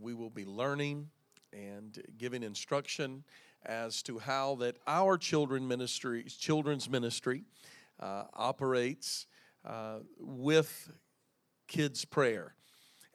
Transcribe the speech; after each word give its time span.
we 0.00 0.14
will 0.14 0.30
be 0.30 0.44
learning 0.44 1.08
and 1.52 2.02
giving 2.18 2.42
instruction 2.42 3.24
as 3.64 4.02
to 4.02 4.18
how 4.18 4.54
that 4.56 4.76
our 4.86 5.18
children 5.18 5.66
ministry, 5.66 6.24
children's 6.24 6.88
ministry 6.88 7.44
uh, 8.00 8.24
operates 8.34 9.26
uh, 9.64 9.98
with 10.18 10.90
kids 11.66 12.04
prayer. 12.04 12.54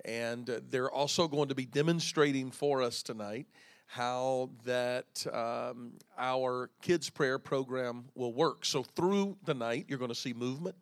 And 0.06 0.46
they're 0.70 0.92
also 0.92 1.28
going 1.28 1.50
to 1.50 1.56
be 1.56 1.66
demonstrating 1.66 2.52
for 2.52 2.82
us 2.82 3.04
tonight 3.04 3.48
how 3.86 4.50
that 4.66 5.26
um, 5.32 5.94
our 6.18 6.70
kids 6.82 7.10
prayer 7.10 7.38
program 7.40 8.06
will 8.16 8.34
work. 8.34 8.66
So 8.66 8.84
through 8.84 9.38
the 9.46 9.54
night, 9.54 9.86
you're 9.88 10.00
going 10.00 10.10
to 10.10 10.16
see 10.16 10.34
movement 10.34 10.76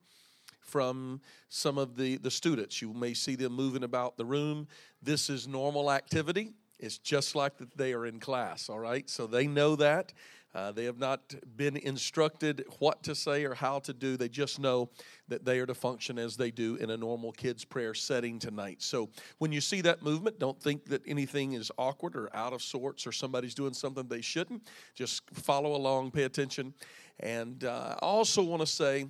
from 0.61 1.21
some 1.49 1.77
of 1.77 1.97
the, 1.97 2.17
the 2.17 2.31
students. 2.31 2.81
You 2.81 2.93
may 2.93 3.13
see 3.13 3.35
them 3.35 3.53
moving 3.53 3.83
about 3.83 4.17
the 4.17 4.25
room. 4.25 4.67
This 5.01 5.29
is 5.29 5.47
normal 5.47 5.91
activity. 5.91 6.53
It's 6.79 6.97
just 6.97 7.35
like 7.35 7.57
that 7.57 7.77
they 7.77 7.93
are 7.93 8.05
in 8.05 8.19
class, 8.19 8.69
all 8.69 8.79
right? 8.79 9.09
So 9.09 9.27
they 9.27 9.47
know 9.47 9.75
that. 9.75 10.13
Uh, 10.53 10.71
they 10.71 10.83
have 10.83 10.97
not 10.97 11.33
been 11.55 11.77
instructed 11.77 12.65
what 12.79 13.03
to 13.03 13.15
say 13.15 13.45
or 13.45 13.53
how 13.53 13.79
to 13.79 13.93
do. 13.93 14.17
They 14.17 14.27
just 14.27 14.59
know 14.59 14.89
that 15.29 15.45
they 15.45 15.59
are 15.59 15.65
to 15.65 15.73
function 15.73 16.19
as 16.19 16.35
they 16.35 16.51
do 16.51 16.75
in 16.75 16.89
a 16.89 16.97
normal 16.97 17.31
kids' 17.31 17.63
prayer 17.63 17.93
setting 17.93 18.37
tonight. 18.37 18.81
So 18.81 19.09
when 19.37 19.53
you 19.53 19.61
see 19.61 19.79
that 19.81 20.03
movement, 20.03 20.39
don't 20.39 20.61
think 20.61 20.85
that 20.85 21.03
anything 21.07 21.53
is 21.53 21.71
awkward 21.77 22.17
or 22.17 22.35
out 22.35 22.51
of 22.51 22.61
sorts 22.61 23.07
or 23.07 23.13
somebody's 23.13 23.55
doing 23.55 23.73
something 23.73 24.07
they 24.07 24.21
shouldn't. 24.21 24.67
Just 24.93 25.29
follow 25.31 25.73
along, 25.73 26.11
pay 26.11 26.23
attention. 26.23 26.73
And 27.21 27.63
uh, 27.63 27.95
I 28.01 28.05
also 28.05 28.43
want 28.43 28.61
to 28.61 28.67
say, 28.67 29.05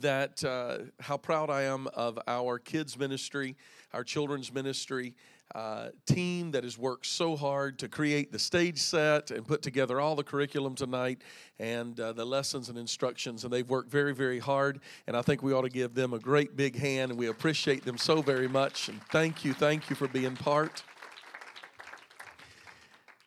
that 0.00 0.44
uh, 0.44 0.78
how 1.00 1.16
proud 1.16 1.50
I 1.50 1.62
am 1.62 1.88
of 1.88 2.18
our 2.26 2.58
kids 2.58 2.98
ministry, 2.98 3.56
our 3.92 4.04
children's 4.04 4.52
ministry 4.52 5.14
uh, 5.54 5.88
team 6.06 6.50
that 6.52 6.64
has 6.64 6.78
worked 6.78 7.04
so 7.04 7.36
hard 7.36 7.78
to 7.78 7.88
create 7.88 8.32
the 8.32 8.38
stage 8.38 8.78
set 8.78 9.30
and 9.30 9.46
put 9.46 9.60
together 9.60 10.00
all 10.00 10.16
the 10.16 10.24
curriculum 10.24 10.74
tonight 10.74 11.20
and 11.58 12.00
uh, 12.00 12.12
the 12.12 12.24
lessons 12.24 12.70
and 12.70 12.78
instructions. 12.78 13.44
And 13.44 13.52
they've 13.52 13.68
worked 13.68 13.90
very, 13.90 14.14
very 14.14 14.38
hard. 14.38 14.80
And 15.06 15.16
I 15.16 15.20
think 15.22 15.42
we 15.42 15.52
ought 15.52 15.62
to 15.62 15.68
give 15.68 15.94
them 15.94 16.14
a 16.14 16.18
great 16.18 16.56
big 16.56 16.76
hand. 16.76 17.10
And 17.10 17.18
we 17.18 17.26
appreciate 17.26 17.84
them 17.84 17.98
so 17.98 18.22
very 18.22 18.48
much. 18.48 18.88
And 18.88 19.00
thank 19.10 19.44
you, 19.44 19.52
thank 19.52 19.90
you 19.90 19.96
for 19.96 20.08
being 20.08 20.36
part. 20.36 20.82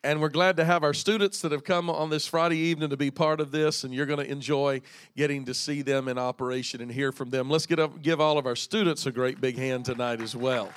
And 0.06 0.20
we're 0.20 0.28
glad 0.28 0.56
to 0.58 0.64
have 0.64 0.84
our 0.84 0.94
students 0.94 1.40
that 1.40 1.50
have 1.50 1.64
come 1.64 1.90
on 1.90 2.10
this 2.10 2.28
Friday 2.28 2.58
evening 2.58 2.90
to 2.90 2.96
be 2.96 3.10
part 3.10 3.40
of 3.40 3.50
this, 3.50 3.82
and 3.82 3.92
you're 3.92 4.06
going 4.06 4.24
to 4.24 4.30
enjoy 4.30 4.80
getting 5.16 5.44
to 5.46 5.52
see 5.52 5.82
them 5.82 6.06
in 6.06 6.16
operation 6.16 6.80
and 6.80 6.92
hear 6.92 7.10
from 7.10 7.30
them. 7.30 7.50
Let's 7.50 7.66
get 7.66 7.80
up, 7.80 8.00
give 8.02 8.20
all 8.20 8.38
of 8.38 8.46
our 8.46 8.54
students 8.54 9.04
a 9.06 9.10
great 9.10 9.40
big 9.40 9.58
hand 9.58 9.84
tonight 9.84 10.20
as 10.20 10.36
well. 10.36 10.70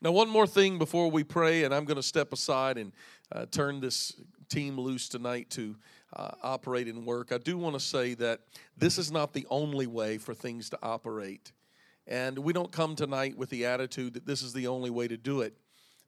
Now, 0.00 0.10
one 0.10 0.28
more 0.28 0.48
thing 0.48 0.76
before 0.76 1.08
we 1.08 1.22
pray, 1.22 1.62
and 1.62 1.72
I'm 1.72 1.84
going 1.84 1.98
to 1.98 2.02
step 2.02 2.32
aside 2.32 2.76
and 2.76 2.90
uh, 3.30 3.46
turn 3.48 3.78
this 3.78 4.16
team 4.48 4.76
loose 4.76 5.08
tonight 5.08 5.50
to 5.50 5.76
uh, 6.16 6.32
operate 6.42 6.88
and 6.88 7.06
work. 7.06 7.30
I 7.30 7.38
do 7.38 7.56
want 7.56 7.74
to 7.74 7.80
say 7.80 8.14
that 8.14 8.40
this 8.76 8.98
is 8.98 9.12
not 9.12 9.34
the 9.34 9.46
only 9.50 9.86
way 9.86 10.18
for 10.18 10.34
things 10.34 10.68
to 10.70 10.78
operate. 10.82 11.52
And 12.06 12.38
we 12.38 12.52
don't 12.52 12.72
come 12.72 12.96
tonight 12.96 13.36
with 13.36 13.50
the 13.50 13.66
attitude 13.66 14.14
that 14.14 14.26
this 14.26 14.42
is 14.42 14.52
the 14.52 14.66
only 14.66 14.90
way 14.90 15.08
to 15.08 15.16
do 15.16 15.40
it. 15.40 15.56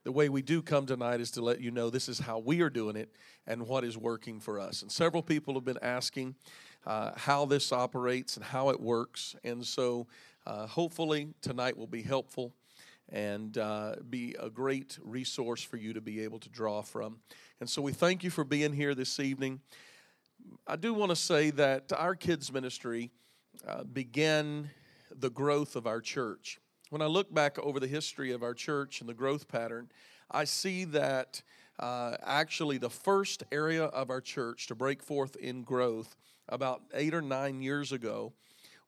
The 0.05 0.13
way 0.13 0.29
we 0.29 0.43
do 0.43 0.61
come 0.61 0.85
tonight 0.85 1.21
is 1.21 1.31
to 1.33 1.41
let 1.41 1.61
you 1.61 1.71
know 1.71 1.89
this 1.89 2.09
is 2.09 2.19
how 2.19 2.39
we 2.39 2.61
are 2.61 2.69
doing 2.69 2.97
it 2.97 3.11
and 3.47 3.67
what 3.67 3.85
is 3.85 3.97
working 3.97 4.39
for 4.39 4.61
us. 4.61 4.83
And 4.83 4.93
several 4.93 5.23
people 5.23 5.55
have 5.55 5.65
been 5.65 5.79
asking 5.81 6.35
uh, 6.87 7.13
how 7.17 7.47
this 7.47 7.73
operates 7.73 8.37
and 8.37 8.45
how 8.45 8.69
it 8.69 8.81
works. 8.81 9.35
And 9.45 9.65
so 9.65 10.07
uh, 10.47 10.67
hopefully 10.67 11.29
tonight 11.41 11.77
will 11.77 11.87
be 11.87 12.03
helpful 12.03 12.53
and 13.09 13.57
uh, 13.57 13.97
be 14.11 14.35
a 14.39 14.51
great 14.51 14.99
resource 15.03 15.63
for 15.63 15.77
you 15.77 15.95
to 15.95 16.01
be 16.01 16.21
able 16.21 16.39
to 16.41 16.49
draw 16.51 16.83
from. 16.83 17.19
And 17.61 17.71
so 17.71 17.81
we 17.81 17.93
thank 17.93 18.25
you 18.25 18.31
for 18.31 18.45
being 18.45 18.73
here 18.73 18.95
this 18.95 19.21
evening. 19.21 19.61
I 20.67 20.77
do 20.77 20.93
want 20.93 21.11
to 21.11 21.17
say 21.17 21.51
that 21.53 21.93
our 21.97 22.15
kids' 22.15 22.53
ministry 22.53 23.11
uh, 23.67 23.85
began 23.85 24.71
the 25.19 25.31
growth 25.31 25.77
of 25.77 25.87
our 25.87 26.01
church. 26.01 26.59
When 26.91 27.03
I 27.03 27.07
look 27.07 27.33
back 27.33 27.59
over 27.59 27.81
the 27.81 27.87
history 27.87 28.33
of 28.33 28.43
our 28.43 28.55
church 28.55 29.01
and 29.01 29.09
the 29.09 29.15
growth 29.15 29.49
pattern, 29.49 29.89
I 30.31 30.45
see 30.45 30.85
that 30.85 31.43
uh, 31.79 32.17
actually 32.23 32.79
the 32.79 32.91
first 32.91 33.43
area 33.51 33.85
of 33.85 34.11
our 34.11 34.21
church 34.21 34.67
to 34.69 34.75
break 34.75 35.03
forth 35.03 35.37
in 35.37 35.63
growth 35.63 36.17
about 36.49 36.83
eight 36.93 37.15
or 37.15 37.23
nine 37.23 37.61
years 37.61 37.93
ago 37.93 38.33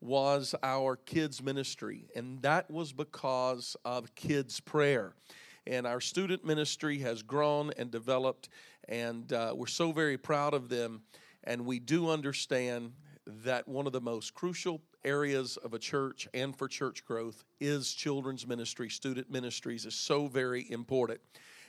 was 0.00 0.54
our 0.62 0.96
kids' 0.96 1.42
ministry, 1.42 2.06
and 2.14 2.42
that 2.42 2.70
was 2.70 2.92
because 2.92 3.76
of 3.84 4.14
kids' 4.14 4.60
prayer. 4.60 5.14
And 5.66 5.86
our 5.86 6.00
student 6.00 6.44
ministry 6.44 6.98
has 6.98 7.22
grown 7.22 7.72
and 7.76 7.90
developed, 7.90 8.50
and 8.88 9.32
uh, 9.32 9.52
we're 9.56 9.66
so 9.66 9.90
very 9.90 10.18
proud 10.18 10.54
of 10.54 10.68
them. 10.68 11.02
And 11.44 11.64
we 11.64 11.78
do 11.80 12.10
understand 12.10 12.92
that 13.26 13.66
one 13.66 13.86
of 13.86 13.92
the 13.92 14.00
most 14.00 14.34
crucial 14.34 14.80
areas 15.06 15.56
of 15.58 15.72
a 15.72 15.78
church 15.78 16.28
and 16.34 16.54
for 16.54 16.68
church 16.68 17.04
growth 17.04 17.44
is 17.60 17.94
children's 17.94 18.46
ministry, 18.46 18.90
student 18.90 19.30
ministries 19.30 19.86
is 19.86 19.94
so 19.94 20.26
very 20.26 20.70
important. 20.70 21.20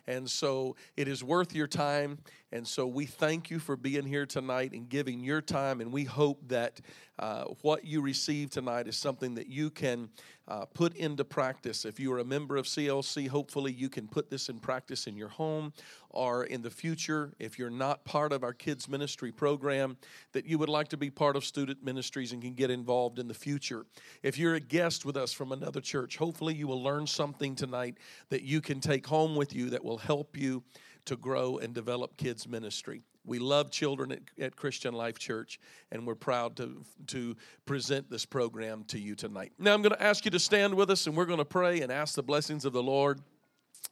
And 0.08 0.30
so 0.30 0.78
it 0.96 1.08
is 1.10 1.24
worth 1.24 1.54
your 1.54 1.68
time. 1.68 2.20
And 2.54 2.66
so 2.66 2.88
we 2.88 3.06
thank 3.06 3.52
you 3.52 3.60
for 3.60 3.76
being 3.76 4.06
here 4.06 4.26
tonight 4.26 4.72
and 4.72 4.88
giving 4.88 5.20
your 5.20 5.42
time. 5.42 5.82
And 5.82 5.92
we 5.92 6.06
hope 6.06 6.48
that 6.48 6.80
uh, 7.20 7.46
what 7.62 7.84
you 7.84 8.02
receive 8.02 8.50
tonight 8.50 8.88
is 8.88 8.96
something 8.96 9.36
that 9.36 9.48
you 9.48 9.70
can 9.70 10.10
uh, 10.48 10.66
put 10.66 10.96
into 10.96 11.26
practice. 11.26 11.84
If 11.84 12.00
you 12.00 12.14
are 12.14 12.20
a 12.20 12.26
member 12.26 12.56
of 12.56 12.66
CLC, 12.66 13.28
hopefully 13.28 13.72
you 13.74 13.90
can 13.90 14.08
put 14.08 14.30
this 14.30 14.48
in 14.50 14.60
practice 14.60 15.08
in 15.08 15.18
your 15.18 15.28
home 15.28 15.74
or 16.10 16.46
in 16.46 16.62
the 16.62 16.70
future. 16.70 17.34
If 17.38 17.60
you're 17.60 17.70
not 17.70 18.06
part 18.06 18.32
of 18.32 18.44
our 18.44 18.54
kids' 18.54 18.88
ministry 18.88 19.32
program, 19.32 19.98
that 20.32 20.46
you 20.46 20.58
would 20.58 20.70
like 20.70 20.88
to 20.90 20.98
be 20.98 21.10
part 21.10 21.36
of 21.36 21.44
student 21.44 21.84
ministries 21.84 22.32
and 22.32 22.42
can 22.42 22.54
get 22.54 22.72
involved 22.72 23.20
in 23.20 23.28
the 23.28 23.34
future. 23.34 23.86
If 24.24 24.38
you're 24.38 24.56
a 24.56 24.60
guest 24.60 25.06
with 25.06 25.18
us 25.18 25.34
from 25.34 25.52
another 25.52 25.82
church, 25.82 26.18
hopefully 26.18 26.56
you 26.56 26.68
will 26.68 26.82
learn 26.82 27.08
something 27.08 27.56
tonight 27.56 27.98
that 28.30 28.44
you 28.44 28.62
can 28.62 28.80
take 28.80 29.06
home 29.06 29.36
with 29.36 29.54
you 29.54 29.70
that 29.72 29.84
will 29.84 29.98
help 29.98 30.38
you 30.38 30.64
to 31.06 31.16
grow 31.16 31.58
and 31.58 31.74
develop 31.74 32.18
kids' 32.18 32.48
ministry. 32.48 33.02
We 33.28 33.40
love 33.40 33.70
children 33.70 34.12
at, 34.14 34.22
at, 34.40 34.56
Christian 34.56 34.94
Life 34.94 35.20
Church, 35.20 35.60
and 35.92 36.08
we're 36.08 36.16
proud 36.16 36.56
to, 36.58 36.84
to 37.08 37.36
present 37.66 38.10
this 38.10 38.26
program 38.26 38.86
to 38.86 39.00
you 39.00 39.16
tonight. 39.16 39.52
Now, 39.60 39.74
I'm 39.74 39.82
going 39.82 39.94
to 39.94 40.02
ask 40.02 40.26
you 40.26 40.32
to 40.32 40.40
stand 40.40 40.74
with 40.74 40.90
us, 40.90 41.06
and 41.06 41.16
we're 41.16 41.26
going 41.26 41.38
to 41.38 41.46
pray 41.46 41.82
and 41.82 41.92
ask 41.92 42.16
the 42.16 42.24
blessings 42.24 42.66
of 42.66 42.74
the 42.74 42.82
Lord 42.82 43.22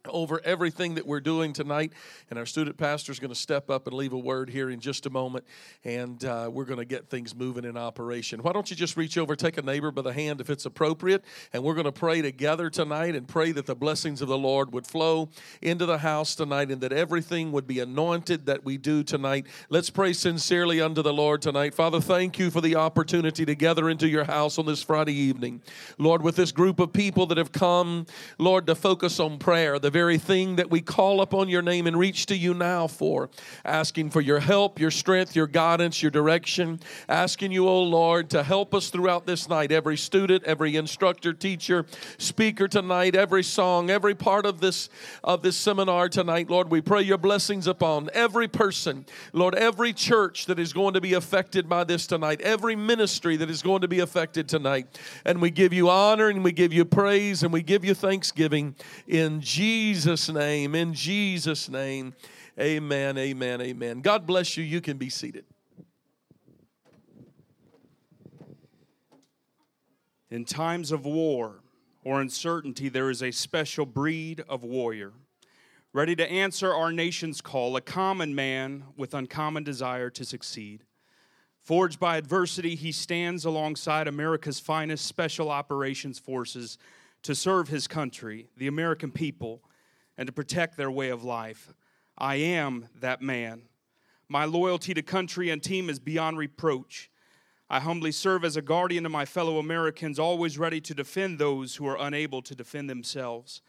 over 0.07 0.41
everything 0.43 0.95
that 0.95 1.05
we're 1.05 1.19
doing 1.19 1.53
tonight. 1.53 1.93
And 2.29 2.39
our 2.39 2.45
student 2.45 2.77
pastor 2.77 3.11
is 3.11 3.19
going 3.19 3.29
to 3.29 3.35
step 3.35 3.69
up 3.69 3.87
and 3.87 3.95
leave 3.95 4.13
a 4.13 4.17
word 4.17 4.49
here 4.49 4.69
in 4.69 4.79
just 4.79 5.05
a 5.05 5.09
moment. 5.09 5.45
And 5.83 6.23
uh, 6.23 6.49
we're 6.51 6.65
going 6.65 6.79
to 6.79 6.85
get 6.85 7.09
things 7.09 7.35
moving 7.35 7.65
in 7.65 7.77
operation. 7.77 8.41
Why 8.41 8.53
don't 8.53 8.69
you 8.69 8.75
just 8.75 8.97
reach 8.97 9.17
over, 9.17 9.35
take 9.35 9.57
a 9.57 9.61
neighbor 9.61 9.91
by 9.91 10.01
the 10.01 10.13
hand 10.13 10.41
if 10.41 10.49
it's 10.49 10.65
appropriate. 10.65 11.23
And 11.53 11.63
we're 11.63 11.73
going 11.73 11.85
to 11.85 11.91
pray 11.91 12.21
together 12.21 12.69
tonight 12.69 13.15
and 13.15 13.27
pray 13.27 13.51
that 13.51 13.65
the 13.65 13.75
blessings 13.75 14.21
of 14.21 14.27
the 14.27 14.37
Lord 14.37 14.73
would 14.73 14.87
flow 14.87 15.29
into 15.61 15.85
the 15.85 15.99
house 15.99 16.35
tonight 16.35 16.71
and 16.71 16.81
that 16.81 16.91
everything 16.91 17.51
would 17.51 17.67
be 17.67 17.79
anointed 17.79 18.45
that 18.45 18.63
we 18.63 18.77
do 18.77 19.03
tonight. 19.03 19.47
Let's 19.69 19.89
pray 19.89 20.13
sincerely 20.13 20.81
unto 20.81 21.01
the 21.01 21.13
Lord 21.13 21.41
tonight. 21.41 21.73
Father, 21.73 22.01
thank 22.01 22.39
you 22.39 22.51
for 22.51 22.61
the 22.61 22.75
opportunity 22.75 23.45
to 23.45 23.55
gather 23.55 23.89
into 23.89 24.07
your 24.07 24.23
house 24.23 24.57
on 24.57 24.65
this 24.65 24.81
Friday 24.81 25.13
evening. 25.13 25.61
Lord, 25.97 26.21
with 26.21 26.35
this 26.35 26.51
group 26.51 26.79
of 26.79 26.93
people 26.93 27.25
that 27.27 27.37
have 27.37 27.51
come, 27.51 28.05
Lord, 28.37 28.67
to 28.67 28.75
focus 28.75 29.19
on 29.19 29.37
prayer, 29.37 29.79
the 29.85 29.91
very 29.91 30.17
thing 30.17 30.55
that 30.55 30.71
we 30.71 30.81
call 30.81 31.21
upon 31.21 31.47
your 31.47 31.61
name 31.61 31.85
and 31.85 31.95
reach 31.95 32.25
to 32.25 32.35
you 32.35 32.55
now 32.55 32.87
for, 32.87 33.29
asking 33.63 34.09
for 34.09 34.19
your 34.19 34.39
help, 34.39 34.79
your 34.79 34.89
strength, 34.89 35.35
your 35.35 35.45
guidance, 35.45 36.01
your 36.01 36.09
direction, 36.09 36.79
asking 37.07 37.51
you, 37.51 37.69
oh 37.69 37.83
Lord, 37.83 38.31
to 38.31 38.41
help 38.41 38.73
us 38.73 38.89
throughout 38.89 39.27
this 39.27 39.47
night. 39.47 39.71
Every 39.71 39.95
student, 39.95 40.43
every 40.45 40.75
instructor, 40.75 41.33
teacher, 41.33 41.85
speaker 42.17 42.67
tonight, 42.67 43.15
every 43.15 43.43
song, 43.43 43.91
every 43.91 44.15
part 44.15 44.47
of 44.47 44.59
this 44.59 44.89
of 45.23 45.43
this 45.43 45.55
seminar 45.55 46.09
tonight, 46.09 46.49
Lord, 46.49 46.71
we 46.71 46.81
pray 46.81 47.03
your 47.03 47.19
blessings 47.19 47.67
upon 47.67 48.09
every 48.11 48.47
person, 48.47 49.05
Lord, 49.33 49.53
every 49.53 49.93
church 49.93 50.47
that 50.47 50.57
is 50.57 50.73
going 50.73 50.95
to 50.95 51.01
be 51.01 51.13
affected 51.13 51.69
by 51.69 51.83
this 51.83 52.07
tonight, 52.07 52.41
every 52.41 52.75
ministry 52.75 53.37
that 53.37 53.51
is 53.51 53.61
going 53.61 53.81
to 53.81 53.87
be 53.87 53.99
affected 53.99 54.49
tonight. 54.49 54.99
And 55.25 55.39
we 55.43 55.51
give 55.51 55.73
you 55.73 55.91
honor 55.91 56.29
and 56.29 56.43
we 56.43 56.53
give 56.53 56.73
you 56.73 56.85
praise 56.85 57.43
and 57.43 57.53
we 57.53 57.61
give 57.61 57.85
you 57.85 57.93
thanksgiving 57.93 58.73
in 59.07 59.41
Jesus 59.41 59.74
Jesus' 59.75 60.29
name, 60.29 60.73
in 60.73 60.93
Jesus' 60.93 61.67
name. 61.67 62.13
Amen, 62.57 63.17
amen, 63.17 63.59
amen. 63.59 63.99
God 63.99 64.25
bless 64.25 64.55
you. 64.55 64.63
You 64.63 64.79
can 64.79 64.97
be 64.97 65.09
seated. 65.09 65.43
In 70.29 70.45
times 70.45 70.93
of 70.93 71.05
war 71.05 71.59
or 72.05 72.21
uncertainty, 72.21 72.87
there 72.87 73.09
is 73.09 73.21
a 73.21 73.31
special 73.31 73.85
breed 73.85 74.45
of 74.47 74.63
warrior, 74.63 75.11
ready 75.91 76.15
to 76.15 76.31
answer 76.31 76.73
our 76.73 76.93
nation's 76.93 77.41
call, 77.41 77.75
a 77.75 77.81
common 77.81 78.33
man 78.33 78.85
with 78.95 79.13
uncommon 79.13 79.65
desire 79.65 80.09
to 80.11 80.23
succeed. 80.23 80.85
Forged 81.61 81.99
by 81.99 82.15
adversity, 82.15 82.75
he 82.75 82.93
stands 82.93 83.43
alongside 83.43 84.07
America's 84.07 84.61
finest 84.61 85.05
special 85.05 85.51
operations 85.51 86.17
forces 86.17 86.77
to 87.25 87.33
serve 87.33 87.69
his 87.69 87.87
country, 87.87 88.49
the 88.55 88.67
American 88.67 89.11
people, 89.11 89.63
and 90.17 90.27
to 90.27 90.33
protect 90.33 90.77
their 90.77 90.91
way 90.91 91.09
of 91.09 91.23
life. 91.23 91.73
I 92.17 92.35
am 92.35 92.87
that 92.99 93.21
man. 93.21 93.63
My 94.29 94.45
loyalty 94.45 94.93
to 94.93 95.01
country 95.01 95.49
and 95.49 95.61
team 95.61 95.89
is 95.89 95.99
beyond 95.99 96.37
reproach. 96.37 97.09
I 97.67 97.79
humbly 97.79 98.11
serve 98.11 98.45
as 98.45 98.57
a 98.57 98.61
guardian 98.61 99.03
to 99.03 99.09
my 99.09 99.25
fellow 99.25 99.57
Americans, 99.57 100.19
always 100.19 100.59
ready 100.59 100.79
to 100.81 100.93
defend 100.93 101.39
those 101.39 101.75
who 101.75 101.87
are 101.87 101.97
unable 101.99 102.43
to 102.43 102.53
defend 102.53 102.91
themselves. 102.91 103.61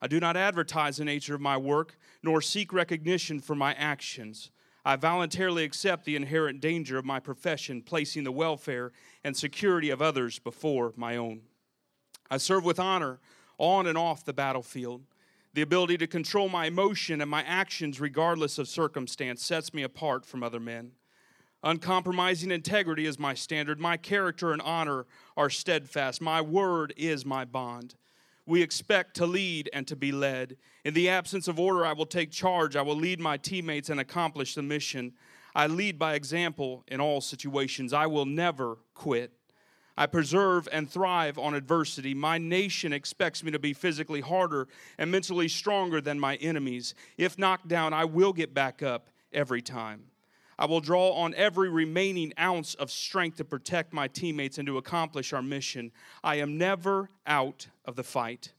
I 0.00 0.06
do 0.06 0.20
not 0.20 0.36
advertise 0.36 0.96
the 0.96 1.04
nature 1.04 1.34
of 1.34 1.40
my 1.40 1.56
work, 1.56 1.98
nor 2.22 2.40
seek 2.40 2.72
recognition 2.72 3.40
for 3.40 3.56
my 3.56 3.74
actions. 3.74 4.52
I 4.84 4.94
voluntarily 4.94 5.64
accept 5.64 6.04
the 6.04 6.14
inherent 6.14 6.60
danger 6.60 6.96
of 6.96 7.04
my 7.04 7.18
profession, 7.18 7.82
placing 7.82 8.22
the 8.22 8.32
welfare 8.32 8.92
and 9.24 9.36
security 9.36 9.90
of 9.90 10.00
others 10.00 10.38
before 10.38 10.92
my 10.96 11.16
own. 11.16 11.42
I 12.30 12.36
serve 12.36 12.64
with 12.64 12.78
honor 12.78 13.18
on 13.58 13.86
and 13.86 13.98
off 13.98 14.24
the 14.24 14.32
battlefield. 14.32 15.02
The 15.52 15.62
ability 15.62 15.98
to 15.98 16.06
control 16.06 16.48
my 16.48 16.66
emotion 16.66 17.20
and 17.20 17.30
my 17.30 17.42
actions, 17.42 18.00
regardless 18.00 18.58
of 18.58 18.68
circumstance, 18.68 19.44
sets 19.44 19.74
me 19.74 19.82
apart 19.82 20.24
from 20.24 20.42
other 20.42 20.60
men. 20.60 20.92
Uncompromising 21.62 22.50
integrity 22.50 23.04
is 23.04 23.18
my 23.18 23.34
standard. 23.34 23.80
My 23.80 23.96
character 23.96 24.52
and 24.52 24.62
honor 24.62 25.06
are 25.36 25.50
steadfast. 25.50 26.22
My 26.22 26.40
word 26.40 26.94
is 26.96 27.26
my 27.26 27.44
bond. 27.44 27.96
We 28.46 28.62
expect 28.62 29.14
to 29.16 29.26
lead 29.26 29.68
and 29.72 29.86
to 29.88 29.96
be 29.96 30.10
led. 30.12 30.56
In 30.84 30.94
the 30.94 31.08
absence 31.08 31.48
of 31.48 31.60
order, 31.60 31.84
I 31.84 31.92
will 31.92 32.06
take 32.06 32.30
charge. 32.30 32.76
I 32.76 32.82
will 32.82 32.96
lead 32.96 33.20
my 33.20 33.36
teammates 33.36 33.90
and 33.90 34.00
accomplish 34.00 34.54
the 34.54 34.62
mission. 34.62 35.12
I 35.54 35.66
lead 35.66 35.98
by 35.98 36.14
example 36.14 36.84
in 36.88 37.00
all 37.00 37.20
situations. 37.20 37.92
I 37.92 38.06
will 38.06 38.26
never 38.26 38.78
quit. 38.94 39.32
I 40.00 40.06
preserve 40.06 40.66
and 40.72 40.88
thrive 40.88 41.36
on 41.36 41.52
adversity. 41.52 42.14
My 42.14 42.38
nation 42.38 42.90
expects 42.90 43.44
me 43.44 43.50
to 43.50 43.58
be 43.58 43.74
physically 43.74 44.22
harder 44.22 44.66
and 44.96 45.10
mentally 45.10 45.46
stronger 45.46 46.00
than 46.00 46.18
my 46.18 46.36
enemies. 46.36 46.94
If 47.18 47.38
knocked 47.38 47.68
down, 47.68 47.92
I 47.92 48.06
will 48.06 48.32
get 48.32 48.54
back 48.54 48.82
up 48.82 49.10
every 49.30 49.60
time. 49.60 50.04
I 50.58 50.64
will 50.64 50.80
draw 50.80 51.10
on 51.10 51.34
every 51.34 51.68
remaining 51.68 52.32
ounce 52.38 52.72
of 52.76 52.90
strength 52.90 53.36
to 53.36 53.44
protect 53.44 53.92
my 53.92 54.08
teammates 54.08 54.56
and 54.56 54.64
to 54.68 54.78
accomplish 54.78 55.34
our 55.34 55.42
mission. 55.42 55.92
I 56.24 56.36
am 56.36 56.56
never 56.56 57.10
out 57.26 57.68
of 57.84 57.94
the 57.94 58.02
fight. 58.02 58.54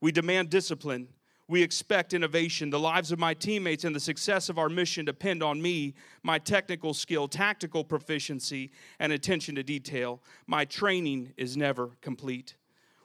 We 0.00 0.12
demand 0.12 0.48
discipline 0.48 1.08
we 1.48 1.62
expect 1.62 2.12
innovation. 2.12 2.70
The 2.70 2.80
lives 2.80 3.12
of 3.12 3.18
my 3.18 3.34
teammates 3.34 3.84
and 3.84 3.94
the 3.94 4.00
success 4.00 4.48
of 4.48 4.58
our 4.58 4.68
mission 4.68 5.04
depend 5.04 5.42
on 5.42 5.62
me, 5.62 5.94
my 6.22 6.38
technical 6.38 6.92
skill, 6.92 7.28
tactical 7.28 7.84
proficiency, 7.84 8.70
and 8.98 9.12
attention 9.12 9.54
to 9.54 9.62
detail. 9.62 10.20
My 10.46 10.64
training 10.64 11.32
is 11.36 11.56
never 11.56 11.90
complete. 12.00 12.56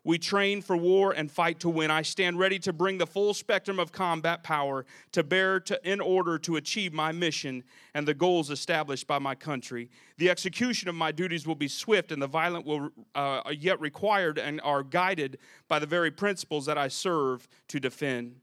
We 0.03 0.18
train 0.18 0.63
for 0.63 0.75
war 0.75 1.12
and 1.12 1.31
fight 1.31 1.59
to 1.59 1.69
win. 1.69 1.92
I 1.92 2.01
stand 2.01 2.39
ready 2.39 2.57
to 2.59 2.74
bring 2.74 2.98
the 2.98 3.06
full 3.06 3.36
spectrum 3.36 3.80
of 3.80 3.92
combat 3.92 4.42
power 4.42 4.83
to 5.12 5.24
bear 5.24 5.59
to, 5.62 5.80
in 5.89 6.01
order 6.01 6.39
to 6.39 6.56
achieve 6.56 6.92
my 6.92 7.12
mission 7.12 7.63
and 7.94 8.07
the 8.07 8.15
goals 8.15 8.50
established 8.50 9.06
by 9.06 9.19
my 9.19 9.36
country. 9.36 9.89
The 10.18 10.31
execution 10.31 10.89
of 10.89 10.95
my 10.95 11.12
duties 11.12 11.45
will 11.45 11.56
be 11.56 11.68
swift, 11.68 12.12
and 12.12 12.19
the 12.19 12.27
violent 12.27 12.65
will 12.65 12.89
uh, 13.13 13.42
yet 13.56 13.80
required 13.80 14.39
and 14.39 14.59
are 14.62 14.81
guided 14.81 15.38
by 15.68 15.77
the 15.77 15.86
very 15.86 16.09
principles 16.09 16.65
that 16.65 16.80
I 16.80 16.88
serve 16.88 17.48
to 17.68 17.80
defend. 17.80 18.38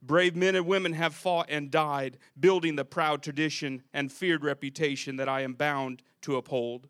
Brave 0.00 0.34
men 0.34 0.56
and 0.56 0.66
women 0.66 0.94
have 0.94 1.14
fought 1.14 1.46
and 1.50 1.70
died, 1.70 2.18
building 2.40 2.74
the 2.74 2.84
proud 2.84 3.22
tradition 3.22 3.82
and 3.92 4.10
feared 4.10 4.42
reputation 4.42 5.16
that 5.16 5.28
I 5.28 5.42
am 5.42 5.52
bound 5.52 6.02
to 6.22 6.36
uphold. 6.36 6.88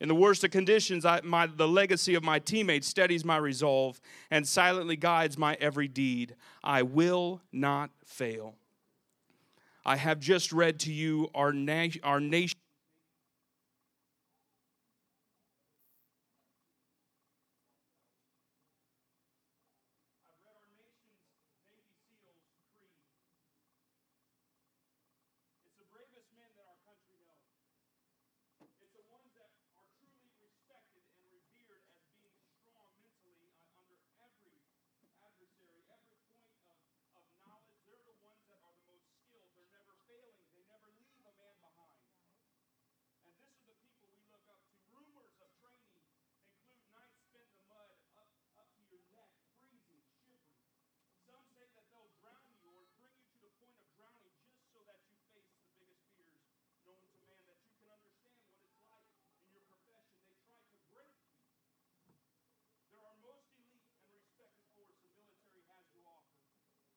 In 0.00 0.08
the 0.08 0.14
worst 0.14 0.44
of 0.44 0.50
conditions, 0.50 1.04
I, 1.04 1.20
my, 1.22 1.46
the 1.46 1.68
legacy 1.68 2.14
of 2.14 2.24
my 2.24 2.38
teammates 2.38 2.88
steadies 2.88 3.24
my 3.24 3.36
resolve 3.36 4.00
and 4.30 4.46
silently 4.46 4.96
guides 4.96 5.38
my 5.38 5.56
every 5.60 5.88
deed. 5.88 6.34
I 6.62 6.82
will 6.82 7.40
not 7.52 7.90
fail. 8.04 8.56
I 9.86 9.96
have 9.96 10.18
just 10.18 10.52
read 10.52 10.80
to 10.80 10.92
you 10.92 11.30
our, 11.34 11.52
na- 11.52 11.88
our 12.02 12.20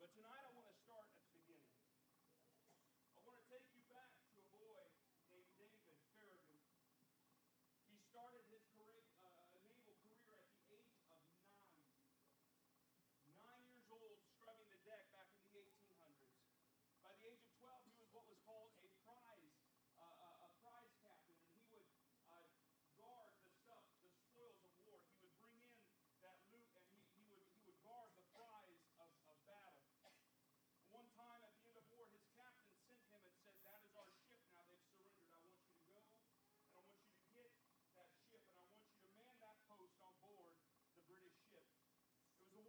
But 0.07 0.24
tonight 0.24 0.39
I 0.39 0.51
want 0.56 0.68
to 0.71 0.76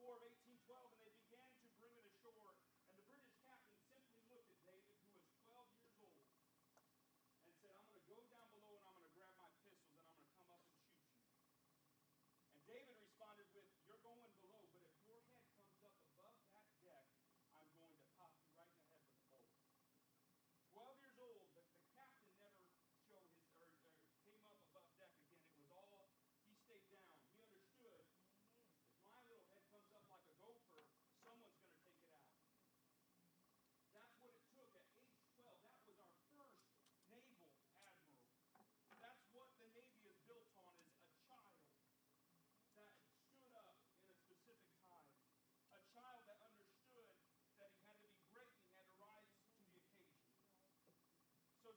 War 0.09 0.17
of 0.17 0.23
18. 0.25 0.48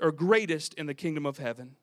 or 0.00 0.12
greatest 0.12 0.74
in 0.74 0.86
the 0.86 0.94
kingdom 0.94 1.26
of 1.26 1.38
heaven. 1.38 1.76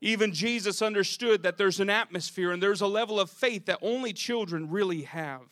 Even 0.00 0.32
Jesus 0.32 0.82
understood 0.82 1.42
that 1.42 1.56
there's 1.56 1.80
an 1.80 1.90
atmosphere 1.90 2.52
and 2.52 2.62
there's 2.62 2.82
a 2.82 2.86
level 2.86 3.18
of 3.18 3.30
faith 3.30 3.66
that 3.66 3.78
only 3.80 4.12
children 4.12 4.70
really 4.70 5.02
have. 5.02 5.42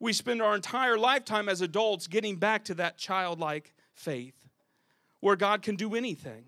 We 0.00 0.12
spend 0.12 0.40
our 0.40 0.54
entire 0.54 0.96
lifetime 0.96 1.48
as 1.48 1.60
adults 1.60 2.06
getting 2.06 2.36
back 2.36 2.64
to 2.66 2.74
that 2.74 2.96
childlike 2.96 3.74
faith 3.94 4.34
where 5.20 5.36
God 5.36 5.62
can 5.62 5.76
do 5.76 5.94
anything, 5.94 6.44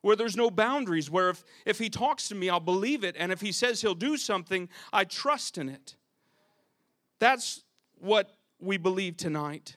where 0.00 0.16
there's 0.16 0.36
no 0.36 0.50
boundaries, 0.50 1.10
where 1.10 1.30
if, 1.30 1.44
if 1.64 1.78
He 1.78 1.90
talks 1.90 2.28
to 2.28 2.34
me, 2.34 2.48
I'll 2.48 2.60
believe 2.60 3.02
it, 3.04 3.16
and 3.18 3.32
if 3.32 3.40
He 3.40 3.52
says 3.52 3.80
He'll 3.80 3.94
do 3.94 4.16
something, 4.16 4.68
I 4.92 5.04
trust 5.04 5.58
in 5.58 5.68
it. 5.68 5.96
That's 7.18 7.64
what 7.98 8.36
we 8.60 8.76
believe 8.76 9.16
tonight. 9.16 9.76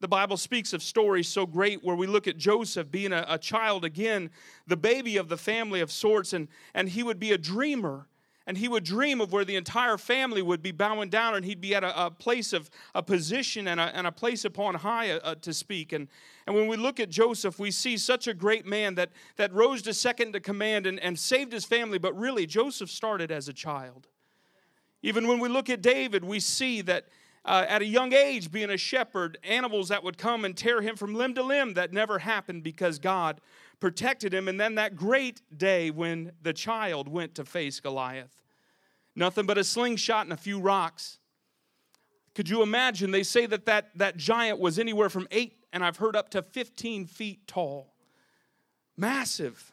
The 0.00 0.08
Bible 0.08 0.38
speaks 0.38 0.72
of 0.72 0.82
stories 0.82 1.28
so 1.28 1.44
great 1.44 1.84
where 1.84 1.94
we 1.94 2.06
look 2.06 2.26
at 2.26 2.38
Joseph 2.38 2.90
being 2.90 3.12
a, 3.12 3.24
a, 3.28 3.38
child 3.38 3.84
again, 3.84 4.30
the 4.66 4.76
baby 4.76 5.18
of 5.18 5.28
the 5.28 5.36
family 5.36 5.80
of 5.80 5.92
sorts, 5.92 6.32
and, 6.32 6.48
and 6.74 6.88
he 6.88 7.02
would 7.02 7.20
be 7.20 7.32
a 7.32 7.38
dreamer. 7.38 8.06
And 8.46 8.56
he 8.56 8.66
would 8.66 8.82
dream 8.82 9.20
of 9.20 9.30
where 9.30 9.44
the 9.44 9.56
entire 9.56 9.98
family 9.98 10.40
would 10.40 10.62
be 10.62 10.72
bowing 10.72 11.10
down, 11.10 11.34
and 11.34 11.44
he'd 11.44 11.60
be 11.60 11.74
at 11.74 11.84
a, 11.84 12.06
a 12.06 12.10
place 12.10 12.54
of 12.54 12.70
a 12.94 13.02
position 13.02 13.68
and 13.68 13.78
a, 13.78 13.94
and 13.94 14.06
a 14.06 14.12
place 14.12 14.46
upon 14.46 14.74
high 14.76 15.10
uh, 15.10 15.20
uh, 15.22 15.34
to 15.42 15.52
speak. 15.52 15.92
And, 15.92 16.08
and 16.46 16.56
when 16.56 16.66
we 16.66 16.78
look 16.78 16.98
at 16.98 17.10
Joseph, 17.10 17.58
we 17.58 17.70
see 17.70 17.98
such 17.98 18.26
a 18.26 18.32
great 18.32 18.64
man 18.66 18.94
that, 18.94 19.10
that 19.36 19.52
rose 19.52 19.82
to 19.82 19.92
second 19.92 20.32
to 20.32 20.40
command 20.40 20.86
and, 20.86 20.98
and 20.98 21.18
saved 21.18 21.52
his 21.52 21.66
family. 21.66 21.98
But 21.98 22.18
really, 22.18 22.46
Joseph 22.46 22.90
started 22.90 23.30
as 23.30 23.48
a 23.48 23.52
child. 23.52 24.08
Even 25.02 25.28
when 25.28 25.38
we 25.38 25.48
look 25.48 25.68
at 25.70 25.82
David, 25.82 26.24
we 26.24 26.40
see 26.40 26.80
that 26.82 27.06
uh, 27.44 27.64
at 27.68 27.82
a 27.82 27.86
young 27.86 28.12
age, 28.12 28.50
being 28.50 28.70
a 28.70 28.76
shepherd, 28.76 29.38
animals 29.42 29.88
that 29.88 30.04
would 30.04 30.18
come 30.18 30.44
and 30.44 30.56
tear 30.56 30.82
him 30.82 30.96
from 30.96 31.14
limb 31.14 31.34
to 31.34 31.42
limb, 31.42 31.74
that 31.74 31.92
never 31.92 32.18
happened 32.18 32.62
because 32.62 32.98
God 32.98 33.40
protected 33.80 34.34
him. 34.34 34.46
And 34.46 34.60
then 34.60 34.74
that 34.74 34.94
great 34.94 35.40
day 35.56 35.90
when 35.90 36.32
the 36.42 36.52
child 36.52 37.08
went 37.08 37.34
to 37.36 37.44
face 37.44 37.80
Goliath. 37.80 38.36
Nothing 39.16 39.46
but 39.46 39.58
a 39.58 39.64
slingshot 39.64 40.26
and 40.26 40.32
a 40.32 40.36
few 40.36 40.60
rocks. 40.60 41.18
Could 42.34 42.48
you 42.48 42.62
imagine? 42.62 43.10
They 43.10 43.22
say 43.22 43.46
that 43.46 43.66
that, 43.66 43.90
that 43.96 44.16
giant 44.16 44.60
was 44.60 44.78
anywhere 44.78 45.08
from 45.08 45.26
8 45.30 45.54
and 45.72 45.84
I've 45.84 45.96
heard 45.96 46.16
up 46.16 46.30
to 46.30 46.42
15 46.42 47.06
feet 47.06 47.46
tall. 47.46 47.94
Massive. 48.96 49.72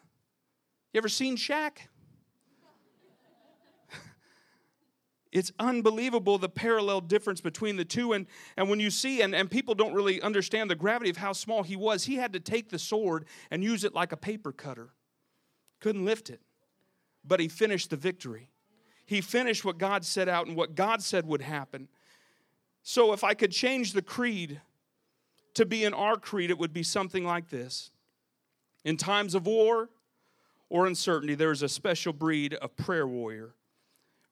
You 0.93 0.99
ever 0.99 1.09
seen 1.09 1.37
Shaq? 1.37 1.79
It's 5.37 5.51
unbelievable 5.59 6.39
the 6.39 6.49
parallel 6.49 6.99
difference 6.99 7.41
between 7.41 7.75
the 7.75 7.85
two 7.85 8.13
and, 8.13 8.25
and 8.57 8.69
when 8.69 8.79
you 8.79 8.89
see 8.89 9.21
and, 9.21 9.35
and 9.35 9.51
people 9.51 9.75
don't 9.75 9.93
really 9.93 10.19
understand 10.21 10.69
the 10.69 10.75
gravity 10.75 11.11
of 11.11 11.17
how 11.17 11.31
small 11.31 11.61
he 11.61 11.75
was 11.75 12.05
he 12.05 12.15
had 12.15 12.33
to 12.33 12.39
take 12.39 12.69
the 12.69 12.79
sword 12.79 13.25
and 13.51 13.63
use 13.63 13.83
it 13.83 13.93
like 13.93 14.11
a 14.11 14.17
paper 14.17 14.51
cutter. 14.51 14.89
Couldn't 15.79 16.05
lift 16.05 16.31
it 16.31 16.41
but 17.23 17.41
he 17.41 17.49
finished 17.49 17.89
the 17.89 17.97
victory. 17.97 18.49
He 19.05 19.21
finished 19.21 19.63
what 19.63 19.77
god 19.77 20.03
set 20.03 20.27
out 20.27 20.47
and 20.47 20.55
what 20.55 20.75
god 20.75 21.03
said 21.03 21.27
would 21.27 21.43
happen. 21.43 21.87
So 22.81 23.13
if 23.13 23.23
i 23.23 23.35
could 23.35 23.51
change 23.51 23.93
the 23.93 24.01
creed 24.01 24.59
to 25.53 25.65
be 25.65 25.83
in 25.83 25.93
our 25.93 26.17
creed 26.17 26.49
it 26.49 26.57
would 26.57 26.73
be 26.73 26.83
something 26.83 27.23
like 27.23 27.49
this. 27.49 27.91
In 28.83 28.97
times 28.97 29.35
of 29.35 29.45
war 29.45 29.89
or 30.67 30.87
uncertainty 30.87 31.35
there 31.35 31.51
is 31.51 31.61
a 31.61 31.69
special 31.69 32.11
breed 32.11 32.55
of 32.55 32.75
prayer 32.75 33.05
warrior 33.05 33.53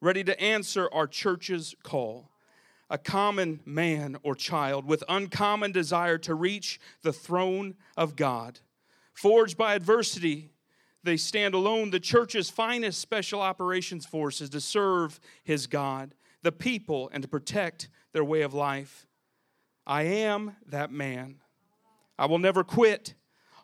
ready 0.02 0.24
to 0.24 0.40
answer 0.40 0.90
our 0.92 1.08
church's 1.08 1.75
call. 1.84 2.30
A 2.90 2.98
common 2.98 3.62
man 3.66 4.18
or 4.22 4.36
child 4.36 4.86
with 4.86 5.04
uncommon 5.10 5.72
desire 5.72 6.18
to 6.20 6.36
reach 6.36 6.80
the 7.02 7.14
throne 7.14 7.75
of 7.98 8.16
God. 8.16 8.60
Forged 9.14 9.58
by 9.58 9.74
adversity, 9.74 10.52
they 11.04 11.18
stand 11.18 11.54
alone. 11.54 11.90
The 11.90 12.00
church's 12.00 12.50
finest 12.50 13.00
special 13.00 13.42
operations 13.42 14.06
force 14.06 14.42
is 14.42 14.50
to 14.52 14.62
serve 14.62 15.20
his 15.44 15.68
God, 15.68 16.14
the 16.44 16.52
people, 16.52 17.10
and 17.14 17.24
to 17.24 17.30
protect 17.30 17.90
their 18.14 18.24
way 18.24 18.42
of 18.42 18.54
life. 18.54 19.08
I 19.88 20.04
am 20.04 20.56
that 20.68 20.92
man. 20.92 21.38
I 22.18 22.25
will 22.25 22.40
never 22.40 22.64
quit. 22.64 23.14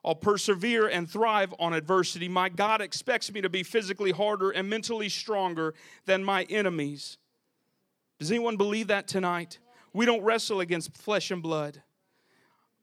I'll 0.03 0.15
persevere 0.15 0.87
and 0.87 1.09
thrive 1.09 1.53
on 1.59 1.73
adversity. 1.73 2.27
My 2.27 2.49
God 2.49 2.81
expects 2.81 3.31
me 3.31 3.41
to 3.41 3.49
be 3.49 3.63
physically 3.63 4.11
harder 4.11 4.49
and 4.49 4.69
mentally 4.69 5.09
stronger 5.09 5.73
than 6.05 6.23
my 6.23 6.43
enemies. 6.43 7.17
Does 8.19 8.31
anyone 8.31 8.57
believe 8.57 8.87
that 8.87 9.07
tonight? 9.07 9.59
We 9.93 10.05
don't 10.05 10.23
wrestle 10.23 10.59
against 10.59 10.97
flesh 10.97 11.31
and 11.31 11.43
blood. 11.43 11.83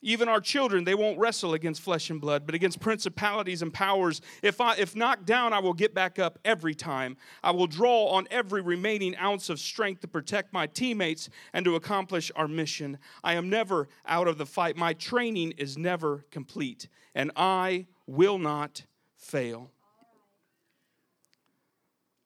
Even 0.00 0.28
our 0.28 0.40
children, 0.40 0.84
they 0.84 0.94
won't 0.94 1.18
wrestle 1.18 1.54
against 1.54 1.82
flesh 1.82 2.08
and 2.08 2.20
blood, 2.20 2.46
but 2.46 2.54
against 2.54 2.78
principalities 2.78 3.62
and 3.62 3.74
powers. 3.74 4.20
If, 4.42 4.60
I, 4.60 4.76
if 4.76 4.94
knocked 4.94 5.26
down, 5.26 5.52
I 5.52 5.58
will 5.58 5.72
get 5.72 5.92
back 5.92 6.20
up 6.20 6.38
every 6.44 6.74
time. 6.74 7.16
I 7.42 7.50
will 7.50 7.66
draw 7.66 8.06
on 8.06 8.28
every 8.30 8.62
remaining 8.62 9.16
ounce 9.16 9.48
of 9.48 9.58
strength 9.58 10.02
to 10.02 10.08
protect 10.08 10.52
my 10.52 10.68
teammates 10.68 11.28
and 11.52 11.64
to 11.64 11.74
accomplish 11.74 12.30
our 12.36 12.46
mission. 12.46 12.98
I 13.24 13.34
am 13.34 13.50
never 13.50 13.88
out 14.06 14.28
of 14.28 14.38
the 14.38 14.46
fight. 14.46 14.76
My 14.76 14.92
training 14.92 15.54
is 15.58 15.76
never 15.76 16.24
complete, 16.30 16.88
and 17.14 17.32
I 17.34 17.86
will 18.06 18.38
not 18.38 18.84
fail. 19.16 19.72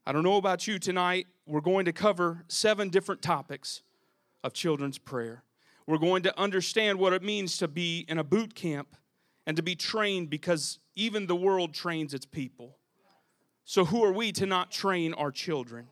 I 0.04 0.12
don't 0.12 0.24
know 0.24 0.36
about 0.36 0.66
you 0.66 0.78
tonight. 0.78 1.26
We're 1.46 1.60
going 1.62 1.86
to 1.86 1.92
cover 1.92 2.44
seven 2.48 2.90
different 2.90 3.22
topics 3.22 3.82
of 4.44 4.52
children's 4.52 4.98
prayer. 4.98 5.42
We're 5.86 5.98
going 5.98 6.22
to 6.24 6.38
understand 6.38 6.98
what 6.98 7.12
it 7.12 7.22
means 7.22 7.58
to 7.58 7.68
be 7.68 8.04
in 8.08 8.18
a 8.18 8.24
boot 8.24 8.54
camp 8.54 8.96
and 9.46 9.56
to 9.56 9.62
be 9.62 9.74
trained 9.74 10.30
because 10.30 10.78
even 10.94 11.26
the 11.26 11.36
world 11.36 11.74
trains 11.74 12.14
its 12.14 12.26
people. 12.26 12.76
So, 13.64 13.84
who 13.84 14.04
are 14.04 14.12
we 14.12 14.32
to 14.32 14.46
not 14.46 14.70
train 14.70 15.14
our 15.14 15.30
children? 15.30 15.86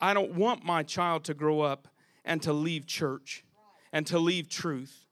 I 0.00 0.14
don't 0.14 0.34
want 0.34 0.64
my 0.64 0.82
child 0.82 1.24
to 1.24 1.34
grow 1.34 1.60
up 1.60 1.88
and 2.24 2.42
to 2.42 2.52
leave 2.52 2.86
church 2.86 3.44
and 3.92 4.06
to 4.08 4.18
leave 4.18 4.48
truth. 4.48 5.06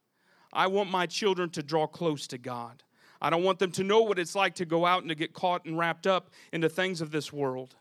I 0.53 0.67
want 0.67 0.91
my 0.91 1.07
children 1.07 1.51
to 1.51 1.63
draw 1.63 1.87
close 1.87 2.27
to 2.29 2.39
God. 2.39 2.83
I 3.23 3.31
don't 3.31 3.45
want 3.45 3.59
them 3.59 3.71
to 3.73 3.85
know 3.85 4.01
what 4.03 4.19
it's 4.19 4.35
like 4.35 4.55
to 4.57 4.65
go 4.65 4.87
out 4.87 5.03
and 5.03 5.09
to 5.11 5.15
get 5.15 5.33
caught 5.33 5.65
and 5.65 5.79
wrapped 5.79 6.07
up 6.07 6.31
into 6.53 6.69
things 6.69 7.01
of 7.01 7.11
this 7.11 7.33
world. 7.33 7.77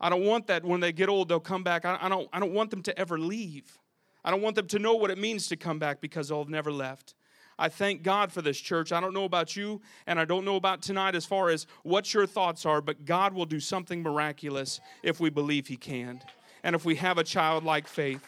I 0.00 0.10
don't 0.10 0.24
want 0.24 0.48
that 0.48 0.64
when 0.64 0.80
they 0.80 0.92
get 0.92 1.08
old, 1.08 1.28
they'll 1.28 1.40
come 1.40 1.62
back. 1.62 1.84
I, 1.84 2.08
don't, 2.08 2.28
I 2.32 2.40
don't 2.40 2.52
want 2.52 2.70
them 2.70 2.82
to 2.82 2.98
ever 2.98 3.18
leave. 3.18 3.78
I 4.26 4.32
don't 4.32 4.42
want 4.42 4.56
them 4.56 4.66
to 4.66 4.80
know 4.80 4.94
what 4.94 5.12
it 5.12 5.18
means 5.18 5.46
to 5.48 5.56
come 5.56 5.78
back 5.78 6.00
because 6.00 6.28
they'll 6.28 6.40
have 6.40 6.48
never 6.48 6.72
left. 6.72 7.14
I 7.58 7.68
thank 7.68 8.02
God 8.02 8.32
for 8.32 8.42
this 8.42 8.58
church. 8.58 8.90
I 8.90 9.00
don't 9.00 9.14
know 9.14 9.24
about 9.24 9.56
you, 9.56 9.80
and 10.06 10.18
I 10.18 10.24
don't 10.24 10.44
know 10.44 10.56
about 10.56 10.82
tonight 10.82 11.14
as 11.14 11.24
far 11.24 11.48
as 11.48 11.66
what 11.84 12.12
your 12.12 12.26
thoughts 12.26 12.66
are, 12.66 12.80
but 12.80 13.04
God 13.04 13.32
will 13.32 13.46
do 13.46 13.60
something 13.60 14.02
miraculous 14.02 14.80
if 15.04 15.20
we 15.20 15.30
believe 15.30 15.68
He 15.68 15.76
can 15.76 16.20
and 16.64 16.74
if 16.74 16.84
we 16.84 16.96
have 16.96 17.18
a 17.18 17.24
childlike 17.24 17.86
faith. 17.86 18.26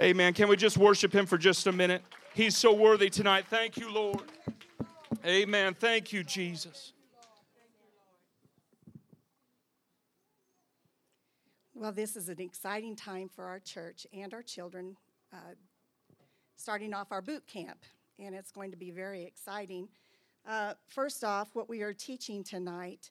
Amen. 0.00 0.32
Can 0.32 0.48
we 0.48 0.56
just 0.56 0.78
worship 0.78 1.12
Him 1.12 1.26
for 1.26 1.36
just 1.36 1.66
a 1.66 1.72
minute? 1.72 2.02
He's 2.32 2.56
so 2.56 2.72
worthy 2.72 3.10
tonight. 3.10 3.46
Thank 3.50 3.76
you, 3.76 3.92
Lord. 3.92 4.22
Amen. 5.24 5.74
Thank 5.74 6.12
you, 6.12 6.22
Jesus. 6.22 6.92
Well, 11.78 11.92
this 11.92 12.16
is 12.16 12.30
an 12.30 12.40
exciting 12.40 12.96
time 12.96 13.28
for 13.28 13.44
our 13.44 13.58
church 13.58 14.06
and 14.10 14.32
our 14.32 14.40
children, 14.40 14.96
uh, 15.30 15.52
starting 16.56 16.94
off 16.94 17.12
our 17.12 17.20
boot 17.20 17.46
camp, 17.46 17.80
and 18.18 18.34
it's 18.34 18.50
going 18.50 18.70
to 18.70 18.78
be 18.78 18.90
very 18.90 19.24
exciting. 19.24 19.90
Uh, 20.48 20.72
first 20.86 21.22
off, 21.22 21.50
what 21.52 21.68
we 21.68 21.82
are 21.82 21.92
teaching 21.92 22.42
tonight 22.42 23.10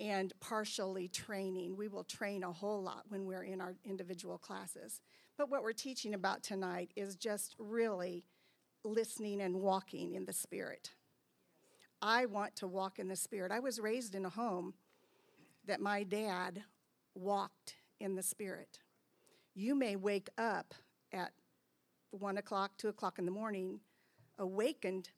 and 0.00 0.32
partially 0.40 1.06
training, 1.06 1.76
we 1.76 1.86
will 1.86 2.02
train 2.02 2.42
a 2.42 2.50
whole 2.50 2.82
lot 2.82 3.04
when 3.08 3.24
we're 3.24 3.44
in 3.44 3.60
our 3.60 3.76
individual 3.84 4.36
classes. 4.36 5.00
But 5.38 5.48
what 5.48 5.62
we're 5.62 5.72
teaching 5.72 6.14
about 6.14 6.42
tonight 6.42 6.90
is 6.96 7.14
just 7.14 7.54
really 7.56 8.24
listening 8.82 9.40
and 9.40 9.54
walking 9.54 10.14
in 10.14 10.24
the 10.24 10.32
Spirit. 10.32 10.90
I 12.02 12.26
want 12.26 12.56
to 12.56 12.66
walk 12.66 12.98
in 12.98 13.06
the 13.06 13.14
Spirit. 13.14 13.52
I 13.52 13.60
was 13.60 13.78
raised 13.78 14.16
in 14.16 14.24
a 14.24 14.30
home 14.30 14.74
that 15.68 15.80
my 15.80 16.02
dad 16.02 16.64
walked 17.20 17.76
in 18.00 18.14
the 18.14 18.22
Spirit. 18.22 18.78
You 19.54 19.74
may 19.74 19.96
wake 19.96 20.28
up 20.38 20.74
at 21.12 21.32
one 22.10 22.38
o'clock, 22.38 22.72
two 22.76 22.88
o'clock 22.88 23.18
in 23.18 23.24
the 23.24 23.30
morning, 23.30 23.80
awakened 24.38 25.10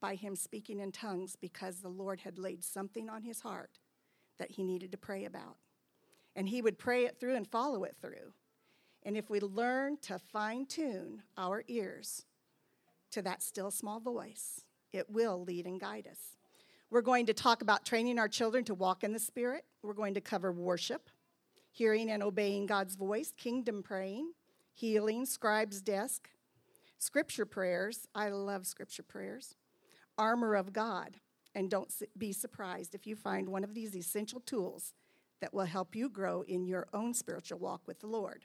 by 0.00 0.14
him 0.14 0.34
speaking 0.34 0.80
in 0.80 0.92
tongues 0.92 1.36
because 1.36 1.76
the 1.76 1.88
Lord 1.88 2.20
had 2.20 2.38
laid 2.38 2.64
something 2.64 3.08
on 3.08 3.22
his 3.22 3.40
heart 3.40 3.78
that 4.38 4.52
he 4.52 4.64
needed 4.64 4.90
to 4.92 4.98
pray 4.98 5.24
about. 5.24 5.56
And 6.34 6.48
he 6.48 6.62
would 6.62 6.78
pray 6.78 7.04
it 7.04 7.18
through 7.20 7.36
and 7.36 7.46
follow 7.46 7.84
it 7.84 7.96
through. 8.00 8.32
And 9.02 9.16
if 9.16 9.30
we 9.30 9.40
learn 9.40 9.98
to 10.02 10.18
fine 10.18 10.66
tune 10.66 11.22
our 11.36 11.64
ears 11.68 12.24
to 13.12 13.22
that 13.22 13.42
still 13.42 13.70
small 13.70 14.00
voice, 14.00 14.64
it 14.92 15.10
will 15.10 15.42
lead 15.44 15.66
and 15.66 15.80
guide 15.80 16.06
us. 16.10 16.36
We're 16.90 17.02
going 17.02 17.26
to 17.26 17.34
talk 17.34 17.62
about 17.62 17.84
training 17.84 18.18
our 18.18 18.28
children 18.28 18.64
to 18.64 18.74
walk 18.74 19.04
in 19.04 19.12
the 19.12 19.18
Spirit. 19.18 19.64
We're 19.82 19.94
going 19.94 20.14
to 20.14 20.20
cover 20.20 20.50
worship, 20.52 21.08
hearing 21.70 22.10
and 22.10 22.22
obeying 22.22 22.66
God's 22.66 22.96
voice, 22.96 23.32
kingdom 23.36 23.82
praying, 23.82 24.32
healing, 24.72 25.26
scribe's 25.26 25.80
desk, 25.80 26.30
scripture 26.98 27.46
prayers. 27.46 28.06
I 28.14 28.28
love 28.28 28.66
scripture 28.66 29.02
prayers. 29.02 29.54
Armor 30.18 30.54
of 30.54 30.72
God. 30.72 31.16
And 31.54 31.70
don't 31.70 31.92
be 32.16 32.32
surprised 32.32 32.94
if 32.94 33.06
you 33.06 33.16
find 33.16 33.48
one 33.48 33.64
of 33.64 33.74
these 33.74 33.96
essential 33.96 34.40
tools 34.40 34.94
that 35.40 35.52
will 35.52 35.64
help 35.64 35.96
you 35.96 36.08
grow 36.08 36.42
in 36.42 36.66
your 36.66 36.86
own 36.92 37.14
spiritual 37.14 37.58
walk 37.58 37.82
with 37.86 38.00
the 38.00 38.06
Lord. 38.06 38.44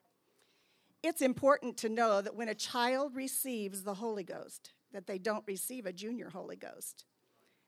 It's 1.03 1.21
important 1.21 1.77
to 1.77 1.89
know 1.89 2.21
that 2.21 2.35
when 2.35 2.49
a 2.49 2.55
child 2.55 3.15
receives 3.15 3.83
the 3.83 3.93
Holy 3.93 4.23
Ghost, 4.23 4.73
that 4.91 5.05
they 5.05 5.19
don't 5.19 5.43
receive 5.45 5.85
a 5.85 5.93
junior 5.93 6.29
Holy 6.29 6.55
Ghost. 6.55 7.05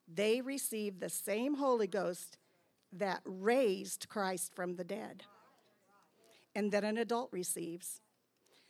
They 0.07 0.41
receive 0.41 0.99
the 0.99 1.09
same 1.09 1.55
Holy 1.55 1.87
Ghost 1.87 2.37
that 2.91 3.21
raised 3.25 4.09
Christ 4.09 4.55
from 4.55 4.75
the 4.75 4.83
dead 4.83 5.23
and 6.57 6.71
that 6.71 6.83
an 6.83 6.97
adult 6.97 7.29
receives. 7.31 8.01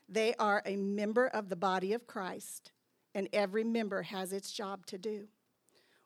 They 0.10 0.36
are 0.36 0.62
a 0.66 0.76
member 0.76 1.26
of 1.26 1.48
the 1.48 1.56
body 1.56 1.94
of 1.94 2.06
Christ, 2.06 2.74
and 3.16 3.30
every 3.32 3.64
member 3.64 4.02
has 4.02 4.34
its 4.34 4.52
job 4.52 4.86
to 4.88 4.98
do. 4.98 5.30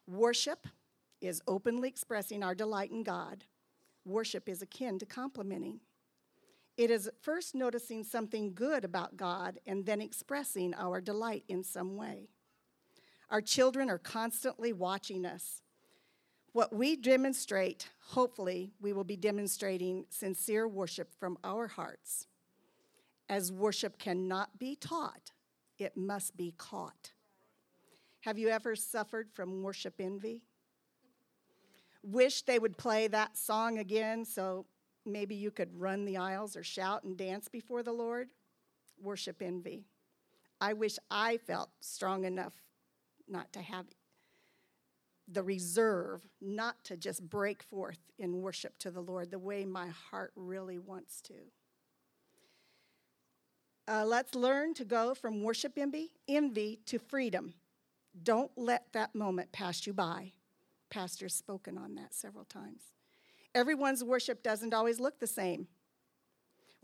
Worship 0.08 0.68
is 1.22 1.42
openly 1.48 1.90
expressing 1.90 2.44
our 2.44 2.54
delight 2.54 2.92
in 2.92 3.02
God. 3.02 3.46
Worship 4.06 4.48
is 4.48 4.62
akin 4.62 5.00
to 5.00 5.08
complimenting. 5.08 5.80
It 6.78 6.92
is 6.92 7.10
first 7.20 7.56
noticing 7.56 8.04
something 8.04 8.54
good 8.54 8.86
about 8.86 9.18
God 9.18 9.60
and 9.66 9.84
then 9.84 10.02
expressing 10.02 10.76
our 10.76 11.02
delight 11.02 11.46
in 11.48 11.64
some 11.64 11.98
way. 11.98 12.30
Our 13.32 13.42
children 13.42 13.90
are 13.90 13.98
constantly 13.98 14.72
watching 14.72 15.26
us. 15.26 15.64
What 16.54 16.76
we 16.76 16.98
demonstrate, 16.98 17.90
hopefully, 18.10 18.74
we 18.82 18.92
will 18.92 19.06
be 19.06 19.16
demonstrating 19.16 20.06
sincere 20.10 20.68
worship 20.68 21.14
from 21.18 21.38
our 21.44 21.68
hearts. 21.68 22.28
As 23.30 23.54
worship 23.54 23.98
cannot 23.98 24.60
be 24.60 24.76
taught, 24.76 25.32
it 25.78 25.96
must 25.96 26.36
be 26.36 26.54
caught. 26.58 27.14
Have 28.22 28.38
you 28.38 28.50
ever 28.50 28.76
suffered 28.76 29.30
from 29.32 29.64
worship 29.64 29.96
envy? 30.00 30.44
Wish 32.04 32.42
they 32.42 32.60
would 32.60 32.78
play 32.78 33.08
that 33.08 33.38
song 33.38 33.78
again 33.78 34.26
so 34.26 34.66
maybe 35.06 35.36
you 35.36 35.52
could 35.52 35.80
run 35.80 36.04
the 36.04 36.18
aisles 36.18 36.58
or 36.58 36.64
shout 36.64 37.04
and 37.04 37.16
dance 37.16 37.48
before 37.48 37.82
the 37.82 37.94
Lord? 37.94 38.28
Worship 39.02 39.42
envy. 39.42 39.86
I 40.60 40.74
wish 40.74 41.00
I 41.10 41.38
felt 41.38 41.70
strong 41.80 42.26
enough 42.26 42.54
not 43.28 43.54
to 43.54 43.62
have 43.62 43.86
the 45.28 45.44
reserve 45.44 46.28
not 46.42 46.84
to 46.84 46.98
just 46.98 47.28
break 47.30 47.64
forth 47.64 48.00
in 48.18 48.42
worship 48.42 48.78
to 48.80 48.92
the 48.92 49.02
Lord 49.02 49.32
the 49.32 49.40
way 49.40 49.66
my 49.66 49.88
heart 49.88 50.32
really 50.36 50.78
wants 50.80 51.22
to. 51.22 51.34
Uh, 53.88 54.06
let's 54.06 54.36
learn 54.36 54.74
to 54.76 54.86
go 54.86 55.14
from 55.14 55.44
worship 55.44 55.74
envy, 55.78 56.12
envy 56.28 56.80
to 56.86 57.00
freedom. 57.00 57.54
Don't 58.24 58.52
let 58.56 58.92
that 58.94 59.16
moment 59.16 59.52
pass 59.52 59.88
you 59.88 59.94
by. 59.94 60.34
Pastor's 60.90 61.34
spoken 61.34 61.78
on 61.78 61.96
that 61.96 62.14
several 62.14 62.46
times. 62.46 62.84
Everyone's 63.56 64.04
worship 64.04 64.44
doesn't 64.44 64.74
always 64.74 65.00
look 65.00 65.20
the 65.20 65.28
same, 65.28 65.68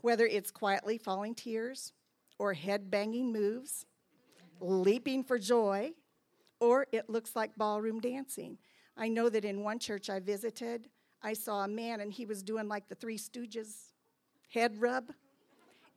whether 0.00 0.26
it's 0.26 0.50
quietly 0.50 0.98
falling 0.98 1.34
tears 1.34 1.92
or 2.38 2.54
head 2.54 2.90
banging 2.90 3.32
moves, 3.32 3.86
leaping 4.60 5.22
for 5.22 5.38
joy, 5.38 5.92
or 6.60 6.86
it 6.92 7.08
looks 7.08 7.36
like 7.36 7.56
ballroom 7.56 8.00
dancing. 8.00 8.58
I 8.96 9.08
know 9.08 9.28
that 9.28 9.44
in 9.44 9.62
one 9.62 9.78
church 9.78 10.10
I 10.10 10.20
visited, 10.20 10.88
I 11.22 11.32
saw 11.32 11.64
a 11.64 11.68
man 11.68 12.00
and 12.00 12.12
he 12.12 12.26
was 12.26 12.42
doing 12.42 12.68
like 12.68 12.88
the 12.88 12.94
Three 12.94 13.18
Stooges 13.18 13.92
head 14.52 14.80
rub. 14.80 15.10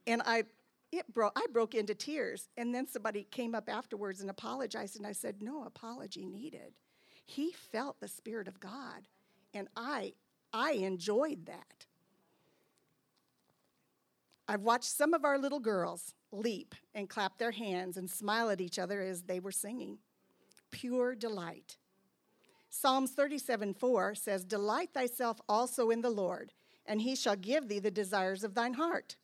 And 0.08 0.22
I, 0.26 0.44
it 0.92 1.12
bro- 1.14 1.32
I 1.36 1.46
broke 1.52 1.76
into 1.76 1.96
tears. 1.96 2.50
And 2.58 2.74
then 2.74 2.88
somebody 2.88 3.28
came 3.32 3.56
up 3.56 3.70
afterwards 3.70 4.22
and 4.22 4.30
apologized. 4.30 4.98
And 4.98 5.06
I 5.06 5.12
said, 5.12 5.42
No 5.42 5.64
apology 5.64 6.26
needed. 6.26 6.74
He 7.26 7.52
felt 7.52 8.00
the 8.00 8.08
Spirit 8.08 8.48
of 8.48 8.60
God. 8.60 9.08
And 9.54 9.68
I, 9.76 10.14
I 10.54 10.74
enjoyed 10.74 11.46
that. 11.48 11.86
I've 14.48 14.62
watched 14.62 14.86
some 14.86 15.14
of 15.14 15.24
our 15.24 15.38
little 15.38 15.60
girls 15.60 16.14
leap 16.32 16.76
and 16.94 17.10
clap 17.10 17.38
their 17.38 17.52
hands 17.52 17.96
and 17.96 18.10
smile 18.10 18.50
at 18.50 18.60
each 18.60 18.80
other 18.80 19.02
as 19.02 19.24
they 19.24 19.40
were 19.40 19.52
singing 19.52 20.00
pure 20.72 21.16
delight. 21.16 21.78
Psalms 22.70 23.12
37 23.12 23.74
4 23.74 24.16
says, 24.16 24.46
Delight 24.46 24.90
thyself 24.94 25.42
also 25.48 25.90
in 25.90 26.02
the 26.02 26.10
Lord, 26.10 26.54
and 26.86 27.02
he 27.02 27.16
shall 27.16 27.36
give 27.36 27.68
thee 27.68 27.80
the 27.80 27.92
desires 27.92 28.44
of 28.44 28.54
thine 28.54 28.74
heart. 28.74 29.18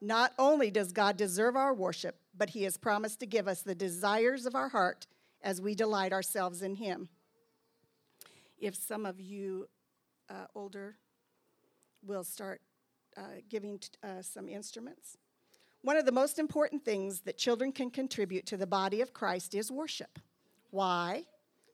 Not 0.00 0.32
only 0.38 0.70
does 0.70 0.92
God 0.92 1.16
deserve 1.16 1.56
our 1.56 1.74
worship, 1.74 2.16
but 2.36 2.50
he 2.50 2.62
has 2.62 2.78
promised 2.78 3.20
to 3.20 3.26
give 3.26 3.46
us 3.46 3.62
the 3.62 3.74
desires 3.74 4.46
of 4.46 4.54
our 4.54 4.70
heart 4.70 5.06
as 5.42 5.60
we 5.60 5.74
delight 5.74 6.12
ourselves 6.12 6.62
in 6.62 6.76
him. 6.76 7.10
If 8.58 8.74
some 8.74 9.04
of 9.04 9.20
you 9.20 9.68
uh, 10.30 10.46
older 10.54 10.96
will 12.02 12.24
start 12.24 12.62
uh, 13.16 13.22
giving 13.48 13.78
t- 13.78 13.88
uh, 14.02 14.22
some 14.22 14.48
instruments. 14.48 15.18
One 15.82 15.96
of 15.96 16.06
the 16.06 16.12
most 16.12 16.38
important 16.38 16.84
things 16.84 17.20
that 17.22 17.38
children 17.38 17.72
can 17.72 17.90
contribute 17.90 18.46
to 18.46 18.56
the 18.56 18.66
body 18.66 19.00
of 19.00 19.12
Christ 19.12 19.54
is 19.54 19.70
worship. 19.70 20.18
Why? 20.70 21.24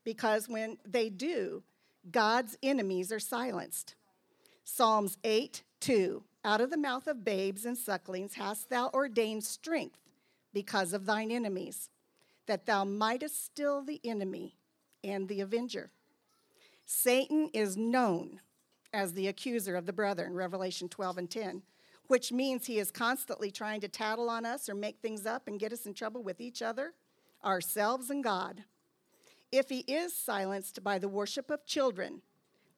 Because 0.04 0.48
when 0.48 0.78
they 0.86 1.10
do, 1.10 1.62
God's 2.10 2.56
enemies 2.62 3.12
are 3.12 3.20
silenced. 3.20 3.94
Psalms 4.64 5.18
8 5.24 5.62
2 5.80 6.22
Out 6.44 6.60
of 6.60 6.70
the 6.70 6.76
mouth 6.76 7.06
of 7.06 7.24
babes 7.24 7.64
and 7.64 7.76
sucklings 7.76 8.34
hast 8.34 8.70
thou 8.70 8.90
ordained 8.92 9.44
strength 9.44 9.98
because 10.52 10.92
of 10.92 11.06
thine 11.06 11.30
enemies, 11.30 11.90
that 12.46 12.66
thou 12.66 12.84
mightest 12.84 13.44
still 13.44 13.82
the 13.82 14.00
enemy 14.04 14.56
and 15.04 15.28
the 15.28 15.40
avenger. 15.40 15.90
Satan 16.84 17.50
is 17.52 17.76
known 17.76 18.40
as 18.92 19.12
the 19.12 19.28
accuser 19.28 19.76
of 19.76 19.86
the 19.86 19.92
brethren, 19.92 20.34
Revelation 20.34 20.88
12 20.88 21.18
and 21.18 21.30
10, 21.30 21.62
which 22.06 22.32
means 22.32 22.66
he 22.66 22.78
is 22.78 22.90
constantly 22.90 23.50
trying 23.50 23.80
to 23.80 23.88
tattle 23.88 24.30
on 24.30 24.46
us 24.46 24.68
or 24.68 24.74
make 24.74 25.00
things 25.00 25.26
up 25.26 25.48
and 25.48 25.60
get 25.60 25.72
us 25.72 25.86
in 25.86 25.94
trouble 25.94 26.22
with 26.22 26.40
each 26.40 26.62
other, 26.62 26.92
ourselves, 27.44 28.08
and 28.10 28.22
God. 28.22 28.64
If 29.52 29.68
he 29.68 29.80
is 29.80 30.14
silenced 30.14 30.82
by 30.82 30.98
the 30.98 31.08
worship 31.08 31.50
of 31.50 31.64
children, 31.64 32.22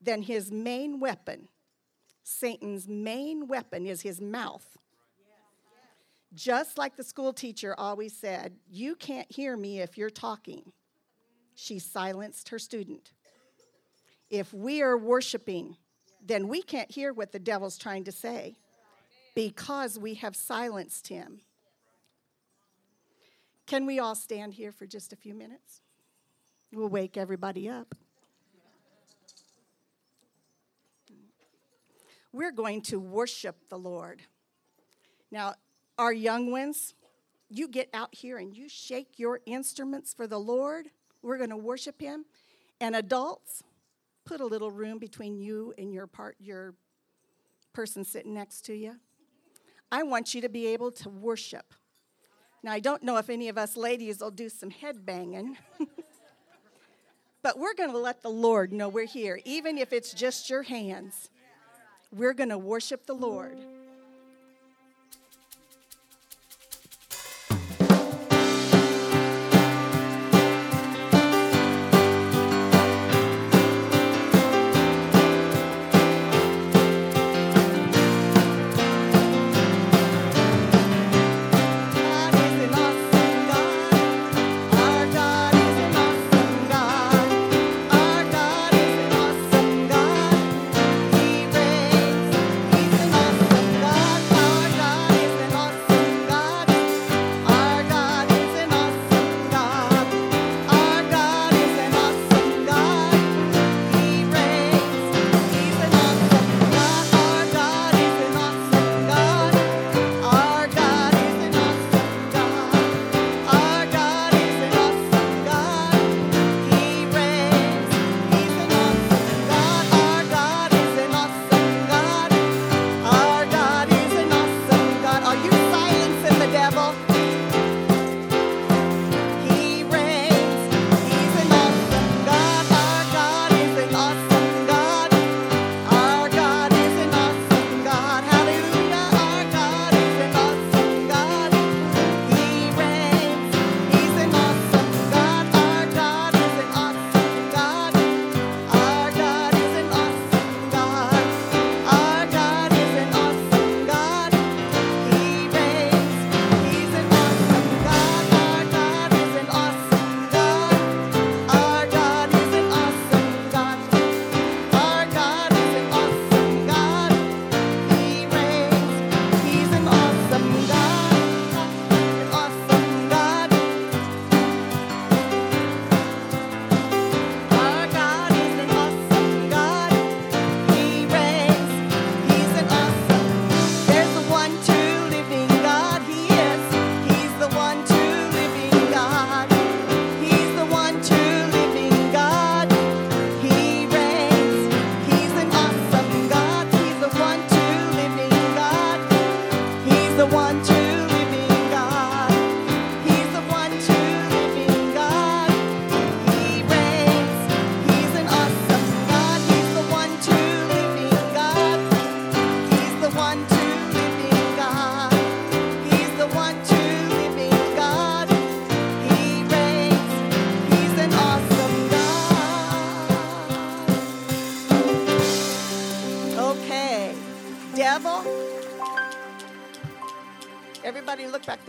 then 0.00 0.22
his 0.22 0.52
main 0.52 1.00
weapon, 1.00 1.48
Satan's 2.22 2.86
main 2.86 3.48
weapon, 3.48 3.86
is 3.86 4.02
his 4.02 4.20
mouth. 4.20 4.76
Just 6.34 6.76
like 6.76 6.96
the 6.96 7.02
school 7.02 7.32
teacher 7.32 7.74
always 7.78 8.12
said, 8.12 8.54
You 8.70 8.94
can't 8.96 9.30
hear 9.32 9.56
me 9.56 9.80
if 9.80 9.96
you're 9.96 10.10
talking. 10.10 10.72
She 11.54 11.78
silenced 11.78 12.50
her 12.50 12.58
student. 12.58 13.12
If 14.30 14.52
we 14.52 14.82
are 14.82 14.96
worshiping, 14.96 15.76
then 16.24 16.48
we 16.48 16.62
can't 16.62 16.90
hear 16.90 17.12
what 17.12 17.32
the 17.32 17.38
devil's 17.38 17.78
trying 17.78 18.04
to 18.04 18.12
say 18.12 18.56
because 19.34 19.98
we 19.98 20.14
have 20.14 20.36
silenced 20.36 21.08
him. 21.08 21.40
Can 23.66 23.86
we 23.86 23.98
all 23.98 24.14
stand 24.14 24.54
here 24.54 24.72
for 24.72 24.86
just 24.86 25.12
a 25.12 25.16
few 25.16 25.34
minutes? 25.34 25.80
We'll 26.72 26.88
wake 26.88 27.16
everybody 27.16 27.68
up. 27.68 27.94
We're 32.32 32.52
going 32.52 32.82
to 32.82 33.00
worship 33.00 33.56
the 33.70 33.78
Lord. 33.78 34.22
Now, 35.30 35.54
our 35.98 36.12
young 36.12 36.50
ones, 36.50 36.94
you 37.48 37.68
get 37.68 37.88
out 37.94 38.14
here 38.14 38.36
and 38.36 38.54
you 38.54 38.68
shake 38.68 39.18
your 39.18 39.40
instruments 39.46 40.12
for 40.12 40.26
the 40.26 40.38
Lord. 40.38 40.88
We're 41.22 41.38
going 41.38 41.50
to 41.50 41.56
worship 41.56 42.00
Him. 42.00 42.26
And 42.80 42.94
adults, 42.94 43.62
put 44.26 44.40
a 44.40 44.46
little 44.46 44.70
room 44.70 44.98
between 44.98 45.38
you 45.38 45.72
and 45.78 45.92
your 45.92 46.06
part, 46.06 46.36
your 46.38 46.74
person 47.72 48.04
sitting 48.04 48.34
next 48.34 48.66
to 48.66 48.74
you. 48.74 48.96
I 49.90 50.02
want 50.02 50.34
you 50.34 50.42
to 50.42 50.50
be 50.50 50.66
able 50.66 50.92
to 50.92 51.08
worship. 51.08 51.72
Now, 52.62 52.72
I 52.72 52.80
don't 52.80 53.02
know 53.02 53.16
if 53.16 53.30
any 53.30 53.48
of 53.48 53.56
us 53.56 53.74
ladies 53.76 54.20
will 54.20 54.30
do 54.30 54.50
some 54.50 54.70
head 54.70 55.06
banging. 55.06 55.56
But 57.42 57.58
we're 57.58 57.74
going 57.74 57.92
to 57.92 57.98
let 57.98 58.22
the 58.22 58.30
Lord 58.30 58.72
know 58.72 58.88
we're 58.88 59.06
here, 59.06 59.40
even 59.44 59.78
if 59.78 59.92
it's 59.92 60.12
just 60.12 60.50
your 60.50 60.62
hands. 60.62 61.30
We're 62.12 62.34
going 62.34 62.48
to 62.48 62.58
worship 62.58 63.06
the 63.06 63.14
Lord. 63.14 63.56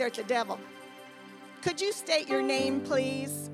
there 0.00 0.06
at 0.06 0.14
the 0.14 0.22
devil. 0.22 0.58
Could 1.62 1.80
you 1.80 1.92
state 1.92 2.28
your 2.28 2.42
name, 2.42 2.80
please? 2.80 3.50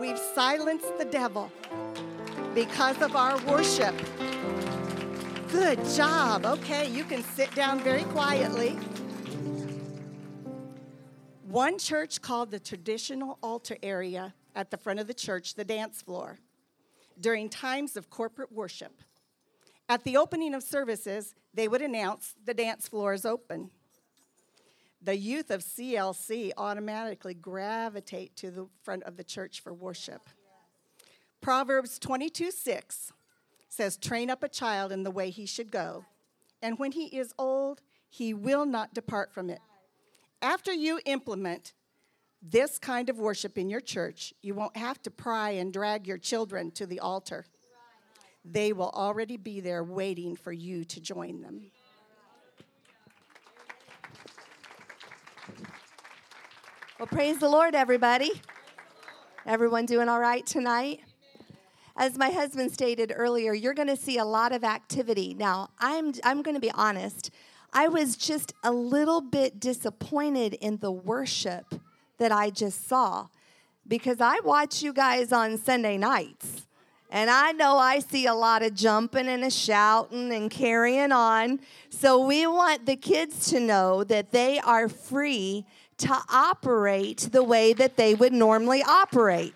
We've 0.00 0.18
silenced 0.18 0.96
the 0.98 1.04
devil 1.04 1.50
because 2.54 3.02
of 3.02 3.16
our 3.16 3.36
worship. 3.44 3.94
Good 5.50 5.84
job. 5.96 6.46
Okay, 6.46 6.88
you 6.90 7.04
can 7.04 7.24
sit 7.24 7.52
down 7.54 7.80
very 7.80 8.04
quietly. 8.04 8.78
One 11.48 11.78
church 11.78 12.20
called 12.20 12.50
the 12.50 12.60
traditional 12.60 13.38
altar 13.42 13.78
area 13.82 14.34
at 14.54 14.70
the 14.70 14.76
front 14.76 15.00
of 15.00 15.06
the 15.06 15.14
church 15.14 15.54
the 15.54 15.64
dance 15.64 16.02
floor 16.02 16.38
during 17.20 17.48
times 17.48 17.96
of 17.96 18.10
corporate 18.10 18.52
worship. 18.52 19.02
At 19.88 20.04
the 20.04 20.18
opening 20.18 20.54
of 20.54 20.62
services, 20.62 21.34
they 21.58 21.66
would 21.66 21.82
announce 21.82 22.36
the 22.44 22.54
dance 22.54 22.86
floor 22.86 23.12
is 23.12 23.26
open. 23.26 23.70
The 25.02 25.16
youth 25.16 25.50
of 25.50 25.62
CLC 25.62 26.52
automatically 26.56 27.34
gravitate 27.34 28.36
to 28.36 28.52
the 28.52 28.68
front 28.84 29.02
of 29.02 29.16
the 29.16 29.24
church 29.24 29.58
for 29.58 29.74
worship. 29.74 30.20
Proverbs 31.40 31.98
22 31.98 32.52
6 32.52 33.12
says, 33.68 33.96
Train 33.96 34.30
up 34.30 34.44
a 34.44 34.48
child 34.48 34.92
in 34.92 35.02
the 35.02 35.10
way 35.10 35.30
he 35.30 35.46
should 35.46 35.72
go, 35.72 36.04
and 36.62 36.78
when 36.78 36.92
he 36.92 37.06
is 37.06 37.34
old, 37.40 37.80
he 38.08 38.32
will 38.32 38.64
not 38.64 38.94
depart 38.94 39.32
from 39.32 39.50
it. 39.50 39.60
After 40.40 40.72
you 40.72 41.00
implement 41.06 41.72
this 42.40 42.78
kind 42.78 43.10
of 43.10 43.18
worship 43.18 43.58
in 43.58 43.68
your 43.68 43.80
church, 43.80 44.32
you 44.42 44.54
won't 44.54 44.76
have 44.76 45.02
to 45.02 45.10
pry 45.10 45.50
and 45.50 45.72
drag 45.72 46.06
your 46.06 46.18
children 46.18 46.70
to 46.70 46.86
the 46.86 47.00
altar. 47.00 47.46
They 48.50 48.72
will 48.72 48.90
already 48.90 49.36
be 49.36 49.60
there 49.60 49.84
waiting 49.84 50.34
for 50.34 50.52
you 50.52 50.84
to 50.84 51.00
join 51.00 51.42
them. 51.42 51.70
Well, 56.98 57.06
praise 57.06 57.38
the 57.38 57.48
Lord, 57.48 57.74
everybody. 57.74 58.32
Everyone 59.46 59.86
doing 59.86 60.08
all 60.08 60.20
right 60.20 60.44
tonight? 60.46 61.00
As 61.96 62.16
my 62.16 62.30
husband 62.30 62.72
stated 62.72 63.12
earlier, 63.14 63.52
you're 63.52 63.74
going 63.74 63.88
to 63.88 63.96
see 63.96 64.18
a 64.18 64.24
lot 64.24 64.52
of 64.52 64.64
activity. 64.64 65.34
Now, 65.34 65.70
I'm, 65.78 66.12
I'm 66.24 66.42
going 66.42 66.54
to 66.54 66.60
be 66.60 66.70
honest. 66.70 67.30
I 67.72 67.88
was 67.88 68.16
just 68.16 68.54
a 68.64 68.72
little 68.72 69.20
bit 69.20 69.60
disappointed 69.60 70.54
in 70.54 70.78
the 70.78 70.92
worship 70.92 71.74
that 72.18 72.32
I 72.32 72.50
just 72.50 72.88
saw 72.88 73.28
because 73.86 74.20
I 74.20 74.40
watch 74.40 74.82
you 74.82 74.92
guys 74.92 75.32
on 75.32 75.58
Sunday 75.58 75.98
nights. 75.98 76.67
And 77.10 77.30
I 77.30 77.52
know 77.52 77.78
I 77.78 78.00
see 78.00 78.26
a 78.26 78.34
lot 78.34 78.62
of 78.62 78.74
jumping 78.74 79.28
and 79.28 79.42
a 79.44 79.50
shouting 79.50 80.32
and 80.32 80.50
carrying 80.50 81.10
on. 81.10 81.60
So 81.88 82.24
we 82.24 82.46
want 82.46 82.84
the 82.84 82.96
kids 82.96 83.50
to 83.50 83.60
know 83.60 84.04
that 84.04 84.30
they 84.30 84.58
are 84.60 84.88
free 84.88 85.64
to 85.98 86.16
operate 86.30 87.28
the 87.32 87.42
way 87.42 87.72
that 87.72 87.96
they 87.96 88.14
would 88.14 88.32
normally 88.32 88.82
operate. 88.82 89.54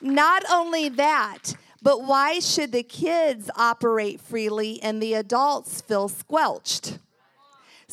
Not 0.00 0.44
only 0.50 0.88
that, 0.90 1.54
but 1.82 2.04
why 2.04 2.38
should 2.40 2.72
the 2.72 2.82
kids 2.82 3.50
operate 3.56 4.20
freely 4.20 4.82
and 4.82 5.02
the 5.02 5.14
adults 5.14 5.82
feel 5.82 6.08
squelched? 6.08 6.98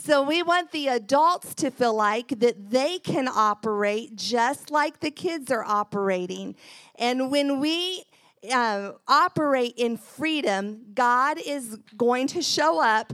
So 0.04 0.24
we 0.24 0.42
want 0.42 0.72
the 0.72 0.88
adults 0.88 1.54
to 1.56 1.70
feel 1.70 1.94
like 1.94 2.40
that 2.40 2.72
they 2.72 2.98
can 2.98 3.28
operate 3.28 4.16
just 4.16 4.72
like 4.72 5.00
the 5.00 5.12
kids 5.12 5.52
are 5.52 5.64
operating. 5.64 6.56
And 6.96 7.30
when 7.30 7.60
we 7.60 8.06
uh, 8.52 8.94
operate 9.08 9.76
in 9.78 9.98
freedom, 9.98 10.88
God 10.96 11.38
is 11.46 11.78
going 11.96 12.26
to 12.30 12.42
show 12.42 12.82
up. 12.82 13.14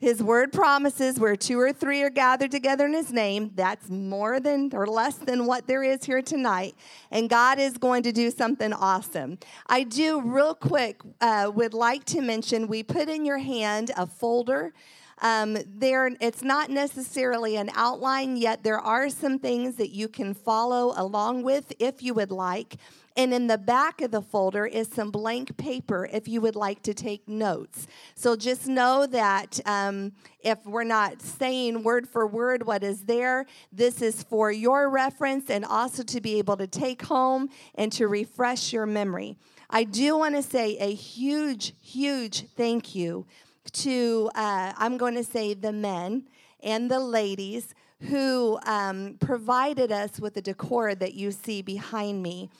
His 0.00 0.22
word 0.22 0.52
promises 0.52 1.18
where 1.18 1.34
two 1.34 1.58
or 1.58 1.72
three 1.72 2.02
are 2.02 2.10
gathered 2.10 2.50
together 2.50 2.84
in 2.84 2.92
His 2.92 3.10
name. 3.10 3.50
That's 3.54 3.88
more 3.88 4.38
than 4.38 4.68
or 4.74 4.86
less 4.86 5.16
than 5.16 5.46
what 5.46 5.66
there 5.66 5.82
is 5.82 6.04
here 6.04 6.20
tonight. 6.20 6.74
And 7.10 7.30
God 7.30 7.58
is 7.58 7.78
going 7.78 8.02
to 8.02 8.12
do 8.12 8.30
something 8.30 8.74
awesome. 8.74 9.38
I 9.66 9.84
do, 9.84 10.20
real 10.20 10.54
quick, 10.54 11.00
uh, 11.22 11.50
would 11.54 11.72
like 11.72 12.04
to 12.06 12.20
mention 12.20 12.68
we 12.68 12.82
put 12.82 13.08
in 13.08 13.24
your 13.24 13.38
hand 13.38 13.92
a 13.96 14.06
folder. 14.06 14.74
Um, 15.22 15.56
there, 15.66 16.10
it's 16.20 16.42
not 16.42 16.68
necessarily 16.68 17.56
an 17.56 17.70
outline 17.74 18.36
yet. 18.36 18.64
There 18.64 18.80
are 18.80 19.08
some 19.08 19.38
things 19.38 19.76
that 19.76 19.90
you 19.90 20.08
can 20.08 20.34
follow 20.34 20.92
along 20.96 21.44
with 21.44 21.72
if 21.78 22.02
you 22.02 22.12
would 22.14 22.32
like. 22.32 22.76
And 23.16 23.32
in 23.32 23.46
the 23.46 23.58
back 23.58 24.00
of 24.00 24.10
the 24.10 24.22
folder 24.22 24.66
is 24.66 24.88
some 24.88 25.10
blank 25.10 25.56
paper 25.56 26.08
if 26.12 26.26
you 26.26 26.40
would 26.40 26.56
like 26.56 26.82
to 26.82 26.94
take 26.94 27.28
notes. 27.28 27.86
So 28.14 28.36
just 28.36 28.66
know 28.66 29.06
that 29.06 29.60
um, 29.66 30.12
if 30.40 30.64
we're 30.66 30.84
not 30.84 31.22
saying 31.22 31.82
word 31.84 32.08
for 32.08 32.26
word 32.26 32.66
what 32.66 32.82
is 32.82 33.04
there, 33.04 33.46
this 33.70 34.02
is 34.02 34.22
for 34.24 34.50
your 34.50 34.88
reference 34.88 35.50
and 35.50 35.64
also 35.64 36.02
to 36.02 36.20
be 36.20 36.38
able 36.38 36.56
to 36.56 36.66
take 36.66 37.02
home 37.02 37.48
and 37.74 37.92
to 37.92 38.08
refresh 38.08 38.72
your 38.72 38.86
memory. 38.86 39.36
I 39.68 39.84
do 39.84 40.18
want 40.18 40.34
to 40.34 40.42
say 40.42 40.76
a 40.78 40.92
huge, 40.92 41.74
huge 41.80 42.46
thank 42.56 42.94
you 42.94 43.26
to, 43.72 44.30
uh, 44.34 44.72
I'm 44.76 44.96
going 44.96 45.14
to 45.14 45.24
say, 45.24 45.54
the 45.54 45.72
men 45.72 46.24
and 46.62 46.90
the 46.90 47.00
ladies 47.00 47.74
who 48.08 48.58
um, 48.66 49.16
provided 49.20 49.92
us 49.92 50.18
with 50.18 50.34
the 50.34 50.42
decor 50.42 50.94
that 50.94 51.14
you 51.14 51.30
see 51.30 51.62
behind 51.62 52.22
me. 52.22 52.50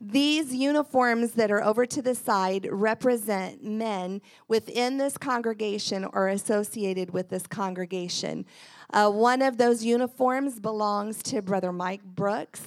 These 0.00 0.52
uniforms 0.52 1.32
that 1.32 1.52
are 1.52 1.62
over 1.62 1.86
to 1.86 2.02
the 2.02 2.14
side 2.14 2.68
represent 2.70 3.62
men 3.62 4.20
within 4.48 4.98
this 4.98 5.16
congregation 5.16 6.04
or 6.04 6.26
associated 6.28 7.10
with 7.10 7.28
this 7.28 7.46
congregation. 7.46 8.44
Uh, 8.92 9.10
one 9.10 9.42
of 9.42 9.58
those 9.58 9.84
uniforms 9.84 10.58
belongs 10.58 11.22
to 11.24 11.40
Brother 11.40 11.72
Mike 11.72 12.02
Brooks. 12.02 12.62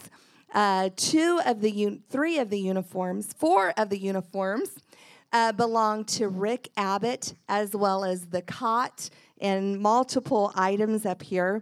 Uh, 0.53 0.89
two 0.95 1.41
of 1.45 1.59
the 1.59 1.71
un- 1.71 2.01
three 2.09 2.39
of 2.39 2.49
the 2.49 2.59
uniforms, 2.59 3.33
four 3.33 3.73
of 3.75 3.89
the 3.89 3.97
uniforms 3.97 4.69
uh, 5.35 5.51
belong 5.51 6.05
to 6.05 6.29
Rick 6.29 6.69
Abbott, 6.77 7.33
as 7.49 7.75
well 7.75 8.05
as 8.05 8.27
the 8.27 8.41
cot 8.41 9.09
and 9.41 9.77
multiple 9.77 10.53
items 10.55 11.05
up 11.05 11.21
here. 11.21 11.61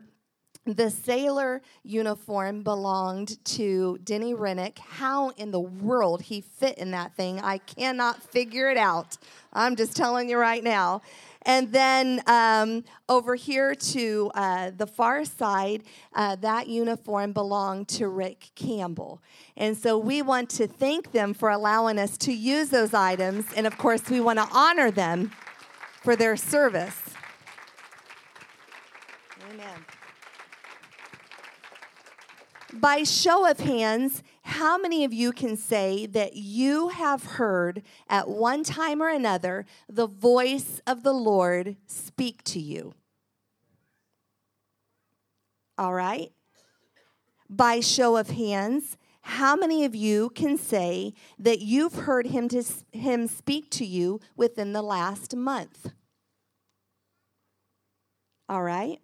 The 0.67 0.91
sailor 0.91 1.59
uniform 1.81 2.61
belonged 2.61 3.43
to 3.45 3.97
Denny 4.03 4.35
Rennick. 4.35 4.77
How 4.77 5.29
in 5.29 5.49
the 5.49 5.59
world 5.59 6.21
he 6.21 6.39
fit 6.39 6.77
in 6.77 6.91
that 6.91 7.15
thing, 7.15 7.39
I 7.39 7.57
cannot 7.57 8.21
figure 8.21 8.69
it 8.69 8.77
out. 8.77 9.17
I'm 9.51 9.75
just 9.75 9.95
telling 9.95 10.29
you 10.29 10.37
right 10.37 10.63
now. 10.63 11.01
And 11.45 11.71
then 11.71 12.21
um, 12.27 12.83
over 13.09 13.35
here 13.35 13.75
to 13.75 14.31
uh, 14.33 14.71
the 14.75 14.87
far 14.87 15.25
side, 15.25 15.83
uh, 16.13 16.35
that 16.37 16.67
uniform 16.67 17.33
belonged 17.33 17.89
to 17.89 18.07
Rick 18.07 18.51
Campbell. 18.55 19.21
And 19.57 19.77
so 19.77 19.97
we 19.97 20.21
want 20.21 20.49
to 20.51 20.67
thank 20.67 21.11
them 21.11 21.33
for 21.33 21.49
allowing 21.49 21.99
us 21.99 22.17
to 22.19 22.33
use 22.33 22.69
those 22.69 22.93
items. 22.93 23.45
And 23.55 23.67
of 23.67 23.77
course, 23.77 24.09
we 24.09 24.19
want 24.19 24.39
to 24.39 24.47
honor 24.51 24.89
them 24.89 25.31
for 26.01 26.15
their 26.15 26.35
service. 26.35 26.99
Amen. 29.51 29.85
By 32.73 33.03
show 33.03 33.49
of 33.49 33.59
hands, 33.59 34.23
how 34.53 34.77
many 34.77 35.03
of 35.03 35.11
you 35.11 35.31
can 35.31 35.57
say 35.57 36.05
that 36.05 36.35
you 36.35 36.89
have 36.89 37.23
heard 37.23 37.81
at 38.07 38.29
one 38.29 38.63
time 38.63 39.01
or 39.01 39.09
another 39.09 39.65
the 39.89 40.05
voice 40.05 40.79
of 40.85 41.01
the 41.01 41.11
Lord 41.11 41.75
speak 41.87 42.43
to 42.43 42.59
you? 42.59 42.93
All 45.75 45.93
right. 45.93 46.31
By 47.49 47.79
show 47.79 48.15
of 48.15 48.29
hands, 48.29 48.95
how 49.21 49.55
many 49.55 49.85
of 49.85 49.95
you 49.95 50.29
can 50.29 50.55
say 50.59 51.15
that 51.39 51.61
you've 51.61 51.95
heard 51.95 52.27
him, 52.27 52.47
to, 52.49 52.63
him 52.91 53.27
speak 53.27 53.71
to 53.71 53.85
you 53.85 54.19
within 54.35 54.73
the 54.73 54.83
last 54.83 55.35
month? 55.35 55.91
All 58.47 58.61
right. 58.61 58.99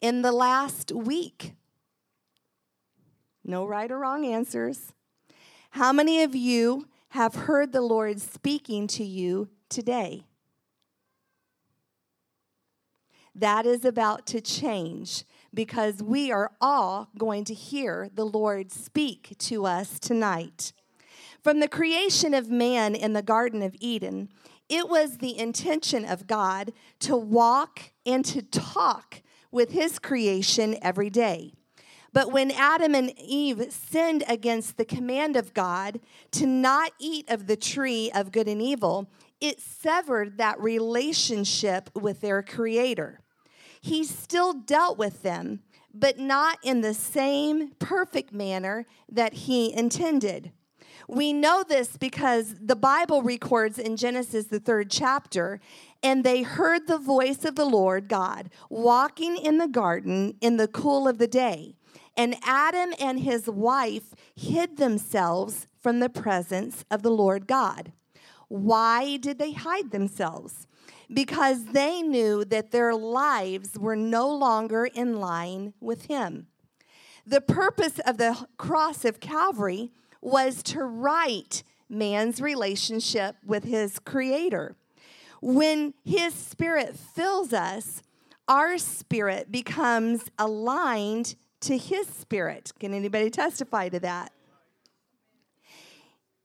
In 0.00 0.22
the 0.22 0.32
last 0.32 0.90
week, 0.90 1.52
no 3.48 3.66
right 3.66 3.90
or 3.90 3.98
wrong 3.98 4.24
answers. 4.24 4.92
How 5.70 5.92
many 5.92 6.22
of 6.22 6.36
you 6.36 6.86
have 7.10 7.34
heard 7.34 7.72
the 7.72 7.80
Lord 7.80 8.20
speaking 8.20 8.86
to 8.88 9.04
you 9.04 9.48
today? 9.68 10.24
that 13.38 13.66
is 13.66 13.84
about 13.84 14.26
to 14.26 14.40
change 14.40 15.24
because 15.54 16.02
we 16.02 16.32
are 16.32 16.50
all 16.60 17.08
going 17.16 17.44
to 17.44 17.54
hear 17.54 18.10
the 18.14 18.24
Lord 18.24 18.72
speak 18.72 19.36
to 19.38 19.64
us 19.64 19.98
tonight. 20.00 20.72
From 21.42 21.60
the 21.60 21.68
creation 21.68 22.34
of 22.34 22.50
man 22.50 22.94
in 22.94 23.12
the 23.12 23.22
Garden 23.22 23.62
of 23.62 23.76
Eden, 23.80 24.28
it 24.68 24.88
was 24.88 25.18
the 25.18 25.38
intention 25.38 26.04
of 26.04 26.26
God 26.26 26.72
to 27.00 27.16
walk 27.16 27.92
and 28.04 28.24
to 28.26 28.42
talk 28.42 29.22
with 29.50 29.70
his 29.70 29.98
creation 29.98 30.76
every 30.82 31.08
day. 31.08 31.52
But 32.12 32.32
when 32.32 32.50
Adam 32.50 32.94
and 32.94 33.12
Eve 33.18 33.66
sinned 33.70 34.24
against 34.28 34.76
the 34.76 34.84
command 34.84 35.36
of 35.36 35.54
God 35.54 36.00
to 36.32 36.46
not 36.46 36.92
eat 36.98 37.28
of 37.30 37.46
the 37.46 37.56
tree 37.56 38.10
of 38.14 38.32
good 38.32 38.48
and 38.48 38.62
evil, 38.62 39.10
it 39.40 39.60
severed 39.60 40.38
that 40.38 40.60
relationship 40.60 41.90
with 41.94 42.20
their 42.20 42.42
creator. 42.42 43.20
He 43.80 44.04
still 44.04 44.52
dealt 44.52 44.98
with 44.98 45.22
them, 45.22 45.60
but 45.94 46.18
not 46.18 46.58
in 46.62 46.80
the 46.80 46.94
same 46.94 47.70
perfect 47.78 48.32
manner 48.32 48.86
that 49.10 49.32
he 49.34 49.72
intended. 49.72 50.52
We 51.06 51.32
know 51.32 51.64
this 51.66 51.96
because 51.96 52.54
the 52.60 52.76
Bible 52.76 53.22
records 53.22 53.78
in 53.78 53.96
Genesis, 53.96 54.46
the 54.46 54.60
third 54.60 54.90
chapter, 54.90 55.60
and 56.02 56.22
they 56.22 56.42
heard 56.42 56.86
the 56.86 56.98
voice 56.98 57.44
of 57.44 57.54
the 57.54 57.64
Lord 57.64 58.08
God 58.08 58.50
walking 58.68 59.36
in 59.36 59.58
the 59.58 59.68
garden 59.68 60.36
in 60.40 60.58
the 60.58 60.68
cool 60.68 61.08
of 61.08 61.18
the 61.18 61.26
day. 61.26 61.76
And 62.18 62.34
Adam 62.42 62.92
and 62.98 63.20
his 63.20 63.48
wife 63.48 64.12
hid 64.34 64.76
themselves 64.76 65.68
from 65.78 66.00
the 66.00 66.08
presence 66.08 66.84
of 66.90 67.02
the 67.02 67.12
Lord 67.12 67.46
God. 67.46 67.92
Why 68.48 69.18
did 69.18 69.38
they 69.38 69.52
hide 69.52 69.92
themselves? 69.92 70.66
Because 71.12 71.66
they 71.66 72.02
knew 72.02 72.44
that 72.46 72.72
their 72.72 72.92
lives 72.92 73.78
were 73.78 73.94
no 73.94 74.28
longer 74.28 74.86
in 74.86 75.20
line 75.20 75.74
with 75.80 76.06
Him. 76.06 76.48
The 77.24 77.40
purpose 77.40 78.00
of 78.00 78.18
the 78.18 78.46
cross 78.56 79.04
of 79.04 79.20
Calvary 79.20 79.92
was 80.20 80.62
to 80.64 80.82
right 80.82 81.62
man's 81.88 82.40
relationship 82.40 83.36
with 83.46 83.64
his 83.64 83.98
Creator. 83.98 84.76
When 85.40 85.94
His 86.04 86.34
Spirit 86.34 86.96
fills 86.96 87.52
us, 87.52 88.02
our 88.48 88.76
spirit 88.78 89.52
becomes 89.52 90.24
aligned 90.38 91.36
to 91.60 91.76
His 91.76 92.06
Spirit. 92.06 92.72
Can 92.78 92.94
anybody 92.94 93.30
testify 93.30 93.88
to 93.88 94.00
that? 94.00 94.32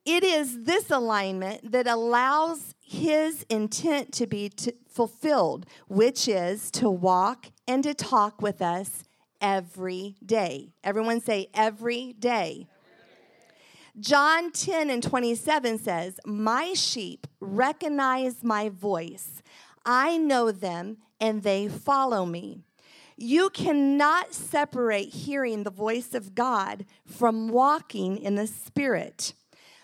It 0.06 0.23
is 0.23 0.63
this 0.63 0.91
alignment 0.91 1.71
that 1.71 1.88
allows 1.88 2.76
his 2.82 3.45
intent 3.49 4.12
to 4.13 4.28
be 4.28 4.49
to 4.49 4.73
fulfilled, 4.89 5.65
which 5.88 6.28
is 6.28 6.69
to 6.71 6.89
walk 6.89 7.47
and 7.67 7.84
to 7.84 7.93
talk 7.93 8.41
with 8.41 8.62
us 8.62 9.06
every 9.41 10.15
day. 10.23 10.73
Everyone 10.84 11.19
say, 11.19 11.47
every 11.54 12.13
day. 12.13 12.67
John 13.99 14.52
10 14.52 14.89
and 14.89 15.02
27 15.02 15.80
says, 15.80 16.19
My 16.26 16.73
sheep 16.73 17.26
recognize 17.39 18.43
my 18.43 18.69
voice. 18.69 19.41
I 19.86 20.17
know 20.17 20.52
them 20.52 20.97
and 21.19 21.43
they 21.43 21.67
follow 21.67 22.26
me. 22.26 22.63
You 23.24 23.50
cannot 23.52 24.34
separate 24.34 25.08
hearing 25.08 25.64
the 25.64 25.70
voice 25.70 26.14
of 26.14 26.36
God 26.36 26.84
from 27.06 27.48
walking 27.48 28.18
in 28.18 28.36
the 28.36 28.48
Spirit. 28.48 29.34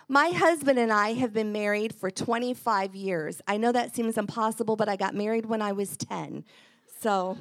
My 0.09 0.31
husband 0.31 0.77
and 0.77 0.91
I 0.91 1.13
have 1.13 1.31
been 1.31 1.53
married 1.53 1.95
for 1.95 2.11
25 2.11 2.95
years. 2.95 3.41
I 3.47 3.55
know 3.55 3.71
that 3.71 3.95
seems 3.95 4.17
impossible, 4.17 4.75
but 4.75 4.89
I 4.89 4.97
got 4.97 5.15
married 5.15 5.45
when 5.45 5.61
I 5.61 5.71
was 5.71 5.95
10. 5.95 6.43
So 6.99 7.37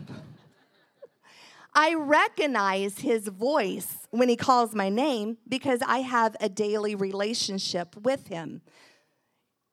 I 1.74 1.94
recognize 1.94 3.00
his 3.00 3.26
voice 3.26 4.06
when 4.12 4.28
he 4.28 4.36
calls 4.36 4.76
my 4.76 4.90
name 4.90 5.38
because 5.48 5.80
I 5.84 5.98
have 5.98 6.36
a 6.40 6.48
daily 6.48 6.94
relationship 6.94 7.96
with 7.96 8.28
him. 8.28 8.62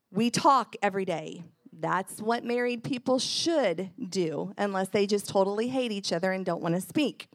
We 0.09 0.31
talk 0.31 0.75
every 0.81 1.05
day. 1.05 1.43
That's 1.79 2.21
what 2.21 2.43
married 2.43 2.83
people 2.83 3.19
should 3.19 3.91
do, 4.09 4.53
unless 4.57 4.89
they 4.89 5.05
just 5.05 5.27
totally 5.27 5.67
hate 5.67 5.91
each 5.91 6.13
other 6.13 6.31
and 6.31 6.45
don't 6.45 6.61
want 6.61 6.75
to 6.75 6.81
speak. 6.81 7.27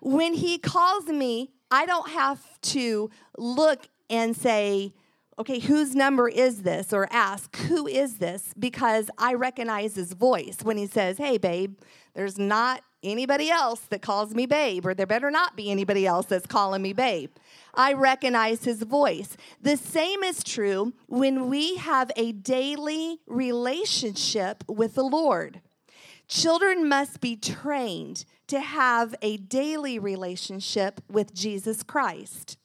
When 0.00 0.34
he 0.34 0.58
calls 0.58 1.06
me, 1.06 1.50
I 1.70 1.86
don't 1.86 2.10
have 2.10 2.40
to 2.62 3.10
look 3.36 3.88
and 4.08 4.36
say, 4.36 4.94
okay, 5.38 5.58
whose 5.58 5.94
number 5.94 6.28
is 6.28 6.62
this? 6.62 6.92
Or 6.92 7.08
ask, 7.12 7.54
who 7.56 7.86
is 7.86 8.18
this? 8.18 8.52
Because 8.58 9.10
I 9.18 9.34
recognize 9.34 9.94
his 9.94 10.12
voice 10.12 10.58
when 10.62 10.76
he 10.76 10.86
says, 10.86 11.18
hey, 11.18 11.38
babe, 11.38 11.76
there's 12.18 12.36
not 12.36 12.82
anybody 13.04 13.48
else 13.48 13.78
that 13.90 14.02
calls 14.02 14.34
me 14.34 14.44
babe, 14.44 14.84
or 14.84 14.92
there 14.92 15.06
better 15.06 15.30
not 15.30 15.54
be 15.54 15.70
anybody 15.70 16.04
else 16.04 16.26
that's 16.26 16.48
calling 16.48 16.82
me 16.82 16.92
babe. 16.92 17.30
I 17.74 17.92
recognize 17.92 18.64
his 18.64 18.82
voice. 18.82 19.36
The 19.62 19.76
same 19.76 20.24
is 20.24 20.42
true 20.42 20.94
when 21.06 21.48
we 21.48 21.76
have 21.76 22.10
a 22.16 22.32
daily 22.32 23.20
relationship 23.28 24.64
with 24.66 24.96
the 24.96 25.04
Lord. 25.04 25.60
Children 26.26 26.88
must 26.88 27.20
be 27.20 27.36
trained 27.36 28.24
to 28.48 28.58
have 28.58 29.14
a 29.22 29.36
daily 29.36 30.00
relationship 30.00 31.00
with 31.08 31.32
Jesus 31.32 31.84
Christ. 31.84 32.58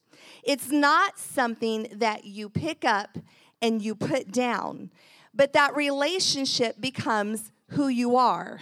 It's 0.44 0.72
not 0.72 1.20
something 1.20 1.89
that 1.92 2.26
you 2.26 2.50
pick 2.50 2.84
up 2.84 3.20
and 3.62 3.84
you 3.84 3.94
put 3.94 4.32
down, 4.32 4.89
but 5.32 5.54
that 5.54 5.76
relationship 5.76 6.82
becomes 6.82 7.52
who 7.68 7.88
you 7.88 8.16
are. 8.16 8.62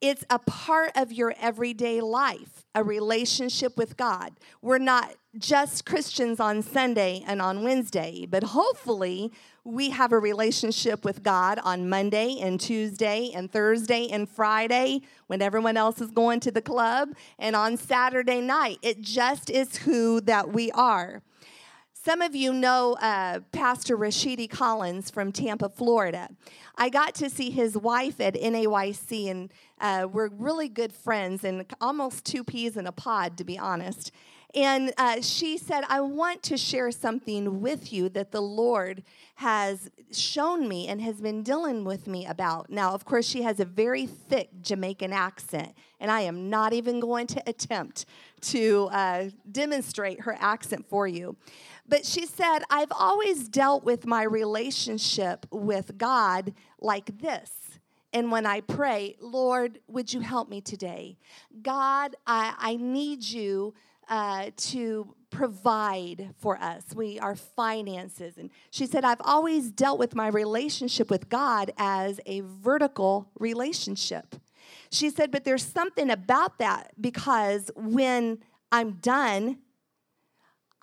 It's 0.00 0.24
a 0.30 0.38
part 0.38 0.92
of 0.96 1.12
your 1.12 1.34
everyday 1.38 2.00
life, 2.00 2.64
a 2.74 2.82
relationship 2.82 3.76
with 3.76 3.98
God. 3.98 4.32
We're 4.62 4.78
not 4.78 5.14
just 5.38 5.84
Christians 5.84 6.40
on 6.40 6.62
Sunday 6.62 7.22
and 7.26 7.42
on 7.42 7.62
Wednesday, 7.62 8.26
but 8.26 8.42
hopefully 8.42 9.30
we 9.62 9.90
have 9.90 10.12
a 10.12 10.18
relationship 10.18 11.04
with 11.04 11.22
God 11.22 11.58
on 11.62 11.90
Monday 11.90 12.38
and 12.40 12.58
Tuesday 12.58 13.30
and 13.34 13.52
Thursday 13.52 14.08
and 14.10 14.26
Friday 14.26 15.02
when 15.26 15.42
everyone 15.42 15.76
else 15.76 16.00
is 16.00 16.10
going 16.10 16.40
to 16.40 16.50
the 16.50 16.62
club 16.62 17.10
and 17.38 17.54
on 17.54 17.76
Saturday 17.76 18.40
night. 18.40 18.78
It 18.80 19.02
just 19.02 19.50
is 19.50 19.76
who 19.76 20.22
that 20.22 20.50
we 20.50 20.70
are. 20.72 21.22
Some 22.02 22.22
of 22.22 22.34
you 22.34 22.54
know 22.54 22.94
uh, 22.94 23.40
Pastor 23.52 23.94
Rashidi 23.94 24.48
Collins 24.48 25.10
from 25.10 25.32
Tampa, 25.32 25.68
Florida. 25.68 26.30
I 26.74 26.88
got 26.88 27.14
to 27.16 27.28
see 27.28 27.50
his 27.50 27.76
wife 27.76 28.22
at 28.22 28.32
NAYC, 28.36 29.30
and 29.30 29.52
uh, 29.82 30.08
we're 30.10 30.28
really 30.28 30.70
good 30.70 30.94
friends 30.94 31.44
and 31.44 31.66
almost 31.78 32.24
two 32.24 32.42
peas 32.42 32.78
in 32.78 32.86
a 32.86 32.92
pod, 32.92 33.36
to 33.36 33.44
be 33.44 33.58
honest. 33.58 34.12
And 34.54 34.92
uh, 34.98 35.20
she 35.20 35.58
said, 35.58 35.84
I 35.88 36.00
want 36.00 36.42
to 36.44 36.56
share 36.56 36.90
something 36.90 37.60
with 37.60 37.92
you 37.92 38.08
that 38.08 38.32
the 38.32 38.40
Lord 38.40 39.04
has 39.36 39.90
shown 40.10 40.68
me 40.68 40.88
and 40.88 41.00
has 41.00 41.20
been 41.20 41.42
dealing 41.42 41.84
with 41.84 42.06
me 42.06 42.26
about. 42.26 42.68
Now, 42.68 42.92
of 42.92 43.04
course, 43.04 43.26
she 43.26 43.42
has 43.42 43.60
a 43.60 43.64
very 43.64 44.06
thick 44.06 44.48
Jamaican 44.60 45.12
accent, 45.12 45.74
and 46.00 46.10
I 46.10 46.22
am 46.22 46.50
not 46.50 46.72
even 46.72 46.98
going 46.98 47.26
to 47.28 47.42
attempt 47.46 48.06
to 48.40 48.88
uh, 48.90 49.24
demonstrate 49.50 50.22
her 50.22 50.36
accent 50.40 50.86
for 50.88 51.06
you. 51.06 51.36
But 51.90 52.06
she 52.06 52.24
said, 52.24 52.60
I've 52.70 52.92
always 52.92 53.48
dealt 53.48 53.82
with 53.82 54.06
my 54.06 54.22
relationship 54.22 55.44
with 55.50 55.98
God 55.98 56.54
like 56.80 57.18
this. 57.18 57.50
And 58.12 58.30
when 58.30 58.46
I 58.46 58.60
pray, 58.60 59.16
Lord, 59.20 59.80
would 59.88 60.12
you 60.12 60.20
help 60.20 60.48
me 60.48 60.60
today? 60.60 61.18
God, 61.62 62.14
I, 62.28 62.54
I 62.58 62.76
need 62.76 63.24
you 63.24 63.74
uh, 64.08 64.50
to 64.56 65.14
provide 65.30 66.32
for 66.38 66.56
us. 66.58 66.84
We 66.94 67.18
our 67.18 67.34
finances. 67.34 68.38
And 68.38 68.50
she 68.70 68.86
said, 68.86 69.04
I've 69.04 69.20
always 69.24 69.72
dealt 69.72 69.98
with 69.98 70.14
my 70.14 70.28
relationship 70.28 71.10
with 71.10 71.28
God 71.28 71.72
as 71.76 72.20
a 72.24 72.42
vertical 72.44 73.30
relationship. 73.38 74.36
She 74.92 75.10
said, 75.10 75.32
but 75.32 75.42
there's 75.42 75.64
something 75.64 76.08
about 76.10 76.58
that 76.58 76.92
because 77.00 77.70
when 77.74 78.38
I'm 78.70 78.92
done 78.92 79.58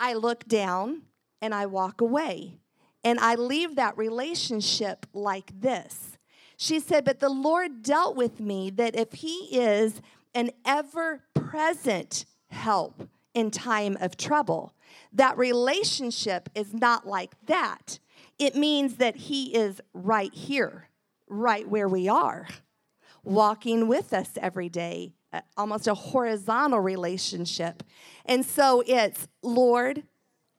I 0.00 0.14
look 0.14 0.46
down 0.46 1.02
and 1.40 1.54
I 1.54 1.66
walk 1.66 2.00
away. 2.00 2.58
And 3.04 3.18
I 3.20 3.36
leave 3.36 3.76
that 3.76 3.96
relationship 3.96 5.06
like 5.12 5.60
this. 5.60 6.18
She 6.56 6.80
said, 6.80 7.04
But 7.04 7.20
the 7.20 7.28
Lord 7.28 7.82
dealt 7.82 8.16
with 8.16 8.40
me 8.40 8.70
that 8.70 8.96
if 8.96 9.12
He 9.12 9.48
is 9.52 10.02
an 10.34 10.50
ever 10.64 11.22
present 11.32 12.24
help 12.50 13.08
in 13.34 13.50
time 13.50 13.96
of 14.00 14.16
trouble, 14.16 14.74
that 15.12 15.38
relationship 15.38 16.48
is 16.54 16.74
not 16.74 17.06
like 17.06 17.34
that. 17.46 18.00
It 18.38 18.56
means 18.56 18.96
that 18.96 19.16
He 19.16 19.54
is 19.54 19.80
right 19.94 20.34
here, 20.34 20.88
right 21.28 21.68
where 21.68 21.88
we 21.88 22.08
are, 22.08 22.48
walking 23.22 23.86
with 23.86 24.12
us 24.12 24.30
every 24.40 24.68
day, 24.68 25.12
almost 25.56 25.86
a 25.86 25.94
horizontal 25.94 26.80
relationship. 26.80 27.82
And 28.24 28.44
so 28.44 28.82
it's, 28.86 29.28
Lord, 29.42 30.04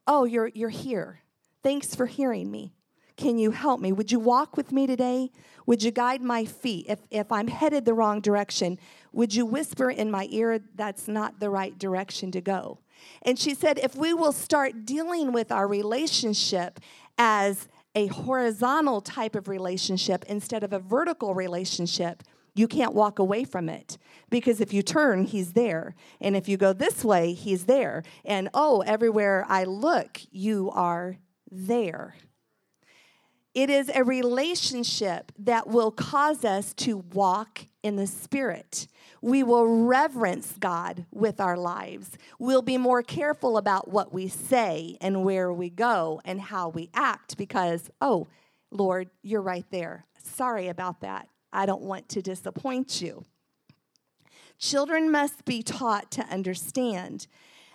oh, 0.05 0.25
you're, 0.25 0.51
you're 0.53 0.69
here. 0.69 1.21
Thanks 1.63 1.95
for 1.95 2.05
hearing 2.05 2.49
me. 2.49 2.73
can 3.19 3.37
you 3.37 3.51
help 3.51 3.81
me? 3.81 3.91
Would 3.91 4.11
you 4.11 4.19
walk 4.19 4.55
with 4.55 4.71
me 4.71 4.87
today? 4.87 5.29
Would 5.65 5.83
you 5.83 5.91
guide 5.91 6.21
my 6.21 6.45
feet? 6.45 6.85
If, 6.87 6.99
if 7.11 7.31
I'm 7.31 7.49
headed 7.49 7.83
the 7.83 7.93
wrong 7.93 8.21
direction, 8.21 8.79
would 9.11 9.35
you 9.35 9.45
whisper 9.45 9.91
in 9.91 10.09
my 10.09 10.27
ear, 10.31 10.61
that's 10.75 11.07
not 11.07 11.39
the 11.39 11.49
right 11.49 11.77
direction 11.77 12.31
to 12.31 12.41
go? 12.41 12.79
And 13.21 13.37
she 13.37 13.53
said, 13.53 13.77
if 13.77 13.95
we 13.95 14.13
will 14.13 14.31
start 14.31 14.85
dealing 14.85 15.33
with 15.33 15.51
our 15.51 15.67
relationship 15.67 16.79
as 17.17 17.67
a 17.93 18.07
horizontal 18.07 19.01
type 19.01 19.35
of 19.35 19.49
relationship 19.49 20.23
instead 20.29 20.63
of 20.63 20.71
a 20.71 20.79
vertical 20.79 21.33
relationship, 21.33 22.23
you 22.59 22.67
can't 22.67 22.93
walk 22.93 23.19
away 23.19 23.45
from 23.45 23.69
it 23.69 23.97
because 24.29 24.59
if 24.59 24.73
you 24.73 24.81
turn, 24.81 25.23
he's 25.23 25.53
there. 25.53 25.95
And 26.19 26.35
if 26.35 26.49
you 26.49 26.57
go 26.57 26.73
this 26.73 27.05
way, 27.05 27.31
he's 27.31 27.65
there. 27.67 28.03
And 28.25 28.49
oh, 28.53 28.81
everywhere 28.81 29.45
I 29.47 29.63
look, 29.63 30.19
you 30.29 30.69
are 30.73 31.15
there. 31.49 32.15
It 33.53 33.69
is 33.69 33.89
a 33.95 34.03
relationship 34.03 35.31
that 35.39 35.67
will 35.67 35.89
cause 35.89 36.43
us 36.43 36.73
to 36.75 36.97
walk 36.97 37.65
in 37.81 37.95
the 37.95 38.05
Spirit. 38.05 38.87
We 39.21 39.41
will 39.41 39.85
reverence 39.85 40.53
God 40.59 41.05
with 41.11 41.39
our 41.39 41.55
lives. 41.55 42.17
We'll 42.39 42.61
be 42.61 42.77
more 42.77 43.03
careful 43.03 43.57
about 43.57 43.87
what 43.89 44.13
we 44.13 44.27
say 44.27 44.97
and 44.99 45.23
where 45.23 45.51
we 45.53 45.69
go 45.69 46.19
and 46.25 46.41
how 46.41 46.67
we 46.67 46.89
act 46.93 47.37
because, 47.37 47.89
oh, 48.01 48.27
Lord, 48.69 49.09
you're 49.23 49.41
right 49.41 49.65
there. 49.71 50.05
Sorry 50.21 50.67
about 50.67 50.99
that. 51.01 51.29
I 51.51 51.65
don't 51.65 51.81
want 51.81 52.09
to 52.09 52.21
disappoint 52.21 53.01
you. 53.01 53.25
Children 54.57 55.09
must 55.09 55.45
be 55.45 55.63
taught 55.63 56.11
to 56.11 56.23
understand 56.23 57.27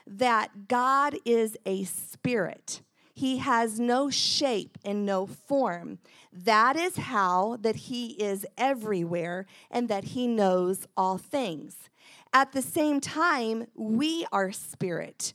that 0.06 0.68
God 0.68 1.16
is 1.24 1.56
a 1.64 1.84
spirit. 1.84 2.82
He 3.14 3.38
has 3.38 3.80
no 3.80 4.10
shape 4.10 4.76
and 4.84 5.06
no 5.06 5.26
form. 5.26 5.98
That 6.32 6.76
is 6.76 6.96
how 6.96 7.58
that 7.60 7.76
he 7.76 8.08
is 8.22 8.44
everywhere 8.58 9.46
and 9.70 9.88
that 9.88 10.04
he 10.04 10.26
knows 10.26 10.86
all 10.96 11.16
things. 11.16 11.88
At 12.32 12.52
the 12.52 12.62
same 12.62 13.00
time, 13.00 13.68
we 13.74 14.26
are 14.32 14.50
spirit. 14.50 15.32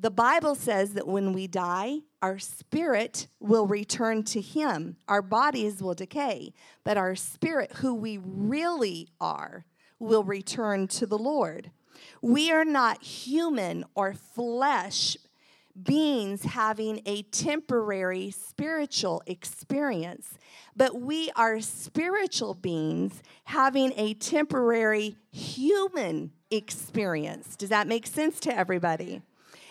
The 0.00 0.10
Bible 0.10 0.54
says 0.54 0.92
that 0.94 1.08
when 1.08 1.32
we 1.32 1.48
die, 1.48 1.98
our 2.22 2.38
spirit 2.38 3.26
will 3.40 3.66
return 3.66 4.22
to 4.24 4.40
Him. 4.40 4.96
Our 5.08 5.22
bodies 5.22 5.82
will 5.82 5.94
decay, 5.94 6.52
but 6.84 6.96
our 6.96 7.16
spirit, 7.16 7.72
who 7.76 7.94
we 7.94 8.18
really 8.18 9.08
are, 9.20 9.64
will 9.98 10.22
return 10.22 10.86
to 10.88 11.06
the 11.06 11.18
Lord. 11.18 11.72
We 12.22 12.52
are 12.52 12.64
not 12.64 13.02
human 13.02 13.84
or 13.96 14.14
flesh 14.14 15.16
beings 15.80 16.44
having 16.44 17.02
a 17.04 17.22
temporary 17.22 18.30
spiritual 18.30 19.22
experience, 19.26 20.38
but 20.76 21.00
we 21.00 21.30
are 21.36 21.60
spiritual 21.60 22.54
beings 22.54 23.22
having 23.44 23.92
a 23.96 24.14
temporary 24.14 25.16
human 25.30 26.32
experience. 26.50 27.56
Does 27.56 27.68
that 27.68 27.86
make 27.86 28.06
sense 28.06 28.40
to 28.40 28.56
everybody? 28.56 29.22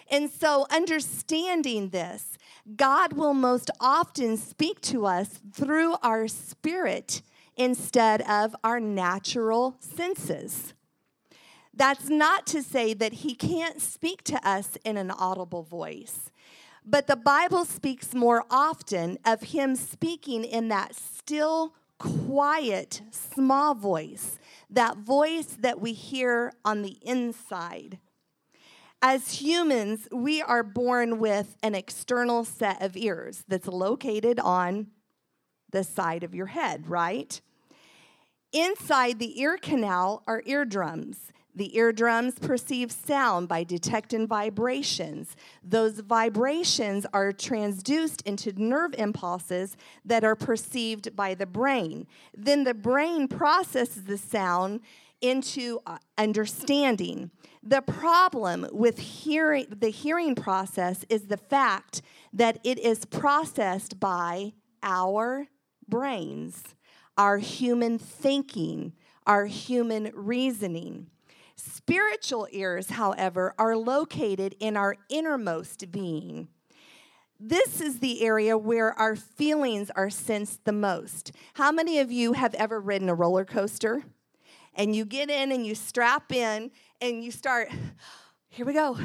And 0.09 0.29
so, 0.29 0.65
understanding 0.71 1.89
this, 1.89 2.37
God 2.75 3.13
will 3.13 3.33
most 3.33 3.69
often 3.79 4.37
speak 4.37 4.81
to 4.81 5.05
us 5.05 5.39
through 5.53 5.95
our 6.01 6.27
spirit 6.27 7.21
instead 7.55 8.21
of 8.21 8.55
our 8.63 8.79
natural 8.79 9.77
senses. 9.79 10.73
That's 11.73 12.09
not 12.09 12.47
to 12.47 12.63
say 12.63 12.93
that 12.93 13.13
He 13.13 13.35
can't 13.35 13.81
speak 13.81 14.23
to 14.25 14.47
us 14.47 14.77
in 14.83 14.97
an 14.97 15.11
audible 15.11 15.63
voice. 15.63 16.31
But 16.89 17.07
the 17.07 17.17
Bible 17.17 17.65
speaks 17.65 18.13
more 18.13 18.45
often 18.49 19.17
of 19.25 19.41
him 19.41 19.75
speaking 19.75 20.45
in 20.45 20.69
that 20.69 20.95
still, 20.95 21.73
quiet, 21.99 23.01
small 23.11 23.75
voice, 23.75 24.39
that 24.69 24.97
voice 24.97 25.57
that 25.59 25.81
we 25.81 25.91
hear 25.91 26.53
on 26.63 26.83
the 26.83 26.97
inside. 27.01 27.99
As 29.01 29.33
humans, 29.33 30.07
we 30.11 30.41
are 30.41 30.63
born 30.63 31.19
with 31.19 31.55
an 31.61 31.75
external 31.75 32.43
set 32.43 32.81
of 32.81 32.97
ears 32.97 33.43
that's 33.47 33.67
located 33.67 34.39
on 34.39 34.87
the 35.71 35.83
side 35.83 36.23
of 36.23 36.33
your 36.33 36.47
head, 36.47 36.89
right? 36.89 37.39
Inside 38.51 39.19
the 39.19 39.39
ear 39.39 39.57
canal 39.57 40.23
are 40.25 40.41
eardrums. 40.47 41.31
The 41.53 41.75
eardrums 41.77 42.39
perceive 42.39 42.91
sound 42.91 43.47
by 43.47 43.63
detecting 43.63 44.25
vibrations. 44.27 45.35
Those 45.63 45.99
vibrations 45.99 47.05
are 47.13 47.31
transduced 47.31 48.23
into 48.25 48.51
nerve 48.53 48.95
impulses 48.97 49.77
that 50.05 50.23
are 50.23 50.35
perceived 50.35 51.15
by 51.15 51.35
the 51.35 51.45
brain. 51.45 52.07
Then 52.35 52.63
the 52.63 52.73
brain 52.73 53.27
processes 53.27 54.05
the 54.05 54.17
sound 54.17 54.81
into 55.21 55.79
uh, 55.85 55.97
understanding. 56.17 57.31
The 57.67 57.81
problem 57.81 58.65
with 58.71 58.97
hearing 58.97 59.65
the 59.77 59.89
hearing 59.89 60.35
process 60.35 61.03
is 61.09 61.23
the 61.23 61.35
fact 61.35 62.01
that 62.31 62.59
it 62.63 62.79
is 62.79 63.03
processed 63.03 63.99
by 63.99 64.53
our 64.81 65.47
brains, 65.85 66.63
our 67.17 67.39
human 67.39 67.99
thinking, 67.99 68.93
our 69.25 69.47
human 69.47 70.13
reasoning. 70.13 71.07
Spiritual 71.57 72.47
ears, 72.51 72.91
however, 72.91 73.53
are 73.59 73.75
located 73.75 74.55
in 74.61 74.77
our 74.77 74.95
innermost 75.09 75.91
being. 75.91 76.47
This 77.37 77.81
is 77.81 77.99
the 77.99 78.23
area 78.23 78.57
where 78.57 78.93
our 78.93 79.17
feelings 79.17 79.91
are 79.93 80.09
sensed 80.09 80.63
the 80.63 80.71
most. 80.71 81.33
How 81.55 81.73
many 81.73 81.99
of 81.99 82.13
you 82.13 82.31
have 82.31 82.53
ever 82.53 82.79
ridden 82.79 83.09
a 83.09 83.13
roller 83.13 83.43
coaster? 83.43 84.05
and 84.77 84.95
you 84.95 85.03
get 85.03 85.29
in 85.29 85.51
and 85.51 85.65
you 85.65 85.75
strap 85.75 86.31
in 86.31 86.71
and 87.01 87.23
you 87.23 87.31
start, 87.31 87.69
here 88.49 88.65
we 88.65 88.73
go. 88.73 88.97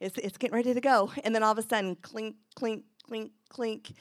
It's, 0.00 0.16
it's 0.18 0.38
getting 0.38 0.56
ready 0.56 0.74
to 0.74 0.80
go. 0.80 1.12
And 1.24 1.34
then 1.34 1.42
all 1.42 1.52
of 1.52 1.58
a 1.58 1.62
sudden, 1.62 1.96
clink, 1.96 2.36
clink, 2.54 2.84
clink, 3.04 3.32
clink. 3.48 3.92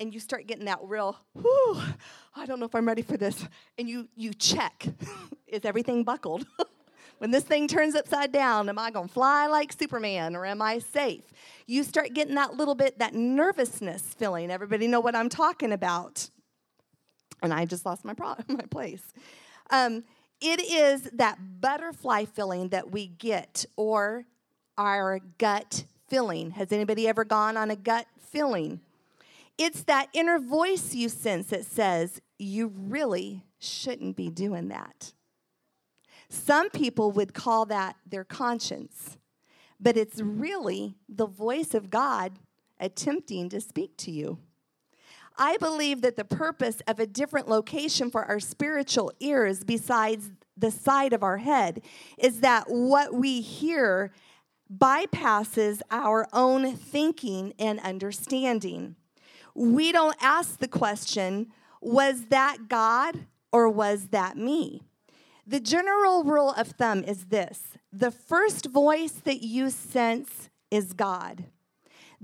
And 0.00 0.12
you 0.12 0.20
start 0.20 0.46
getting 0.46 0.64
that 0.64 0.80
real, 0.82 1.16
whew, 1.34 1.80
I 2.34 2.46
don't 2.46 2.58
know 2.58 2.66
if 2.66 2.74
I'm 2.74 2.86
ready 2.86 3.02
for 3.02 3.16
this. 3.16 3.46
And 3.78 3.88
you, 3.88 4.08
you 4.16 4.32
check, 4.32 4.86
is 5.46 5.64
everything 5.64 6.02
buckled? 6.02 6.46
when 7.18 7.30
this 7.30 7.44
thing 7.44 7.68
turns 7.68 7.94
upside 7.94 8.32
down, 8.32 8.68
am 8.68 8.78
I 8.78 8.90
going 8.90 9.08
to 9.08 9.12
fly 9.14 9.46
like 9.46 9.72
Superman 9.72 10.34
or 10.34 10.44
am 10.46 10.62
I 10.62 10.78
safe? 10.78 11.24
You 11.66 11.84
start 11.84 12.14
getting 12.14 12.34
that 12.34 12.54
little 12.54 12.74
bit, 12.74 12.98
that 12.98 13.14
nervousness 13.14 14.02
feeling. 14.02 14.50
Everybody 14.50 14.88
know 14.88 15.00
what 15.00 15.14
I'm 15.14 15.28
talking 15.28 15.72
about. 15.72 16.30
And 17.42 17.52
I 17.52 17.64
just 17.64 17.84
lost 17.84 18.04
my, 18.04 18.14
pro- 18.14 18.36
my 18.48 18.64
place. 18.70 19.12
Um, 19.70 20.04
it 20.42 20.60
is 20.60 21.02
that 21.12 21.60
butterfly 21.60 22.24
feeling 22.24 22.68
that 22.68 22.90
we 22.90 23.06
get 23.06 23.64
or 23.76 24.26
our 24.76 25.20
gut 25.38 25.84
feeling. 26.08 26.50
Has 26.52 26.72
anybody 26.72 27.06
ever 27.06 27.24
gone 27.24 27.56
on 27.56 27.70
a 27.70 27.76
gut 27.76 28.06
feeling? 28.18 28.80
It's 29.58 29.82
that 29.84 30.08
inner 30.12 30.38
voice 30.38 30.94
you 30.94 31.08
sense 31.08 31.46
that 31.48 31.64
says, 31.64 32.20
you 32.38 32.72
really 32.74 33.44
shouldn't 33.58 34.16
be 34.16 34.28
doing 34.28 34.68
that. 34.68 35.12
Some 36.28 36.70
people 36.70 37.12
would 37.12 37.34
call 37.34 37.66
that 37.66 37.96
their 38.06 38.24
conscience, 38.24 39.18
but 39.78 39.96
it's 39.96 40.20
really 40.20 40.96
the 41.08 41.26
voice 41.26 41.74
of 41.74 41.90
God 41.90 42.38
attempting 42.80 43.48
to 43.50 43.60
speak 43.60 43.96
to 43.98 44.10
you. 44.10 44.38
I 45.38 45.56
believe 45.58 46.02
that 46.02 46.16
the 46.16 46.24
purpose 46.24 46.82
of 46.86 47.00
a 47.00 47.06
different 47.06 47.48
location 47.48 48.10
for 48.10 48.24
our 48.24 48.40
spiritual 48.40 49.12
ears, 49.20 49.64
besides 49.64 50.30
the 50.56 50.70
side 50.70 51.12
of 51.12 51.22
our 51.22 51.38
head, 51.38 51.82
is 52.18 52.40
that 52.40 52.64
what 52.68 53.14
we 53.14 53.40
hear 53.40 54.12
bypasses 54.72 55.80
our 55.90 56.26
own 56.32 56.76
thinking 56.76 57.52
and 57.58 57.80
understanding. 57.80 58.96
We 59.54 59.92
don't 59.92 60.16
ask 60.20 60.58
the 60.58 60.68
question, 60.68 61.48
was 61.80 62.26
that 62.26 62.68
God 62.68 63.26
or 63.52 63.68
was 63.68 64.08
that 64.08 64.36
me? 64.36 64.82
The 65.46 65.60
general 65.60 66.24
rule 66.24 66.54
of 66.56 66.68
thumb 66.68 67.04
is 67.04 67.26
this 67.26 67.76
the 67.92 68.10
first 68.10 68.66
voice 68.66 69.12
that 69.24 69.42
you 69.42 69.68
sense 69.68 70.48
is 70.70 70.94
God. 70.94 71.44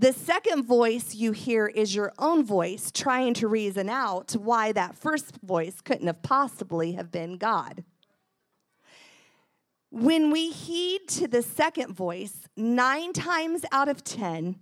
The 0.00 0.12
second 0.12 0.62
voice 0.62 1.16
you 1.16 1.32
hear 1.32 1.66
is 1.66 1.92
your 1.92 2.12
own 2.20 2.44
voice 2.44 2.92
trying 2.92 3.34
to 3.34 3.48
reason 3.48 3.88
out 3.88 4.30
why 4.30 4.70
that 4.70 4.94
first 4.94 5.40
voice 5.42 5.80
couldn't 5.80 6.06
have 6.06 6.22
possibly 6.22 6.92
have 6.92 7.10
been 7.10 7.36
God. 7.36 7.82
When 9.90 10.30
we 10.30 10.50
heed 10.50 11.08
to 11.08 11.26
the 11.26 11.42
second 11.42 11.96
voice, 11.96 12.46
9 12.56 13.12
times 13.12 13.64
out 13.72 13.88
of 13.88 14.04
10, 14.04 14.60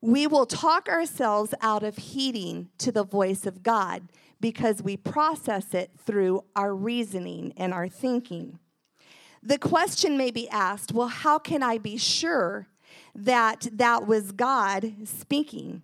we 0.00 0.26
will 0.26 0.46
talk 0.46 0.88
ourselves 0.88 1.52
out 1.60 1.82
of 1.82 1.98
heeding 1.98 2.70
to 2.78 2.90
the 2.90 3.04
voice 3.04 3.44
of 3.44 3.62
God 3.62 4.08
because 4.40 4.82
we 4.82 4.96
process 4.96 5.74
it 5.74 5.90
through 5.98 6.44
our 6.56 6.74
reasoning 6.74 7.52
and 7.58 7.74
our 7.74 7.88
thinking. 7.88 8.58
The 9.42 9.58
question 9.58 10.16
may 10.16 10.30
be 10.30 10.48
asked 10.48 10.92
well, 10.92 11.08
how 11.08 11.38
can 11.38 11.62
I 11.62 11.76
be 11.76 11.98
sure 11.98 12.68
that 13.14 13.68
that 13.72 14.06
was 14.06 14.32
God 14.32 14.92
speaking. 15.04 15.82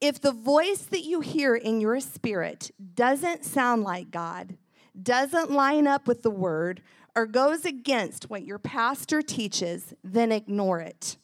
If 0.00 0.20
the 0.20 0.32
voice 0.32 0.82
that 0.82 1.04
you 1.04 1.20
hear 1.20 1.54
in 1.54 1.80
your 1.80 2.00
spirit 2.00 2.70
doesn't 2.94 3.44
sound 3.44 3.84
like 3.84 4.10
God, 4.10 4.56
doesn't 5.00 5.50
line 5.50 5.86
up 5.86 6.06
with 6.06 6.22
the 6.22 6.30
word, 6.30 6.82
or 7.14 7.26
goes 7.26 7.64
against 7.64 8.30
what 8.30 8.44
your 8.44 8.58
pastor 8.58 9.22
teaches, 9.22 9.94
then 10.02 10.32
ignore 10.32 10.80
it. 10.80 11.16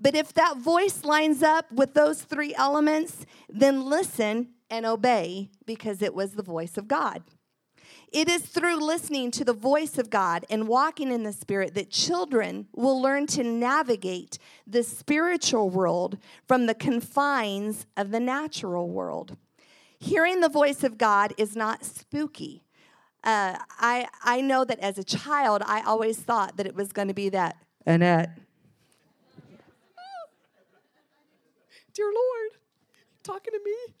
But 0.00 0.16
if 0.16 0.34
that 0.34 0.56
voice 0.56 1.04
lines 1.04 1.42
up 1.42 1.70
with 1.70 1.94
those 1.94 2.22
three 2.22 2.54
elements, 2.56 3.24
then 3.48 3.84
listen 3.84 4.48
and 4.68 4.84
obey 4.84 5.50
because 5.64 6.02
it 6.02 6.14
was 6.14 6.32
the 6.32 6.42
voice 6.42 6.76
of 6.76 6.88
God. 6.88 7.22
It 8.12 8.28
is 8.28 8.42
through 8.42 8.76
listening 8.76 9.30
to 9.32 9.44
the 9.44 9.54
voice 9.54 9.96
of 9.96 10.10
God 10.10 10.44
and 10.50 10.68
walking 10.68 11.10
in 11.10 11.22
the 11.22 11.32
Spirit 11.32 11.72
that 11.74 11.88
children 11.88 12.68
will 12.74 13.00
learn 13.00 13.26
to 13.28 13.42
navigate 13.42 14.38
the 14.66 14.82
spiritual 14.82 15.70
world 15.70 16.18
from 16.46 16.66
the 16.66 16.74
confines 16.74 17.86
of 17.96 18.10
the 18.10 18.20
natural 18.20 18.90
world. 18.90 19.38
Hearing 19.98 20.40
the 20.40 20.50
voice 20.50 20.84
of 20.84 20.98
God 20.98 21.32
is 21.38 21.56
not 21.56 21.84
spooky. 21.84 22.64
Uh, 23.24 23.56
I, 23.78 24.08
I 24.22 24.42
know 24.42 24.64
that 24.66 24.80
as 24.80 24.98
a 24.98 25.04
child, 25.04 25.62
I 25.64 25.80
always 25.80 26.18
thought 26.18 26.58
that 26.58 26.66
it 26.66 26.74
was 26.74 26.92
going 26.92 27.08
to 27.08 27.14
be 27.14 27.30
that, 27.30 27.56
Annette. 27.86 28.36
Dear 31.94 32.06
Lord, 32.06 32.50
talking 33.22 33.52
to 33.52 33.60
me. 33.64 33.94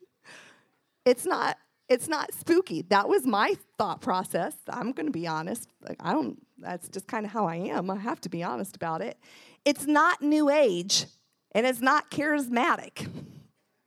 It's 1.04 1.24
not 1.24 1.56
it's 1.88 2.08
not 2.08 2.32
spooky. 2.32 2.82
That 2.82 3.08
was 3.08 3.26
my 3.26 3.56
thought 3.76 4.00
process. 4.00 4.54
I'm 4.68 4.92
going 4.92 5.06
to 5.06 5.12
be 5.12 5.26
honest. 5.26 5.68
Like, 5.86 5.98
I 6.00 6.12
don't, 6.12 6.40
that's 6.58 6.88
just 6.88 7.06
kind 7.06 7.26
of 7.26 7.32
how 7.32 7.46
I 7.46 7.56
am. 7.56 7.90
I 7.90 7.96
have 7.96 8.20
to 8.22 8.28
be 8.28 8.42
honest 8.42 8.76
about 8.76 9.02
it. 9.02 9.18
It's 9.64 9.86
not 9.86 10.22
new 10.22 10.48
age 10.48 11.06
and 11.52 11.66
it's 11.66 11.80
not 11.80 12.10
charismatic, 12.10 13.08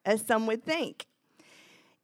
as 0.06 0.22
some 0.26 0.46
would 0.48 0.64
think. 0.64 1.08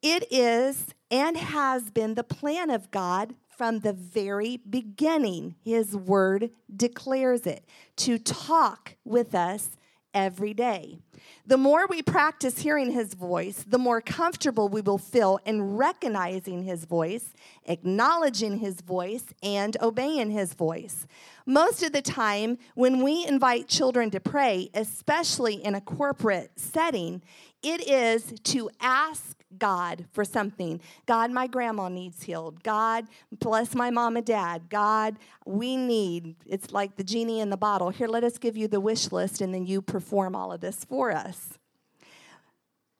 It 0.02 0.32
is 0.32 0.88
and 1.12 1.38
has 1.38 1.92
been 1.92 2.16
the 2.16 2.24
plan 2.24 2.70
of 2.72 2.90
God 2.90 3.36
from 3.56 3.80
the 3.80 3.94
very 3.94 4.58
beginning. 4.58 5.56
His 5.64 5.96
word 5.96 6.50
declares 6.76 7.46
it 7.46 7.64
to 7.98 8.18
talk 8.18 8.96
with 9.06 9.36
us 9.36 9.78
every 10.14 10.54
day. 10.54 11.00
The 11.46 11.58
more 11.58 11.88
we 11.88 12.02
practice 12.02 12.60
hearing 12.60 12.92
his 12.92 13.14
voice, 13.14 13.64
the 13.68 13.78
more 13.78 14.02
comfortable 14.02 14.70
we 14.70 14.82
will 14.82 14.98
feel 14.98 15.40
in 15.46 15.76
recognizing 15.76 16.64
his 16.64 16.86
voice, 16.86 17.34
acknowledging 17.66 18.58
his 18.58 18.82
voice, 18.82 19.26
and 19.42 19.76
obeying 19.82 20.32
his 20.32 20.54
voice. 20.54 21.08
Most 21.46 21.84
of 21.84 21.94
the 21.94 22.02
time, 22.02 22.58
when 22.76 23.04
we 23.04 23.26
invite 23.26 23.68
children 23.68 24.12
to 24.12 24.20
pray, 24.20 24.70
especially 24.74 25.56
in 25.56 25.76
a 25.76 25.82
corporate 25.82 26.52
setting, 26.56 27.22
it 27.64 27.88
is 27.88 28.34
to 28.44 28.70
ask 28.80 29.41
God 29.58 30.06
for 30.12 30.24
something. 30.24 30.82
God, 31.06 31.32
my 31.32 31.48
grandma 31.48 31.90
needs 31.90 32.24
healed. 32.24 32.64
God, 32.64 33.06
bless 33.32 33.76
my 33.76 33.90
mom 33.90 34.18
and 34.18 34.26
dad. 34.26 34.70
God, 34.70 35.18
we 35.46 35.78
need, 35.78 36.36
it's 36.46 36.72
like 36.72 36.96
the 36.96 37.04
genie 37.04 37.40
in 37.40 37.50
the 37.50 37.58
bottle. 37.58 37.90
Here, 37.90 38.08
let 38.08 38.24
us 38.24 38.38
give 38.38 38.58
you 38.58 38.68
the 38.68 38.80
wish 38.80 39.12
list, 39.12 39.42
and 39.42 39.54
then 39.54 39.66
you 39.66 39.82
perform 39.82 40.36
all 40.36 40.52
of 40.52 40.62
this 40.62 40.86
for 40.86 41.12
us. 41.12 41.60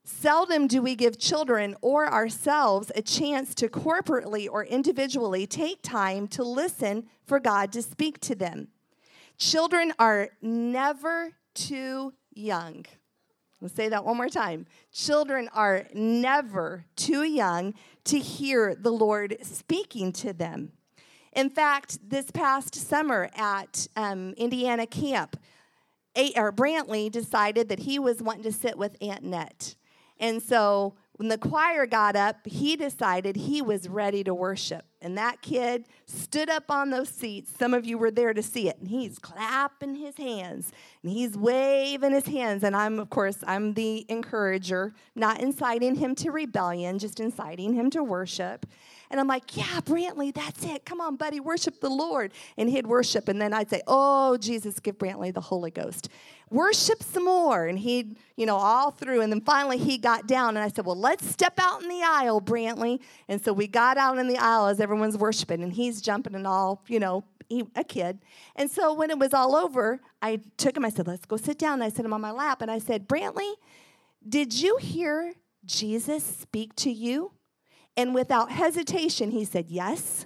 Seldom 0.04 0.68
do 0.68 0.82
we 0.82 0.96
give 0.96 1.18
children 1.18 1.76
or 1.82 2.12
ourselves 2.12 2.92
a 2.96 3.02
chance 3.02 3.56
to 3.56 3.68
corporately 3.70 4.48
or 4.52 4.66
individually 4.66 5.48
take 5.48 5.82
time 5.82 6.28
to 6.30 6.44
listen 6.44 7.08
for 7.26 7.40
God 7.40 7.72
to 7.74 7.82
speak 7.82 8.20
to 8.22 8.36
them. 8.36 8.68
Children 9.38 9.94
are 9.98 10.30
never 10.42 11.32
too 11.54 12.14
young. 12.34 12.86
Let's 13.62 13.76
say 13.76 13.90
that 13.90 14.04
one 14.04 14.18
more 14.18 14.28
time. 14.28 14.66
Children 14.92 15.48
are 15.54 15.86
never 15.94 16.86
too 16.96 17.24
young 17.24 17.76
to 18.06 18.18
hear 18.18 18.74
the 18.74 18.92
Lord 18.92 19.38
speaking 19.44 20.12
to 20.14 20.34
them. 20.34 20.72
In 21.34 21.50
fact, 21.50 22.00
this 22.10 22.32
past 22.32 22.76
summer 22.76 23.30
at 23.36 23.88
um, 23.96 24.34
Indiana 24.34 24.88
camp, 24.88 25.40
a, 26.16 26.34
or 26.36 26.52
Brantley 26.52 27.12
decided 27.12 27.70
that 27.70 27.80
he 27.80 28.00
was 28.00 28.22
wanting 28.22 28.44
to 28.44 28.52
sit 28.52 28.78
with 28.78 28.98
Aunt 29.00 29.24
Net. 29.24 29.76
And 30.20 30.42
so 30.42 30.96
when 31.22 31.28
the 31.28 31.38
choir 31.38 31.86
got 31.86 32.16
up, 32.16 32.48
he 32.48 32.76
decided 32.76 33.36
he 33.36 33.62
was 33.62 33.88
ready 33.88 34.24
to 34.24 34.34
worship. 34.34 34.86
And 35.04 35.16
that 35.20 35.44
kid 35.44 35.86
stood 36.08 36.50
up 36.50 36.72
on 36.72 36.90
those 36.90 37.10
seats. 37.10 37.52
Some 37.60 37.76
of 37.76 37.86
you 37.86 38.00
were 38.00 38.10
there 38.10 38.34
to 38.34 38.42
see 38.42 38.68
it. 38.68 38.80
And 38.80 38.88
he's 38.88 39.20
clapping 39.20 39.94
his 39.94 40.18
hands 40.18 40.72
and 41.04 41.12
he's 41.12 41.38
waving 41.38 42.14
his 42.14 42.26
hands. 42.26 42.64
And 42.64 42.76
I'm, 42.76 42.98
of 42.98 43.12
course, 43.12 43.38
I'm 43.46 43.76
the 43.76 44.04
encourager, 44.10 44.96
not 45.14 45.40
inciting 45.40 45.94
him 45.94 46.16
to 46.16 46.32
rebellion, 46.32 46.98
just 46.98 47.20
inciting 47.20 47.76
him 47.76 47.92
to 47.92 48.04
worship. 48.04 48.66
And 49.12 49.20
I'm 49.20 49.28
like, 49.28 49.58
yeah, 49.58 49.82
Brantley, 49.82 50.34
that's 50.34 50.64
it. 50.64 50.86
Come 50.86 51.02
on, 51.02 51.18
buddy, 51.18 51.42
worship 51.42 51.82
the 51.82 51.90
Lord. 51.90 52.32
And 52.58 52.70
he'd 52.70 52.88
worship. 52.88 53.28
And 53.28 53.42
then 53.42 53.54
I'd 53.54 53.70
say, 53.70 53.82
oh, 53.86 54.38
Jesus, 54.38 54.80
give 54.80 54.98
Brantley 54.98 55.34
the 55.34 55.42
Holy 55.42 55.70
Ghost. 55.70 56.08
Worship 56.50 57.04
some 57.04 57.26
more. 57.26 57.68
And 57.68 57.78
he'd, 57.78 58.18
you 58.38 58.46
know, 58.46 58.56
all 58.56 58.90
through. 58.90 59.20
And 59.20 59.32
then 59.32 59.42
finally 59.42 59.78
he 59.78 59.98
got 59.98 60.28
down. 60.28 60.56
And 60.56 60.60
I 60.60 60.70
said, 60.70 60.86
well, 60.86 60.96
let's 60.96 61.30
step 61.30 61.60
out 61.60 61.84
in 61.84 61.90
the 61.90 62.02
aisle, 62.02 62.42
Brantley. 62.42 63.02
And 63.28 63.44
so 63.44 63.52
we 63.52 63.68
got 63.68 63.98
out 63.98 64.18
in 64.18 64.30
the 64.30 64.38
aisle 64.38 64.68
as 64.68 64.80
everyone's 64.80 65.18
worshiping. 65.18 65.62
And 65.62 65.74
he's 65.74 66.02
jumping 66.02 66.34
and 66.34 66.48
all, 66.48 66.82
you 66.88 67.00
know, 67.00 67.26
a 67.76 67.84
kid. 67.84 68.20
And 68.56 68.72
so 68.72 68.94
when 68.94 69.10
it 69.10 69.20
was 69.20 69.34
all 69.34 69.56
over, 69.56 70.00
I 70.22 70.40
took 70.56 70.78
him. 70.78 70.86
I 70.86 70.90
said, 70.90 71.06
let's 71.06 71.26
go 71.26 71.36
sit 71.36 71.60
down. 71.60 71.74
And 71.74 71.84
I 71.84 71.90
set 71.90 72.06
him 72.06 72.14
on 72.14 72.22
my 72.22 72.32
lap. 72.32 72.62
And 72.62 72.72
I 72.72 72.80
said, 72.80 73.10
Brantley, 73.10 73.56
did 74.28 74.54
you 74.54 74.78
hear 74.78 75.34
Jesus 75.66 76.24
speak 76.24 76.74
to 76.78 76.90
you? 76.90 77.34
And 77.98 78.14
without 78.14 78.52
hesitation, 78.52 79.32
he 79.32 79.46
said, 79.46 79.70
Yes. 79.70 80.26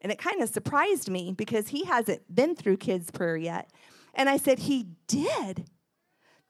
And 0.00 0.12
it 0.12 0.18
kind 0.18 0.42
of 0.42 0.50
surprised 0.50 1.08
me 1.08 1.32
because 1.32 1.68
he 1.68 1.84
hasn't 1.84 2.34
been 2.34 2.54
through 2.54 2.76
kids' 2.76 3.10
prayer 3.10 3.36
yet. 3.36 3.70
And 4.14 4.28
I 4.28 4.36
said, 4.36 4.60
He 4.60 4.88
did. 5.06 5.66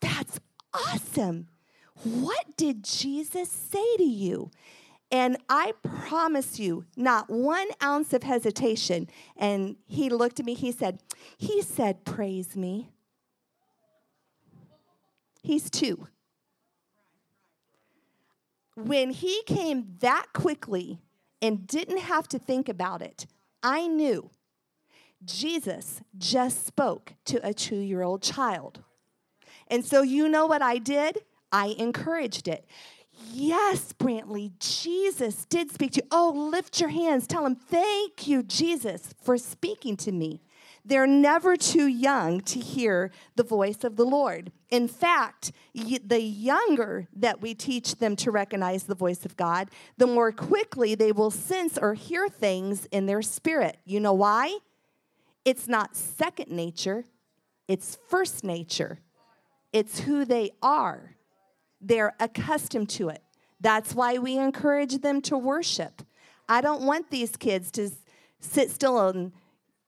That's 0.00 0.40
awesome. 0.72 1.48
What 2.02 2.56
did 2.56 2.84
Jesus 2.84 3.48
say 3.48 3.96
to 3.96 4.04
you? 4.04 4.50
And 5.10 5.36
I 5.48 5.74
promise 5.82 6.58
you, 6.58 6.84
not 6.96 7.30
one 7.30 7.68
ounce 7.82 8.12
of 8.12 8.24
hesitation. 8.24 9.08
And 9.36 9.76
he 9.86 10.08
looked 10.10 10.40
at 10.40 10.46
me, 10.46 10.54
he 10.54 10.72
said, 10.72 11.00
He 11.38 11.62
said, 11.62 12.04
Praise 12.04 12.56
me. 12.56 12.90
He's 15.42 15.70
two 15.70 16.08
when 18.76 19.10
he 19.10 19.42
came 19.46 19.96
that 20.00 20.26
quickly 20.32 21.00
and 21.40 21.66
didn't 21.66 21.98
have 21.98 22.28
to 22.28 22.38
think 22.38 22.68
about 22.68 23.02
it, 23.02 23.26
I 23.62 23.86
knew 23.86 24.30
Jesus 25.24 26.02
just 26.18 26.66
spoke 26.66 27.14
to 27.26 27.46
a 27.46 27.54
two 27.54 27.76
year 27.76 28.02
old 28.02 28.22
child. 28.22 28.82
And 29.68 29.84
so, 29.84 30.02
you 30.02 30.28
know 30.28 30.46
what 30.46 30.62
I 30.62 30.78
did? 30.78 31.18
I 31.50 31.74
encouraged 31.78 32.48
it. 32.48 32.66
Yes, 33.32 33.92
Brantley, 33.92 34.52
Jesus 34.58 35.44
did 35.46 35.70
speak 35.70 35.92
to 35.92 36.02
you. 36.02 36.08
Oh, 36.10 36.32
lift 36.34 36.80
your 36.80 36.90
hands. 36.90 37.26
Tell 37.26 37.46
him, 37.46 37.54
thank 37.54 38.26
you, 38.26 38.42
Jesus, 38.42 39.14
for 39.22 39.38
speaking 39.38 39.96
to 39.98 40.12
me. 40.12 40.42
They're 40.84 41.06
never 41.06 41.56
too 41.56 41.86
young 41.86 42.40
to 42.42 42.60
hear 42.60 43.10
the 43.36 43.42
voice 43.42 43.84
of 43.84 43.96
the 43.96 44.04
Lord. 44.04 44.52
In 44.70 44.86
fact, 44.86 45.52
the 45.72 46.20
younger 46.20 47.08
that 47.16 47.40
we 47.40 47.54
teach 47.54 47.96
them 47.96 48.16
to 48.16 48.30
recognize 48.30 48.84
the 48.84 48.94
voice 48.94 49.24
of 49.24 49.36
God, 49.36 49.70
the 49.96 50.06
more 50.06 50.30
quickly 50.30 50.94
they 50.94 51.10
will 51.10 51.30
sense 51.30 51.78
or 51.78 51.94
hear 51.94 52.28
things 52.28 52.86
in 52.86 53.06
their 53.06 53.22
spirit. 53.22 53.78
You 53.86 53.98
know 54.00 54.12
why? 54.12 54.58
It's 55.44 55.68
not 55.68 55.96
second 55.96 56.50
nature, 56.50 57.04
it's 57.66 57.98
first 58.08 58.44
nature. 58.44 58.98
It's 59.72 60.00
who 60.00 60.24
they 60.24 60.50
are. 60.62 61.16
They're 61.80 62.14
accustomed 62.20 62.90
to 62.90 63.08
it. 63.08 63.22
That's 63.60 63.94
why 63.94 64.18
we 64.18 64.36
encourage 64.36 64.98
them 64.98 65.20
to 65.22 65.36
worship. 65.36 66.02
I 66.48 66.60
don't 66.60 66.82
want 66.82 67.10
these 67.10 67.36
kids 67.36 67.70
to 67.72 67.90
sit 68.38 68.70
still 68.70 69.08
and 69.08 69.32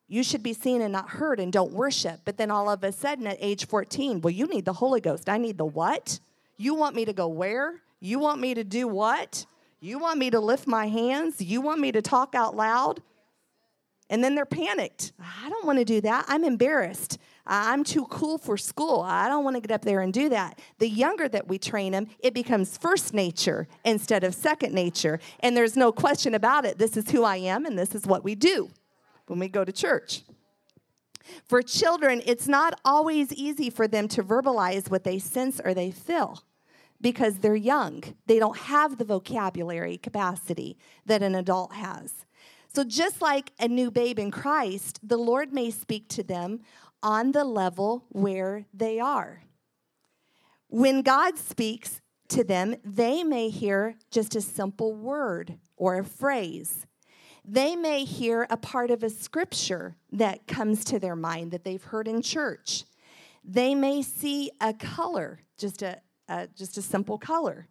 you 0.08 0.22
should 0.22 0.42
be 0.42 0.52
seen 0.52 0.80
and 0.82 0.92
not 0.92 1.08
heard 1.10 1.40
and 1.40 1.52
don't 1.52 1.72
worship. 1.72 2.20
But 2.24 2.36
then 2.36 2.50
all 2.50 2.68
of 2.70 2.84
a 2.84 2.92
sudden 2.92 3.26
at 3.26 3.38
age 3.40 3.66
14, 3.66 4.20
well, 4.20 4.30
you 4.30 4.46
need 4.46 4.64
the 4.64 4.72
Holy 4.72 5.00
Ghost. 5.00 5.28
I 5.28 5.38
need 5.38 5.58
the 5.58 5.64
what? 5.64 6.20
You 6.56 6.74
want 6.74 6.94
me 6.94 7.04
to 7.04 7.12
go 7.12 7.26
where? 7.26 7.82
You 8.00 8.18
want 8.18 8.40
me 8.40 8.54
to 8.54 8.64
do 8.64 8.86
what? 8.86 9.46
You 9.80 9.98
want 9.98 10.18
me 10.18 10.30
to 10.30 10.40
lift 10.40 10.66
my 10.66 10.86
hands? 10.86 11.40
You 11.40 11.60
want 11.60 11.80
me 11.80 11.92
to 11.92 12.02
talk 12.02 12.34
out 12.34 12.56
loud? 12.56 13.02
And 14.08 14.22
then 14.22 14.36
they're 14.36 14.46
panicked. 14.46 15.12
I 15.18 15.48
don't 15.48 15.66
want 15.66 15.80
to 15.80 15.84
do 15.84 16.00
that. 16.02 16.24
I'm 16.28 16.44
embarrassed. 16.44 17.18
I'm 17.44 17.82
too 17.82 18.04
cool 18.06 18.38
for 18.38 18.56
school. 18.56 19.00
I 19.00 19.28
don't 19.28 19.44
want 19.44 19.56
to 19.56 19.60
get 19.60 19.72
up 19.72 19.82
there 19.82 20.00
and 20.00 20.12
do 20.12 20.28
that. 20.28 20.60
The 20.78 20.88
younger 20.88 21.28
that 21.28 21.48
we 21.48 21.58
train 21.58 21.92
them, 21.92 22.06
it 22.20 22.32
becomes 22.32 22.78
first 22.78 23.12
nature 23.12 23.66
instead 23.84 24.22
of 24.22 24.34
second 24.34 24.72
nature. 24.72 25.18
And 25.40 25.56
there's 25.56 25.76
no 25.76 25.90
question 25.90 26.34
about 26.34 26.64
it. 26.64 26.78
This 26.78 26.96
is 26.96 27.10
who 27.10 27.24
I 27.24 27.36
am, 27.36 27.66
and 27.66 27.76
this 27.76 27.94
is 27.94 28.06
what 28.06 28.22
we 28.22 28.36
do 28.36 28.70
when 29.26 29.38
we 29.38 29.48
go 29.48 29.64
to 29.64 29.72
church. 29.72 30.22
For 31.44 31.60
children, 31.62 32.22
it's 32.24 32.46
not 32.46 32.80
always 32.84 33.32
easy 33.32 33.70
for 33.70 33.88
them 33.88 34.06
to 34.08 34.22
verbalize 34.22 34.90
what 34.90 35.04
they 35.04 35.18
sense 35.18 35.60
or 35.64 35.74
they 35.74 35.90
feel. 35.90 36.42
because 37.00 37.38
they're 37.38 37.54
young. 37.54 38.02
They 38.26 38.38
don't 38.38 38.56
have 38.56 38.96
the 38.96 39.04
vocabulary 39.04 39.98
capacity 39.98 40.78
that 41.04 41.22
an 41.22 41.34
adult 41.34 41.74
has. 41.74 42.24
So, 42.72 42.84
just 42.84 43.22
like 43.22 43.52
a 43.58 43.68
new 43.68 43.90
babe 43.90 44.18
in 44.18 44.30
Christ, 44.30 45.00
the 45.02 45.16
Lord 45.16 45.52
may 45.52 45.70
speak 45.70 46.08
to 46.10 46.22
them 46.22 46.60
on 47.02 47.32
the 47.32 47.44
level 47.44 48.04
where 48.08 48.66
they 48.74 48.98
are. 48.98 49.42
When 50.68 51.02
God 51.02 51.38
speaks 51.38 52.00
to 52.28 52.44
them, 52.44 52.76
they 52.84 53.22
may 53.22 53.48
hear 53.48 53.96
just 54.10 54.34
a 54.34 54.40
simple 54.40 54.94
word 54.94 55.58
or 55.76 55.98
a 55.98 56.04
phrase. 56.04 56.86
They 57.48 57.76
may 57.76 58.04
hear 58.04 58.46
a 58.50 58.56
part 58.56 58.90
of 58.90 59.04
a 59.04 59.10
scripture 59.10 59.94
that 60.10 60.48
comes 60.48 60.84
to 60.86 60.98
their 60.98 61.14
mind 61.14 61.52
that 61.52 61.62
they've 61.62 61.82
heard 61.82 62.08
in 62.08 62.20
church. 62.20 62.84
They 63.44 63.72
may 63.72 64.02
see 64.02 64.50
a 64.60 64.74
color, 64.74 65.38
just 65.56 65.80
a, 65.82 66.00
a 66.28 66.48
just 66.48 66.76
a 66.76 66.82
simple 66.82 67.18
color. 67.18 67.68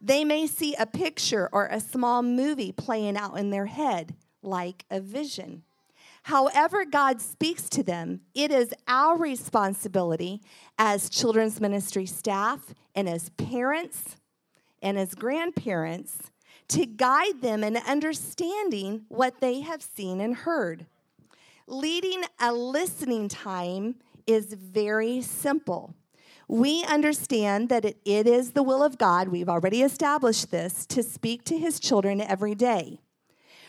They 0.00 0.24
may 0.24 0.46
see 0.46 0.76
a 0.76 0.86
picture 0.86 1.48
or 1.52 1.66
a 1.66 1.80
small 1.80 2.22
movie 2.22 2.70
playing 2.70 3.16
out 3.16 3.36
in 3.36 3.50
their 3.50 3.66
head, 3.66 4.14
like 4.42 4.84
a 4.90 5.00
vision. 5.00 5.64
However, 6.24 6.84
God 6.84 7.20
speaks 7.20 7.68
to 7.70 7.82
them, 7.82 8.20
it 8.32 8.52
is 8.52 8.72
our 8.86 9.18
responsibility 9.18 10.40
as 10.78 11.10
children's 11.10 11.60
ministry 11.60 12.06
staff 12.06 12.74
and 12.94 13.08
as 13.08 13.30
parents 13.30 14.16
and 14.80 14.98
as 14.98 15.14
grandparents 15.14 16.29
to 16.70 16.86
guide 16.86 17.42
them 17.42 17.62
in 17.62 17.76
understanding 17.76 19.04
what 19.08 19.40
they 19.40 19.60
have 19.60 19.82
seen 19.82 20.20
and 20.20 20.34
heard. 20.34 20.86
Leading 21.66 22.22
a 22.40 22.52
listening 22.52 23.28
time 23.28 23.96
is 24.26 24.54
very 24.54 25.20
simple. 25.20 25.94
We 26.48 26.84
understand 26.84 27.68
that 27.68 27.84
it, 27.84 27.98
it 28.04 28.26
is 28.26 28.52
the 28.52 28.62
will 28.62 28.82
of 28.82 28.98
God, 28.98 29.28
we've 29.28 29.48
already 29.48 29.82
established 29.82 30.50
this, 30.50 30.84
to 30.86 31.02
speak 31.02 31.44
to 31.44 31.58
his 31.58 31.78
children 31.78 32.20
every 32.20 32.54
day. 32.54 33.00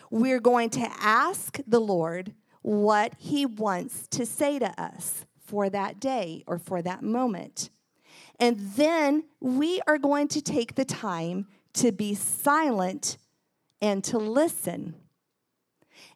We're 0.09 0.39
going 0.39 0.69
to 0.71 0.91
ask 0.99 1.59
the 1.67 1.79
Lord 1.79 2.33
what 2.61 3.13
he 3.17 3.45
wants 3.45 4.07
to 4.09 4.25
say 4.25 4.59
to 4.59 4.81
us 4.81 5.25
for 5.37 5.69
that 5.69 5.99
day 5.99 6.43
or 6.47 6.57
for 6.57 6.81
that 6.81 7.03
moment. 7.03 7.69
And 8.39 8.57
then 8.75 9.25
we 9.39 9.79
are 9.87 9.97
going 9.97 10.27
to 10.29 10.41
take 10.41 10.75
the 10.75 10.85
time 10.85 11.47
to 11.73 11.91
be 11.91 12.13
silent 12.13 13.17
and 13.81 14.03
to 14.05 14.17
listen. 14.17 14.95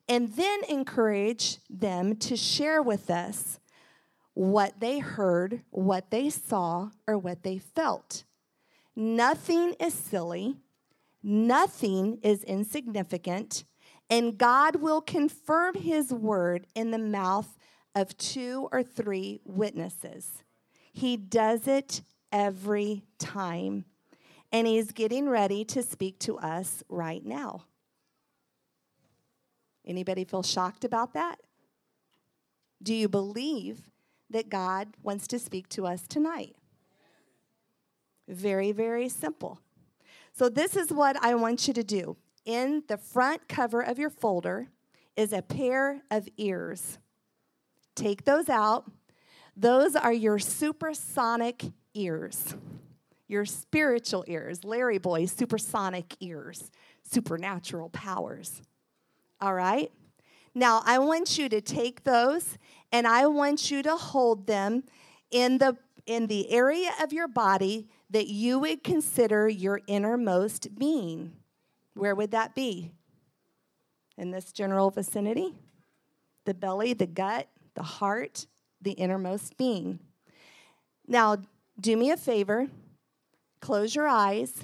And 0.08 0.34
then 0.34 0.60
encourage 0.70 1.58
them 1.70 2.16
to 2.18 2.36
share 2.36 2.82
with 2.82 3.10
us 3.10 3.60
what 4.34 4.80
they 4.80 4.99
heard, 4.99 5.62
what 5.72 6.12
they 6.12 6.30
saw, 6.30 6.91
or 7.08 7.18
what 7.18 7.43
they 7.43 7.58
felt. 7.58 8.24
Nothing 8.95 9.74
is 9.80 9.93
silly, 9.93 10.58
nothing 11.24 12.20
is 12.22 12.43
insignificant, 12.43 13.64
and 14.10 14.38
God 14.38 14.78
will 14.78 15.01
confirm 15.01 15.76
his 15.76 16.14
word 16.14 16.68
in 16.76 16.91
the 16.91 16.99
mouth 16.99 17.58
of 17.95 18.16
two 18.18 18.70
or 18.72 18.84
three 18.84 19.41
witnesses. 19.43 20.43
He 20.93 21.18
does 21.18 21.68
it 21.68 22.01
every 22.32 23.03
time. 23.18 23.86
And 24.56 24.66
he's 24.66 24.93
getting 24.93 25.28
ready 25.28 25.66
to 25.66 25.84
speak 25.84 26.18
to 26.20 26.38
us 26.38 26.82
right 26.88 27.26
now. 27.26 27.66
Anybody 29.86 30.24
feel 30.24 30.43
shocked 30.43 30.86
about 30.86 31.14
that? 31.14 31.41
Do 32.82 32.93
you 32.93 33.10
believe 33.10 33.89
that 34.30 34.47
God 34.47 34.93
wants 35.03 35.28
to 35.28 35.39
speak 35.39 35.68
to 35.72 35.86
us 35.86 36.08
tonight? 36.08 36.56
Very, 38.30 38.72
very 38.72 39.10
simple. 39.10 39.60
So, 40.32 40.47
this 40.47 40.78
is 40.78 40.89
what 40.89 41.22
I 41.22 41.36
want 41.36 41.68
you 41.68 41.74
to 41.74 41.84
do 41.84 42.16
in 42.45 42.84
the 42.88 42.95
front 42.95 43.49
cover 43.49 43.82
of 43.82 43.99
your 43.99 44.10
folder 44.10 44.70
is 45.18 45.34
a 45.34 45.41
pair 45.41 46.01
of 46.10 46.30
ears. 46.38 46.97
Take 47.93 48.24
those 48.24 48.47
out. 48.47 48.89
Those 49.58 49.97
are 49.97 50.14
your 50.14 50.39
supersonic 50.39 51.66
ears, 51.93 52.56
your 53.28 53.45
spiritual 53.45 54.23
ears, 54.28 54.63
Larry 54.63 54.97
Boy, 54.97 55.26
supersonic 55.26 56.15
ears, 56.19 56.71
supernatural 57.03 57.89
powers. 57.89 58.61
All 59.41 59.53
right? 59.53 59.91
Now, 60.53 60.82
I 60.86 60.99
want 60.99 61.38
you 61.38 61.49
to 61.49 61.61
take 61.61 62.03
those 62.03 62.57
and 62.91 63.07
I 63.07 63.28
want 63.28 63.71
you 63.71 63.84
to 63.84 63.95
hold 63.95 64.47
them 64.47 64.84
in 65.32 65.57
the 65.57 65.78
in 66.05 66.28
the 66.28 66.51
area 66.51 66.91
of 67.01 67.11
your 67.11 67.28
body 67.28 67.88
that 68.11 68.28
you 68.28 68.59
would 68.59 68.84
consider 68.84 69.49
your 69.49 69.82
innermost 69.88 70.76
being. 70.78 71.34
Where 71.95 72.13
would 72.13 72.32
that 72.32 72.53
be? 72.53 72.91
In 74.17 74.32
this 74.32 74.51
general 74.51 74.91
vicinity? 74.91 75.55
The 76.45 76.53
belly, 76.53 76.93
the 76.93 77.07
gut, 77.07 77.47
the 77.73 77.84
heart, 77.84 78.45
the 78.82 78.91
innermost 78.91 79.57
being. 79.57 79.99
Now, 81.07 81.38
do 81.80 81.97
me 81.97 82.11
a 82.11 82.17
favor, 82.17 82.67
close 83.66 83.95
your 83.95 84.07
eyes, 84.07 84.63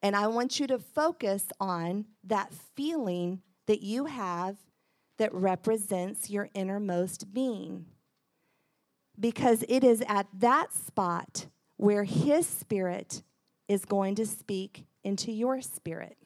and 0.00 0.16
I 0.16 0.26
want 0.26 0.58
you 0.58 0.66
to 0.68 0.78
focus 0.78 1.48
on 1.60 2.06
that 2.24 2.50
feeling 2.74 3.42
that 3.66 3.82
you 3.82 4.06
have 4.06 4.56
that 5.18 5.34
represents 5.34 6.30
your 6.30 6.48
innermost 6.54 7.34
being. 7.34 7.84
Because 9.20 9.66
it 9.68 9.84
is 9.84 10.02
at 10.08 10.28
that 10.32 10.72
spot 10.72 11.44
where 11.76 12.04
His 12.04 12.46
Spirit 12.46 13.22
is 13.68 13.84
going 13.84 14.14
to 14.14 14.24
speak 14.24 14.86
into 15.04 15.30
your 15.30 15.60
spirit. 15.60 16.16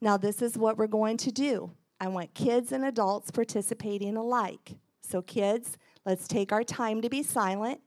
Now, 0.00 0.16
this 0.16 0.40
is 0.40 0.56
what 0.56 0.78
we're 0.78 0.86
going 0.86 1.18
to 1.18 1.30
do. 1.30 1.72
I 2.00 2.08
want 2.08 2.32
kids 2.32 2.72
and 2.72 2.82
adults 2.82 3.30
participating 3.30 4.16
alike. 4.16 4.76
So, 5.02 5.20
kids, 5.20 5.76
let's 6.06 6.26
take 6.26 6.50
our 6.50 6.64
time 6.64 7.02
to 7.02 7.10
be 7.10 7.22
silent, 7.22 7.82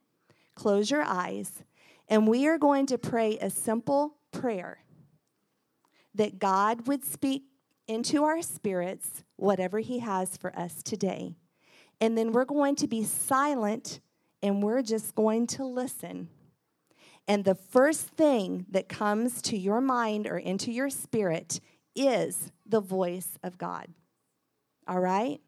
close 0.54 0.92
your 0.92 1.02
eyes, 1.02 1.64
and 2.12 2.28
we 2.28 2.46
are 2.46 2.58
going 2.58 2.86
to 2.88 2.98
pray 2.98 3.38
a 3.40 3.50
simple 3.50 4.18
prayer 4.34 4.84
that 6.14 6.40
God 6.40 6.86
would 6.86 7.06
speak 7.06 7.44
into 7.88 8.26
our 8.26 8.42
spirits 8.42 9.24
whatever 9.38 9.80
He 9.80 10.00
has 10.00 10.36
for 10.36 10.54
us 10.60 10.84
today. 10.84 11.36
And 12.02 12.18
then 12.18 12.34
we're 12.34 12.46
going 12.46 12.76
to 12.76 12.88
be 12.88 13.06
silent 13.06 14.02
and 14.44 14.62
we're 14.62 14.82
just 14.82 15.16
going 15.16 15.48
to 15.48 15.64
listen. 15.64 16.28
And 17.30 17.46
the 17.46 17.56
first 17.56 18.08
thing 18.08 18.66
that 18.70 18.90
comes 18.90 19.42
to 19.44 19.58
your 19.58 19.80
mind 19.80 20.28
or 20.28 20.38
into 20.38 20.70
your 20.70 20.90
spirit 20.90 21.62
is 21.96 22.52
the 22.66 22.82
voice 22.82 23.38
of 23.42 23.58
God. 23.58 23.88
All 24.86 25.00
right? 25.00 25.40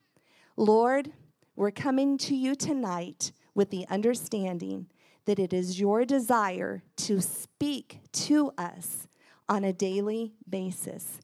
Lord, 0.55 1.11
we're 1.57 1.71
coming 1.71 2.17
to 2.19 2.35
you 2.35 2.55
tonight 2.55 3.33
with 3.53 3.69
the 3.69 3.85
understanding 3.89 4.87
that 5.25 5.39
it 5.39 5.53
is 5.53 5.79
your 5.79 6.05
desire 6.05 6.83
to 6.97 7.21
speak 7.21 7.99
to 8.11 8.51
us 8.57 9.07
on 9.47 9.63
a 9.63 9.73
daily 9.73 10.33
basis. 10.49 11.19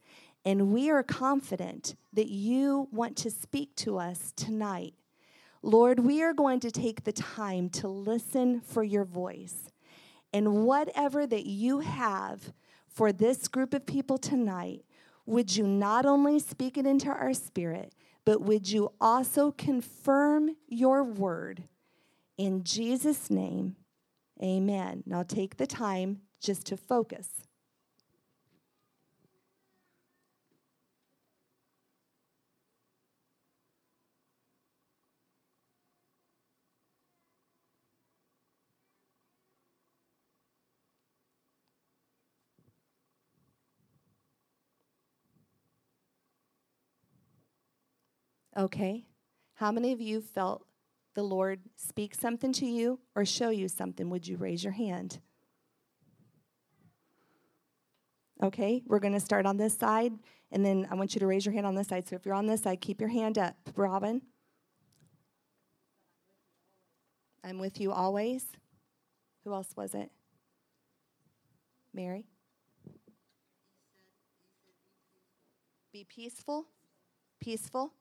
And 0.46 0.72
we 0.72 0.90
are 0.90 1.04
confident 1.04 1.96
that 2.14 2.30
you 2.30 2.88
want 2.92 3.18
to 3.18 3.32
speak 3.32 3.76
to 3.78 3.98
us 3.98 4.34
tonight. 4.36 4.94
Lord, 5.62 6.00
we 6.00 6.24
are 6.24 6.34
going 6.34 6.62
to 6.62 6.72
take 6.72 7.04
the 7.04 7.12
time 7.12 7.70
to 7.72 7.88
listen 7.88 8.62
for 8.62 8.84
your 8.84 9.04
voice. 9.04 9.70
And 10.32 10.64
whatever 10.66 11.28
that 11.28 11.46
you 11.46 11.80
have 11.80 12.54
for 12.88 13.12
this 13.12 13.48
group 13.48 13.74
of 13.74 13.86
people 13.86 14.18
tonight, 14.18 14.86
would 15.26 15.56
you 15.56 15.68
not 15.68 16.06
only 16.06 16.40
speak 16.40 16.78
it 16.78 16.86
into 16.86 17.10
our 17.10 17.34
spirit, 17.34 17.94
but 18.26 18.42
would 18.42 18.72
you 18.72 18.92
also 19.02 19.52
confirm 19.52 20.56
your 20.68 21.04
word? 21.04 21.64
In 22.38 22.64
Jesus' 22.64 23.30
name, 23.30 23.76
amen. 24.42 25.04
Now 25.06 25.24
take 25.24 25.58
the 25.58 25.68
time 25.68 26.22
just 26.42 26.66
to 26.68 26.78
focus. 26.78 27.30
Okay. 48.58 49.06
How 49.56 49.72
many 49.72 49.92
of 49.92 50.02
you 50.02 50.22
felt 50.22 50.66
the 51.20 51.24
Lord 51.24 51.60
speak 51.76 52.16
something 52.16 52.54
to 52.54 52.66
you 52.66 52.98
or 53.14 53.26
show 53.26 53.50
you 53.50 53.68
something? 53.68 54.10
Would 54.10 54.26
you 54.26 54.38
raise 54.38 54.64
your 54.64 54.72
hand? 54.72 55.20
Okay, 58.42 58.82
we're 58.88 59.00
going 59.00 59.12
to 59.12 59.20
start 59.20 59.46
on 59.46 59.58
this 59.58 59.78
side, 59.78 60.14
and 60.50 60.66
then 60.66 60.88
I 60.90 60.96
want 60.96 61.14
you 61.14 61.20
to 61.20 61.28
raise 61.28 61.46
your 61.46 61.52
hand 61.52 61.66
on 61.66 61.76
this 61.76 61.90
side. 61.90 62.08
So 62.08 62.16
if 62.16 62.26
you're 62.26 62.36
on 62.36 62.46
this 62.48 62.62
side, 62.62 62.80
keep 62.80 63.02
your 63.02 63.10
hand 63.10 63.38
up. 63.38 63.58
Robin? 63.76 64.22
I'm 67.44 67.60
with 67.60 67.82
you 67.82 67.92
always. 67.92 68.46
Who 69.44 69.54
else 69.54 69.68
was 69.76 69.94
it? 69.94 70.10
Mary? 71.94 72.28
Be 75.92 76.06
peaceful? 76.06 76.66
Peaceful? 77.42 77.92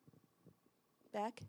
Beck? 1.13 1.43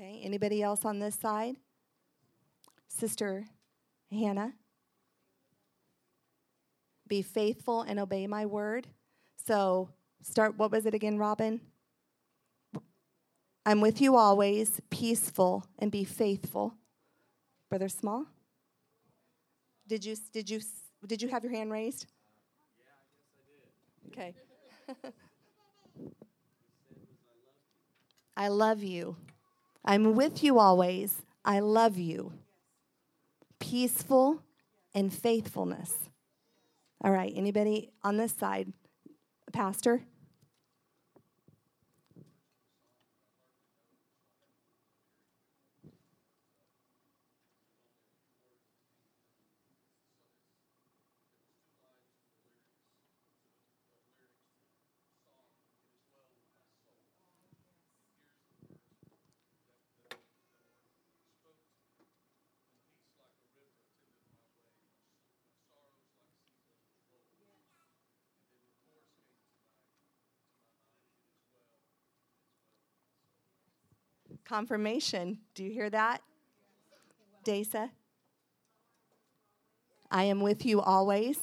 Okay, 0.00 0.20
anybody 0.22 0.62
else 0.62 0.84
on 0.84 1.00
this 1.00 1.16
side? 1.16 1.56
Sister 2.86 3.46
Hannah? 4.12 4.52
Be 7.08 7.20
faithful 7.20 7.82
and 7.82 7.98
obey 7.98 8.28
my 8.28 8.46
word. 8.46 8.86
So, 9.44 9.88
start, 10.22 10.56
what 10.56 10.70
was 10.70 10.86
it 10.86 10.94
again, 10.94 11.18
Robin? 11.18 11.60
I'm 13.66 13.80
with 13.80 14.00
you 14.00 14.14
always, 14.14 14.80
peaceful, 14.88 15.66
and 15.80 15.90
be 15.90 16.04
faithful. 16.04 16.74
Brother 17.68 17.88
Small? 17.88 18.26
Did 19.88 20.04
you, 20.04 20.14
did 20.32 20.48
you, 20.48 20.60
did 21.08 21.22
you 21.22 21.28
have 21.28 21.42
your 21.42 21.52
hand 21.52 21.72
raised? 21.72 22.06
Uh, 22.60 22.64
yeah, 24.14 24.14
I 24.14 24.14
guess 24.14 24.16
I 24.16 24.22
did. 24.22 24.32
okay. 25.02 25.12
I 28.36 28.46
love 28.46 28.84
you. 28.84 29.16
I'm 29.88 30.14
with 30.14 30.44
you 30.44 30.58
always. 30.58 31.22
I 31.46 31.60
love 31.60 31.96
you. 31.96 32.34
Peaceful 33.58 34.42
and 34.94 35.10
faithfulness. 35.10 36.10
All 37.00 37.10
right, 37.10 37.32
anybody 37.34 37.88
on 38.04 38.18
this 38.18 38.34
side? 38.34 38.74
Pastor? 39.50 40.02
Confirmation. 74.48 75.38
Do 75.54 75.62
you 75.62 75.70
hear 75.70 75.90
that? 75.90 76.22
Dasa? 77.44 77.90
I 80.10 80.24
am 80.24 80.40
with 80.40 80.64
you 80.64 80.80
always. 80.80 81.38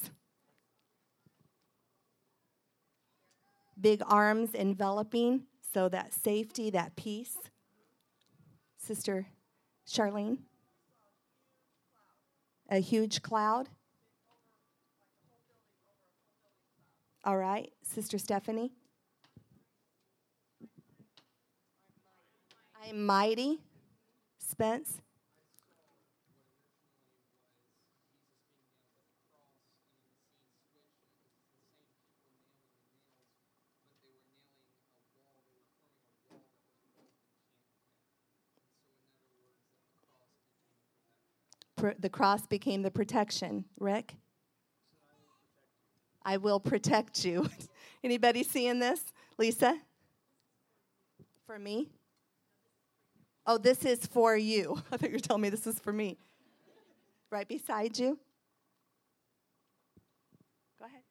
Big 3.80 4.02
arms 4.06 4.54
enveloping, 4.54 5.44
so 5.72 5.88
that 5.88 6.12
safety, 6.12 6.70
that 6.70 6.96
peace. 6.96 7.36
Sister 8.76 9.26
Charlene? 9.88 10.38
A 12.70 12.80
huge 12.80 13.22
cloud. 13.22 13.68
All 17.22 17.36
right. 17.36 17.72
Sister 17.82 18.18
Stephanie? 18.18 18.72
I 22.86 22.90
am 22.90 23.04
mighty. 23.04 23.58
Spence? 24.38 25.00
the 42.00 42.08
cross 42.08 42.46
became 42.46 42.82
the 42.82 42.90
protection. 42.90 43.64
Rick? 43.78 44.16
I 46.24 46.36
will 46.38 46.58
protect 46.58 47.24
you. 47.24 47.48
Anybody 48.04 48.42
seeing 48.42 48.78
this? 48.80 49.00
Lisa? 49.38 49.78
For 51.46 51.58
me? 51.58 51.95
Oh, 53.48 53.58
this 53.58 53.84
is 53.84 54.04
for 54.06 54.36
you. 54.36 54.82
I 54.92 54.96
thought 54.96 55.08
you 55.08 55.14
were 55.14 55.20
telling 55.20 55.42
me 55.42 55.50
this 55.50 55.68
is 55.68 55.78
for 55.78 55.92
me. 55.92 56.16
Right 57.30 57.46
beside 57.46 57.96
you. 57.96 58.18
Go 60.78 60.86
ahead. 60.86 61.02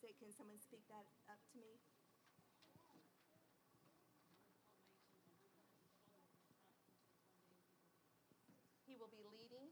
Say, 0.00 0.14
can 0.18 0.32
someone 0.32 0.58
speak 0.58 0.80
that 0.88 1.04
up 1.30 1.38
to 1.52 1.58
me? 1.58 1.76
He 8.86 8.96
will 8.96 9.08
be 9.12 9.20
leading. 9.30 9.68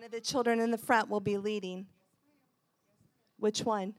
One 0.00 0.06
of 0.06 0.12
the 0.12 0.20
children 0.22 0.60
in 0.60 0.70
the 0.70 0.78
front 0.78 1.10
will 1.10 1.20
be 1.20 1.36
leading. 1.36 1.84
Which 3.36 3.66
one? 3.66 3.92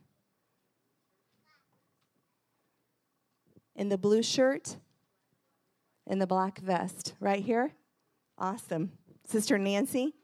In 3.76 3.90
the 3.90 4.00
blue 4.00 4.24
shirt? 4.24 4.78
In 6.08 6.18
the 6.18 6.26
black 6.26 6.58
vest. 6.58 7.14
Right 7.20 7.44
here? 7.44 7.74
Awesome. 8.40 8.94
Sister 9.28 9.60
Nancy? 9.60 10.16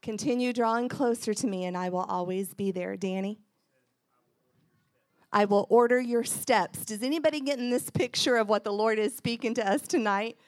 Continue 0.00 0.54
drawing 0.54 0.88
closer 0.88 1.34
to 1.34 1.46
me, 1.46 1.66
and 1.66 1.76
I 1.76 1.90
will 1.90 2.06
always 2.08 2.54
be 2.54 2.70
there. 2.70 2.96
Danny? 2.96 3.40
I 5.34 5.46
will 5.46 5.66
order 5.68 6.00
your 6.00 6.22
steps. 6.22 6.84
Does 6.84 7.02
anybody 7.02 7.40
get 7.40 7.58
in 7.58 7.68
this 7.68 7.90
picture 7.90 8.36
of 8.36 8.48
what 8.48 8.62
the 8.62 8.72
Lord 8.72 9.00
is 9.00 9.16
speaking 9.16 9.52
to 9.54 9.68
us 9.68 9.82
tonight? 9.82 10.38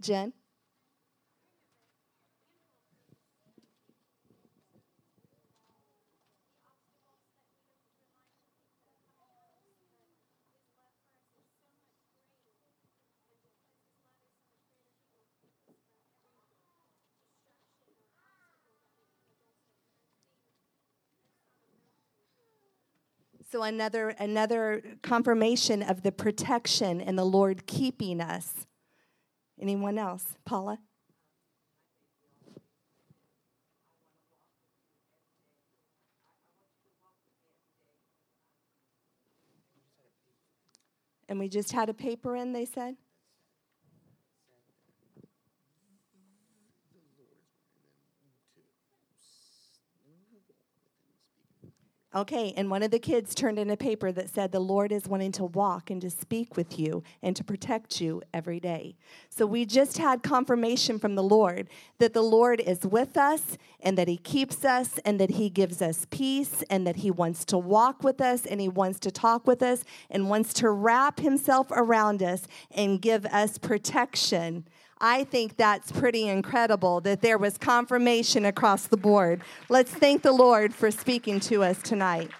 Jen? 0.00 0.32
So 23.54 23.62
another 23.62 24.08
another 24.08 24.82
confirmation 25.02 25.80
of 25.80 26.02
the 26.02 26.10
protection 26.10 27.00
and 27.00 27.16
the 27.16 27.24
Lord 27.24 27.68
keeping 27.68 28.20
us. 28.20 28.66
Anyone 29.60 29.96
else? 29.96 30.34
Paula? 30.44 30.80
And 41.28 41.38
we 41.38 41.48
just 41.48 41.70
had 41.70 41.88
a 41.88 41.94
paper 41.94 42.34
in, 42.34 42.52
they 42.52 42.64
said? 42.64 42.96
Okay, 52.16 52.54
and 52.56 52.70
one 52.70 52.84
of 52.84 52.92
the 52.92 53.00
kids 53.00 53.34
turned 53.34 53.58
in 53.58 53.70
a 53.70 53.76
paper 53.76 54.12
that 54.12 54.30
said 54.30 54.52
the 54.52 54.60
Lord 54.60 54.92
is 54.92 55.08
wanting 55.08 55.32
to 55.32 55.46
walk 55.46 55.90
and 55.90 56.00
to 56.00 56.08
speak 56.08 56.56
with 56.56 56.78
you 56.78 57.02
and 57.24 57.34
to 57.34 57.42
protect 57.42 58.00
you 58.00 58.22
every 58.32 58.60
day. 58.60 58.94
So 59.30 59.46
we 59.46 59.66
just 59.66 59.98
had 59.98 60.22
confirmation 60.22 61.00
from 61.00 61.16
the 61.16 61.24
Lord 61.24 61.68
that 61.98 62.14
the 62.14 62.22
Lord 62.22 62.60
is 62.60 62.86
with 62.86 63.16
us 63.16 63.58
and 63.80 63.98
that 63.98 64.06
He 64.06 64.16
keeps 64.16 64.64
us 64.64 65.00
and 65.04 65.18
that 65.18 65.30
He 65.30 65.50
gives 65.50 65.82
us 65.82 66.06
peace 66.08 66.62
and 66.70 66.86
that 66.86 66.96
He 66.96 67.10
wants 67.10 67.44
to 67.46 67.58
walk 67.58 68.04
with 68.04 68.20
us 68.20 68.46
and 68.46 68.60
He 68.60 68.68
wants 68.68 69.00
to 69.00 69.10
talk 69.10 69.44
with 69.44 69.60
us 69.60 69.82
and 70.08 70.30
wants 70.30 70.54
to 70.54 70.70
wrap 70.70 71.18
Himself 71.18 71.66
around 71.72 72.22
us 72.22 72.46
and 72.70 73.02
give 73.02 73.26
us 73.26 73.58
protection 73.58 74.68
I 75.00 75.24
think 75.24 75.56
that's 75.56 75.90
pretty 75.92 76.28
incredible 76.28 77.00
that 77.02 77.20
there 77.20 77.36
was 77.38 77.58
confirmation 77.58 78.44
across 78.44 78.86
the 78.86 78.96
board. 78.96 79.42
Let's 79.68 79.90
thank 79.90 80.22
the 80.22 80.32
Lord 80.32 80.72
for 80.72 80.90
speaking 80.90 81.40
to 81.40 81.62
us 81.62 81.82
tonight. 81.82 82.30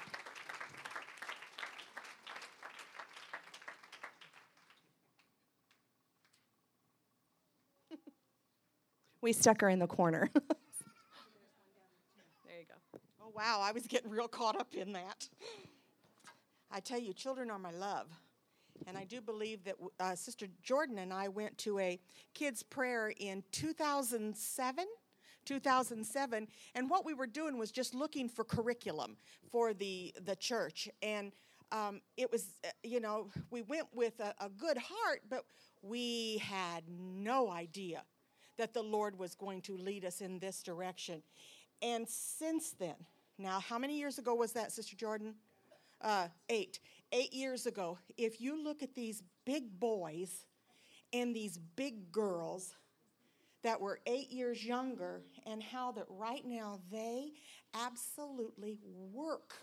we 9.20 9.32
stuck 9.32 9.60
her 9.60 9.68
in 9.68 9.80
the 9.80 9.86
corner. 9.86 10.30
there 10.34 10.44
you 12.58 12.66
go. 12.68 12.74
Oh, 13.20 13.32
wow, 13.34 13.60
I 13.62 13.72
was 13.72 13.86
getting 13.86 14.10
real 14.10 14.28
caught 14.28 14.58
up 14.58 14.74
in 14.74 14.92
that. 14.92 15.28
I 16.70 16.80
tell 16.80 16.98
you, 16.98 17.12
children 17.12 17.50
are 17.50 17.58
my 17.58 17.72
love. 17.72 18.06
And 18.86 18.98
I 18.98 19.04
do 19.04 19.20
believe 19.20 19.64
that 19.64 19.76
uh, 20.00 20.14
Sister 20.14 20.46
Jordan 20.62 20.98
and 20.98 21.12
I 21.12 21.28
went 21.28 21.56
to 21.58 21.78
a 21.78 21.98
kids' 22.34 22.62
prayer 22.62 23.12
in 23.16 23.42
2007. 23.52 24.86
2007 25.44 26.48
and 26.74 26.88
what 26.88 27.04
we 27.04 27.12
were 27.12 27.26
doing 27.26 27.58
was 27.58 27.70
just 27.70 27.94
looking 27.94 28.30
for 28.30 28.44
curriculum 28.44 29.14
for 29.50 29.74
the 29.74 30.14
the 30.24 30.34
church. 30.36 30.88
And 31.02 31.32
um, 31.70 32.00
it 32.16 32.32
was 32.32 32.48
uh, 32.64 32.68
you 32.82 32.98
know 32.98 33.28
we 33.50 33.60
went 33.60 33.86
with 33.92 34.18
a, 34.20 34.34
a 34.40 34.48
good 34.48 34.78
heart 34.78 35.20
but 35.28 35.44
we 35.82 36.38
had 36.38 36.84
no 36.88 37.50
idea 37.50 38.04
that 38.56 38.72
the 38.72 38.82
lord 38.82 39.18
was 39.18 39.34
going 39.34 39.60
to 39.60 39.76
lead 39.76 40.04
us 40.04 40.22
in 40.22 40.38
this 40.38 40.62
direction. 40.62 41.22
And 41.82 42.08
since 42.08 42.70
then 42.70 42.96
now 43.38 43.60
how 43.60 43.78
many 43.78 43.98
years 43.98 44.18
ago 44.18 44.34
was 44.34 44.52
that 44.52 44.72
sister 44.72 44.96
jordan? 44.96 45.34
Uh, 46.00 46.28
eight 46.48 46.80
eight 47.14 47.32
years 47.32 47.64
ago, 47.66 47.96
if 48.18 48.40
you 48.40 48.62
look 48.62 48.82
at 48.82 48.94
these 48.94 49.22
big 49.46 49.78
boys 49.80 50.44
and 51.12 51.34
these 51.34 51.58
big 51.76 52.12
girls 52.12 52.74
that 53.62 53.80
were 53.80 54.00
eight 54.06 54.30
years 54.30 54.62
younger, 54.62 55.22
and 55.46 55.62
how 55.62 55.90
that 55.92 56.04
right 56.10 56.44
now 56.44 56.80
they 56.92 57.32
absolutely 57.74 58.78
work 59.10 59.54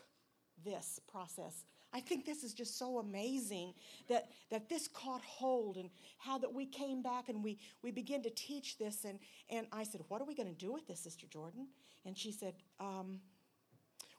this 0.65 0.99
process. 1.11 1.65
I 1.93 1.99
think 1.99 2.25
this 2.25 2.43
is 2.43 2.53
just 2.53 2.79
so 2.79 2.99
amazing 2.99 3.73
that, 4.07 4.29
that 4.49 4.69
this 4.69 4.87
caught 4.87 5.23
hold 5.23 5.77
and 5.77 5.89
how 6.17 6.37
that 6.39 6.51
we 6.51 6.65
came 6.65 7.01
back 7.01 7.29
and 7.29 7.43
we, 7.43 7.59
we 7.83 7.91
began 7.91 8.23
to 8.23 8.29
teach 8.31 8.77
this. 8.77 9.03
And, 9.03 9.19
and 9.49 9.67
I 9.71 9.83
said, 9.83 10.01
What 10.07 10.21
are 10.21 10.25
we 10.25 10.35
going 10.35 10.49
to 10.49 10.55
do 10.55 10.71
with 10.71 10.87
this, 10.87 11.01
Sister 11.01 11.27
Jordan? 11.27 11.67
And 12.05 12.17
she 12.17 12.31
said, 12.31 12.53
um, 12.79 13.19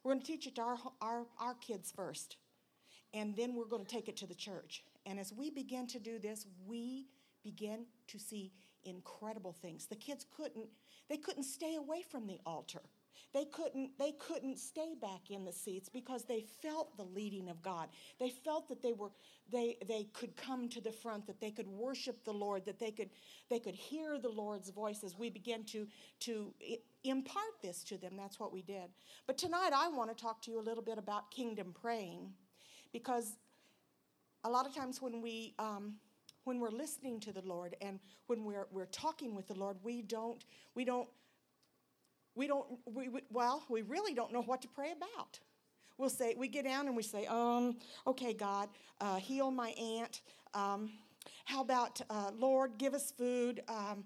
We're 0.04 0.12
going 0.12 0.20
to 0.20 0.26
teach 0.26 0.46
it 0.46 0.54
to 0.56 0.62
our, 0.62 0.78
our, 1.00 1.26
our 1.40 1.54
kids 1.54 1.92
first 1.94 2.36
and 3.14 3.36
then 3.36 3.54
we're 3.54 3.66
going 3.66 3.84
to 3.84 3.90
take 3.90 4.08
it 4.08 4.16
to 4.18 4.26
the 4.26 4.34
church. 4.34 4.84
And 5.06 5.18
as 5.18 5.32
we 5.32 5.50
begin 5.50 5.86
to 5.88 5.98
do 5.98 6.18
this, 6.18 6.46
we 6.66 7.06
begin 7.42 7.86
to 8.08 8.18
see 8.18 8.52
incredible 8.84 9.52
things. 9.52 9.86
The 9.86 9.96
kids 9.96 10.26
couldn't 10.36 10.66
they 11.08 11.16
couldn't 11.16 11.44
stay 11.44 11.76
away 11.76 12.02
from 12.02 12.26
the 12.26 12.40
altar. 12.46 12.80
They 13.34 13.44
couldn't 13.46 13.98
they 13.98 14.12
couldn't 14.12 14.58
stay 14.58 14.94
back 15.00 15.30
in 15.30 15.44
the 15.44 15.52
seats 15.52 15.88
because 15.88 16.24
they 16.24 16.44
felt 16.62 16.96
the 16.96 17.04
leading 17.04 17.48
of 17.48 17.62
God. 17.62 17.88
They 18.18 18.30
felt 18.30 18.68
that 18.68 18.82
they 18.82 18.92
were 18.92 19.10
they 19.50 19.76
they 19.86 20.04
could 20.12 20.36
come 20.36 20.68
to 20.70 20.80
the 20.80 20.92
front, 20.92 21.26
that 21.26 21.40
they 21.40 21.50
could 21.50 21.68
worship 21.68 22.24
the 22.24 22.32
Lord, 22.32 22.64
that 22.66 22.78
they 22.78 22.90
could 22.90 23.10
they 23.48 23.58
could 23.58 23.74
hear 23.74 24.18
the 24.18 24.28
Lord's 24.28 24.70
voice 24.70 25.02
as 25.04 25.16
we 25.16 25.30
begin 25.30 25.64
to 25.66 25.86
to 26.20 26.52
impart 27.04 27.60
this 27.62 27.82
to 27.84 27.96
them. 27.96 28.14
That's 28.16 28.38
what 28.38 28.52
we 28.52 28.62
did. 28.62 28.90
But 29.26 29.38
tonight 29.38 29.70
I 29.74 29.88
want 29.88 30.16
to 30.16 30.20
talk 30.20 30.42
to 30.42 30.50
you 30.50 30.60
a 30.60 30.62
little 30.62 30.84
bit 30.84 30.98
about 30.98 31.30
kingdom 31.30 31.74
praying 31.80 32.32
because 32.92 33.36
a 34.44 34.50
lot 34.50 34.66
of 34.66 34.74
times 34.74 35.00
when 35.00 35.20
we 35.22 35.54
um, 35.58 35.94
when 36.44 36.58
we're 36.58 36.70
listening 36.70 37.20
to 37.20 37.32
the 37.32 37.42
Lord 37.42 37.76
and 37.80 38.00
when 38.26 38.44
we're 38.44 38.66
we're 38.70 38.86
talking 38.86 39.34
with 39.34 39.48
the 39.48 39.54
Lord, 39.54 39.76
we 39.82 40.02
don't 40.02 40.44
we 40.74 40.84
don't 40.84 41.08
we 42.34 42.46
don't 42.46 42.66
we, 42.86 43.08
we 43.08 43.20
well 43.30 43.64
we 43.68 43.82
really 43.82 44.14
don't 44.14 44.32
know 44.32 44.42
what 44.42 44.62
to 44.62 44.68
pray 44.68 44.92
about. 44.92 45.38
We'll 45.98 46.10
say 46.10 46.34
we 46.36 46.48
get 46.48 46.64
down 46.64 46.86
and 46.86 46.96
we 46.96 47.02
say, 47.02 47.26
um, 47.26 47.76
okay, 48.06 48.32
God, 48.32 48.68
uh, 49.00 49.16
heal 49.16 49.50
my 49.50 49.70
aunt. 49.70 50.22
Um, 50.54 50.90
how 51.44 51.60
about 51.60 52.00
uh, 52.10 52.30
Lord, 52.36 52.78
give 52.78 52.94
us 52.94 53.12
food? 53.12 53.62
Um, 53.68 54.04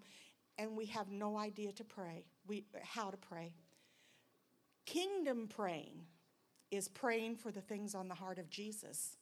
and 0.59 0.77
we 0.77 0.87
have 0.87 1.11
no 1.11 1.37
idea 1.37 1.73
to 1.73 1.85
pray. 1.85 2.27
We 2.47 2.65
how 2.83 3.11
to 3.11 3.17
pray. 3.17 3.53
Kingdom 4.85 5.49
praying 5.49 6.07
is 6.71 6.89
praying 6.89 7.37
for 7.37 7.51
the 7.51 7.61
things 7.61 7.95
on 7.95 8.09
the 8.09 8.15
heart 8.15 8.39
of 8.39 8.51
Jesus. 8.51 9.17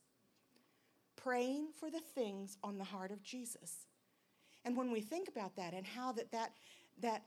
Praying 1.16 1.68
for 1.78 1.90
the 1.90 2.00
things 2.00 2.56
on 2.62 2.78
the 2.78 2.84
heart 2.84 3.10
of 3.10 3.22
Jesus. 3.22 3.86
And 4.64 4.76
when 4.76 4.90
we 4.90 5.00
think 5.00 5.28
about 5.28 5.56
that 5.56 5.74
and 5.74 5.86
how 5.86 6.12
that 6.12 6.30
that 6.32 6.52
that 7.00 7.22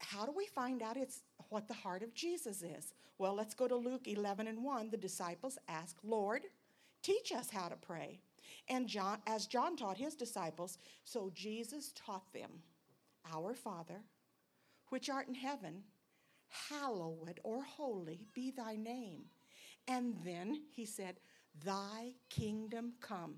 how 0.00 0.24
do 0.24 0.32
we 0.36 0.46
find 0.46 0.82
out 0.82 0.96
it's 0.96 1.22
what 1.48 1.66
the 1.66 1.74
heart 1.74 2.02
of 2.02 2.14
Jesus 2.14 2.62
is? 2.62 2.92
Well, 3.18 3.34
let's 3.34 3.54
go 3.54 3.66
to 3.66 3.76
Luke 3.76 4.06
11 4.06 4.46
and 4.46 4.62
1. 4.62 4.90
The 4.90 4.96
disciples 4.96 5.58
ask, 5.68 5.96
Lord, 6.04 6.42
teach 7.02 7.32
us 7.32 7.50
how 7.50 7.68
to 7.68 7.76
pray. 7.76 8.20
And 8.68 8.86
John, 8.86 9.18
as 9.26 9.46
John 9.46 9.76
taught 9.76 9.96
his 9.96 10.14
disciples, 10.14 10.78
so 11.04 11.30
Jesus 11.34 11.92
taught 11.94 12.32
them, 12.32 12.50
Our 13.32 13.54
Father, 13.54 14.02
which 14.90 15.10
art 15.10 15.28
in 15.28 15.34
heaven, 15.34 15.82
hallowed 16.48 17.40
or 17.42 17.62
holy 17.64 18.26
be 18.34 18.50
thy 18.50 18.76
name. 18.76 19.22
And 19.86 20.14
then 20.24 20.62
he 20.70 20.84
said, 20.84 21.20
Thy 21.64 22.12
kingdom 22.30 22.92
come. 23.00 23.36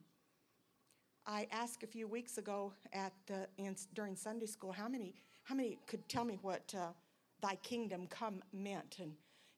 I 1.26 1.46
asked 1.52 1.82
a 1.82 1.86
few 1.86 2.08
weeks 2.08 2.38
ago 2.38 2.72
at 2.92 3.12
the, 3.26 3.46
in, 3.56 3.76
during 3.94 4.16
Sunday 4.16 4.46
school 4.46 4.72
how 4.72 4.88
many, 4.88 5.14
how 5.44 5.54
many 5.54 5.78
could 5.86 6.08
tell 6.08 6.24
me 6.24 6.38
what 6.42 6.74
uh, 6.76 6.88
thy 7.40 7.54
kingdom 7.56 8.06
come 8.08 8.42
meant. 8.52 8.96
And, 9.00 9.12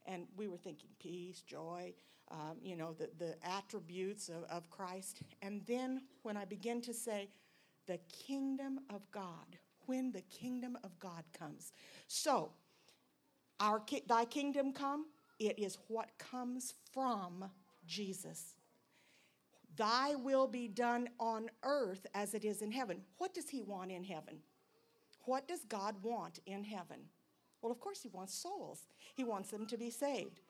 and 0.07 0.27
we 0.37 0.49
were 0.49 0.57
thinking 0.57 0.91
peace, 0.99 1.41
joy, 1.41 1.95
um, 2.31 2.57
you 2.63 2.77
know, 2.77 2.93
the, 2.93 3.09
the 3.19 3.35
attributes 3.43 4.29
of, 4.29 4.45
of 4.51 4.69
Christ. 4.71 5.23
And 5.41 5.63
then 5.67 6.03
when 6.23 6.37
I 6.37 6.45
begin 6.45 6.81
to 6.83 6.95
say, 6.95 7.29
the 7.87 7.99
kingdom 8.27 8.81
of 8.91 9.11
God, 9.11 9.59
when 9.87 10.13
the 10.13 10.23
kingdom 10.23 10.79
of 10.85 10.99
God 10.99 11.25
comes. 11.37 11.73
So, 12.07 12.53
our 13.61 13.81
ki- 13.81 14.03
thy 14.07 14.25
kingdom 14.25 14.73
come, 14.73 15.07
it 15.39 15.59
is 15.59 15.79
what 15.89 16.19
comes 16.19 16.75
from 16.93 17.45
Jesus. 17.87 18.57
Thy 19.77 20.15
will 20.15 20.47
be 20.47 20.69
done 20.69 21.09
on 21.19 21.51
earth 21.63 22.07
as 22.15 22.35
it 22.35 22.45
is 22.45 22.63
in 22.63 22.71
heaven. 22.71 23.03
What 23.19 23.35
does 23.35 23.49
he 23.49 23.63
want 23.63 23.91
in 23.91 24.05
heaven? 24.05 24.39
What 25.25 25.49
does 25.49 25.65
God 25.65 25.97
want 26.03 26.41
in 26.47 26.65
heaven? 26.65 26.99
Well, 27.63 27.73
of 27.73 27.81
course, 27.81 28.03
he 28.03 28.09
wants 28.09 28.35
souls. 28.35 28.87
He 29.15 29.25
wants 29.25 29.51
them 29.51 29.67
to 29.67 29.77
be 29.77 29.91
saved. 29.91 30.41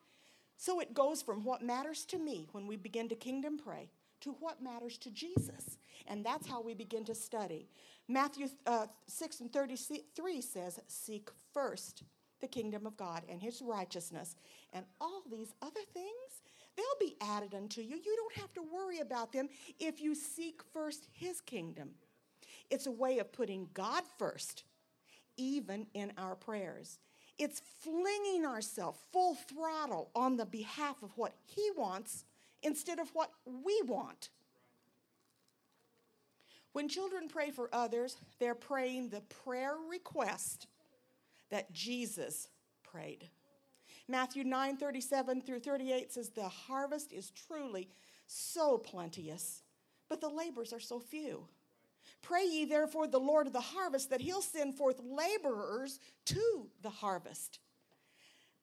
So 0.57 0.79
it 0.79 0.93
goes 0.93 1.21
from 1.21 1.43
what 1.43 1.61
matters 1.61 2.05
to 2.05 2.17
me 2.17 2.47
when 2.51 2.67
we 2.67 2.75
begin 2.75 3.07
to 3.09 3.15
kingdom 3.15 3.57
pray 3.57 3.89
to 4.21 4.31
what 4.39 4.61
matters 4.61 4.97
to 4.99 5.11
Jesus. 5.11 5.77
And 6.07 6.25
that's 6.25 6.47
how 6.47 6.61
we 6.61 6.73
begin 6.73 7.03
to 7.05 7.15
study. 7.15 7.67
Matthew 8.07 8.47
uh, 8.65 8.87
6 9.07 9.41
and 9.41 9.53
33 9.53 10.41
says, 10.41 10.79
Seek 10.87 11.29
first 11.53 12.03
the 12.43 12.47
kingdom 12.49 12.85
of 12.85 12.97
God 12.97 13.23
and 13.29 13.41
his 13.41 13.61
righteousness, 13.61 14.35
and 14.73 14.85
all 14.99 15.23
these 15.31 15.53
other 15.61 15.79
things, 15.93 16.41
they'll 16.75 16.85
be 16.99 17.15
added 17.21 17.55
unto 17.55 17.79
you. 17.79 17.95
You 17.95 18.15
don't 18.17 18.35
have 18.41 18.53
to 18.55 18.61
worry 18.61 18.99
about 18.99 19.31
them 19.31 19.47
if 19.79 20.01
you 20.01 20.13
seek 20.13 20.61
first 20.73 21.07
his 21.13 21.39
kingdom. 21.39 21.91
It's 22.69 22.85
a 22.85 22.91
way 22.91 23.19
of 23.19 23.31
putting 23.31 23.69
God 23.73 24.03
first, 24.19 24.65
even 25.37 25.87
in 25.93 26.11
our 26.17 26.35
prayers. 26.35 26.99
It's 27.39 27.61
flinging 27.79 28.45
ourselves 28.45 28.99
full 29.13 29.35
throttle 29.35 30.11
on 30.13 30.35
the 30.35 30.45
behalf 30.45 31.01
of 31.01 31.17
what 31.17 31.33
he 31.45 31.71
wants 31.77 32.25
instead 32.61 32.99
of 32.99 33.09
what 33.13 33.31
we 33.45 33.81
want. 33.85 34.29
When 36.73 36.89
children 36.89 37.29
pray 37.29 37.51
for 37.51 37.69
others, 37.71 38.17
they're 38.39 38.53
praying 38.53 39.09
the 39.09 39.21
prayer 39.21 39.75
request 39.89 40.67
that 41.49 41.71
Jesus 41.71 42.47
prayed. 42.83 43.29
Matthew 44.07 44.43
9 44.43 44.77
37 44.77 45.41
through 45.41 45.59
38 45.59 46.11
says, 46.11 46.29
The 46.29 46.47
harvest 46.47 47.13
is 47.13 47.31
truly 47.31 47.89
so 48.27 48.77
plenteous, 48.77 49.63
but 50.09 50.21
the 50.21 50.29
labors 50.29 50.73
are 50.73 50.79
so 50.79 50.99
few. 50.99 51.47
Pray 52.21 52.45
ye 52.45 52.65
therefore 52.65 53.07
the 53.07 53.19
Lord 53.19 53.47
of 53.47 53.53
the 53.53 53.61
harvest 53.61 54.09
that 54.09 54.21
he'll 54.21 54.41
send 54.41 54.77
forth 54.77 54.99
laborers 55.03 55.99
to 56.25 56.67
the 56.81 56.89
harvest. 56.89 57.59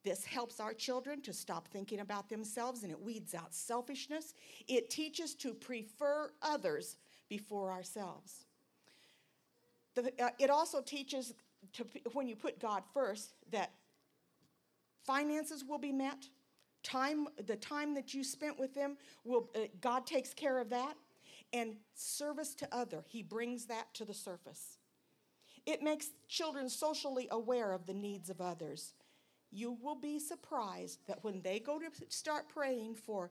This 0.03 0.25
helps 0.25 0.61
our 0.61 0.73
children 0.73 1.21
to 1.23 1.33
stop 1.33 1.69
thinking 1.69 2.01
about 2.01 2.31
themselves 2.31 2.83
and 2.83 2.91
it 2.91 3.01
weeds 3.01 3.35
out 3.35 3.55
selfishness. 3.55 4.35
It 4.67 4.89
teaches 4.89 5.35
to 5.37 5.53
prefer 5.53 6.33
others 6.41 6.97
before 7.29 7.71
ourselves. 7.71 8.47
The, 9.95 10.13
uh, 10.23 10.31
it 10.39 10.49
also 10.49 10.81
teaches 10.81 11.35
to, 11.75 11.87
when 12.13 12.29
you 12.29 12.37
put 12.37 12.59
God 12.59 12.83
first, 12.93 13.35
that 13.53 13.73
finances 15.05 15.65
will 15.65 15.79
be 15.79 15.93
met. 15.93 16.29
Time, 16.83 17.27
the 17.47 17.57
time 17.57 17.95
that 17.95 18.15
you 18.15 18.25
spent 18.25 18.59
with 18.59 18.75
them, 18.75 18.97
will 19.25 19.51
uh, 19.55 19.61
God 19.81 20.07
takes 20.07 20.33
care 20.33 20.59
of 20.59 20.71
that, 20.71 20.95
and 21.53 21.75
service 21.95 22.55
to 22.55 22.69
other, 22.75 23.05
He 23.09 23.23
brings 23.23 23.67
that 23.67 23.93
to 23.95 24.05
the 24.05 24.15
surface. 24.15 24.79
It 25.67 25.83
makes 25.83 26.09
children 26.29 26.69
socially 26.69 27.29
aware 27.31 27.73
of 27.73 27.87
the 27.87 27.93
needs 27.93 28.31
of 28.31 28.41
others. 28.41 28.95
You 29.51 29.77
will 29.83 29.97
be 29.97 30.19
surprised 30.19 31.01
that 31.07 31.23
when 31.23 31.43
they 31.43 31.59
go 31.59 31.79
to 31.79 31.87
start 32.09 32.49
praying 32.49 32.95
for 32.95 33.31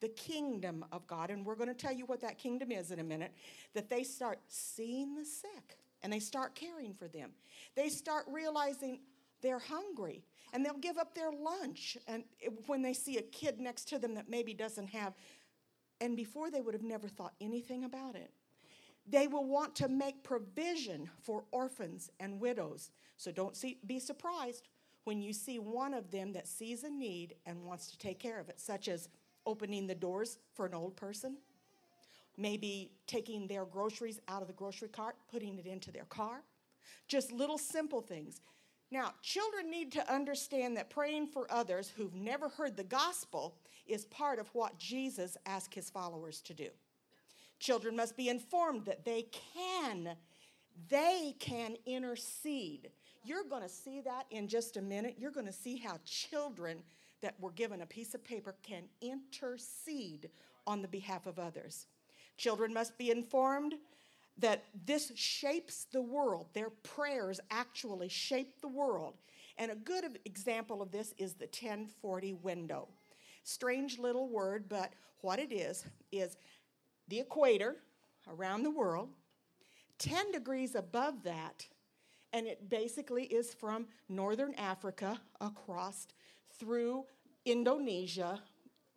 the 0.00 0.08
kingdom 0.08 0.84
of 0.92 1.06
God, 1.06 1.30
and 1.30 1.46
we're 1.46 1.54
going 1.54 1.68
to 1.68 1.74
tell 1.74 1.92
you 1.92 2.04
what 2.04 2.20
that 2.20 2.36
kingdom 2.36 2.72
is 2.72 2.90
in 2.90 2.98
a 2.98 3.04
minute, 3.04 3.32
that 3.72 3.88
they 3.88 4.02
start 4.02 4.40
seeing 4.48 5.14
the 5.14 5.24
sick 5.24 5.78
and 6.02 6.12
they 6.12 6.18
start 6.18 6.54
caring 6.54 6.94
for 6.94 7.08
them. 7.08 7.30
They 7.74 7.88
start 7.88 8.24
realizing 8.28 9.00
they're 9.40 9.58
hungry 9.58 10.24
and 10.52 10.64
they'll 10.64 10.78
give 10.78 10.98
up 10.98 11.14
their 11.14 11.32
lunch 11.32 11.96
and 12.06 12.24
when 12.66 12.82
they 12.82 12.92
see 12.92 13.18
a 13.18 13.22
kid 13.22 13.60
next 13.60 13.88
to 13.88 13.98
them 13.98 14.14
that 14.14 14.28
maybe 14.28 14.54
doesn't 14.54 14.88
have 14.88 15.14
and 16.00 16.16
before 16.16 16.50
they 16.50 16.60
would 16.60 16.74
have 16.74 16.82
never 16.82 17.08
thought 17.08 17.34
anything 17.40 17.84
about 17.84 18.16
it. 18.16 18.32
They 19.08 19.26
will 19.26 19.44
want 19.44 19.74
to 19.76 19.88
make 19.88 20.22
provision 20.22 21.08
for 21.22 21.44
orphans 21.50 22.10
and 22.20 22.40
widows. 22.40 22.90
So 23.16 23.30
don't 23.32 23.56
see, 23.56 23.78
be 23.86 23.98
surprised 23.98 24.68
when 25.04 25.20
you 25.20 25.32
see 25.32 25.58
one 25.58 25.94
of 25.94 26.10
them 26.10 26.32
that 26.32 26.46
sees 26.46 26.84
a 26.84 26.90
need 26.90 27.34
and 27.46 27.64
wants 27.64 27.90
to 27.90 27.98
take 27.98 28.18
care 28.18 28.38
of 28.38 28.48
it, 28.48 28.60
such 28.60 28.88
as 28.88 29.08
opening 29.46 29.86
the 29.86 29.94
doors 29.94 30.38
for 30.54 30.66
an 30.66 30.74
old 30.74 30.96
person, 30.96 31.36
maybe 32.36 32.90
taking 33.06 33.46
their 33.46 33.64
groceries 33.64 34.20
out 34.28 34.42
of 34.42 34.48
the 34.48 34.54
grocery 34.54 34.88
cart, 34.88 35.16
putting 35.30 35.58
it 35.58 35.66
into 35.66 35.90
their 35.90 36.04
car. 36.04 36.42
Just 37.08 37.32
little 37.32 37.58
simple 37.58 38.00
things. 38.00 38.40
Now, 38.90 39.14
children 39.22 39.70
need 39.70 39.92
to 39.92 40.12
understand 40.12 40.76
that 40.76 40.90
praying 40.90 41.28
for 41.28 41.50
others 41.50 41.92
who've 41.96 42.14
never 42.14 42.48
heard 42.48 42.76
the 42.76 42.84
gospel 42.84 43.56
is 43.86 44.04
part 44.06 44.38
of 44.38 44.48
what 44.54 44.78
Jesus 44.78 45.36
asked 45.46 45.74
his 45.74 45.90
followers 45.90 46.40
to 46.42 46.54
do. 46.54 46.68
Children 47.58 47.96
must 47.96 48.16
be 48.16 48.28
informed 48.28 48.84
that 48.86 49.04
they 49.04 49.26
can 49.54 50.16
they 50.88 51.34
can 51.38 51.76
intercede. 51.86 52.90
You're 53.24 53.44
going 53.44 53.62
to 53.62 53.68
see 53.68 54.00
that 54.00 54.26
in 54.30 54.48
just 54.48 54.76
a 54.76 54.82
minute. 54.82 55.16
You're 55.18 55.30
going 55.30 55.46
to 55.46 55.52
see 55.52 55.76
how 55.76 55.98
children 56.04 56.82
that 57.20 57.38
were 57.40 57.52
given 57.52 57.82
a 57.82 57.86
piece 57.86 58.14
of 58.14 58.24
paper 58.24 58.56
can 58.62 58.84
intercede 59.00 60.30
on 60.66 60.82
the 60.82 60.88
behalf 60.88 61.26
of 61.26 61.38
others. 61.38 61.86
Children 62.42 62.74
must 62.74 62.98
be 62.98 63.12
informed 63.12 63.74
that 64.36 64.64
this 64.84 65.12
shapes 65.14 65.86
the 65.92 66.02
world. 66.02 66.48
Their 66.54 66.70
prayers 66.70 67.38
actually 67.52 68.08
shape 68.08 68.60
the 68.60 68.66
world. 68.66 69.14
And 69.58 69.70
a 69.70 69.76
good 69.76 70.18
example 70.24 70.82
of 70.82 70.90
this 70.90 71.14
is 71.18 71.34
the 71.34 71.44
1040 71.44 72.32
window. 72.32 72.88
Strange 73.44 73.96
little 73.96 74.28
word, 74.28 74.64
but 74.68 74.92
what 75.20 75.38
it 75.38 75.52
is, 75.52 75.84
is 76.10 76.36
the 77.06 77.20
equator 77.20 77.76
around 78.28 78.64
the 78.64 78.70
world, 78.72 79.10
10 79.98 80.32
degrees 80.32 80.74
above 80.74 81.22
that, 81.22 81.64
and 82.32 82.48
it 82.48 82.68
basically 82.68 83.26
is 83.26 83.54
from 83.54 83.86
northern 84.08 84.54
Africa 84.54 85.20
across 85.40 86.08
through 86.58 87.04
Indonesia 87.44 88.42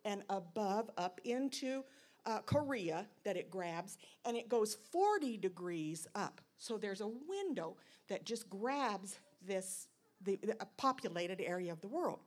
and 0.04 0.24
above 0.30 0.90
up 0.98 1.20
into 1.22 1.84
uh, 2.26 2.40
Korea 2.40 3.06
that 3.24 3.36
it 3.36 3.50
grabs, 3.50 3.98
and 4.24 4.36
it 4.36 4.48
goes 4.48 4.76
40 4.92 5.38
degrees 5.38 6.06
up. 6.14 6.40
So 6.58 6.76
there's 6.76 7.00
a 7.00 7.08
window 7.28 7.76
that 8.08 8.24
just 8.24 8.50
grabs 8.50 9.18
this 9.46 9.88
the, 10.22 10.38
the 10.42 10.56
populated 10.76 11.40
area 11.40 11.72
of 11.72 11.80
the 11.80 11.88
world. 11.88 12.20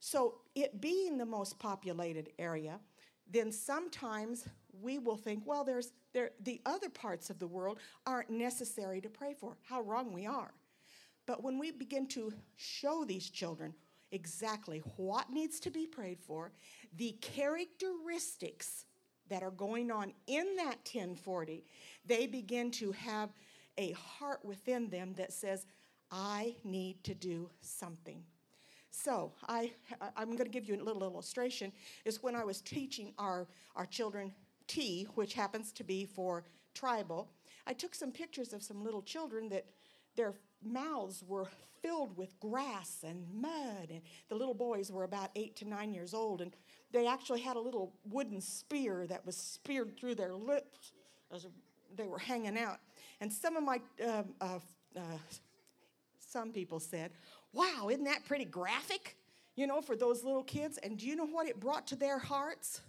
So 0.00 0.36
it 0.54 0.80
being 0.80 1.18
the 1.18 1.26
most 1.26 1.58
populated 1.58 2.30
area, 2.38 2.78
then 3.30 3.50
sometimes 3.50 4.46
we 4.80 4.98
will 4.98 5.16
think, 5.16 5.42
well, 5.44 5.64
there's 5.64 5.92
there, 6.12 6.30
the 6.40 6.60
other 6.64 6.88
parts 6.88 7.30
of 7.30 7.38
the 7.38 7.46
world 7.46 7.78
aren't 8.06 8.30
necessary 8.30 9.00
to 9.00 9.08
pray 9.08 9.34
for. 9.34 9.56
How 9.62 9.82
wrong 9.82 10.12
we 10.12 10.26
are. 10.26 10.52
But 11.26 11.42
when 11.42 11.58
we 11.58 11.70
begin 11.70 12.06
to 12.08 12.32
show 12.56 13.04
these 13.04 13.28
children 13.28 13.74
exactly 14.12 14.82
what 14.96 15.30
needs 15.30 15.60
to 15.60 15.70
be 15.70 15.86
prayed 15.86 16.20
for, 16.20 16.52
the 16.96 17.12
characteristics 17.20 18.86
that 19.28 19.42
are 19.42 19.50
going 19.50 19.90
on 19.90 20.12
in 20.26 20.56
that 20.56 20.78
1040, 20.92 21.64
they 22.06 22.26
begin 22.26 22.70
to 22.72 22.92
have 22.92 23.30
a 23.76 23.92
heart 23.92 24.44
within 24.44 24.88
them 24.88 25.14
that 25.16 25.32
says, 25.32 25.66
I 26.10 26.56
need 26.64 27.04
to 27.04 27.14
do 27.14 27.50
something. 27.60 28.22
So 28.90 29.32
I, 29.46 29.70
I'm 30.16 30.30
going 30.32 30.38
to 30.38 30.50
give 30.50 30.66
you 30.66 30.74
a 30.74 30.82
little 30.82 31.02
illustration. 31.02 31.72
Is 32.04 32.22
when 32.22 32.34
I 32.34 32.44
was 32.44 32.60
teaching 32.60 33.12
our, 33.18 33.46
our 33.76 33.86
children 33.86 34.32
T, 34.66 35.06
which 35.14 35.34
happens 35.34 35.72
to 35.72 35.84
be 35.84 36.04
for 36.04 36.44
tribal, 36.74 37.28
I 37.66 37.72
took 37.74 37.94
some 37.94 38.10
pictures 38.10 38.52
of 38.52 38.62
some 38.62 38.82
little 38.82 39.02
children 39.02 39.48
that 39.50 39.66
their 40.16 40.34
mouths 40.64 41.22
were 41.26 41.48
filled 41.80 42.16
with 42.16 42.38
grass 42.40 43.04
and 43.06 43.24
mud. 43.32 43.88
And 43.90 44.00
the 44.28 44.34
little 44.34 44.54
boys 44.54 44.90
were 44.90 45.04
about 45.04 45.30
eight 45.36 45.54
to 45.56 45.68
nine 45.68 45.92
years 45.94 46.14
old. 46.14 46.40
And 46.40 46.52
they 46.92 47.06
actually 47.06 47.40
had 47.40 47.56
a 47.56 47.60
little 47.60 47.92
wooden 48.04 48.40
spear 48.40 49.06
that 49.06 49.24
was 49.26 49.36
speared 49.36 49.96
through 49.96 50.14
their 50.14 50.34
lips 50.34 50.92
as 51.32 51.46
they 51.96 52.06
were 52.06 52.18
hanging 52.18 52.58
out. 52.58 52.78
And 53.20 53.32
some 53.32 53.56
of 53.56 53.62
my, 53.62 53.80
um, 54.06 54.34
uh, 54.40 54.58
uh, 54.96 55.00
some 56.18 56.52
people 56.52 56.80
said, 56.80 57.10
wow, 57.52 57.88
isn't 57.90 58.04
that 58.04 58.24
pretty 58.24 58.44
graphic? 58.44 59.16
You 59.56 59.66
know, 59.66 59.80
for 59.80 59.96
those 59.96 60.24
little 60.24 60.44
kids. 60.44 60.78
And 60.78 60.98
do 60.98 61.06
you 61.06 61.16
know 61.16 61.26
what 61.26 61.48
it 61.48 61.58
brought 61.58 61.86
to 61.88 61.96
their 61.96 62.18
hearts? 62.18 62.80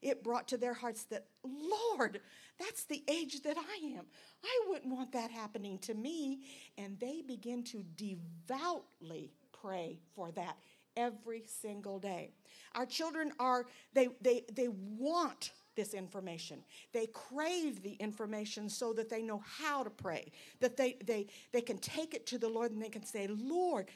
It 0.00 0.22
brought 0.22 0.48
to 0.48 0.56
their 0.56 0.74
hearts 0.74 1.04
that, 1.04 1.24
Lord, 1.42 2.20
that's 2.60 2.84
the 2.84 3.02
age 3.08 3.42
that 3.42 3.56
I 3.56 3.96
am. 3.96 4.04
I 4.44 4.60
wouldn't 4.68 4.92
want 4.92 5.12
that 5.12 5.30
happening 5.30 5.78
to 5.78 5.94
me. 5.94 6.40
And 6.76 6.98
they 7.00 7.22
begin 7.26 7.64
to 7.64 7.84
devoutly 7.96 9.32
pray 9.60 9.98
for 10.14 10.30
that 10.32 10.56
every 10.98 11.44
single 11.46 11.98
day. 11.98 12.30
Our 12.74 12.84
children 12.84 13.32
are, 13.38 13.66
they, 13.94 14.08
they, 14.20 14.44
they 14.52 14.68
want 14.68 15.52
this 15.76 15.94
information. 15.94 16.58
They 16.92 17.06
crave 17.06 17.82
the 17.82 17.92
information 17.94 18.68
so 18.68 18.92
that 18.94 19.08
they 19.08 19.22
know 19.22 19.42
how 19.46 19.84
to 19.84 19.90
pray, 19.90 20.32
that 20.60 20.76
they, 20.76 20.96
they, 21.04 21.28
they 21.52 21.60
can 21.60 21.78
take 21.78 22.14
it 22.14 22.26
to 22.26 22.38
the 22.38 22.48
Lord 22.48 22.72
and 22.72 22.82
they 22.82 22.88
can 22.88 23.04
say, 23.04 23.28
Lord, 23.28 23.86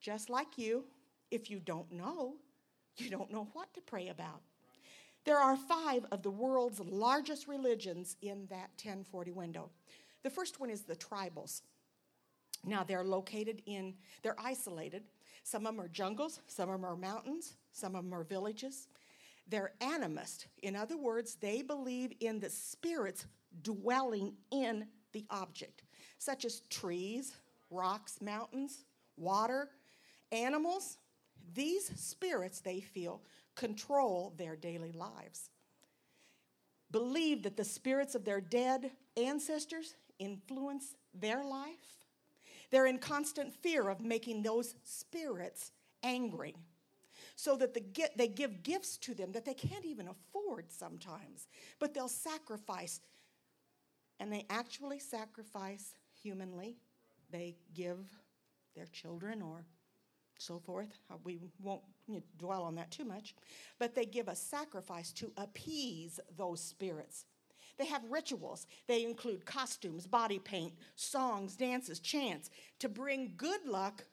just 0.00 0.30
like 0.30 0.56
you, 0.56 0.84
if 1.30 1.50
you 1.50 1.58
don't 1.58 1.90
know, 1.90 2.36
you 2.96 3.10
don't 3.10 3.32
know 3.32 3.48
what 3.52 3.74
to 3.74 3.80
pray 3.80 4.08
about. 4.08 4.42
There 5.24 5.38
are 5.38 5.56
five 5.56 6.06
of 6.12 6.22
the 6.22 6.30
world's 6.30 6.80
largest 6.80 7.48
religions 7.48 8.16
in 8.22 8.46
that 8.48 8.70
1040 8.82 9.32
window. 9.32 9.70
The 10.22 10.30
first 10.30 10.60
one 10.60 10.70
is 10.70 10.82
the 10.82 10.96
tribals. 10.96 11.62
Now 12.64 12.84
they're 12.84 13.04
located 13.04 13.62
in, 13.66 13.94
they're 14.22 14.40
isolated. 14.40 15.02
Some 15.48 15.64
of 15.64 15.74
them 15.74 15.80
are 15.80 15.88
jungles, 15.88 16.40
some 16.46 16.68
of 16.68 16.78
them 16.78 16.84
are 16.84 16.94
mountains, 16.94 17.54
some 17.72 17.94
of 17.94 18.04
them 18.04 18.12
are 18.12 18.22
villages. 18.22 18.86
They're 19.48 19.72
animist. 19.80 20.44
In 20.62 20.76
other 20.76 20.98
words, 20.98 21.36
they 21.36 21.62
believe 21.62 22.12
in 22.20 22.38
the 22.38 22.50
spirits 22.50 23.24
dwelling 23.62 24.34
in 24.50 24.86
the 25.12 25.24
object, 25.30 25.84
such 26.18 26.44
as 26.44 26.60
trees, 26.68 27.34
rocks, 27.70 28.20
mountains, 28.20 28.84
water, 29.16 29.70
animals. 30.32 30.98
These 31.54 31.98
spirits, 31.98 32.60
they 32.60 32.80
feel, 32.80 33.22
control 33.54 34.34
their 34.36 34.54
daily 34.54 34.92
lives. 34.92 35.48
Believe 36.90 37.42
that 37.44 37.56
the 37.56 37.64
spirits 37.64 38.14
of 38.14 38.26
their 38.26 38.42
dead 38.42 38.90
ancestors 39.16 39.94
influence 40.18 40.94
their 41.14 41.42
life. 41.42 41.97
They're 42.70 42.86
in 42.86 42.98
constant 42.98 43.54
fear 43.54 43.88
of 43.88 44.00
making 44.00 44.42
those 44.42 44.74
spirits 44.84 45.72
angry 46.02 46.54
so 47.36 47.56
that 47.56 47.72
the, 47.72 47.82
they 48.16 48.28
give 48.28 48.62
gifts 48.62 48.96
to 48.98 49.14
them 49.14 49.32
that 49.32 49.44
they 49.44 49.54
can't 49.54 49.84
even 49.84 50.08
afford 50.08 50.70
sometimes, 50.70 51.46
but 51.78 51.94
they'll 51.94 52.08
sacrifice. 52.08 53.00
And 54.20 54.32
they 54.32 54.44
actually 54.50 54.98
sacrifice 54.98 55.94
humanly. 56.20 56.76
They 57.30 57.56
give 57.74 58.08
their 58.74 58.86
children 58.86 59.40
or 59.40 59.64
so 60.38 60.58
forth. 60.58 60.88
Uh, 61.10 61.14
we 61.24 61.38
won't 61.60 61.82
dwell 62.38 62.62
on 62.62 62.74
that 62.76 62.90
too 62.90 63.04
much. 63.04 63.34
But 63.78 63.94
they 63.94 64.04
give 64.04 64.28
a 64.28 64.36
sacrifice 64.36 65.12
to 65.12 65.32
appease 65.36 66.18
those 66.36 66.60
spirits. 66.60 67.24
They 67.78 67.86
have 67.86 68.02
rituals. 68.10 68.66
They 68.86 69.04
include 69.04 69.44
costumes, 69.44 70.06
body 70.06 70.38
paint, 70.38 70.74
songs, 70.96 71.56
dances, 71.56 72.00
chants 72.00 72.50
to 72.80 72.88
bring 72.88 73.32
good 73.36 73.64
luck 73.66 74.04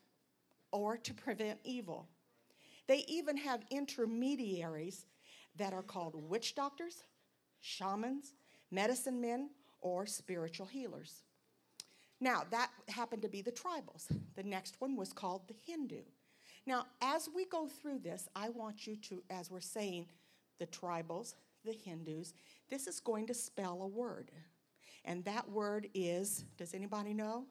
or 0.72 0.98
to 0.98 1.14
prevent 1.14 1.60
evil. 1.64 2.08
They 2.88 3.04
even 3.08 3.38
have 3.38 3.64
intermediaries 3.72 5.06
that 5.58 5.74
are 5.74 5.82
called 5.82 6.14
witch 6.30 6.54
doctors, 6.54 7.04
shamans, 7.62 8.34
medicine 8.72 9.20
men, 9.20 9.50
or 9.82 10.06
spiritual 10.06 10.68
healers. 10.68 11.24
Now, 12.20 12.44
that 12.52 12.72
happened 12.88 13.22
to 13.24 13.30
be 13.30 13.42
the 13.42 13.52
tribals. 13.52 14.06
The 14.36 14.44
next 14.44 14.80
one 14.80 14.96
was 14.96 15.12
called 15.12 15.48
the 15.48 15.56
Hindu. 15.66 16.02
Now, 16.66 16.86
as 17.02 17.30
we 17.34 17.46
go 17.46 17.68
through 17.68 18.00
this, 18.00 18.28
I 18.36 18.50
want 18.50 18.88
you 18.88 18.96
to, 18.98 19.22
as 19.30 19.52
we're 19.52 19.62
saying, 19.62 20.08
the 20.60 20.68
tribals, 20.68 21.36
the 21.64 21.74
Hindus, 21.74 22.34
this 22.70 22.88
is 22.88 23.00
going 23.00 23.28
to 23.28 23.34
spell 23.34 23.82
a 23.82 23.88
word. 23.88 24.32
And 25.04 25.24
that 25.26 25.50
word 25.50 25.88
is, 25.94 26.46
does 26.58 26.74
anybody 26.74 27.14
know? 27.14 27.46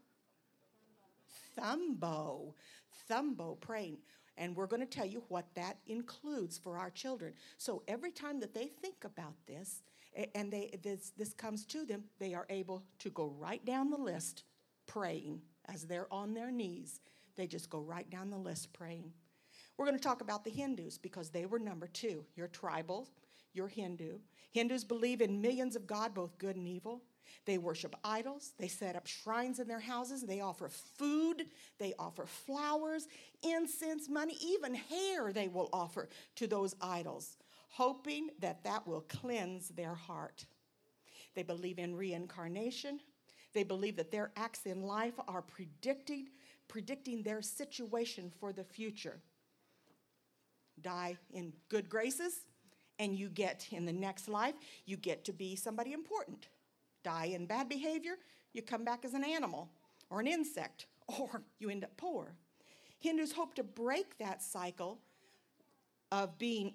Thumbo. 1.56 2.54
Thumbo, 3.08 3.60
praying. 3.60 3.98
And 4.36 4.56
we're 4.56 4.66
going 4.66 4.80
to 4.80 4.86
tell 4.86 5.06
you 5.06 5.22
what 5.28 5.46
that 5.54 5.78
includes 5.86 6.58
for 6.58 6.76
our 6.76 6.90
children. 6.90 7.34
So 7.58 7.82
every 7.86 8.10
time 8.10 8.40
that 8.40 8.54
they 8.54 8.66
think 8.66 9.04
about 9.04 9.34
this, 9.46 9.82
And 10.34 10.52
they, 10.52 10.78
this, 10.82 11.12
this 11.16 11.34
comes 11.34 11.64
to 11.66 11.84
them, 11.84 12.04
they 12.20 12.34
are 12.34 12.46
able 12.48 12.84
to 12.98 13.10
go 13.10 13.34
right 13.36 13.64
down 13.64 13.90
the 13.90 13.98
list 13.98 14.44
praying 14.86 15.42
as 15.66 15.86
they're 15.86 16.12
on 16.12 16.34
their 16.34 16.52
knees. 16.52 17.00
They 17.34 17.48
just 17.48 17.68
go 17.68 17.80
right 17.80 18.08
down 18.08 18.30
the 18.30 18.38
list 18.38 18.72
praying. 18.72 19.12
We're 19.76 19.86
going 19.86 19.98
to 19.98 20.08
talk 20.08 20.20
about 20.20 20.44
the 20.44 20.50
Hindus 20.50 20.98
because 20.98 21.30
they 21.30 21.46
were 21.46 21.58
number 21.58 21.88
two. 21.88 22.24
You're 22.36 22.46
tribal, 22.46 23.08
you're 23.54 23.68
Hindu. 23.68 24.18
Hindus 24.52 24.84
believe 24.84 25.20
in 25.20 25.40
millions 25.40 25.76
of 25.76 25.86
God, 25.86 26.14
both 26.14 26.38
good 26.38 26.56
and 26.56 26.68
evil. 26.68 27.02
They 27.46 27.58
worship 27.58 27.94
idols. 28.04 28.52
They 28.58 28.68
set 28.68 28.96
up 28.96 29.06
shrines 29.06 29.58
in 29.58 29.68
their 29.68 29.80
houses. 29.80 30.22
They 30.22 30.40
offer 30.40 30.68
food. 30.68 31.46
They 31.78 31.94
offer 31.98 32.26
flowers, 32.26 33.06
incense, 33.42 34.08
money, 34.08 34.36
even 34.40 34.74
hair 34.74 35.32
they 35.32 35.48
will 35.48 35.68
offer 35.72 36.08
to 36.36 36.46
those 36.46 36.74
idols, 36.80 37.36
hoping 37.68 38.30
that 38.40 38.64
that 38.64 38.86
will 38.86 39.02
cleanse 39.02 39.68
their 39.68 39.94
heart. 39.94 40.46
They 41.34 41.42
believe 41.42 41.78
in 41.78 41.94
reincarnation. 41.94 43.00
They 43.52 43.64
believe 43.64 43.96
that 43.96 44.10
their 44.10 44.32
acts 44.36 44.66
in 44.66 44.82
life 44.82 45.14
are 45.28 45.42
predicting, 45.42 46.28
predicting 46.68 47.22
their 47.22 47.42
situation 47.42 48.32
for 48.40 48.52
the 48.52 48.64
future. 48.64 49.20
Die 50.80 51.16
in 51.32 51.52
good 51.68 51.88
graces, 51.88 52.40
and 52.98 53.16
you 53.16 53.28
get 53.28 53.66
in 53.70 53.84
the 53.84 53.92
next 53.92 54.28
life, 54.28 54.54
you 54.86 54.96
get 54.96 55.24
to 55.24 55.32
be 55.32 55.56
somebody 55.56 55.92
important. 55.92 56.48
Die 57.02 57.24
in 57.26 57.46
bad 57.46 57.68
behavior, 57.68 58.16
you 58.52 58.62
come 58.62 58.84
back 58.84 59.04
as 59.04 59.14
an 59.14 59.24
animal 59.24 59.68
or 60.10 60.20
an 60.20 60.26
insect, 60.26 60.86
or 61.18 61.42
you 61.58 61.70
end 61.70 61.84
up 61.84 61.96
poor. 61.96 62.34
Hindus 63.00 63.32
hope 63.32 63.54
to 63.54 63.62
break 63.62 64.16
that 64.18 64.42
cycle 64.42 64.98
of 66.12 66.38
being 66.38 66.72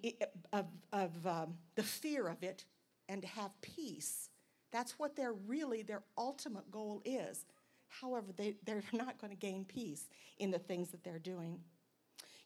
of, 0.52 0.66
of 0.92 1.26
um, 1.26 1.56
the 1.76 1.84
fear 1.84 2.28
of 2.28 2.44
it 2.44 2.66
and 3.08 3.22
to 3.22 3.28
have 3.28 3.52
peace 3.62 4.30
that's 4.72 5.00
what 5.00 5.16
their 5.16 5.34
really 5.34 5.82
their 5.82 6.04
ultimate 6.18 6.70
goal 6.72 7.02
is 7.06 7.46
however 7.88 8.28
they, 8.36 8.56
they're 8.66 8.84
not 8.94 9.20
going 9.20 9.32
to 9.32 9.38
gain 9.38 9.66
peace 9.66 10.10
in 10.38 10.52
the 10.52 10.60
things 10.60 10.90
that 10.90 11.04
they're 11.04 11.20
doing 11.20 11.60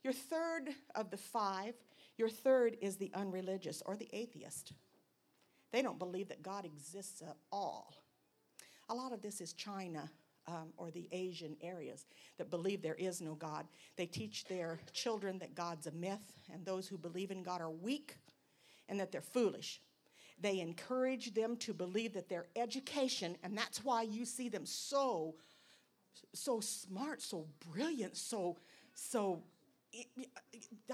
your 0.04 0.14
third 0.14 0.70
of 0.96 1.10
the 1.10 1.18
five 1.18 1.74
your 2.18 2.30
third 2.30 2.78
is 2.82 2.98
the 2.98 3.12
unreligious 3.14 3.82
or 3.86 3.96
the 3.96 4.10
atheist 4.14 4.74
they 5.72 5.82
don't 5.82 6.00
believe 6.00 6.30
that 6.30 6.44
god 6.44 6.66
exists 6.66 7.22
at 7.22 7.38
all 7.52 7.96
a 8.90 8.94
lot 8.94 9.14
of 9.14 9.22
this 9.22 9.42
is 9.42 9.54
china 9.54 10.10
um, 10.48 10.74
or 10.78 10.92
the 10.92 11.08
Asian 11.12 11.56
areas 11.62 12.06
that 12.38 12.50
believe 12.50 12.82
there 12.82 12.96
is 12.96 13.22
no 13.22 13.36
God. 13.36 13.66
They 13.96 14.06
teach 14.06 14.46
their 14.46 14.80
children 14.92 15.40
that 15.40 15.56
God's 15.56 15.88
a 15.88 15.92
myth, 15.92 16.34
and 16.52 16.66
those 16.66 16.88
who 16.88 16.98
believe 16.98 17.32
in 17.32 17.44
God 17.44 17.62
are 17.62 17.70
weak 17.70 18.18
and 18.90 19.00
that 19.00 19.12
they're 19.12 19.22
foolish. 19.22 19.82
They 20.40 20.60
encourage 20.60 21.34
them 21.34 21.56
to 21.58 21.74
believe 21.74 22.14
that 22.14 22.28
their 22.28 22.48
education, 22.56 23.38
and 23.44 23.58
that's 23.58 23.84
why 23.84 24.02
you 24.02 24.26
see 24.26 24.50
them 24.50 24.66
so, 24.66 25.36
so 26.34 26.60
smart, 26.60 27.22
so 27.22 27.48
brilliant, 27.72 28.18
so, 28.18 28.58
so 28.94 29.42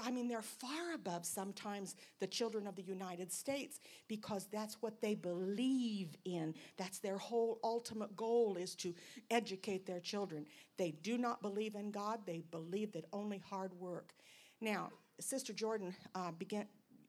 I 0.02 0.10
mean, 0.10 0.28
they're 0.28 0.42
far 0.42 0.94
above 0.94 1.24
sometimes 1.24 1.96
the 2.18 2.26
children 2.26 2.66
of 2.66 2.76
the 2.76 2.82
United 2.82 3.32
States 3.32 3.80
because 4.08 4.46
that's 4.52 4.82
what 4.82 5.00
they 5.00 5.14
believe 5.14 6.16
in. 6.24 6.54
That's 6.76 6.98
their 6.98 7.16
whole 7.16 7.58
ultimate 7.64 8.14
goal 8.16 8.56
is 8.56 8.74
to 8.76 8.94
educate 9.30 9.86
their 9.86 10.00
children. 10.00 10.46
They 10.76 10.90
do 10.90 11.16
not 11.16 11.40
believe 11.42 11.74
in 11.74 11.90
God, 11.90 12.20
they 12.26 12.42
believe 12.50 12.92
that 12.92 13.06
only 13.12 13.38
hard 13.38 13.72
work. 13.74 14.12
Now, 14.60 14.90
Sister 15.18 15.52
Jordan 15.52 15.94
uh, 16.14 16.32
began, 16.32 16.66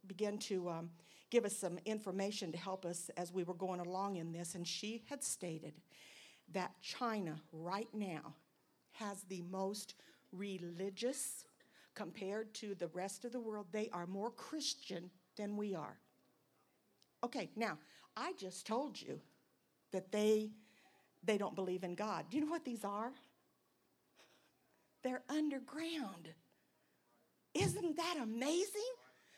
began 0.08 0.38
to 0.40 0.70
um, 0.70 0.90
give 1.30 1.46
us 1.46 1.56
some 1.56 1.78
information 1.86 2.52
to 2.52 2.58
help 2.58 2.86
us 2.86 3.10
as 3.18 3.34
we 3.34 3.44
were 3.44 3.54
going 3.54 3.80
along 3.80 4.18
in 4.18 4.32
this, 4.32 4.56
and 4.56 4.68
she 4.68 5.04
had 5.10 5.24
stated 5.24 5.74
that 6.54 6.72
China 6.82 7.42
right 7.52 7.88
now 7.94 8.36
has 8.94 9.24
the 9.24 9.42
most 9.50 9.96
religious 10.32 11.46
compared 11.94 12.54
to 12.56 12.76
the 12.76 12.88
rest 12.88 13.26
of 13.26 13.32
the 13.32 13.40
world, 13.40 13.68
they 13.72 13.90
are 13.92 14.08
more 14.08 14.32
Christian 14.32 15.10
than 15.38 15.58
we 15.58 15.76
are. 15.76 15.98
Okay, 17.24 17.50
now, 17.56 17.78
I 18.16 18.34
just 18.38 18.66
told 18.66 19.00
you 19.00 19.20
that 19.92 20.12
they 20.12 20.52
they 21.24 21.38
don't 21.38 21.56
believe 21.56 21.84
in 21.84 21.94
God. 21.94 22.26
Do 22.30 22.38
you 22.38 22.46
know 22.46 22.52
what 22.52 22.66
these 22.66 22.84
are? 22.84 23.12
They're 25.04 25.22
underground. 25.30 26.30
Isn't 27.54 27.98
that 27.98 28.18
amazing? 28.22 28.82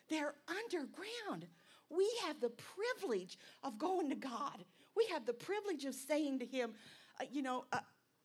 They're 0.10 0.36
underground. 0.48 1.48
We 1.90 2.10
have 2.26 2.40
the 2.40 2.52
privilege 2.52 3.38
of 3.64 3.78
going 3.78 4.10
to 4.10 4.16
God. 4.16 4.64
We 4.96 5.06
have 5.12 5.26
the 5.26 5.34
privilege 5.34 5.86
of 5.86 5.96
saying 5.96 6.40
to 6.40 6.46
Him, 6.46 6.74
uh, 7.20 7.26
you 7.32 7.42
know, 7.42 7.66
uh, 7.72 7.80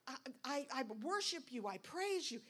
I, 0.07 0.14
I, 0.45 0.66
I 0.72 0.83
worship 1.03 1.45
you, 1.51 1.66
I 1.66 1.79
praise 1.79 2.31
you. 2.31 2.41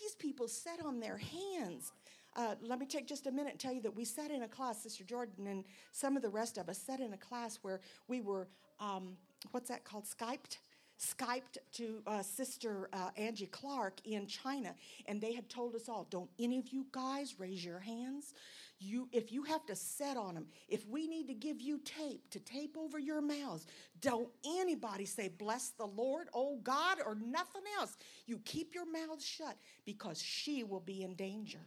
These 0.00 0.14
people 0.16 0.48
sat 0.48 0.84
on 0.84 1.00
their 1.00 1.18
hands. 1.18 1.92
Uh, 2.36 2.56
let 2.62 2.78
me 2.78 2.86
take 2.86 3.06
just 3.06 3.26
a 3.26 3.30
minute 3.30 3.52
and 3.52 3.60
tell 3.60 3.72
you 3.72 3.82
that 3.82 3.94
we 3.94 4.04
sat 4.04 4.30
in 4.30 4.42
a 4.42 4.48
class, 4.48 4.82
Sister 4.82 5.04
Jordan 5.04 5.46
and 5.46 5.64
some 5.92 6.16
of 6.16 6.22
the 6.22 6.28
rest 6.28 6.58
of 6.58 6.68
us 6.68 6.78
sat 6.78 7.00
in 7.00 7.12
a 7.12 7.16
class 7.16 7.58
where 7.62 7.80
we 8.08 8.20
were, 8.20 8.48
um, 8.80 9.16
what's 9.52 9.68
that 9.68 9.84
called, 9.84 10.04
Skyped? 10.04 10.58
Skyped 10.98 11.58
to 11.72 12.02
uh, 12.06 12.22
Sister 12.22 12.88
uh, 12.92 13.10
Angie 13.16 13.46
Clark 13.46 14.00
in 14.04 14.26
China, 14.26 14.74
and 15.06 15.20
they 15.20 15.32
had 15.32 15.48
told 15.48 15.74
us 15.74 15.88
all, 15.88 16.06
"Don't 16.08 16.30
any 16.38 16.58
of 16.60 16.68
you 16.68 16.86
guys 16.92 17.34
raise 17.38 17.64
your 17.64 17.80
hands. 17.80 18.32
You, 18.78 19.08
if 19.12 19.32
you 19.32 19.44
have 19.44 19.64
to 19.66 19.76
set 19.76 20.16
on 20.16 20.34
them, 20.34 20.46
if 20.68 20.86
we 20.88 21.06
need 21.06 21.28
to 21.28 21.34
give 21.34 21.60
you 21.60 21.80
tape 21.84 22.28
to 22.30 22.40
tape 22.40 22.76
over 22.76 22.98
your 22.98 23.20
mouths, 23.22 23.66
don't 24.00 24.28
anybody 24.44 25.06
say, 25.06 25.28
Bless 25.28 25.70
the 25.70 25.86
Lord, 25.86 26.28
oh 26.34 26.58
God, 26.62 26.98
or 27.04 27.14
nothing 27.14 27.62
else. 27.78 27.96
You 28.26 28.40
keep 28.44 28.74
your 28.74 28.90
mouth 28.90 29.22
shut 29.22 29.56
because 29.84 30.20
she 30.20 30.64
will 30.64 30.80
be 30.80 31.02
in 31.02 31.14
danger. 31.14 31.60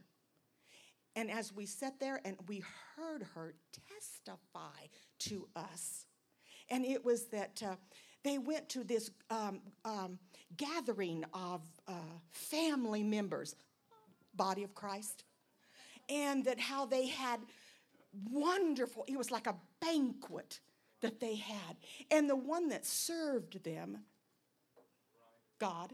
And 1.15 1.31
as 1.31 1.51
we 1.51 1.65
sat 1.65 1.99
there 1.99 2.21
and 2.23 2.37
we 2.47 2.63
heard 2.95 3.25
her 3.33 3.55
testify 3.89 4.85
to 5.19 5.47
us, 5.55 6.05
and 6.69 6.85
it 6.85 7.03
was 7.03 7.25
that 7.27 7.63
uh, 7.65 7.75
they 8.23 8.37
went 8.37 8.69
to 8.69 8.83
this 8.83 9.09
um, 9.29 9.61
um, 9.85 10.19
gathering 10.57 11.23
of 11.33 11.61
uh, 11.87 11.93
family 12.29 13.01
members, 13.01 13.55
body 14.35 14.63
of 14.63 14.75
Christ, 14.75 15.23
and 16.09 16.45
that 16.45 16.59
how 16.59 16.85
they 16.85 17.07
had 17.07 17.39
wonderful, 18.29 19.05
it 19.07 19.17
was 19.17 19.31
like 19.31 19.47
a 19.47 19.55
banquet 19.81 20.59
that 21.01 21.19
they 21.19 21.35
had. 21.35 21.77
And 22.11 22.29
the 22.29 22.35
one 22.35 22.69
that 22.69 22.85
served 22.85 23.63
them, 23.63 23.99
God, 25.59 25.93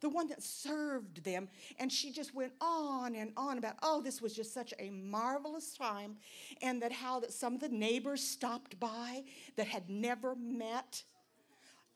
the 0.00 0.08
one 0.10 0.28
that 0.28 0.42
served 0.42 1.24
them. 1.24 1.48
And 1.78 1.90
she 1.90 2.12
just 2.12 2.34
went 2.34 2.52
on 2.60 3.14
and 3.14 3.32
on 3.36 3.56
about, 3.56 3.76
oh, 3.82 4.02
this 4.02 4.20
was 4.20 4.34
just 4.34 4.52
such 4.52 4.74
a 4.78 4.90
marvelous 4.90 5.74
time. 5.74 6.16
And 6.60 6.82
that 6.82 6.92
how 6.92 7.20
that 7.20 7.32
some 7.32 7.54
of 7.54 7.60
the 7.60 7.70
neighbors 7.70 8.22
stopped 8.22 8.78
by 8.78 9.24
that 9.56 9.66
had 9.66 9.88
never 9.88 10.34
met. 10.36 11.02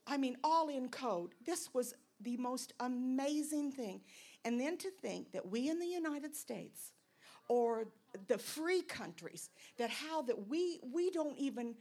I 0.06 0.16
mean, 0.16 0.38
all 0.42 0.68
in 0.68 0.88
code. 0.88 1.34
This 1.44 1.68
was 1.74 1.92
the 2.20 2.38
most 2.38 2.72
amazing 2.80 3.72
thing. 3.72 4.00
And 4.44 4.59
then 4.59 4.78
to 4.78 4.90
think 4.90 5.32
that 5.32 5.46
we 5.46 5.68
in 5.68 5.78
the 5.78 5.86
United 5.86 6.34
States 6.34 6.92
or 7.49 7.86
the 8.28 8.38
free 8.38 8.82
countries 8.82 9.51
that 9.76 9.90
how 9.90 10.22
that 10.22 10.49
we 10.49 10.80
we 10.92 11.11
don't 11.11 11.36
even 11.38 11.74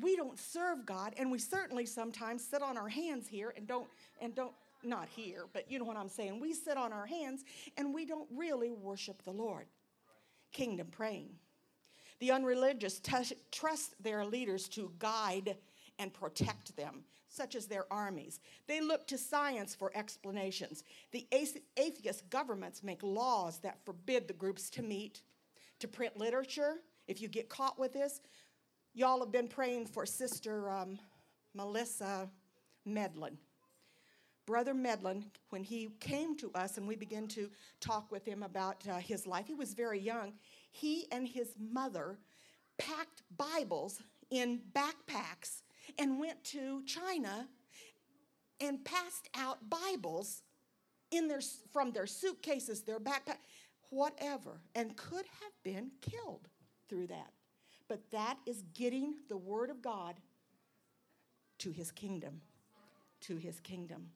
we 0.00 0.16
don't 0.16 0.38
serve 0.38 0.86
God 0.86 1.14
and 1.18 1.30
we 1.30 1.38
certainly 1.38 1.86
sometimes 1.86 2.46
sit 2.46 2.62
on 2.62 2.76
our 2.76 2.88
hands 2.88 3.26
here 3.26 3.52
and 3.56 3.66
don't 3.66 3.88
and 4.20 4.34
don't 4.34 4.52
not 4.82 5.08
here 5.08 5.44
but 5.52 5.70
you 5.70 5.78
know 5.78 5.84
what 5.84 5.96
I'm 5.96 6.08
saying. 6.08 6.40
We 6.40 6.52
sit 6.52 6.76
on 6.76 6.92
our 6.92 7.06
hands 7.06 7.44
and 7.76 7.94
we 7.94 8.04
don't 8.04 8.28
really 8.34 8.70
worship 8.70 9.22
the 9.22 9.32
Lord. 9.32 9.66
Kingdom 10.52 10.88
praying. 10.90 11.30
The 12.20 12.30
unreligious 12.30 13.00
t- 13.00 13.36
trust 13.50 13.94
their 14.02 14.24
leaders 14.24 14.68
to 14.70 14.92
guide 14.98 15.56
and 15.98 16.12
protect 16.12 16.76
them 16.76 17.04
such 17.32 17.54
as 17.54 17.66
their 17.66 17.90
armies. 17.90 18.40
They 18.66 18.80
look 18.80 19.06
to 19.08 19.18
science 19.18 19.74
for 19.74 19.90
explanations. 19.94 20.84
The 21.12 21.26
atheist 21.76 22.28
governments 22.28 22.82
make 22.82 23.02
laws 23.02 23.58
that 23.60 23.84
forbid 23.84 24.28
the 24.28 24.34
groups 24.34 24.68
to 24.70 24.82
meet, 24.82 25.22
to 25.80 25.88
print 25.88 26.16
literature. 26.16 26.76
If 27.08 27.20
you 27.22 27.28
get 27.28 27.48
caught 27.48 27.78
with 27.78 27.92
this, 27.92 28.20
y'all 28.94 29.20
have 29.20 29.32
been 29.32 29.48
praying 29.48 29.86
for 29.86 30.04
Sister 30.04 30.70
um, 30.70 30.98
Melissa 31.54 32.28
Medlin. 32.84 33.38
Brother 34.44 34.74
Medlin, 34.74 35.24
when 35.50 35.62
he 35.62 35.88
came 36.00 36.36
to 36.36 36.50
us 36.54 36.76
and 36.76 36.86
we 36.86 36.96
began 36.96 37.28
to 37.28 37.48
talk 37.80 38.10
with 38.10 38.26
him 38.26 38.42
about 38.42 38.86
uh, 38.88 38.98
his 38.98 39.26
life, 39.26 39.46
he 39.46 39.54
was 39.54 39.72
very 39.72 40.00
young. 40.00 40.34
He 40.70 41.06
and 41.12 41.26
his 41.26 41.54
mother 41.58 42.18
packed 42.76 43.22
Bibles 43.36 44.02
in 44.30 44.60
backpacks 44.74 45.61
and 45.98 46.18
went 46.18 46.42
to 46.44 46.82
China 46.84 47.48
and 48.60 48.84
passed 48.84 49.28
out 49.34 49.58
Bibles 49.68 50.42
in 51.10 51.28
their, 51.28 51.40
from 51.72 51.92
their 51.92 52.06
suitcases, 52.06 52.82
their 52.82 53.00
backpack, 53.00 53.38
whatever, 53.90 54.60
and 54.74 54.96
could 54.96 55.26
have 55.42 55.52
been 55.62 55.90
killed 56.00 56.48
through 56.88 57.06
that. 57.08 57.32
but 57.92 58.10
that 58.10 58.38
is 58.46 58.62
getting 58.72 59.16
the 59.28 59.36
Word 59.36 59.68
of 59.68 59.82
God 59.82 60.14
to 61.58 61.70
His 61.70 61.90
kingdom. 61.90 62.40
To 63.20 63.36
His 63.36 63.60
kingdom. 63.60 64.06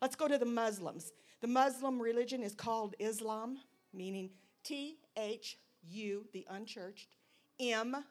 Let's 0.00 0.14
go 0.14 0.28
to 0.28 0.38
the 0.38 0.46
Muslims. 0.46 1.12
The 1.40 1.48
Muslim 1.48 2.00
religion 2.00 2.44
is 2.44 2.54
called 2.54 2.94
Islam, 3.00 3.58
meaning 3.92 4.30
T 4.62 4.98
H 5.16 5.58
U, 5.90 6.24
the 6.32 6.46
unchurched. 6.48 7.08
M 7.58 8.04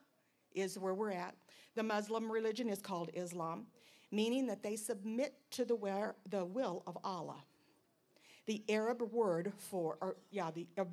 is 0.54 0.78
where 0.78 0.94
we're 0.94 1.12
at. 1.12 1.36
The 1.76 1.84
Muslim 1.84 2.32
religion 2.32 2.70
is 2.70 2.80
called 2.80 3.10
Islam, 3.14 3.68
meaning 4.12 4.48
that 4.48 4.64
they 4.64 4.76
submit 4.76 5.34
to 5.52 5.66
the, 5.66 5.76
where, 5.76 6.16
the 6.30 6.46
will 6.46 6.84
of 6.86 6.98
Allah. 7.04 7.44
The 8.46 8.64
Arab 8.70 9.02
word 9.12 9.54
for, 9.58 9.98
or 10.02 10.18
yeah, 10.30 10.52
the 10.52 10.68
uh, 10.78 10.84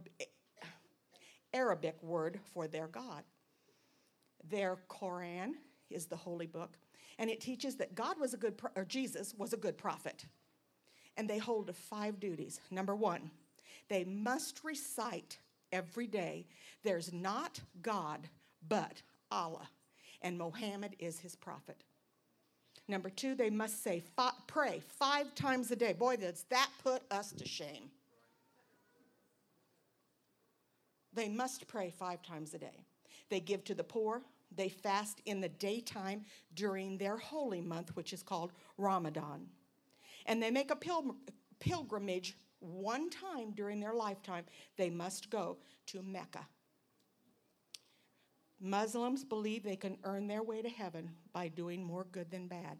Arabic 1.52 2.02
word 2.02 2.40
for 2.54 2.68
their 2.68 2.86
God. 2.86 3.24
Their 4.48 4.76
Koran 4.88 5.56
is 5.90 6.06
the 6.06 6.16
holy 6.16 6.46
book, 6.46 6.78
and 7.18 7.28
it 7.28 7.40
teaches 7.40 7.76
that 7.76 7.94
God 7.94 8.18
was 8.18 8.32
a 8.32 8.36
good, 8.36 8.56
pro- 8.56 8.70
or 8.76 8.84
Jesus 8.84 9.34
was 9.36 9.52
a 9.52 9.56
good 9.56 9.76
prophet. 9.76 10.24
And 11.16 11.28
they 11.28 11.38
hold 11.38 11.66
to 11.66 11.72
five 11.72 12.20
duties. 12.20 12.60
Number 12.70 12.94
one, 12.94 13.30
they 13.88 14.04
must 14.04 14.64
recite 14.64 15.38
every 15.72 16.06
day, 16.06 16.46
there's 16.82 17.12
not 17.12 17.60
God, 17.82 18.28
but 18.68 19.02
Allah, 19.30 19.68
and 20.22 20.38
Mohammed 20.38 20.96
is 20.98 21.18
his 21.18 21.36
prophet. 21.36 21.82
Number 22.88 23.08
two, 23.08 23.34
they 23.34 23.50
must 23.50 23.84
say, 23.84 24.02
pray 24.48 24.80
five 24.98 25.34
times 25.34 25.70
a 25.70 25.76
day. 25.76 25.92
Boy, 25.92 26.16
does 26.16 26.44
that 26.50 26.68
put 26.82 27.02
us 27.10 27.32
to 27.32 27.46
shame. 27.46 27.90
They 31.12 31.28
must 31.28 31.68
pray 31.68 31.90
five 31.96 32.22
times 32.22 32.54
a 32.54 32.58
day. 32.58 32.84
They 33.28 33.40
give 33.40 33.64
to 33.64 33.74
the 33.74 33.84
poor. 33.84 34.22
They 34.56 34.68
fast 34.68 35.20
in 35.26 35.40
the 35.40 35.48
daytime 35.48 36.24
during 36.54 36.98
their 36.98 37.16
holy 37.16 37.60
month, 37.60 37.94
which 37.94 38.12
is 38.12 38.22
called 38.22 38.52
Ramadan. 38.76 39.46
And 40.26 40.42
they 40.42 40.50
make 40.50 40.70
a 40.70 40.76
pil- 40.76 41.16
pilgrimage 41.60 42.36
one 42.58 43.08
time 43.10 43.52
during 43.52 43.78
their 43.80 43.94
lifetime. 43.94 44.44
They 44.76 44.90
must 44.90 45.30
go 45.30 45.58
to 45.86 46.02
Mecca. 46.02 46.46
Muslims 48.60 49.24
believe 49.24 49.62
they 49.62 49.76
can 49.76 49.96
earn 50.04 50.26
their 50.26 50.42
way 50.42 50.60
to 50.60 50.68
heaven 50.68 51.10
by 51.32 51.48
doing 51.48 51.82
more 51.82 52.06
good 52.12 52.30
than 52.30 52.46
bad. 52.46 52.76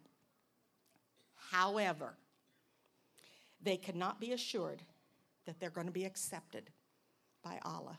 However, 1.51 2.15
they 3.63 3.77
cannot 3.77 4.21
be 4.21 4.33
assured 4.33 4.83
that 5.47 5.59
they're 5.59 5.71
going 5.71 5.87
to 5.87 5.93
be 5.93 6.05
accepted 6.05 6.71
by 7.43 7.59
Allah. 7.65 7.99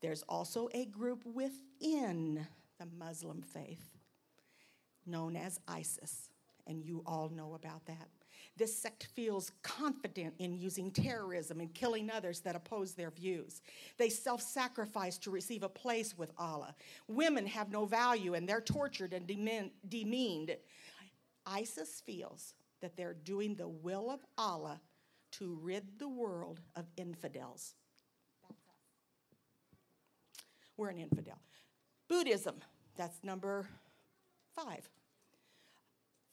There's 0.00 0.22
also 0.28 0.68
a 0.74 0.84
group 0.84 1.24
within 1.24 2.46
the 2.78 2.86
Muslim 2.98 3.40
faith 3.40 3.96
known 5.06 5.36
as 5.36 5.58
ISIS, 5.66 6.28
and 6.66 6.84
you 6.84 7.02
all 7.06 7.28
know 7.28 7.54
about 7.54 7.86
that. 7.86 8.08
This 8.56 8.76
sect 8.76 9.08
feels 9.14 9.50
confident 9.62 10.34
in 10.38 10.54
using 10.54 10.90
terrorism 10.90 11.60
and 11.60 11.72
killing 11.72 12.10
others 12.10 12.40
that 12.40 12.54
oppose 12.54 12.92
their 12.92 13.10
views. 13.10 13.62
They 13.96 14.10
self 14.10 14.42
sacrifice 14.42 15.16
to 15.18 15.30
receive 15.30 15.62
a 15.62 15.68
place 15.68 16.16
with 16.16 16.30
Allah. 16.36 16.74
Women 17.08 17.46
have 17.46 17.70
no 17.70 17.86
value 17.86 18.34
and 18.34 18.46
they're 18.46 18.60
tortured 18.60 19.14
and 19.14 19.26
demeaned. 19.88 20.56
ISIS 21.46 22.02
feels 22.04 22.54
that 22.82 22.96
they're 22.96 23.14
doing 23.14 23.54
the 23.54 23.68
will 23.68 24.10
of 24.10 24.20
Allah 24.36 24.80
to 25.32 25.58
rid 25.62 25.98
the 25.98 26.08
world 26.08 26.60
of 26.76 26.84
infidels. 26.96 27.74
We're 30.76 30.90
an 30.90 30.98
infidel. 30.98 31.38
Buddhism, 32.08 32.56
that's 32.96 33.24
number 33.24 33.66
five, 34.54 34.88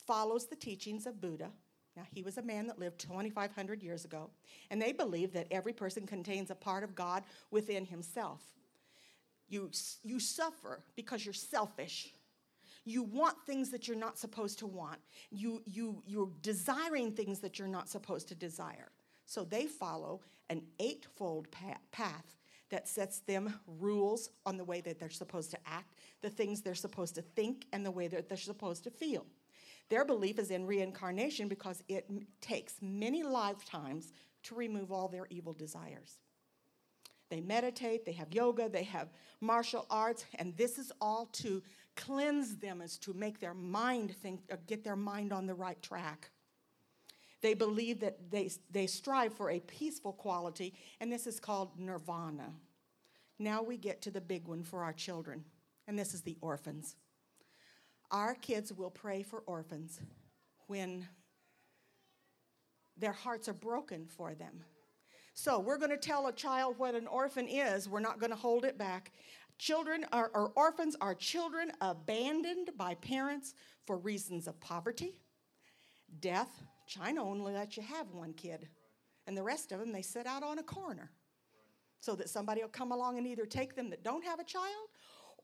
follows 0.05 0.47
the 0.47 0.55
teachings 0.55 1.05
of 1.05 1.21
Buddha. 1.21 1.51
Now, 1.99 2.05
he 2.13 2.23
was 2.23 2.37
a 2.37 2.41
man 2.41 2.65
that 2.67 2.79
lived 2.79 2.97
2,500 2.99 3.83
years 3.83 4.05
ago, 4.05 4.29
and 4.71 4.81
they 4.81 4.93
believe 4.93 5.33
that 5.33 5.47
every 5.51 5.73
person 5.73 6.07
contains 6.07 6.49
a 6.49 6.55
part 6.55 6.85
of 6.85 6.95
God 6.95 7.23
within 7.51 7.85
himself. 7.85 8.39
You, 9.49 9.69
you 10.01 10.17
suffer 10.17 10.81
because 10.95 11.25
you're 11.25 11.33
selfish. 11.33 12.13
You 12.85 13.03
want 13.03 13.35
things 13.45 13.69
that 13.71 13.89
you're 13.89 13.97
not 13.97 14.17
supposed 14.17 14.59
to 14.59 14.67
want. 14.67 14.99
You, 15.29 15.61
you, 15.65 16.01
you're 16.05 16.29
desiring 16.41 17.11
things 17.11 17.39
that 17.39 17.59
you're 17.59 17.67
not 17.67 17.89
supposed 17.89 18.29
to 18.29 18.35
desire. 18.35 18.91
So 19.25 19.43
they 19.43 19.65
follow 19.65 20.21
an 20.49 20.61
eightfold 20.79 21.49
path 21.51 22.37
that 22.69 22.87
sets 22.87 23.19
them 23.19 23.59
rules 23.67 24.29
on 24.45 24.55
the 24.55 24.63
way 24.63 24.79
that 24.79 24.99
they're 24.99 25.09
supposed 25.09 25.51
to 25.51 25.57
act, 25.65 25.95
the 26.21 26.29
things 26.29 26.61
they're 26.61 26.75
supposed 26.75 27.15
to 27.15 27.21
think, 27.21 27.65
and 27.73 27.85
the 27.85 27.91
way 27.91 28.07
that 28.07 28.29
they're 28.29 28.37
supposed 28.37 28.85
to 28.85 28.89
feel. 28.89 29.25
Their 29.89 30.05
belief 30.05 30.37
is 30.39 30.51
in 30.51 30.65
reincarnation 30.65 31.47
because 31.47 31.83
it 31.87 32.05
m- 32.09 32.27
takes 32.41 32.75
many 32.81 33.23
lifetimes 33.23 34.13
to 34.43 34.55
remove 34.55 34.91
all 34.91 35.07
their 35.07 35.27
evil 35.29 35.53
desires. 35.53 36.19
They 37.29 37.41
meditate, 37.41 38.05
they 38.05 38.11
have 38.13 38.33
yoga, 38.33 38.69
they 38.69 38.83
have 38.83 39.09
martial 39.41 39.85
arts, 39.89 40.25
and 40.35 40.55
this 40.57 40.77
is 40.77 40.91
all 40.99 41.27
to 41.33 41.61
cleanse 41.95 42.57
them, 42.57 42.81
is 42.81 42.97
to 42.99 43.13
make 43.13 43.39
their 43.39 43.53
mind 43.53 44.15
think, 44.15 44.41
uh, 44.51 44.57
get 44.67 44.83
their 44.83 44.95
mind 44.95 45.31
on 45.33 45.45
the 45.45 45.53
right 45.53 45.81
track. 45.81 46.31
They 47.41 47.53
believe 47.53 47.99
that 48.01 48.31
they, 48.31 48.49
they 48.69 48.87
strive 48.87 49.33
for 49.33 49.49
a 49.49 49.59
peaceful 49.59 50.13
quality, 50.13 50.73
and 50.99 51.11
this 51.11 51.27
is 51.27 51.39
called 51.39 51.79
nirvana. 51.79 52.51
Now 53.37 53.63
we 53.63 53.77
get 53.77 54.01
to 54.03 54.11
the 54.11 54.21
big 54.21 54.47
one 54.47 54.63
for 54.63 54.83
our 54.83 54.93
children, 54.93 55.45
and 55.87 55.97
this 55.97 56.13
is 56.13 56.21
the 56.21 56.37
orphans. 56.41 56.95
Our 58.11 58.35
kids 58.35 58.73
will 58.73 58.89
pray 58.89 59.23
for 59.23 59.39
orphans 59.45 59.99
when 60.67 61.07
their 62.97 63.13
hearts 63.13 63.47
are 63.47 63.53
broken 63.53 64.07
for 64.07 64.33
them. 64.33 64.63
So 65.33 65.59
we're 65.59 65.77
going 65.77 65.91
to 65.91 65.97
tell 65.97 66.27
a 66.27 66.33
child 66.33 66.75
what 66.77 66.95
an 66.95 67.07
orphan 67.07 67.47
is. 67.47 67.87
We're 67.87 67.99
not 67.99 68.19
going 68.19 68.31
to 68.31 68.35
hold 68.35 68.65
it 68.65 68.77
back. 68.77 69.11
Children 69.57 70.05
are, 70.11 70.31
or 70.33 70.51
orphans 70.55 70.95
are 70.99 71.13
children 71.13 71.71
abandoned 71.81 72.71
by 72.77 72.95
parents 72.95 73.53
for 73.85 73.97
reasons 73.97 74.47
of 74.47 74.59
poverty, 74.59 75.21
death, 76.19 76.49
China 76.87 77.23
only 77.23 77.53
lets 77.53 77.77
you 77.77 77.83
have 77.83 78.11
one 78.11 78.33
kid, 78.33 78.67
and 79.27 79.37
the 79.37 79.43
rest 79.43 79.71
of 79.71 79.79
them 79.79 79.91
they 79.91 80.01
sit 80.01 80.25
out 80.25 80.43
on 80.43 80.59
a 80.59 80.63
corner 80.63 81.11
so 81.99 82.15
that 82.15 82.29
somebody 82.29 82.61
will 82.61 82.69
come 82.69 82.91
along 82.91 83.17
and 83.17 83.27
either 83.27 83.45
take 83.45 83.75
them 83.75 83.89
that 83.89 84.03
don't 84.03 84.23
have 84.23 84.39
a 84.39 84.43
child 84.43 84.89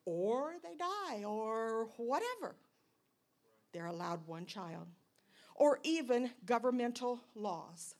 or 0.05 0.53
they 0.63 0.75
die 0.75 1.23
or 1.23 1.89
whatever. 1.97 2.55
They're 3.73 3.87
allowed 3.87 4.25
one 4.25 4.45
child. 4.45 4.87
Or 5.55 5.79
even 5.83 6.31
governmental 6.45 7.19
laws. 7.33 7.95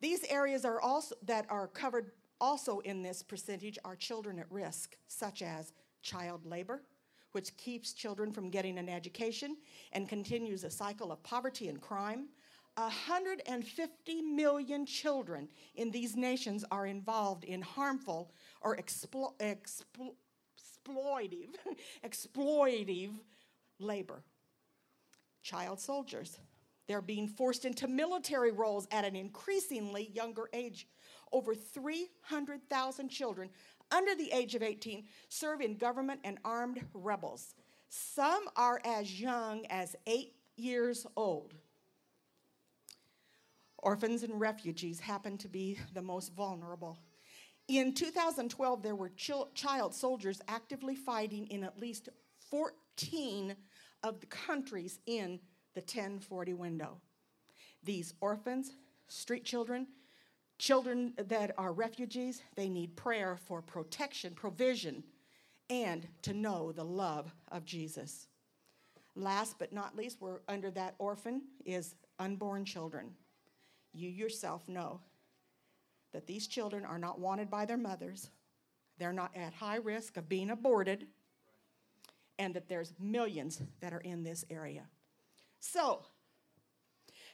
These 0.00 0.24
areas 0.24 0.64
are 0.64 0.80
also 0.80 1.14
that 1.22 1.46
are 1.48 1.68
covered 1.68 2.12
also 2.40 2.80
in 2.80 3.02
this 3.02 3.22
percentage 3.22 3.78
are 3.84 3.94
children 3.94 4.38
at 4.40 4.50
risk, 4.50 4.96
such 5.06 5.42
as 5.42 5.72
child 6.02 6.44
labor, 6.44 6.82
which 7.30 7.56
keeps 7.56 7.92
children 7.92 8.32
from 8.32 8.50
getting 8.50 8.78
an 8.78 8.88
education 8.88 9.56
and 9.92 10.08
continues 10.08 10.64
a 10.64 10.70
cycle 10.70 11.12
of 11.12 11.22
poverty 11.22 11.68
and 11.68 11.80
crime. 11.80 12.28
150 12.74 14.22
million 14.22 14.86
children 14.86 15.48
in 15.76 15.90
these 15.90 16.16
nations 16.16 16.64
are 16.70 16.86
involved 16.86 17.44
in 17.44 17.62
harmful 17.62 18.32
or 18.62 18.76
explo- 18.76 19.36
explo- 19.38 20.14
exploitive, 20.84 21.54
exploitive 22.04 23.12
labor. 23.78 24.22
Child 25.42 25.80
soldiers. 25.80 26.38
They're 26.86 27.00
being 27.00 27.28
forced 27.28 27.64
into 27.64 27.88
military 27.88 28.52
roles 28.52 28.86
at 28.90 29.04
an 29.04 29.16
increasingly 29.16 30.10
younger 30.12 30.48
age. 30.52 30.88
Over 31.32 31.54
300,000 31.54 33.08
children 33.08 33.48
under 33.90 34.14
the 34.14 34.30
age 34.32 34.54
of 34.54 34.62
18 34.62 35.04
serve 35.28 35.60
in 35.60 35.76
government 35.76 36.20
and 36.24 36.38
armed 36.44 36.84
rebels. 36.92 37.54
Some 37.88 38.44
are 38.56 38.80
as 38.84 39.20
young 39.20 39.66
as 39.66 39.96
eight 40.06 40.34
years 40.56 41.06
old. 41.16 41.54
Orphans 43.78 44.22
and 44.22 44.40
refugees 44.40 45.00
happen 45.00 45.36
to 45.38 45.48
be 45.48 45.78
the 45.92 46.02
most 46.02 46.32
vulnerable. 46.34 46.98
In 47.68 47.94
2012, 47.94 48.82
there 48.82 48.94
were 48.94 49.10
child 49.54 49.94
soldiers 49.94 50.40
actively 50.48 50.94
fighting 50.94 51.46
in 51.46 51.64
at 51.64 51.78
least 51.78 52.08
14 52.50 53.54
of 54.02 54.20
the 54.20 54.26
countries 54.26 54.98
in 55.06 55.40
the 55.74 55.80
1040 55.80 56.54
window. 56.54 57.00
These 57.82 58.14
orphans, 58.20 58.72
street 59.08 59.44
children, 59.44 59.86
Children 60.62 61.14
that 61.16 61.50
are 61.58 61.72
refugees, 61.72 62.40
they 62.54 62.68
need 62.68 62.94
prayer 62.94 63.36
for 63.36 63.60
protection, 63.60 64.32
provision, 64.32 65.02
and 65.68 66.06
to 66.22 66.32
know 66.32 66.70
the 66.70 66.84
love 66.84 67.34
of 67.50 67.64
Jesus. 67.64 68.28
Last 69.16 69.58
but 69.58 69.72
not 69.72 69.96
least, 69.96 70.18
we're 70.20 70.38
under 70.46 70.70
that 70.70 70.94
orphan 71.00 71.42
is 71.64 71.96
unborn 72.20 72.64
children. 72.64 73.10
You 73.92 74.08
yourself 74.08 74.68
know 74.68 75.00
that 76.12 76.26
these 76.26 76.46
children 76.46 76.84
are 76.84 76.98
not 76.98 77.18
wanted 77.18 77.50
by 77.50 77.64
their 77.64 77.76
mothers, 77.76 78.30
they're 78.98 79.12
not 79.12 79.34
at 79.34 79.54
high 79.54 79.76
risk 79.76 80.16
of 80.16 80.28
being 80.28 80.50
aborted, 80.50 81.06
and 82.38 82.54
that 82.54 82.68
there's 82.68 82.92
millions 82.98 83.62
that 83.80 83.92
are 83.92 84.00
in 84.00 84.22
this 84.22 84.44
area. 84.50 84.84
So, 85.60 86.02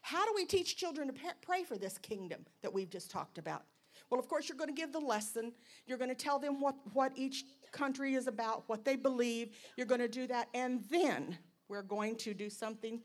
how 0.02 0.24
do 0.24 0.32
we 0.34 0.44
teach 0.44 0.76
children 0.76 1.08
to 1.08 1.14
pray 1.42 1.64
for 1.64 1.76
this 1.76 1.98
kingdom 1.98 2.46
that 2.62 2.72
we've 2.72 2.90
just 2.90 3.10
talked 3.10 3.38
about? 3.38 3.64
Well, 4.10 4.20
of 4.20 4.28
course, 4.28 4.48
you're 4.48 4.56
going 4.56 4.74
to 4.74 4.80
give 4.80 4.92
the 4.92 5.00
lesson. 5.00 5.52
You're 5.86 5.98
going 5.98 6.10
to 6.10 6.14
tell 6.14 6.38
them 6.38 6.60
what, 6.60 6.76
what 6.92 7.12
each 7.16 7.44
country 7.72 8.14
is 8.14 8.26
about, 8.26 8.64
what 8.66 8.84
they 8.84 8.96
believe. 8.96 9.50
You're 9.76 9.86
going 9.86 10.00
to 10.00 10.08
do 10.08 10.26
that. 10.28 10.48
And 10.54 10.84
then 10.90 11.36
we're 11.68 11.82
going 11.82 12.16
to 12.16 12.32
do 12.32 12.48
something. 12.48 13.00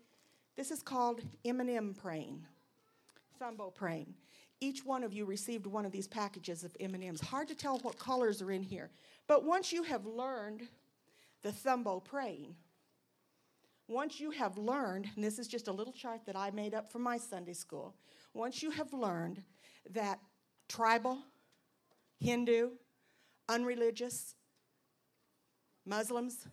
This 0.55 0.71
is 0.71 0.81
called 0.81 1.21
M&M 1.43 1.95
praying, 1.99 2.45
Thumbo 3.41 3.73
praying. 3.73 4.13
Each 4.63 4.85
one 4.85 5.03
of 5.03 5.11
you 5.11 5.25
received 5.25 5.67
one 5.67 5.85
of 5.85 5.91
these 5.91 6.07
packages 6.07 6.63
of 6.63 6.73
M&Ms. 6.79 7.19
Hard 7.19 7.49
to 7.49 7.55
tell 7.55 7.79
what 7.79 7.99
colors 7.99 8.41
are 8.41 8.49
in 8.49 8.63
here. 8.63 8.89
But 9.27 9.43
once 9.43 9.73
you 9.73 9.83
have 9.83 10.05
learned 10.05 10.61
the 11.41 11.51
Thumbo 11.51 12.01
praying, 12.01 12.55
once 13.89 14.21
you 14.21 14.31
have 14.31 14.57
learned, 14.57 15.09
and 15.15 15.23
this 15.23 15.37
is 15.37 15.49
just 15.49 15.67
a 15.67 15.71
little 15.73 15.91
chart 15.91 16.21
that 16.25 16.37
I 16.37 16.49
made 16.51 16.73
up 16.73 16.89
for 16.89 16.99
my 16.99 17.17
Sunday 17.17 17.51
school, 17.51 17.93
once 18.33 18.63
you 18.63 18.71
have 18.71 18.93
learned 18.93 19.43
that 19.89 20.19
tribal, 20.69 21.17
Hindu, 22.21 22.69
unreligious, 23.49 24.33
Muslims, 25.85 26.47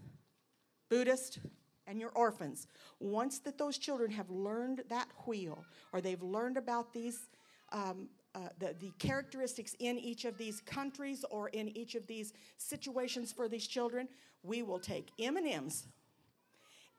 Buddhist, 0.88 1.38
and 1.86 2.00
your 2.00 2.10
orphans, 2.16 2.66
once 2.98 3.38
that 3.38 3.56
those 3.56 3.78
children 3.78 4.10
have 4.10 4.30
learned 4.30 4.82
that 4.88 5.06
wheel 5.26 5.64
or 5.92 6.00
they've 6.00 6.22
learned 6.24 6.56
about 6.56 6.92
these 6.92 7.28
um, 7.72 8.08
uh, 8.34 8.48
the, 8.58 8.74
the 8.80 8.92
characteristics 8.98 9.74
in 9.80 9.98
each 9.98 10.24
of 10.24 10.38
these 10.38 10.60
countries 10.60 11.24
or 11.30 11.48
in 11.48 11.68
each 11.76 11.94
of 11.94 12.06
these 12.06 12.32
situations 12.58 13.32
for 13.32 13.48
these 13.48 13.66
children, 13.66 14.08
we 14.42 14.62
will 14.62 14.78
take 14.78 15.08
M&Ms 15.18 15.86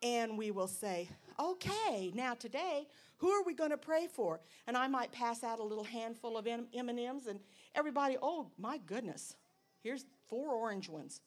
and 0.03 0.38
we 0.38 0.52
will 0.52 0.68
say, 0.68 1.07
okay, 1.39 2.11
now 2.15 2.34
today, 2.34 2.88
who 3.18 3.30
are 3.30 3.43
we 3.43 3.53
going 3.53 3.69
to 3.69 3.77
pray 3.77 4.07
for? 4.07 4.41
And 4.68 4.76
I 4.76 4.88
might 4.88 5.11
pass 5.11 5.43
out 5.43 5.60
a 5.60 5.64
little 5.64 5.84
handful 5.84 6.38
of 6.38 6.48
M&Ms 6.48 7.27
and 7.27 7.39
everybody, 7.76 8.18
oh 8.22 8.48
my 8.57 8.80
goodness, 8.80 9.35
here's 9.84 10.06
four 10.27 10.53
orange 10.53 10.89
ones. 10.89 11.22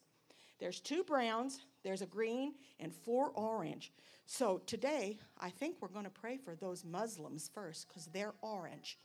There's 0.59 0.79
two 0.79 1.03
browns, 1.03 1.59
there's 1.83 2.01
a 2.01 2.05
green, 2.05 2.53
and 2.79 2.93
four 2.93 3.31
orange. 3.31 3.91
So 4.25 4.61
today, 4.65 5.19
I 5.39 5.49
think 5.49 5.77
we're 5.79 5.87
going 5.89 6.05
to 6.05 6.11
pray 6.11 6.37
for 6.37 6.55
those 6.55 6.83
Muslims 6.83 7.49
first 7.53 7.87
because 7.87 8.07
they're 8.07 8.33
orange. 8.41 8.97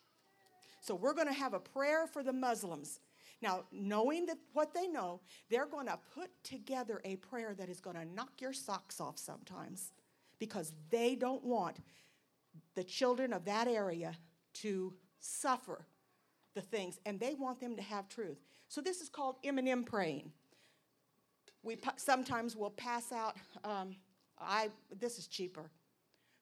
So 0.81 0.95
we're 0.95 1.15
going 1.15 1.27
to 1.27 1.33
have 1.33 1.55
a 1.55 1.61
prayer 1.61 2.07
for 2.07 2.23
the 2.23 2.33
Muslims. 2.33 3.01
Now, 3.43 3.65
knowing 3.73 4.27
that 4.27 4.39
what 4.53 4.75
they 4.75 4.87
know, 4.87 5.21
they're 5.49 5.67
going 5.67 5.87
to 5.87 5.99
put 6.15 6.31
together 6.43 7.01
a 7.05 7.17
prayer 7.17 7.55
that 7.55 7.69
is 7.69 7.81
going 7.81 7.97
to 7.97 8.05
knock 8.05 8.33
your 8.41 8.53
socks 8.53 9.01
off 9.01 9.19
sometimes 9.19 9.93
because 10.39 10.73
they 10.91 11.15
don't 11.15 11.45
want 11.45 11.77
the 12.75 12.85
children 12.85 13.33
of 13.33 13.45
that 13.45 13.69
area 13.69 14.13
to 14.53 14.95
suffer 15.21 15.87
the 16.55 16.61
things 16.61 16.99
and 17.07 17.21
they 17.21 17.35
want 17.35 17.61
them 17.61 17.77
to 17.77 17.83
have 17.83 18.09
truth. 18.09 18.39
So 18.69 18.81
this 18.81 19.01
is 19.01 19.09
called 19.09 19.37
M&M 19.45 19.85
praying. 19.85 20.33
We 21.63 21.79
sometimes 21.97 22.57
will 22.57 22.71
pass 22.71 23.13
out 23.13 23.37
um, 23.65 23.97
I 24.41 24.71
this 24.99 25.19
is 25.19 25.27
cheaper. 25.27 25.71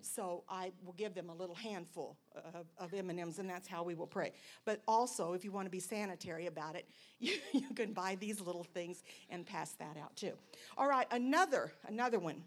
So 0.01 0.45
I 0.49 0.73
will 0.85 0.93
give 0.93 1.15
them 1.15 1.29
a 1.29 1.35
little 1.35 1.55
handful 1.57 2.17
of, 2.55 2.67
of 2.79 2.95
M&Ms, 2.95 3.39
and 3.41 3.51
that's 3.51 3.67
how 3.67 3.83
we 3.83 3.95
will 3.95 4.07
pray. 4.07 4.33
But 4.65 4.81
also, 4.87 5.33
if 5.33 5.45
you 5.45 5.51
want 5.51 5.67
to 5.67 5.71
be 5.71 5.81
sanitary 5.81 6.47
about 6.47 6.77
it, 6.77 6.89
you, 7.19 7.35
you 7.53 7.69
can 7.75 7.93
buy 7.93 8.17
these 8.21 8.41
little 8.41 8.63
things 8.63 9.03
and 9.29 9.45
pass 9.45 9.73
that 9.73 9.97
out 10.01 10.15
too. 10.17 10.33
All 10.77 10.89
right, 10.89 11.07
another 11.11 11.73
another 11.89 12.19
one. 12.19 12.43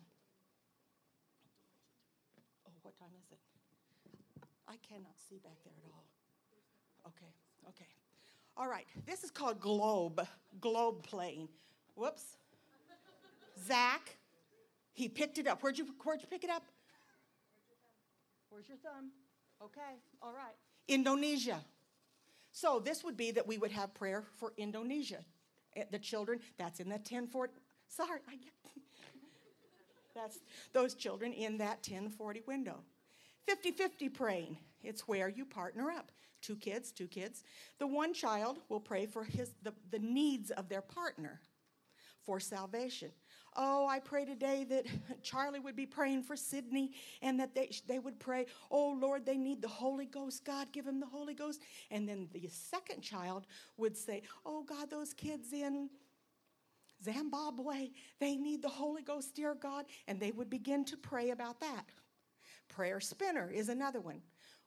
Oh, 2.67 2.71
what 2.83 2.97
time 2.97 3.09
is 3.19 3.31
it? 3.31 3.39
I 4.67 4.75
cannot 4.87 5.15
see 5.29 5.39
back 5.43 5.57
there 5.65 5.73
at 5.85 5.91
all. 5.91 6.05
Okay, 7.07 7.33
okay. 7.67 7.89
All 8.55 8.67
right, 8.67 8.85
this 9.05 9.23
is 9.23 9.31
called 9.31 9.59
globe, 9.59 10.25
globe 10.61 11.03
playing. 11.03 11.49
Whoops. 11.95 12.37
Zach, 13.67 14.17
he 14.93 15.09
picked 15.09 15.37
it 15.37 15.47
up. 15.47 15.61
Where'd 15.61 15.77
you, 15.77 15.87
where'd 16.03 16.21
you 16.21 16.27
pick 16.27 16.43
it 16.43 16.49
up? 16.49 16.63
Where's 18.51 18.67
your 18.67 18.77
thumb? 18.77 19.11
Okay, 19.63 19.97
all 20.21 20.33
right. 20.33 20.55
Indonesia. 20.89 21.61
So 22.51 22.81
this 22.83 23.01
would 23.01 23.15
be 23.15 23.31
that 23.31 23.47
we 23.47 23.57
would 23.57 23.71
have 23.71 23.93
prayer 23.93 24.25
for 24.37 24.51
Indonesia. 24.57 25.23
Eh, 25.77 25.85
the 25.89 25.99
children, 25.99 26.41
that's 26.57 26.81
in 26.81 26.89
that 26.89 26.99
1040. 26.99 27.53
Sorry, 27.87 28.19
I 28.27 28.31
get. 28.31 28.51
that's 30.15 30.39
those 30.73 30.95
children 30.95 31.31
in 31.31 31.57
that 31.59 31.77
1040 31.87 32.41
window. 32.45 32.75
50 33.47 33.71
50 33.71 34.09
praying. 34.09 34.57
It's 34.83 35.07
where 35.07 35.29
you 35.29 35.45
partner 35.45 35.89
up. 35.89 36.11
Two 36.41 36.57
kids, 36.57 36.91
two 36.91 37.07
kids. 37.07 37.43
The 37.79 37.87
one 37.87 38.13
child 38.13 38.59
will 38.67 38.81
pray 38.81 39.05
for 39.05 39.23
his, 39.23 39.53
the, 39.63 39.73
the 39.91 39.99
needs 39.99 40.51
of 40.51 40.67
their 40.67 40.81
partner 40.81 41.39
for 42.25 42.39
salvation. 42.39 43.11
Oh, 43.55 43.85
I 43.87 43.99
pray 43.99 44.23
today 44.23 44.65
that 44.69 44.85
Charlie 45.23 45.59
would 45.59 45.75
be 45.75 45.85
praying 45.85 46.23
for 46.23 46.35
Sydney 46.35 46.93
and 47.21 47.39
that 47.39 47.53
they, 47.53 47.69
they 47.87 47.99
would 47.99 48.19
pray, 48.19 48.45
Oh 48.69 48.97
Lord, 48.99 49.25
they 49.25 49.37
need 49.37 49.61
the 49.61 49.67
Holy 49.67 50.05
Ghost. 50.05 50.45
God, 50.45 50.71
give 50.71 50.85
them 50.85 50.99
the 50.99 51.05
Holy 51.05 51.33
Ghost. 51.33 51.61
And 51.89 52.07
then 52.07 52.29
the 52.33 52.47
second 52.49 53.01
child 53.01 53.45
would 53.77 53.97
say, 53.97 54.21
Oh 54.45 54.63
God, 54.63 54.89
those 54.89 55.13
kids 55.13 55.51
in 55.51 55.89
Zimbabwe, 57.03 57.89
they 58.19 58.35
need 58.37 58.61
the 58.61 58.69
Holy 58.69 59.01
Ghost, 59.01 59.35
dear 59.35 59.55
God. 59.55 59.85
And 60.07 60.19
they 60.19 60.31
would 60.31 60.49
begin 60.49 60.85
to 60.85 60.97
pray 60.97 61.31
about 61.31 61.59
that. 61.59 61.85
Prayer 62.69 63.01
spinner 63.01 63.51
is 63.51 63.67
another 63.67 63.99
one 63.99 64.21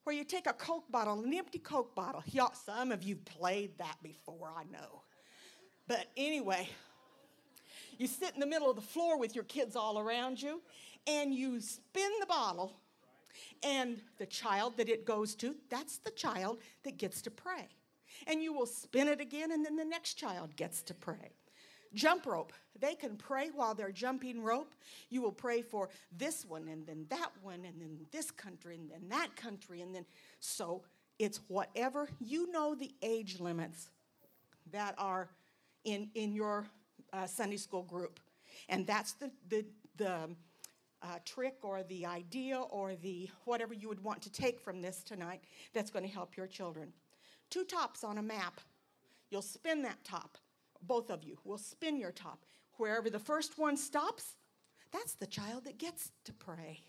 where 0.04 0.14
you 0.14 0.24
take 0.24 0.46
a 0.46 0.52
Coke 0.52 0.90
bottle, 0.90 1.24
an 1.24 1.32
empty 1.32 1.58
Coke 1.58 1.94
bottle. 1.94 2.22
Y'all, 2.26 2.52
some 2.52 2.92
of 2.92 3.02
you 3.02 3.16
played 3.16 3.78
that 3.78 3.96
before, 4.02 4.52
I 4.54 4.64
know. 4.70 5.02
But 5.86 6.06
anyway, 6.16 6.68
you 7.98 8.06
sit 8.06 8.34
in 8.34 8.40
the 8.40 8.46
middle 8.46 8.70
of 8.70 8.76
the 8.76 8.82
floor 8.82 9.18
with 9.18 9.34
your 9.34 9.44
kids 9.44 9.76
all 9.76 9.98
around 9.98 10.40
you, 10.40 10.60
and 11.06 11.34
you 11.34 11.60
spin 11.60 12.10
the 12.20 12.26
bottle, 12.26 12.72
and 13.62 14.00
the 14.18 14.26
child 14.26 14.76
that 14.76 14.88
it 14.88 15.04
goes 15.04 15.34
to, 15.36 15.54
that's 15.70 15.98
the 15.98 16.10
child 16.10 16.58
that 16.84 16.98
gets 16.98 17.22
to 17.22 17.30
pray. 17.30 17.68
And 18.26 18.42
you 18.42 18.52
will 18.52 18.66
spin 18.66 19.08
it 19.08 19.20
again, 19.20 19.52
and 19.52 19.64
then 19.64 19.76
the 19.76 19.84
next 19.84 20.14
child 20.14 20.56
gets 20.56 20.82
to 20.82 20.94
pray. 20.94 21.32
Jump 21.94 22.26
rope. 22.26 22.52
They 22.80 22.94
can 22.94 23.16
pray 23.16 23.50
while 23.54 23.74
they're 23.74 23.92
jumping 23.92 24.42
rope. 24.42 24.74
You 25.10 25.22
will 25.22 25.32
pray 25.32 25.62
for 25.62 25.88
this 26.16 26.44
one, 26.44 26.68
and 26.68 26.86
then 26.86 27.06
that 27.08 27.30
one, 27.42 27.64
and 27.64 27.80
then 27.80 27.98
this 28.10 28.30
country, 28.30 28.76
and 28.76 28.90
then 28.90 29.08
that 29.10 29.36
country, 29.36 29.80
and 29.80 29.94
then 29.94 30.04
so 30.40 30.82
it's 31.18 31.40
whatever 31.48 32.08
you 32.20 32.50
know 32.50 32.74
the 32.74 32.92
age 33.02 33.38
limits 33.38 33.90
that 34.72 34.94
are 34.98 35.28
in, 35.84 36.08
in 36.14 36.32
your 36.32 36.66
uh, 37.14 37.26
Sunday 37.26 37.56
school 37.56 37.82
group. 37.82 38.20
And 38.68 38.86
that's 38.86 39.12
the, 39.12 39.30
the, 39.48 39.64
the 39.96 40.28
uh, 41.02 41.18
trick 41.24 41.56
or 41.62 41.82
the 41.84 42.06
idea 42.06 42.58
or 42.58 42.94
the 42.96 43.28
whatever 43.44 43.74
you 43.74 43.88
would 43.88 44.02
want 44.02 44.22
to 44.22 44.32
take 44.32 44.58
from 44.60 44.80
this 44.80 45.02
tonight 45.02 45.42
that's 45.72 45.90
going 45.90 46.04
to 46.04 46.10
help 46.10 46.36
your 46.36 46.46
children. 46.46 46.92
Two 47.50 47.64
tops 47.64 48.04
on 48.04 48.18
a 48.18 48.22
map. 48.22 48.60
You'll 49.30 49.42
spin 49.42 49.82
that 49.82 50.02
top. 50.04 50.38
Both 50.82 51.10
of 51.10 51.22
you 51.22 51.38
will 51.44 51.58
spin 51.58 51.98
your 51.98 52.12
top. 52.12 52.44
Wherever 52.76 53.10
the 53.10 53.18
first 53.18 53.58
one 53.58 53.76
stops, 53.76 54.36
that's 54.92 55.14
the 55.14 55.26
child 55.26 55.64
that 55.64 55.78
gets 55.78 56.10
to 56.24 56.32
pray. 56.32 56.80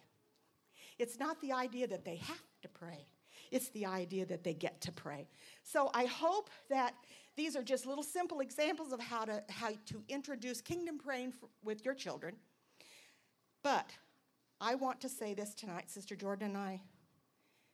It's 0.97 1.19
not 1.19 1.41
the 1.41 1.51
idea 1.51 1.87
that 1.87 2.05
they 2.05 2.15
have 2.17 2.41
to 2.61 2.69
pray, 2.69 3.07
it's 3.51 3.69
the 3.69 3.85
idea 3.85 4.25
that 4.25 4.43
they 4.43 4.53
get 4.53 4.81
to 4.81 4.91
pray. 4.91 5.27
So 5.63 5.91
I 5.93 6.05
hope 6.05 6.49
that 6.69 6.95
these 7.35 7.55
are 7.55 7.63
just 7.63 7.85
little 7.85 8.03
simple 8.03 8.39
examples 8.39 8.93
of 8.93 8.99
how 9.01 9.25
to, 9.25 9.43
how 9.49 9.71
to 9.87 10.03
introduce 10.07 10.61
kingdom 10.61 10.97
praying 10.97 11.33
for, 11.33 11.49
with 11.63 11.83
your 11.83 11.93
children. 11.93 12.35
But 13.61 13.89
I 14.61 14.75
want 14.75 15.01
to 15.01 15.09
say 15.09 15.33
this 15.33 15.53
tonight. 15.53 15.89
Sister 15.89 16.15
Jordan 16.15 16.49
and 16.49 16.57
I 16.57 16.81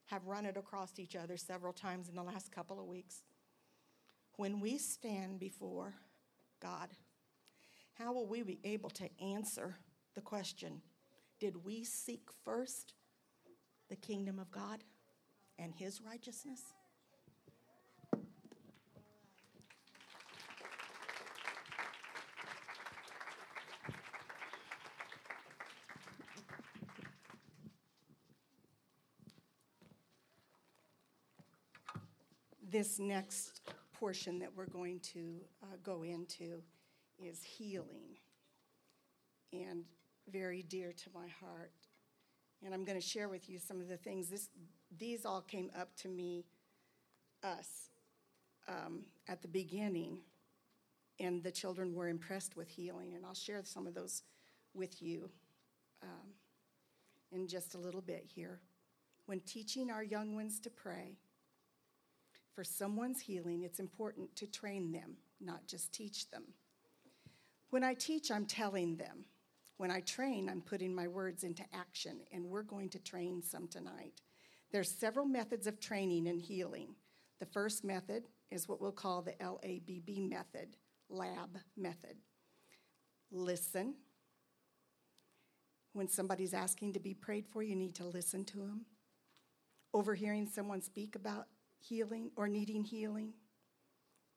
have 0.07 0.25
run 0.25 0.45
it 0.45 0.57
across 0.57 0.97
each 0.97 1.15
other 1.15 1.37
several 1.37 1.73
times 1.73 2.09
in 2.09 2.15
the 2.15 2.23
last 2.23 2.51
couple 2.51 2.79
of 2.79 2.85
weeks. 2.85 3.23
When 4.37 4.59
we 4.59 4.77
stand 4.77 5.39
before 5.39 5.93
God, 6.61 6.89
how 7.93 8.13
will 8.13 8.25
we 8.25 8.41
be 8.41 8.59
able 8.63 8.89
to 8.91 9.09
answer 9.21 9.75
the 10.15 10.21
question 10.21 10.81
Did 11.39 11.63
we 11.63 11.83
seek 11.83 12.29
first 12.43 12.93
the 13.89 13.95
kingdom 13.95 14.39
of 14.39 14.51
God 14.51 14.83
and 15.59 15.73
his 15.75 16.01
righteousness? 16.01 16.61
This 32.71 32.99
next 32.99 33.61
portion 33.93 34.39
that 34.39 34.49
we're 34.55 34.65
going 34.65 34.99
to 34.99 35.41
uh, 35.61 35.75
go 35.83 36.03
into 36.03 36.63
is 37.19 37.43
healing, 37.43 38.17
and 39.53 39.83
very 40.31 40.63
dear 40.63 40.93
to 40.93 41.09
my 41.13 41.27
heart. 41.39 41.73
And 42.63 42.73
I'm 42.73 42.83
going 42.83 42.99
to 42.99 43.05
share 43.05 43.27
with 43.27 43.49
you 43.49 43.59
some 43.59 43.81
of 43.81 43.87
the 43.87 43.97
things. 43.97 44.29
This, 44.29 44.49
these 44.97 45.25
all 45.25 45.41
came 45.41 45.69
up 45.77 45.95
to 45.97 46.07
me, 46.07 46.45
us, 47.43 47.89
um, 48.67 49.01
at 49.27 49.41
the 49.41 49.47
beginning, 49.47 50.19
and 51.19 51.43
the 51.43 51.51
children 51.51 51.93
were 51.93 52.07
impressed 52.07 52.55
with 52.55 52.69
healing. 52.69 53.13
And 53.15 53.25
I'll 53.25 53.33
share 53.33 53.61
some 53.63 53.87
of 53.87 53.93
those 53.93 54.23
with 54.73 55.01
you 55.01 55.29
um, 56.03 56.29
in 57.31 57.47
just 57.47 57.75
a 57.75 57.77
little 57.77 58.01
bit 58.01 58.25
here. 58.25 58.59
When 59.25 59.39
teaching 59.41 59.91
our 59.91 60.03
young 60.03 60.35
ones 60.35 60.59
to 60.61 60.69
pray 60.69 61.17
for 62.53 62.63
someone's 62.63 63.21
healing, 63.21 63.63
it's 63.63 63.79
important 63.79 64.35
to 64.35 64.47
train 64.47 64.91
them, 64.91 65.17
not 65.39 65.67
just 65.67 65.93
teach 65.93 66.29
them. 66.29 66.43
When 67.69 67.83
I 67.83 67.93
teach, 67.93 68.31
I'm 68.31 68.45
telling 68.45 68.97
them. 68.97 69.25
When 69.77 69.89
I 69.89 70.01
train, 70.01 70.49
I'm 70.49 70.61
putting 70.61 70.93
my 70.93 71.07
words 71.07 71.43
into 71.43 71.63
action, 71.73 72.19
and 72.31 72.45
we're 72.45 72.63
going 72.63 72.89
to 72.89 72.99
train 72.99 73.41
some 73.41 73.67
tonight. 73.67 74.21
There's 74.71 74.91
several 74.91 75.25
methods 75.25 75.67
of 75.67 75.79
training 75.79 76.27
and 76.27 76.39
healing. 76.39 76.95
The 77.39 77.45
first 77.47 77.83
method 77.83 78.25
is 78.51 78.67
what 78.67 78.81
we'll 78.81 78.91
call 78.91 79.21
the 79.21 79.33
LABB 79.41 80.29
method, 80.29 80.75
lab 81.09 81.57
method. 81.75 82.17
Listen. 83.31 83.95
When 85.93 86.07
somebody's 86.07 86.53
asking 86.53 86.93
to 86.93 86.99
be 86.99 87.13
prayed 87.13 87.47
for, 87.47 87.63
you 87.63 87.75
need 87.75 87.95
to 87.95 88.05
listen 88.05 88.45
to 88.45 88.57
them. 88.57 88.85
Overhearing 89.93 90.47
someone 90.47 90.81
speak 90.81 91.15
about 91.15 91.47
healing 91.81 92.31
or 92.35 92.47
needing 92.47 92.83
healing, 92.83 93.33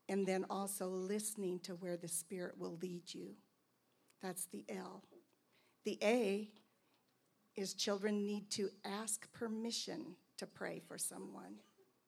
and 0.09 0.27
then 0.27 0.45
also 0.51 0.87
listening 0.89 1.61
to 1.61 1.73
where 1.75 1.97
the 1.97 2.09
Spirit 2.09 2.59
will 2.59 2.79
lead 2.83 3.03
you. 3.13 3.35
That's 4.23 4.47
the 4.47 4.65
L. 4.69 5.03
The 5.85 5.99
A 6.03 6.51
is 7.57 7.75
children 7.75 8.27
need 8.27 8.51
to 8.51 8.71
ask 8.85 9.31
permission 9.33 10.17
to 10.39 10.47
pray 10.47 10.81
for 10.87 10.99
someone 10.99 11.55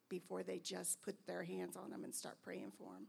before 0.08 0.42
they 0.42 0.58
just 0.58 1.02
put 1.02 1.14
their 1.26 1.42
hands 1.42 1.76
on 1.76 1.90
them 1.90 2.04
and 2.04 2.14
start 2.14 2.36
praying 2.42 2.72
for 2.78 2.92
them. 2.94 3.06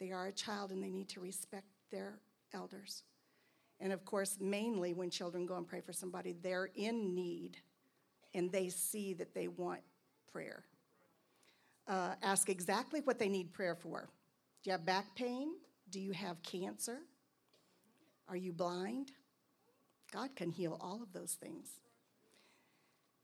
They 0.00 0.12
are 0.12 0.26
a 0.26 0.32
child 0.32 0.70
and 0.70 0.82
they 0.82 0.90
need 0.90 1.08
to 1.10 1.20
respect 1.20 1.66
their 1.90 2.18
elders. 2.54 3.02
And 3.80 3.92
of 3.92 4.04
course, 4.04 4.38
mainly 4.40 4.92
when 4.92 5.10
children 5.10 5.46
go 5.46 5.56
and 5.56 5.66
pray 5.66 5.80
for 5.80 5.92
somebody, 5.92 6.34
they're 6.42 6.70
in 6.74 7.14
need 7.14 7.56
and 8.34 8.50
they 8.50 8.68
see 8.68 9.14
that 9.14 9.34
they 9.34 9.48
want 9.48 9.80
prayer. 10.32 10.64
Uh, 11.88 12.14
ask 12.22 12.48
exactly 12.48 13.00
what 13.00 13.18
they 13.18 13.28
need 13.28 13.52
prayer 13.52 13.74
for. 13.74 14.08
Do 14.62 14.70
you 14.70 14.72
have 14.72 14.86
back 14.86 15.14
pain? 15.16 15.54
Do 15.90 16.00
you 16.00 16.12
have 16.12 16.42
cancer? 16.42 16.98
Are 18.28 18.36
you 18.36 18.52
blind? 18.52 19.12
God 20.12 20.36
can 20.36 20.50
heal 20.50 20.78
all 20.80 21.02
of 21.02 21.12
those 21.12 21.32
things. 21.32 21.68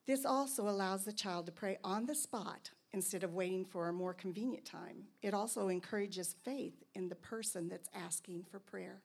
This 0.06 0.24
also 0.24 0.68
allows 0.68 1.04
the 1.04 1.12
child 1.12 1.46
to 1.46 1.52
pray 1.52 1.76
on 1.84 2.06
the 2.06 2.14
spot 2.14 2.70
instead 2.92 3.22
of 3.22 3.34
waiting 3.34 3.64
for 3.64 3.88
a 3.88 3.92
more 3.92 4.14
convenient 4.14 4.64
time. 4.64 5.04
It 5.22 5.34
also 5.34 5.68
encourages 5.68 6.34
faith 6.42 6.82
in 6.94 7.08
the 7.08 7.14
person 7.14 7.68
that's 7.68 7.88
asking 7.94 8.44
for 8.50 8.58
prayer. 8.58 9.02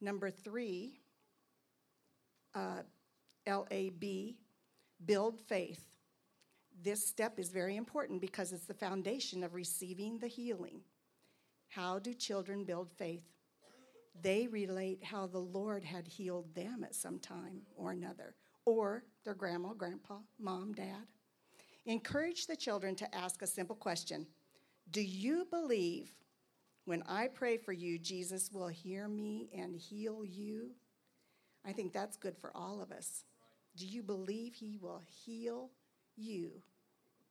Number 0.00 0.30
three, 0.30 0.98
uh, 2.54 2.82
LAB, 3.46 4.34
build 5.06 5.40
faith. 5.40 5.89
This 6.82 7.06
step 7.06 7.38
is 7.38 7.50
very 7.50 7.76
important 7.76 8.20
because 8.20 8.52
it's 8.52 8.64
the 8.64 8.74
foundation 8.74 9.42
of 9.42 9.54
receiving 9.54 10.18
the 10.18 10.28
healing. 10.28 10.80
How 11.68 11.98
do 11.98 12.14
children 12.14 12.64
build 12.64 12.90
faith? 12.90 13.30
they 14.22 14.46
relate 14.48 15.02
how 15.02 15.26
the 15.26 15.38
Lord 15.38 15.84
had 15.84 16.06
healed 16.06 16.54
them 16.54 16.84
at 16.84 16.94
some 16.94 17.18
time 17.18 17.62
or 17.76 17.92
another, 17.92 18.34
or 18.64 19.04
their 19.24 19.34
grandma, 19.34 19.72
grandpa, 19.72 20.18
mom, 20.38 20.72
dad. 20.72 21.06
Encourage 21.86 22.46
the 22.46 22.56
children 22.56 22.94
to 22.96 23.14
ask 23.14 23.42
a 23.42 23.46
simple 23.46 23.76
question 23.76 24.26
Do 24.90 25.02
you 25.02 25.46
believe 25.50 26.10
when 26.84 27.02
I 27.08 27.28
pray 27.28 27.56
for 27.56 27.72
you, 27.72 27.98
Jesus 27.98 28.50
will 28.52 28.68
hear 28.68 29.08
me 29.08 29.48
and 29.56 29.76
heal 29.76 30.24
you? 30.24 30.70
I 31.64 31.72
think 31.72 31.92
that's 31.92 32.16
good 32.16 32.36
for 32.36 32.54
all 32.56 32.80
of 32.82 32.90
us. 32.90 33.24
Do 33.76 33.86
you 33.86 34.02
believe 34.02 34.54
He 34.54 34.76
will 34.80 35.02
heal 35.24 35.70
you 36.16 36.62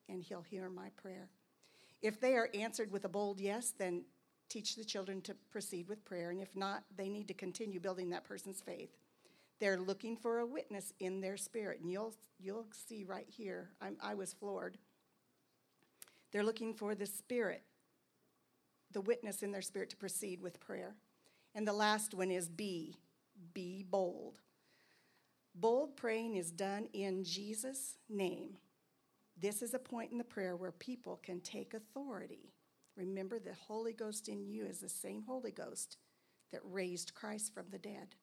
and 0.09 0.21
He'll 0.21 0.41
hear 0.41 0.69
my 0.69 0.89
prayer? 0.95 1.29
If 2.01 2.19
they 2.19 2.35
are 2.35 2.49
answered 2.53 2.91
with 2.91 3.05
a 3.05 3.09
bold 3.09 3.39
yes, 3.39 3.73
then 3.77 4.05
teach 4.49 4.75
the 4.75 4.83
children 4.83 5.21
to 5.21 5.35
proceed 5.51 5.87
with 5.87 6.05
prayer, 6.05 6.31
and 6.31 6.41
if 6.41 6.55
not, 6.55 6.83
they 6.97 7.09
need 7.09 7.27
to 7.27 7.33
continue 7.33 7.79
building 7.79 8.09
that 8.09 8.23
person's 8.23 8.61
faith. 8.61 8.97
They're 9.59 9.79
looking 9.79 10.15
for 10.15 10.39
a 10.39 10.45
witness 10.45 10.93
in 10.99 11.21
their 11.21 11.37
spirit, 11.37 11.81
and 11.81 11.91
you'll, 11.91 12.15
you'll 12.39 12.67
see 12.87 13.03
right 13.03 13.27
here. 13.27 13.69
I'm, 13.81 13.97
I 14.01 14.15
was 14.15 14.33
floored. 14.33 14.77
They're 16.31 16.43
looking 16.43 16.73
for 16.73 16.95
the 16.95 17.05
spirit, 17.05 17.63
the 18.91 19.01
witness 19.01 19.43
in 19.43 19.51
their 19.51 19.61
spirit 19.61 19.89
to 19.91 19.97
proceed 19.97 20.41
with 20.41 20.59
prayer. 20.59 20.95
And 21.53 21.67
the 21.67 21.73
last 21.73 22.13
one 22.13 22.31
is 22.31 22.47
be, 22.47 22.95
be 23.53 23.83
bold. 23.89 24.39
Bold 25.55 25.97
praying 25.97 26.35
is 26.35 26.51
done 26.51 26.87
in 26.93 27.23
Jesus' 27.23 27.97
name. 28.07 28.57
This 29.41 29.61
is 29.61 29.73
a 29.73 29.79
point 29.79 30.11
in 30.11 30.17
the 30.17 30.23
prayer 30.23 30.55
where 30.55 30.71
people 30.71 31.19
can 31.23 31.39
take 31.39 31.73
authority 31.73 32.53
Remember, 32.99 33.39
the 33.39 33.53
Holy 33.53 33.93
Ghost 33.93 34.27
in 34.27 34.45
you 34.45 34.65
is 34.65 34.79
the 34.79 34.89
same 34.89 35.23
Holy 35.25 35.51
Ghost 35.51 35.95
that 36.51 36.59
raised 36.65 37.13
Christ 37.13 37.53
from 37.53 37.65
the 37.71 37.77
dead. 37.77 38.15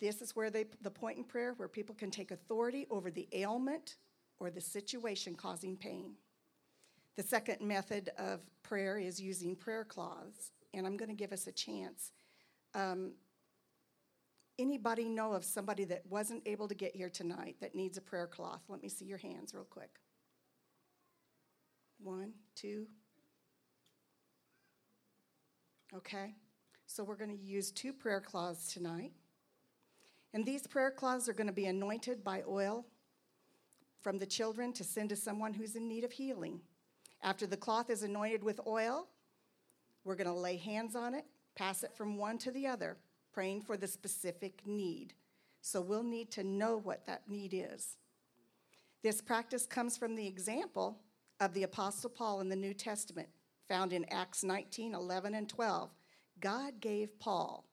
This 0.00 0.22
is 0.22 0.34
where 0.34 0.50
they, 0.50 0.64
the 0.80 0.90
point 0.90 1.18
in 1.18 1.24
prayer 1.24 1.52
where 1.58 1.68
people 1.68 1.94
can 1.94 2.10
take 2.10 2.30
authority 2.30 2.86
over 2.90 3.10
the 3.10 3.28
ailment 3.34 3.96
or 4.38 4.50
the 4.50 4.62
situation 4.62 5.34
causing 5.34 5.76
pain. 5.76 6.14
The 7.16 7.22
second 7.22 7.60
method 7.60 8.10
of 8.16 8.40
prayer 8.62 8.96
is 8.96 9.20
using 9.20 9.54
prayer 9.54 9.84
cloths, 9.84 10.52
and 10.72 10.86
I'm 10.86 10.96
going 10.96 11.10
to 11.10 11.14
give 11.14 11.32
us 11.32 11.46
a 11.46 11.52
chance. 11.52 12.12
Um, 12.74 13.12
anybody 14.62 15.08
know 15.08 15.34
of 15.34 15.44
somebody 15.44 15.84
that 15.84 16.02
wasn't 16.08 16.42
able 16.46 16.68
to 16.68 16.74
get 16.74 16.96
here 16.96 17.10
tonight 17.10 17.56
that 17.60 17.74
needs 17.74 17.98
a 17.98 18.00
prayer 18.00 18.26
cloth? 18.26 18.62
Let 18.68 18.82
me 18.82 18.88
see 18.88 19.04
your 19.04 19.18
hands 19.18 19.52
real 19.52 19.64
quick. 19.64 20.00
One, 21.98 22.32
two, 22.54 22.86
Okay? 25.94 26.34
So 26.86 27.04
we're 27.04 27.16
going 27.16 27.36
to 27.36 27.44
use 27.44 27.70
two 27.70 27.92
prayer 27.92 28.20
cloths 28.20 28.72
tonight. 28.72 29.12
And 30.34 30.44
these 30.44 30.66
prayer 30.66 30.90
cloths 30.90 31.28
are 31.28 31.34
going 31.34 31.46
to 31.46 31.52
be 31.52 31.66
anointed 31.66 32.24
by 32.24 32.42
oil 32.48 32.86
from 34.00 34.18
the 34.18 34.26
children 34.26 34.72
to 34.74 34.84
send 34.84 35.10
to 35.10 35.16
someone 35.16 35.52
who's 35.52 35.76
in 35.76 35.88
need 35.88 36.04
of 36.04 36.12
healing. 36.12 36.60
After 37.22 37.46
the 37.46 37.56
cloth 37.56 37.90
is 37.90 38.02
anointed 38.02 38.42
with 38.42 38.60
oil, 38.66 39.06
we're 40.04 40.16
going 40.16 40.26
to 40.26 40.32
lay 40.32 40.56
hands 40.56 40.96
on 40.96 41.14
it, 41.14 41.24
pass 41.54 41.84
it 41.84 41.94
from 41.94 42.16
one 42.16 42.38
to 42.38 42.50
the 42.50 42.66
other, 42.66 42.96
praying 43.32 43.62
for 43.62 43.76
the 43.76 43.86
specific 43.86 44.62
need. 44.66 45.14
So 45.60 45.80
we'll 45.80 46.02
need 46.02 46.30
to 46.32 46.44
know 46.44 46.76
what 46.76 47.06
that 47.06 47.28
need 47.28 47.54
is. 47.54 47.96
This 49.02 49.20
practice 49.20 49.66
comes 49.66 49.96
from 49.96 50.14
the 50.14 50.26
example 50.26 50.98
of 51.40 51.54
the 51.54 51.64
Apostle 51.64 52.10
Paul 52.10 52.40
in 52.40 52.48
the 52.48 52.56
New 52.56 52.74
Testament 52.74 53.28
found 53.68 53.92
in 53.92 54.04
Acts 54.10 54.44
19 54.44 54.94
11 54.94 55.34
and 55.34 55.48
12. 55.48 55.90
God 56.40 56.80
gave 56.80 57.18
Paul 57.18 57.64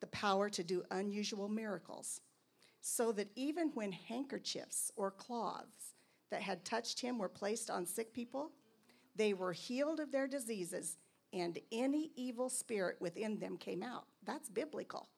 the 0.00 0.06
power 0.08 0.50
to 0.50 0.62
do 0.62 0.82
unusual 0.90 1.48
miracles, 1.48 2.20
so 2.80 3.10
that 3.12 3.30
even 3.34 3.70
when 3.74 3.92
handkerchiefs 3.92 4.90
or 4.96 5.10
cloths 5.10 5.94
that 6.30 6.42
had 6.42 6.64
touched 6.64 7.00
him 7.00 7.18
were 7.18 7.28
placed 7.28 7.70
on 7.70 7.86
sick 7.86 8.12
people, 8.12 8.50
they 9.16 9.32
were 9.32 9.52
healed 9.52 9.98
of 9.98 10.12
their 10.12 10.26
diseases, 10.26 10.98
and 11.32 11.58
any 11.72 12.10
evil 12.16 12.50
spirit 12.50 12.96
within 13.00 13.38
them 13.38 13.56
came 13.56 13.82
out. 13.82 14.04
That's 14.24 14.48
biblical. 14.48 15.08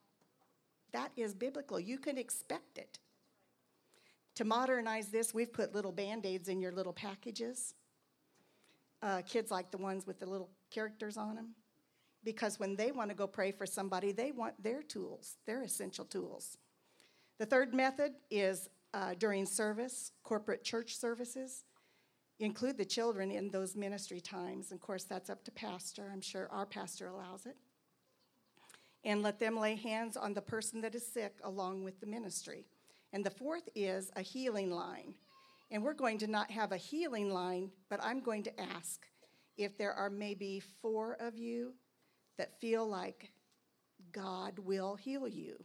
That 0.93 1.11
is 1.17 1.35
biblical. 1.35 1.79
You 1.79 1.99
can 1.99 2.19
expect 2.19 2.79
it. 2.79 2.99
To 4.37 4.45
modernize 4.45 5.09
this, 5.09 5.33
we've 5.33 5.53
put 5.53 5.75
little 5.75 5.93
band 5.93 6.27
aids 6.27 6.49
in 6.49 6.61
your 6.61 6.73
little 6.73 6.93
packages 6.93 7.75
uh, 9.03 9.23
kids 9.23 9.51
like 9.51 9.71
the 9.71 9.79
ones 9.79 10.07
with 10.07 10.19
the 10.19 10.27
little 10.27 10.51
characters 10.71 11.17
on 11.17 11.37
them 11.37 11.55
because 12.25 12.59
when 12.59 12.75
they 12.75 12.91
want 12.91 13.11
to 13.11 13.17
go 13.17 13.27
pray 13.27 13.53
for 13.53 13.67
somebody, 13.67 14.11
they 14.11 14.33
want 14.33 14.61
their 14.63 14.83
tools, 14.83 15.37
their 15.47 15.63
essential 15.63 16.05
tools. 16.05 16.59
The 17.39 17.47
third 17.47 17.73
method 17.73 18.13
is 18.31 18.69
uh, 18.95 19.15
during 19.19 19.47
service, 19.47 20.13
corporate 20.25 20.65
church 20.65 20.97
services. 20.97 21.65
Include 22.41 22.77
the 22.77 22.85
children 22.85 23.31
in 23.31 23.51
those 23.51 23.77
ministry 23.77 24.21
times. 24.21 24.73
Of 24.73 24.81
course, 24.81 25.05
that's 25.05 25.31
up 25.31 25.45
to 25.45 25.51
pastor. 25.51 26.11
I'm 26.13 26.21
sure 26.21 26.49
our 26.51 26.67
pastor 26.67 27.07
allows 27.07 27.47
it. 27.47 27.57
And 29.07 29.23
let 29.23 29.39
them 29.39 29.57
lay 29.57 29.77
hands 29.77 30.17
on 30.17 30.35
the 30.35 30.43
person 30.43 30.81
that 30.81 30.97
is 30.97 31.07
sick 31.07 31.37
along 31.45 31.85
with 31.85 32.01
the 32.01 32.07
ministry. 32.07 32.67
And 33.13 33.25
the 33.25 33.31
fourth 33.31 33.69
is 33.77 34.11
a 34.17 34.21
healing 34.21 34.69
line. 34.71 35.15
And 35.71 35.83
we're 35.83 35.95
going 35.95 36.19
to 36.19 36.27
not 36.27 36.51
have 36.51 36.73
a 36.73 36.77
healing 36.77 37.31
line, 37.33 37.71
but 37.89 38.01
I'm 38.03 38.21
going 38.21 38.43
to 38.43 38.61
ask 38.61 39.07
if 39.57 39.79
there 39.79 39.93
are 39.93 40.11
maybe 40.11 40.61
four 40.83 41.17
of 41.21 41.39
you 41.39 41.73
that 42.37 42.61
feel 42.61 42.87
like 42.87 43.31
God 44.13 44.59
will 44.59 44.97
heal 44.97 45.29
you. 45.29 45.65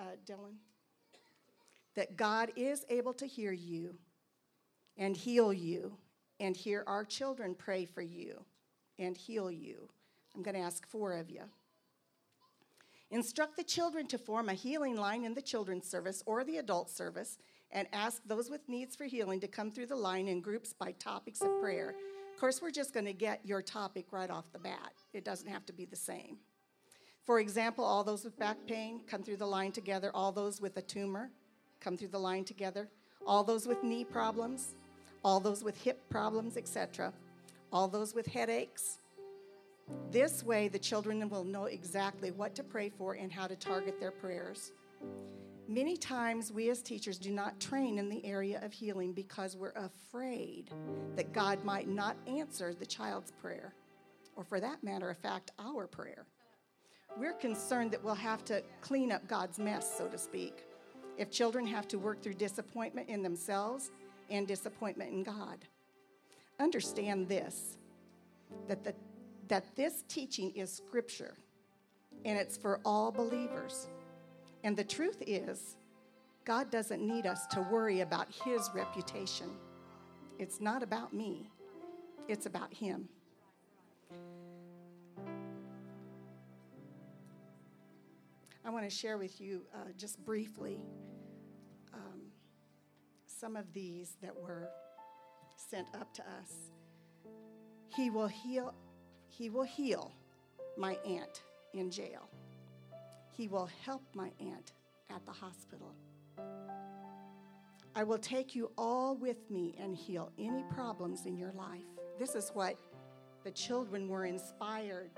Uh, 0.00 0.16
Dylan? 0.26 0.56
That 1.94 2.16
God 2.16 2.50
is 2.56 2.84
able 2.90 3.14
to 3.14 3.26
hear 3.26 3.52
you 3.52 3.94
and 4.96 5.16
heal 5.16 5.52
you 5.52 5.96
and 6.40 6.56
hear 6.56 6.82
our 6.88 7.04
children 7.04 7.54
pray 7.54 7.84
for 7.84 8.02
you 8.02 8.44
and 8.98 9.16
heal 9.16 9.48
you. 9.50 9.88
I'm 10.34 10.42
going 10.42 10.54
to 10.54 10.60
ask 10.60 10.86
four 10.86 11.12
of 11.14 11.30
you. 11.30 11.42
Instruct 13.10 13.56
the 13.56 13.64
children 13.64 14.06
to 14.06 14.16
form 14.16 14.48
a 14.48 14.54
healing 14.54 14.96
line 14.96 15.24
in 15.24 15.34
the 15.34 15.42
children's 15.42 15.86
service 15.86 16.22
or 16.24 16.44
the 16.44 16.56
adult 16.56 16.88
service 16.88 17.36
and 17.70 17.86
ask 17.92 18.22
those 18.24 18.48
with 18.48 18.66
needs 18.68 18.96
for 18.96 19.04
healing 19.04 19.40
to 19.40 19.48
come 19.48 19.70
through 19.70 19.86
the 19.86 19.96
line 19.96 20.28
in 20.28 20.40
groups 20.40 20.72
by 20.72 20.92
topics 20.92 21.42
of 21.42 21.60
prayer. 21.60 21.94
Of 22.32 22.40
course, 22.40 22.62
we're 22.62 22.70
just 22.70 22.94
going 22.94 23.06
to 23.06 23.12
get 23.12 23.40
your 23.44 23.60
topic 23.60 24.06
right 24.12 24.30
off 24.30 24.50
the 24.52 24.58
bat, 24.58 24.92
it 25.12 25.24
doesn't 25.24 25.48
have 25.48 25.66
to 25.66 25.72
be 25.72 25.84
the 25.84 25.96
same. 25.96 26.38
For 27.24 27.38
example, 27.38 27.84
all 27.84 28.02
those 28.02 28.24
with 28.24 28.38
back 28.38 28.56
pain 28.66 29.00
come 29.06 29.22
through 29.22 29.36
the 29.36 29.46
line 29.46 29.72
together, 29.72 30.10
all 30.14 30.32
those 30.32 30.60
with 30.60 30.76
a 30.76 30.82
tumor 30.82 31.30
come 31.80 31.96
through 31.96 32.08
the 32.08 32.18
line 32.18 32.44
together, 32.44 32.88
all 33.26 33.44
those 33.44 33.66
with 33.66 33.82
knee 33.82 34.04
problems, 34.04 34.74
all 35.24 35.38
those 35.38 35.62
with 35.62 35.76
hip 35.82 36.00
problems, 36.10 36.56
etc., 36.56 37.12
all 37.72 37.88
those 37.88 38.14
with 38.14 38.26
headaches. 38.26 38.98
This 40.10 40.42
way, 40.42 40.68
the 40.68 40.78
children 40.78 41.28
will 41.28 41.44
know 41.44 41.64
exactly 41.64 42.30
what 42.30 42.54
to 42.56 42.62
pray 42.62 42.90
for 42.90 43.14
and 43.14 43.32
how 43.32 43.46
to 43.46 43.56
target 43.56 43.98
their 43.98 44.10
prayers. 44.10 44.72
Many 45.68 45.96
times, 45.96 46.52
we 46.52 46.68
as 46.68 46.82
teachers 46.82 47.18
do 47.18 47.30
not 47.30 47.58
train 47.60 47.98
in 47.98 48.08
the 48.08 48.24
area 48.26 48.60
of 48.62 48.72
healing 48.72 49.12
because 49.12 49.56
we're 49.56 49.72
afraid 49.72 50.70
that 51.16 51.32
God 51.32 51.64
might 51.64 51.88
not 51.88 52.16
answer 52.26 52.74
the 52.74 52.84
child's 52.84 53.30
prayer, 53.30 53.74
or 54.36 54.44
for 54.44 54.60
that 54.60 54.84
matter 54.84 55.08
of 55.08 55.16
fact, 55.16 55.52
our 55.58 55.86
prayer. 55.86 56.26
We're 57.16 57.32
concerned 57.32 57.90
that 57.92 58.02
we'll 58.02 58.14
have 58.14 58.44
to 58.46 58.62
clean 58.80 59.12
up 59.12 59.26
God's 59.28 59.58
mess, 59.58 59.96
so 59.96 60.08
to 60.08 60.18
speak, 60.18 60.64
if 61.16 61.30
children 61.30 61.66
have 61.66 61.86
to 61.88 61.98
work 61.98 62.22
through 62.22 62.34
disappointment 62.34 63.08
in 63.08 63.22
themselves 63.22 63.90
and 64.30 64.48
disappointment 64.48 65.12
in 65.12 65.22
God. 65.22 65.58
Understand 66.58 67.28
this 67.28 67.76
that, 68.68 68.84
the, 68.84 68.94
that 69.52 69.76
this 69.76 70.02
teaching 70.08 70.50
is 70.56 70.72
scripture 70.72 71.34
and 72.24 72.38
it's 72.38 72.56
for 72.56 72.80
all 72.86 73.12
believers. 73.12 73.86
And 74.64 74.74
the 74.74 74.82
truth 74.82 75.22
is, 75.26 75.76
God 76.46 76.70
doesn't 76.70 77.06
need 77.06 77.26
us 77.26 77.46
to 77.48 77.60
worry 77.60 78.00
about 78.00 78.28
His 78.46 78.70
reputation. 78.74 79.50
It's 80.38 80.58
not 80.58 80.82
about 80.82 81.12
me, 81.12 81.50
it's 82.28 82.46
about 82.46 82.72
Him. 82.72 83.10
I 88.64 88.70
want 88.70 88.88
to 88.88 88.90
share 88.90 89.18
with 89.18 89.38
you 89.38 89.66
uh, 89.74 89.88
just 89.98 90.24
briefly 90.24 90.80
um, 91.92 92.22
some 93.26 93.56
of 93.56 93.70
these 93.74 94.16
that 94.22 94.34
were 94.34 94.70
sent 95.68 95.88
up 96.00 96.14
to 96.14 96.22
us. 96.22 96.70
He 97.94 98.08
will 98.08 98.28
heal. 98.28 98.72
He 99.32 99.48
will 99.48 99.62
heal 99.62 100.12
my 100.76 100.98
aunt 101.06 101.42
in 101.72 101.90
jail. 101.90 102.28
He 103.32 103.48
will 103.48 103.68
help 103.82 104.02
my 104.14 104.30
aunt 104.38 104.72
at 105.08 105.24
the 105.24 105.32
hospital. 105.32 105.94
I 107.96 108.04
will 108.04 108.18
take 108.18 108.54
you 108.54 108.70
all 108.76 109.16
with 109.16 109.50
me 109.50 109.74
and 109.80 109.96
heal 109.96 110.30
any 110.38 110.64
problems 110.74 111.24
in 111.24 111.38
your 111.38 111.52
life. 111.52 111.80
This 112.18 112.34
is 112.34 112.50
what 112.52 112.76
the 113.42 113.50
children 113.50 114.06
were 114.06 114.26
inspired 114.26 115.10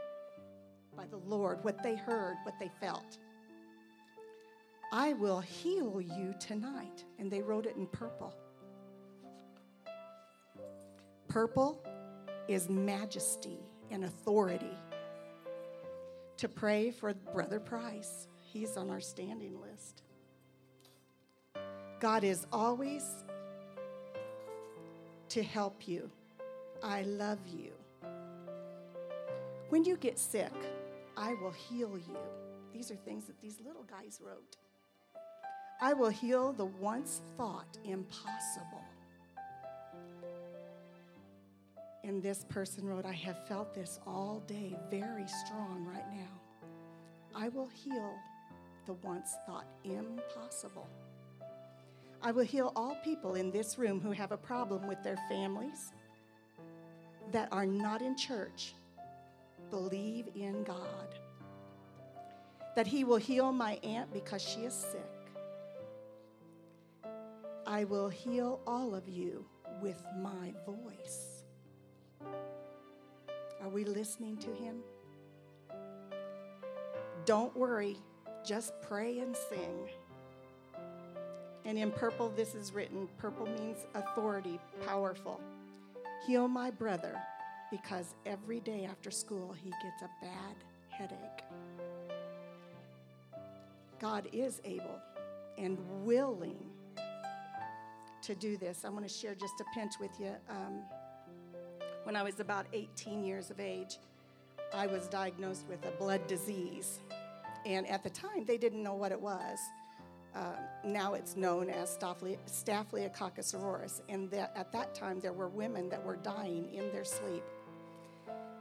by 0.96 1.06
the 1.06 1.18
Lord, 1.18 1.64
what 1.64 1.82
they 1.82 1.96
heard, 1.96 2.36
what 2.44 2.54
they 2.60 2.70
felt. 2.80 3.18
I 4.92 5.14
will 5.14 5.40
heal 5.40 6.00
you 6.00 6.34
tonight. 6.38 7.04
And 7.18 7.28
they 7.28 7.42
wrote 7.42 7.66
it 7.66 7.74
in 7.74 7.88
purple. 7.88 8.32
Purple 11.26 11.82
is 12.46 12.68
majesty 12.68 13.58
and 13.90 14.04
authority. 14.04 14.76
To 16.38 16.48
pray 16.48 16.90
for 16.90 17.14
Brother 17.32 17.60
Price, 17.60 18.28
he's 18.40 18.76
on 18.76 18.90
our 18.90 19.00
standing 19.00 19.60
list. 19.60 20.02
God 22.00 22.24
is 22.24 22.46
always 22.52 23.04
to 25.30 25.42
help 25.42 25.88
you. 25.88 26.10
I 26.82 27.02
love 27.02 27.38
you. 27.46 27.72
When 29.70 29.84
you 29.84 29.96
get 29.96 30.18
sick, 30.18 30.52
I 31.16 31.34
will 31.34 31.52
heal 31.52 31.96
you. 31.96 32.18
These 32.72 32.90
are 32.90 32.96
things 32.96 33.24
that 33.24 33.40
these 33.40 33.58
little 33.64 33.84
guys 33.84 34.20
wrote. 34.24 34.56
I 35.80 35.92
will 35.92 36.10
heal 36.10 36.52
the 36.52 36.66
once 36.66 37.20
thought 37.36 37.78
impossible. 37.84 38.84
And 42.04 42.22
this 42.22 42.44
person 42.50 42.86
wrote, 42.86 43.06
I 43.06 43.12
have 43.12 43.48
felt 43.48 43.74
this 43.74 43.98
all 44.06 44.42
day, 44.46 44.76
very 44.90 45.26
strong 45.26 45.86
right 45.86 46.04
now. 46.12 46.68
I 47.34 47.48
will 47.48 47.68
heal 47.68 48.14
the 48.84 48.92
once 48.92 49.34
thought 49.46 49.66
impossible. 49.84 50.86
I 52.22 52.30
will 52.30 52.44
heal 52.44 52.72
all 52.76 52.96
people 53.02 53.36
in 53.36 53.50
this 53.50 53.78
room 53.78 54.00
who 54.00 54.12
have 54.12 54.32
a 54.32 54.36
problem 54.36 54.86
with 54.86 55.02
their 55.02 55.18
families 55.30 55.92
that 57.32 57.48
are 57.50 57.66
not 57.66 58.02
in 58.02 58.16
church. 58.16 58.74
Believe 59.70 60.28
in 60.34 60.62
God. 60.62 61.14
That 62.76 62.86
He 62.86 63.04
will 63.04 63.16
heal 63.16 63.50
my 63.50 63.78
aunt 63.82 64.12
because 64.12 64.42
she 64.42 64.60
is 64.60 64.74
sick. 64.74 65.00
I 67.66 67.84
will 67.84 68.10
heal 68.10 68.60
all 68.66 68.94
of 68.94 69.08
you 69.08 69.46
with 69.80 70.02
my 70.18 70.52
voice. 70.66 71.33
Are 73.62 73.68
we 73.68 73.84
listening 73.84 74.36
to 74.38 74.52
him? 74.52 74.76
Don't 77.24 77.56
worry, 77.56 77.96
just 78.44 78.74
pray 78.82 79.20
and 79.20 79.34
sing. 79.34 79.88
And 81.64 81.78
in 81.78 81.90
purple, 81.90 82.28
this 82.28 82.54
is 82.54 82.72
written 82.72 83.08
purple 83.16 83.46
means 83.46 83.86
authority, 83.94 84.60
powerful. 84.86 85.40
Heal 86.26 86.46
my 86.46 86.70
brother 86.70 87.18
because 87.70 88.14
every 88.26 88.60
day 88.60 88.84
after 88.84 89.10
school 89.10 89.52
he 89.52 89.70
gets 89.70 90.02
a 90.02 90.10
bad 90.22 90.56
headache. 90.90 91.44
God 93.98 94.28
is 94.32 94.60
able 94.64 95.00
and 95.56 95.78
willing 96.04 96.58
to 98.22 98.34
do 98.34 98.56
this. 98.56 98.84
I 98.84 98.88
want 98.90 99.06
to 99.06 99.12
share 99.12 99.34
just 99.34 99.60
a 99.60 99.64
pinch 99.74 99.94
with 100.00 100.12
you. 100.18 100.32
Um, 100.48 100.82
when 102.04 102.16
I 102.16 102.22
was 102.22 102.38
about 102.40 102.66
18 102.72 103.24
years 103.24 103.50
of 103.50 103.58
age, 103.58 103.98
I 104.72 104.86
was 104.86 105.08
diagnosed 105.08 105.64
with 105.68 105.84
a 105.86 105.90
blood 105.92 106.26
disease. 106.26 107.00
And 107.66 107.86
at 107.88 108.02
the 108.02 108.10
time, 108.10 108.44
they 108.44 108.58
didn't 108.58 108.82
know 108.82 108.94
what 108.94 109.10
it 109.10 109.20
was. 109.20 109.58
Uh, 110.34 110.56
now 110.84 111.14
it's 111.14 111.36
known 111.36 111.70
as 111.70 111.96
Staphylococcus 112.46 113.54
aureus. 113.54 114.02
And 114.08 114.30
that, 114.32 114.52
at 114.56 114.72
that 114.72 114.94
time, 114.94 115.20
there 115.20 115.32
were 115.32 115.48
women 115.48 115.88
that 115.88 116.04
were 116.04 116.16
dying 116.16 116.72
in 116.74 116.90
their 116.92 117.04
sleep. 117.04 117.42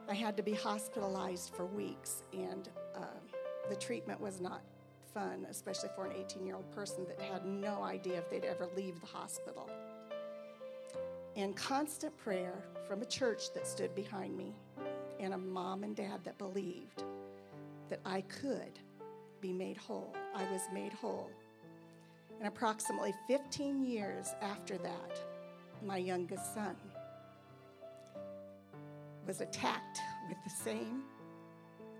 I 0.09 0.13
had 0.13 0.37
to 0.37 0.43
be 0.43 0.53
hospitalized 0.53 1.53
for 1.55 1.65
weeks, 1.65 2.23
and 2.33 2.69
uh, 2.95 3.05
the 3.69 3.75
treatment 3.75 4.19
was 4.19 4.41
not 4.41 4.61
fun, 5.13 5.47
especially 5.49 5.89
for 5.95 6.05
an 6.05 6.13
18 6.17 6.45
year 6.45 6.55
old 6.55 6.69
person 6.71 7.05
that 7.05 7.21
had 7.21 7.45
no 7.45 7.83
idea 7.83 8.17
if 8.17 8.29
they'd 8.29 8.45
ever 8.45 8.67
leave 8.75 8.99
the 8.99 9.07
hospital. 9.07 9.69
And 11.35 11.55
constant 11.55 12.15
prayer 12.18 12.53
from 12.88 13.01
a 13.01 13.05
church 13.05 13.53
that 13.53 13.68
stood 13.68 13.95
behind 13.95 14.38
me, 14.38 14.53
and 15.19 15.34
a 15.34 15.38
mom 15.38 15.84
and 15.84 15.95
dad 15.95 16.19
that 16.23 16.38
believed 16.38 17.03
that 17.89 17.99
I 18.05 18.22
could 18.22 18.80
be 19.41 19.51
made 19.51 19.77
whole. 19.77 20.14
I 20.35 20.43
was 20.51 20.61
made 20.73 20.93
whole. 20.93 21.30
And 22.39 22.47
approximately 22.47 23.14
15 23.27 23.84
years 23.84 24.34
after 24.41 24.77
that, 24.77 25.19
my 25.84 25.97
youngest 25.97 26.53
son 26.53 26.76
was 29.26 29.41
attacked 29.41 29.99
with 30.30 30.38
the 30.43 30.49
same 30.49 31.03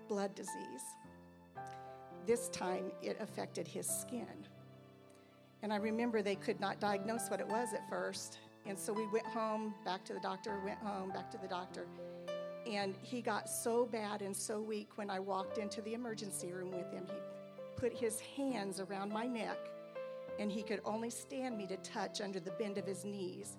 blood 0.08 0.34
disease 0.34 0.82
this 2.26 2.48
time 2.48 2.90
it 3.02 3.16
affected 3.20 3.66
his 3.66 3.86
skin. 3.86 4.46
And 5.62 5.72
I 5.72 5.76
remember 5.76 6.22
they 6.22 6.34
could 6.34 6.60
not 6.60 6.80
diagnose 6.80 7.28
what 7.28 7.40
it 7.40 7.48
was 7.48 7.72
at 7.74 7.88
first. 7.88 8.38
And 8.66 8.78
so 8.78 8.92
we 8.92 9.06
went 9.08 9.26
home, 9.26 9.74
back 9.84 10.04
to 10.06 10.14
the 10.14 10.20
doctor, 10.20 10.58
went 10.64 10.78
home, 10.78 11.10
back 11.10 11.30
to 11.32 11.38
the 11.38 11.48
doctor. 11.48 11.86
And 12.66 12.94
he 13.02 13.20
got 13.20 13.48
so 13.48 13.84
bad 13.84 14.22
and 14.22 14.34
so 14.34 14.60
weak 14.60 14.96
when 14.96 15.10
I 15.10 15.20
walked 15.20 15.58
into 15.58 15.82
the 15.82 15.92
emergency 15.92 16.50
room 16.50 16.70
with 16.70 16.90
him. 16.90 17.06
He 17.06 17.62
put 17.76 17.92
his 17.92 18.20
hands 18.20 18.80
around 18.80 19.12
my 19.12 19.26
neck, 19.26 19.58
and 20.38 20.50
he 20.50 20.62
could 20.62 20.80
only 20.86 21.10
stand 21.10 21.58
me 21.58 21.66
to 21.66 21.76
touch 21.78 22.22
under 22.22 22.40
the 22.40 22.52
bend 22.52 22.78
of 22.78 22.86
his 22.86 23.04
knees. 23.04 23.58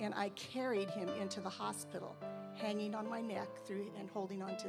and 0.00 0.14
I 0.14 0.30
carried 0.30 0.90
him 0.90 1.08
into 1.20 1.40
the 1.40 1.48
hospital, 1.48 2.16
hanging 2.54 2.94
on 2.94 3.08
my 3.08 3.20
neck 3.20 3.48
through 3.66 3.90
and 3.98 4.08
holding 4.10 4.42
onto 4.42 4.68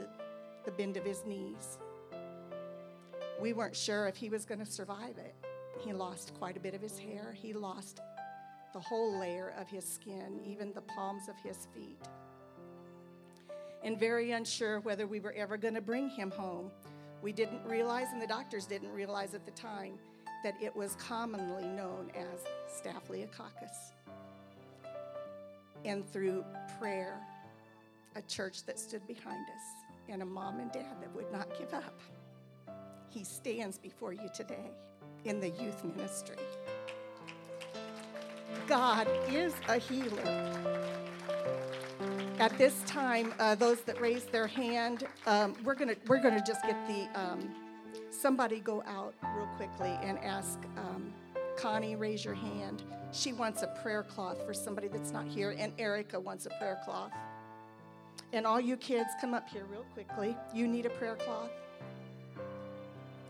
the 0.64 0.72
bend 0.72 0.98
of 0.98 1.04
his 1.04 1.26
knees. 1.26 1.80
We 3.42 3.54
weren't 3.54 3.76
sure 3.76 4.08
if 4.08 4.16
he 4.16 4.30
was 4.30 4.46
going 4.46 4.60
to 4.60 4.66
survive 4.66 5.18
it. 5.18 5.36
He 5.80 5.92
lost 5.92 6.34
quite 6.38 6.56
a 6.56 6.60
bit 6.60 6.74
of 6.74 6.82
his 6.82 6.98
hair. 6.98 7.36
He 7.36 7.52
lost 7.52 8.00
the 8.74 8.80
whole 8.80 9.18
layer 9.20 9.54
of 9.60 9.70
his 9.70 9.86
skin, 9.86 10.42
even 10.46 10.74
the 10.74 10.82
palms 10.82 11.30
of 11.30 11.36
his 11.44 11.68
feet. 11.74 12.00
And 13.84 14.00
very 14.00 14.32
unsure 14.32 14.80
whether 14.80 15.06
we 15.06 15.20
were 15.20 15.34
ever 15.34 15.58
going 15.58 15.76
to 15.76 15.82
bring 15.82 16.10
him 16.10 16.32
home. 16.32 16.72
We 17.22 17.32
didn't 17.32 17.64
realize, 17.64 18.08
and 18.12 18.22
the 18.22 18.28
doctors 18.28 18.66
didn't 18.66 18.92
realize 18.92 19.34
at 19.34 19.46
the 19.46 19.52
time, 19.52 20.00
that 20.44 20.56
it 20.62 20.76
was 20.76 20.96
commonly 20.96 21.68
known 21.68 22.12
as 22.16 22.42
Staphylococcus. 22.68 23.94
And 25.86 26.06
through 26.12 26.44
prayer, 26.80 27.20
a 28.16 28.22
church 28.24 28.66
that 28.66 28.80
stood 28.80 29.06
behind 29.08 29.46
us, 29.50 29.86
and 30.10 30.22
a 30.22 30.26
mom 30.26 30.60
and 30.60 30.72
dad 30.72 30.96
that 31.02 31.14
would 31.16 31.32
not 31.32 31.58
give 31.58 31.74
up, 31.74 32.00
he 33.10 33.24
stands 33.24 33.78
before 33.78 34.12
you 34.12 34.30
today 34.34 34.72
in 35.26 35.40
the 35.40 35.50
youth 35.50 35.84
ministry. 35.84 36.36
God 38.68 39.08
is 39.30 39.54
a 39.68 39.78
healer. 39.78 40.52
At 42.40 42.58
this 42.58 42.82
time, 42.86 43.34
uh, 43.40 43.56
those 43.56 43.82
that 43.82 44.02
raised 44.02 44.32
their 44.32 44.48
hand, 44.48 45.06
um, 45.28 45.56
we're 45.64 45.76
gonna 45.76 45.96
we're 46.08 46.22
gonna 46.22 46.44
just 46.46 46.64
get 46.64 46.88
the 46.88 47.08
um, 47.20 47.54
somebody 48.10 48.60
go 48.60 48.84
out 48.88 49.14
real 49.36 49.48
quickly 49.58 49.98
and 50.02 50.18
ask 50.20 50.60
um, 50.78 51.14
Connie 51.58 51.96
raise 51.96 52.26
your 52.26 52.34
hand. 52.34 52.84
She 53.12 53.34
wants 53.34 53.62
a 53.62 53.68
prayer 53.82 54.04
cloth 54.04 54.44
for 54.46 54.54
somebody 54.54 54.88
that's 54.88 55.12
not 55.12 55.28
here, 55.28 55.56
and 55.58 55.72
Erica 55.78 56.20
wants 56.20 56.46
a 56.46 56.50
prayer 56.60 56.80
cloth. 56.84 57.12
And 58.34 58.48
all 58.48 58.60
you 58.60 58.78
kids, 58.78 59.10
come 59.22 59.36
up 59.36 59.48
here 59.48 59.66
real 59.70 59.86
quickly. 59.94 60.36
You 60.54 60.68
need 60.68 60.88
a 60.88 60.90
prayer 60.90 61.16
cloth. 61.16 61.52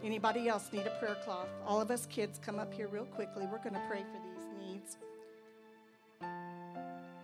Anybody 0.03 0.47
else 0.47 0.69
need 0.71 0.85
a 0.87 0.97
prayer 0.99 1.17
cloth? 1.23 1.47
All 1.65 1.81
of 1.81 1.91
us 1.91 2.05
kids, 2.05 2.39
come 2.43 2.57
up 2.57 2.73
here 2.73 2.87
real 2.87 3.05
quickly. 3.05 3.45
We're 3.51 3.57
going 3.57 3.73
to 3.73 3.81
pray 3.89 4.01
for 4.01 4.19
these 4.21 4.47
needs. 4.59 4.97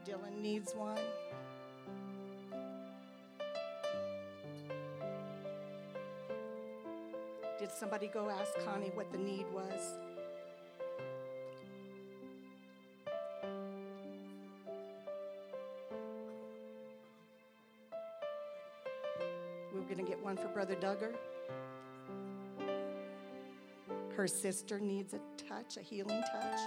Dylan 0.09 0.41
needs 0.41 0.73
one. 0.73 0.97
Did 7.59 7.69
somebody 7.71 8.07
go 8.07 8.27
ask 8.29 8.55
Connie 8.65 8.91
what 8.95 9.11
the 9.11 9.19
need 9.19 9.45
was? 9.53 9.97
We're 19.71 19.81
going 19.81 19.97
to 19.97 20.03
get 20.03 20.23
one 20.23 20.37
for 20.37 20.47
Brother 20.47 20.75
Duggar. 20.75 21.13
Her 24.15 24.27
sister 24.27 24.79
needs 24.79 25.13
a 25.13 25.19
touch, 25.47 25.77
a 25.77 25.81
healing 25.81 26.23
touch. 26.33 26.59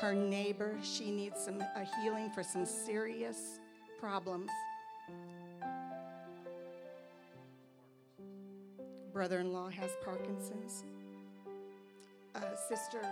Her 0.00 0.14
neighbor, 0.14 0.78
she 0.82 1.10
needs 1.10 1.44
some 1.44 1.60
a 1.60 1.84
healing 2.00 2.30
for 2.30 2.42
some 2.42 2.64
serious 2.64 3.58
problems. 3.98 4.50
Brother-in-law 9.12 9.68
has 9.68 9.90
Parkinson's. 10.02 10.84
Uh, 12.34 12.40
sister 12.68 13.02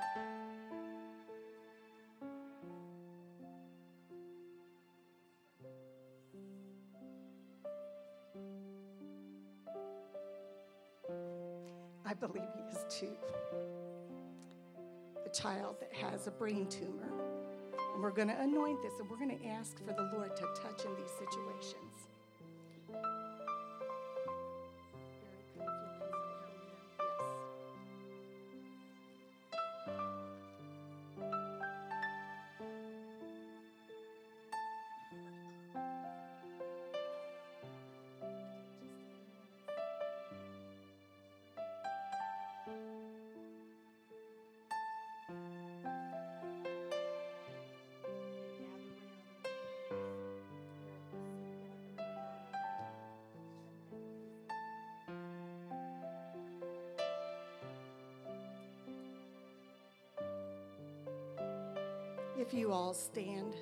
child 15.41 15.77
that 15.81 15.93
has 15.93 16.27
a 16.27 16.31
brain 16.31 16.67
tumor. 16.69 17.11
And 17.95 18.03
we're 18.03 18.11
going 18.11 18.29
to 18.29 18.41
anoint 18.41 18.83
this 18.83 18.93
and 18.99 19.09
we're 19.09 19.19
going 19.19 19.39
to 19.39 19.47
ask 19.47 19.79
for 19.79 19.93
the 19.93 20.11
Lord 20.15 20.37
to 20.37 20.43
touch 20.61 20.85
in 20.85 20.95
these 20.97 21.11
situations. 21.19 22.09
All 62.89 62.95
stand 62.95 63.53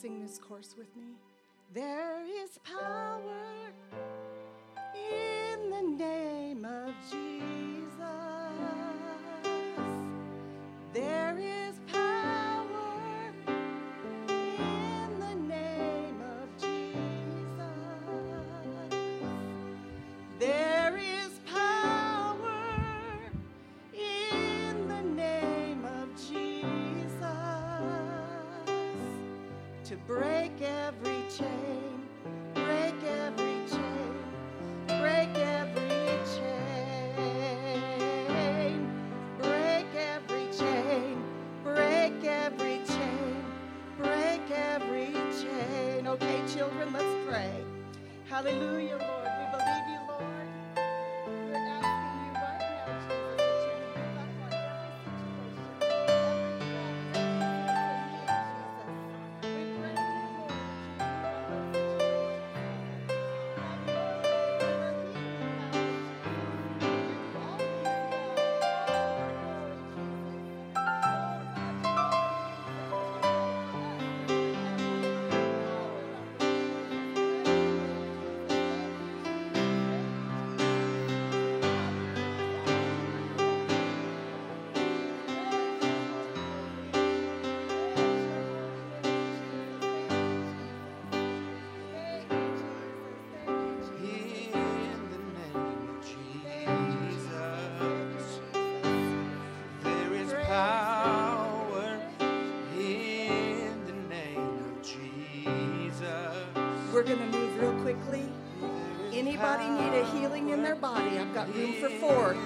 Sing 0.00 0.22
this 0.22 0.38
chorus 0.38 0.76
with 0.78 0.96
me. 0.96 1.12
There 1.74 2.19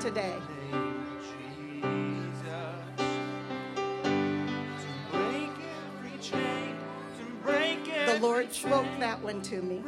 today. 0.05 0.37
The 8.05 8.19
Lord 8.21 8.53
spoke 8.53 8.85
that 9.01 9.23
one 9.23 9.41
to 9.41 9.63
me. 9.63 9.83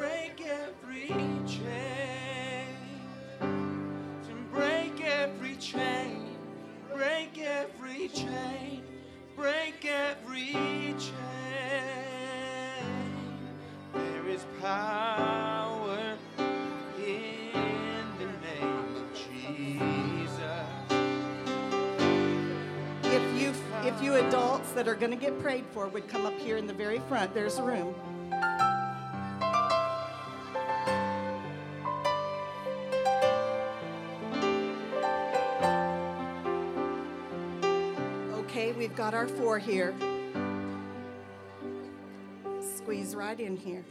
That 24.86 24.92
are 24.92 24.94
going 24.94 25.10
to 25.10 25.16
get 25.16 25.36
prayed 25.40 25.64
for 25.72 25.88
would 25.88 26.06
come 26.08 26.24
up 26.26 26.38
here 26.38 26.56
in 26.58 26.64
the 26.68 26.72
very 26.72 27.00
front, 27.08 27.34
there's 27.34 27.58
a 27.58 27.62
room. 27.62 27.92
Okay, 38.34 38.70
we've 38.74 38.94
got 38.94 39.12
our 39.12 39.26
four 39.26 39.58
here. 39.58 39.92
Squeeze 42.76 43.16
right 43.16 43.40
in 43.40 43.56
here. 43.56 43.84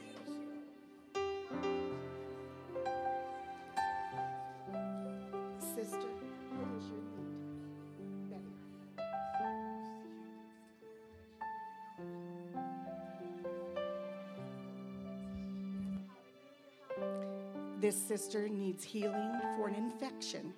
This 17.86 18.02
sister 18.02 18.50
needs 18.50 18.84
healing 18.84 19.40
for 19.56 19.68
an 19.68 19.76
infection. 19.76 20.56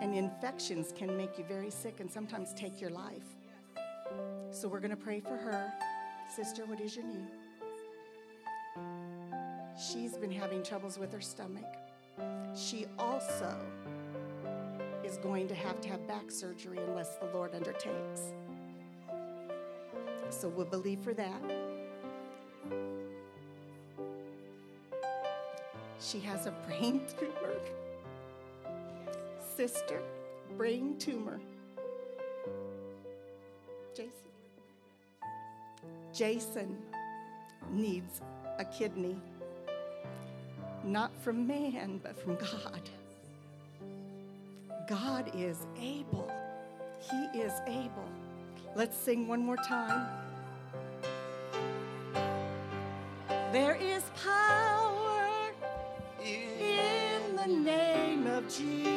And 0.00 0.14
infections 0.14 0.94
can 0.96 1.14
make 1.14 1.36
you 1.36 1.44
very 1.44 1.68
sick 1.68 2.00
and 2.00 2.10
sometimes 2.10 2.54
take 2.54 2.80
your 2.80 2.88
life. 2.88 3.36
So 4.50 4.66
we're 4.66 4.80
going 4.80 4.92
to 4.92 4.96
pray 4.96 5.20
for 5.20 5.36
her. 5.36 5.70
Sister, 6.34 6.64
what 6.64 6.80
is 6.80 6.96
your 6.96 7.04
need? 7.04 7.28
She's 9.78 10.16
been 10.16 10.32
having 10.32 10.62
troubles 10.62 10.98
with 10.98 11.12
her 11.12 11.20
stomach. 11.20 11.76
She 12.54 12.86
also 12.98 13.60
is 15.04 15.18
going 15.18 15.48
to 15.48 15.54
have 15.54 15.82
to 15.82 15.88
have 15.90 16.08
back 16.08 16.30
surgery 16.30 16.78
unless 16.78 17.18
the 17.18 17.26
Lord 17.34 17.54
undertakes. 17.54 18.32
So 20.30 20.48
we'll 20.48 20.64
believe 20.64 21.00
for 21.00 21.12
that. 21.12 21.65
She 26.06 26.20
has 26.20 26.46
a 26.46 26.52
brain 26.68 27.00
tumor. 27.18 27.56
Sister, 29.56 30.00
brain 30.56 30.96
tumor. 31.00 31.40
Jason. 33.92 34.12
Jason 36.14 36.78
needs 37.72 38.20
a 38.60 38.64
kidney. 38.64 39.16
Not 40.84 41.10
from 41.22 41.44
man, 41.44 41.98
but 42.00 42.16
from 42.16 42.36
God. 42.36 42.88
God 44.88 45.32
is 45.34 45.66
able. 45.80 46.30
He 47.00 47.40
is 47.40 47.52
able. 47.66 48.08
Let's 48.76 48.96
sing 48.96 49.26
one 49.26 49.44
more 49.44 49.56
time. 49.56 50.06
There 53.52 53.74
is 53.74 54.04
power 54.22 54.65
Jesus. 58.58 58.95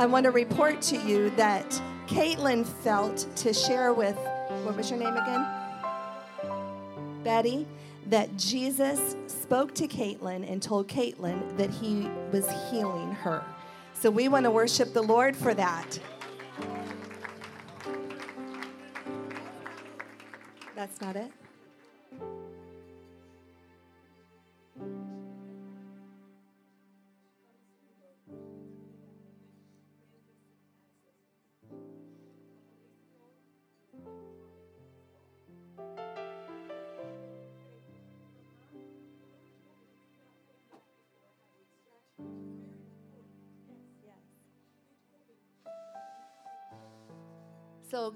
I 0.00 0.06
want 0.06 0.24
to 0.24 0.30
report 0.30 0.80
to 0.80 0.96
you 0.96 1.28
that 1.36 1.70
Caitlin 2.06 2.64
felt 2.64 3.26
to 3.36 3.52
share 3.52 3.92
with, 3.92 4.16
what 4.64 4.74
was 4.74 4.88
your 4.88 4.98
name 4.98 5.14
again? 5.14 5.46
Betty, 7.22 7.66
that 8.06 8.34
Jesus 8.38 9.14
spoke 9.26 9.74
to 9.74 9.86
Caitlin 9.86 10.50
and 10.50 10.62
told 10.62 10.88
Caitlin 10.88 11.54
that 11.58 11.68
he 11.68 12.08
was 12.32 12.48
healing 12.70 13.12
her. 13.12 13.44
So 13.92 14.10
we 14.10 14.28
want 14.28 14.44
to 14.44 14.50
worship 14.50 14.94
the 14.94 15.02
Lord 15.02 15.36
for 15.36 15.52
that. 15.52 16.00
That's 20.74 20.98
not 21.02 21.14
it? 21.14 21.30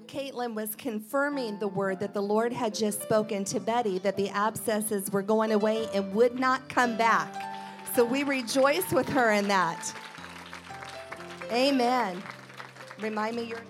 Caitlin 0.07 0.53
was 0.53 0.75
confirming 0.75 1.59
the 1.59 1.67
word 1.67 1.99
that 1.99 2.13
the 2.13 2.21
Lord 2.21 2.53
had 2.53 2.73
just 2.73 3.01
spoken 3.01 3.43
to 3.45 3.59
Betty 3.59 3.99
that 3.99 4.17
the 4.17 4.29
abscesses 4.29 5.11
were 5.11 5.21
going 5.21 5.51
away 5.51 5.87
and 5.93 6.13
would 6.13 6.39
not 6.39 6.67
come 6.69 6.97
back. 6.97 7.33
So 7.95 8.03
we 8.03 8.23
rejoice 8.23 8.91
with 8.91 9.07
her 9.09 9.31
in 9.31 9.47
that. 9.47 9.93
Amen. 11.51 12.21
Remind 12.99 13.35
me 13.35 13.43
your 13.43 13.59
name. 13.59 13.67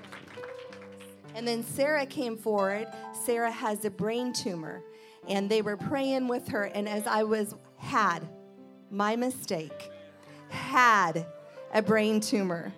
And 1.35 1.47
then 1.47 1.63
Sarah 1.63 2.05
came 2.05 2.37
forward. 2.37 2.87
Sarah 3.25 3.51
has 3.51 3.83
a 3.85 3.89
brain 3.89 4.33
tumor. 4.33 4.81
And 5.27 5.49
they 5.49 5.61
were 5.61 5.77
praying 5.77 6.27
with 6.27 6.47
her. 6.47 6.63
And 6.63 6.87
as 6.87 7.05
I 7.07 7.23
was, 7.23 7.55
had, 7.77 8.27
my 8.89 9.15
mistake, 9.15 9.91
had 10.49 11.25
a 11.73 11.81
brain 11.81 12.19
tumor. 12.19 12.73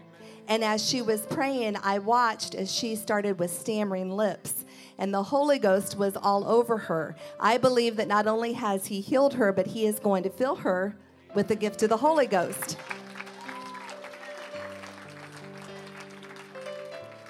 And 0.48 0.64
as 0.64 0.88
she 0.88 1.02
was 1.02 1.26
praying, 1.26 1.76
I 1.84 2.00
watched 2.00 2.56
as 2.56 2.72
she 2.72 2.96
started 2.96 3.38
with 3.38 3.52
stammering 3.52 4.12
lips. 4.12 4.66
And 4.98 5.14
the 5.14 5.24
Holy 5.24 5.60
Ghost 5.60 5.98
was 5.98 6.16
all 6.16 6.48
over 6.48 6.78
her. 6.78 7.16
I 7.40 7.58
believe 7.58 7.98
that 7.98 8.08
not 8.08 8.28
only 8.28 8.54
has 8.54 8.88
He 8.88 9.02
healed 9.02 9.34
her, 9.34 9.52
but 9.52 9.68
He 9.68 9.86
is 9.86 10.00
going 10.00 10.24
to 10.24 10.30
fill 10.30 10.56
her 10.56 10.96
with 11.36 11.50
the 11.50 11.56
gift 11.56 11.84
of 11.84 11.90
the 11.90 11.98
Holy 11.98 12.28
Ghost. 12.28 12.78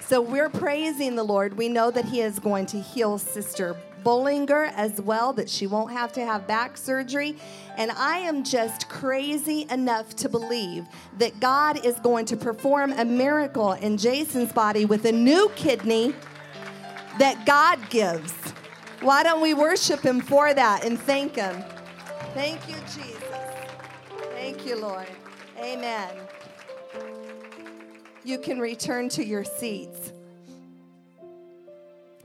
So 0.06 0.22
we're 0.22 0.48
praising 0.48 1.16
the 1.16 1.24
Lord. 1.24 1.58
We 1.58 1.68
know 1.68 1.90
that 1.90 2.06
He 2.06 2.20
is 2.20 2.38
going 2.38 2.66
to 2.66 2.80
heal 2.80 3.18
Sister 3.18 3.76
Bollinger 4.08 4.72
as 4.74 5.02
well, 5.02 5.34
that 5.34 5.50
she 5.50 5.66
won't 5.66 5.92
have 5.92 6.14
to 6.14 6.24
have 6.24 6.46
back 6.46 6.78
surgery. 6.78 7.36
And 7.76 7.90
I 7.90 8.20
am 8.20 8.42
just 8.42 8.88
crazy 8.88 9.66
enough 9.70 10.16
to 10.16 10.30
believe 10.30 10.86
that 11.18 11.38
God 11.40 11.84
is 11.84 11.96
going 11.96 12.24
to 12.26 12.36
perform 12.36 12.92
a 12.92 13.04
miracle 13.04 13.72
in 13.72 13.98
Jason's 13.98 14.50
body 14.50 14.86
with 14.86 15.04
a 15.04 15.12
new 15.12 15.50
kidney 15.56 16.14
that 17.18 17.44
God 17.44 17.90
gives. 17.90 18.32
Why 19.02 19.22
don't 19.22 19.42
we 19.42 19.52
worship 19.52 20.00
Him 20.00 20.22
for 20.22 20.54
that 20.54 20.86
and 20.86 20.98
thank 20.98 21.36
Him? 21.36 21.62
Thank 22.32 22.66
you, 22.66 22.76
Jesus. 22.86 23.22
Thank 24.30 24.64
you, 24.64 24.80
Lord. 24.80 25.06
Amen. 25.58 26.08
You 28.24 28.38
can 28.38 28.58
return 28.58 29.10
to 29.10 29.22
your 29.22 29.44
seats. 29.44 30.12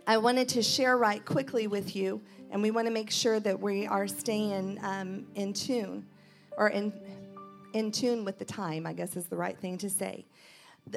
I 0.05 0.17
wanted 0.17 0.49
to 0.49 0.61
share 0.61 0.97
right 0.97 1.23
quickly 1.23 1.67
with 1.67 1.95
you, 1.95 2.21
and 2.51 2.61
we 2.61 2.71
want 2.71 2.88
to 2.88 2.93
make 2.93 3.09
sure 3.09 3.39
that 3.39 3.59
we 3.59 3.88
are 3.88 4.07
staying 4.07 4.77
um, 4.84 5.25
in 5.35 5.53
tune, 5.53 6.05
or 6.57 6.69
in 6.69 6.91
in 7.73 7.91
tune 7.91 8.25
with 8.25 8.38
the 8.38 8.45
time. 8.45 8.85
I 8.85 8.93
guess 8.93 9.15
is 9.15 9.27
the 9.27 9.38
right 9.38 9.57
thing 9.57 9.77
to 9.77 9.89
say. 9.89 10.25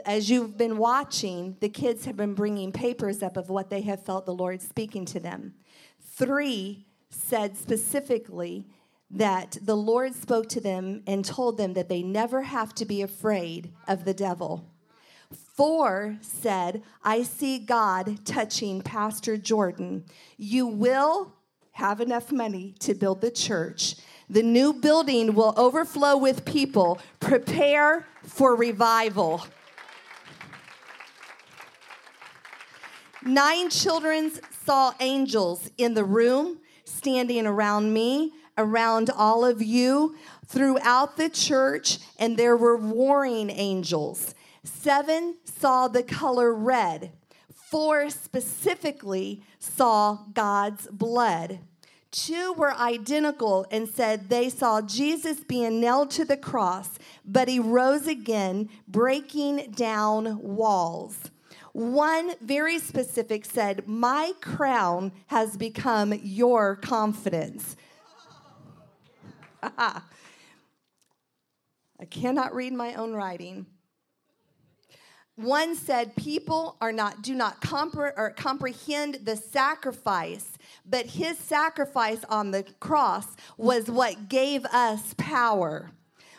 As 0.04 0.28
you've 0.28 0.58
been 0.58 0.76
watching, 0.76 1.56
the 1.60 1.68
kids 1.68 2.04
have 2.06 2.16
been 2.16 2.34
bringing 2.34 2.72
papers 2.72 3.22
up 3.22 3.36
of 3.36 3.48
what 3.48 3.70
they 3.70 3.82
have 3.82 4.04
felt 4.04 4.26
the 4.26 4.34
Lord 4.34 4.60
speaking 4.60 5.04
to 5.06 5.20
them. 5.20 5.54
Three 6.00 6.86
said 7.08 7.56
specifically 7.56 8.66
that 9.08 9.56
the 9.62 9.76
Lord 9.76 10.16
spoke 10.16 10.48
to 10.48 10.60
them 10.60 11.02
and 11.06 11.24
told 11.24 11.58
them 11.58 11.74
that 11.74 11.88
they 11.88 12.02
never 12.02 12.42
have 12.42 12.74
to 12.74 12.84
be 12.84 13.02
afraid 13.02 13.72
of 13.86 14.04
the 14.04 14.14
devil. 14.14 14.64
Four 15.56 16.18
said, 16.20 16.82
I 17.02 17.22
see 17.22 17.58
God 17.58 18.26
touching 18.26 18.82
Pastor 18.82 19.38
Jordan. 19.38 20.04
You 20.36 20.66
will 20.66 21.32
have 21.72 22.02
enough 22.02 22.30
money 22.30 22.74
to 22.80 22.92
build 22.92 23.22
the 23.22 23.30
church. 23.30 23.96
The 24.28 24.42
new 24.42 24.74
building 24.74 25.34
will 25.34 25.54
overflow 25.56 26.18
with 26.18 26.44
people. 26.44 27.00
Prepare 27.20 28.06
for 28.22 28.54
revival. 28.54 29.46
Nine 33.24 33.70
children 33.70 34.32
saw 34.64 34.92
angels 35.00 35.70
in 35.78 35.94
the 35.94 36.04
room 36.04 36.58
standing 36.84 37.46
around 37.46 37.94
me, 37.94 38.32
around 38.58 39.08
all 39.08 39.44
of 39.44 39.62
you, 39.62 40.16
throughout 40.46 41.16
the 41.16 41.30
church, 41.30 41.98
and 42.18 42.36
there 42.36 42.56
were 42.56 42.76
warring 42.76 43.48
angels. 43.50 44.34
Seven 44.66 45.36
saw 45.44 45.88
the 45.88 46.02
color 46.02 46.52
red. 46.52 47.12
Four 47.52 48.10
specifically 48.10 49.43
saw 49.59 50.18
God's 50.32 50.88
blood. 50.88 51.60
Two 52.10 52.52
were 52.55 52.74
identical 52.74 53.66
and 53.70 53.88
said 53.88 54.28
they 54.28 54.48
saw 54.48 54.80
Jesus 54.80 55.40
being 55.44 55.80
nailed 55.80 56.10
to 56.12 56.24
the 56.24 56.36
cross, 56.36 56.98
but 57.24 57.48
he 57.48 57.59
rose 57.59 58.06
again, 58.06 58.68
breaking 58.88 59.72
down 59.72 60.38
walls. 60.40 61.30
One 61.72 62.32
very 62.40 62.78
specific 62.78 63.44
said, 63.44 63.86
My 63.86 64.32
crown 64.40 65.12
has 65.26 65.56
become 65.56 66.14
your 66.22 66.76
confidence. 66.76 67.76
I 69.62 70.01
cannot 72.09 72.55
read 72.55 72.72
my 72.72 72.94
own 72.94 73.12
writing. 73.12 73.66
One 75.36 75.76
said, 75.76 76.16
People 76.16 76.76
are 76.80 76.92
not, 76.92 77.20
do 77.20 77.34
not 77.34 77.60
compre- 77.60 78.34
comprehend 78.36 79.20
the 79.24 79.36
sacrifice, 79.36 80.56
but 80.88 81.06
his 81.06 81.38
sacrifice 81.38 82.24
on 82.30 82.50
the 82.50 82.64
cross 82.80 83.36
was 83.58 83.90
what 83.90 84.30
gave 84.30 84.64
us 84.66 85.14
power. 85.18 85.90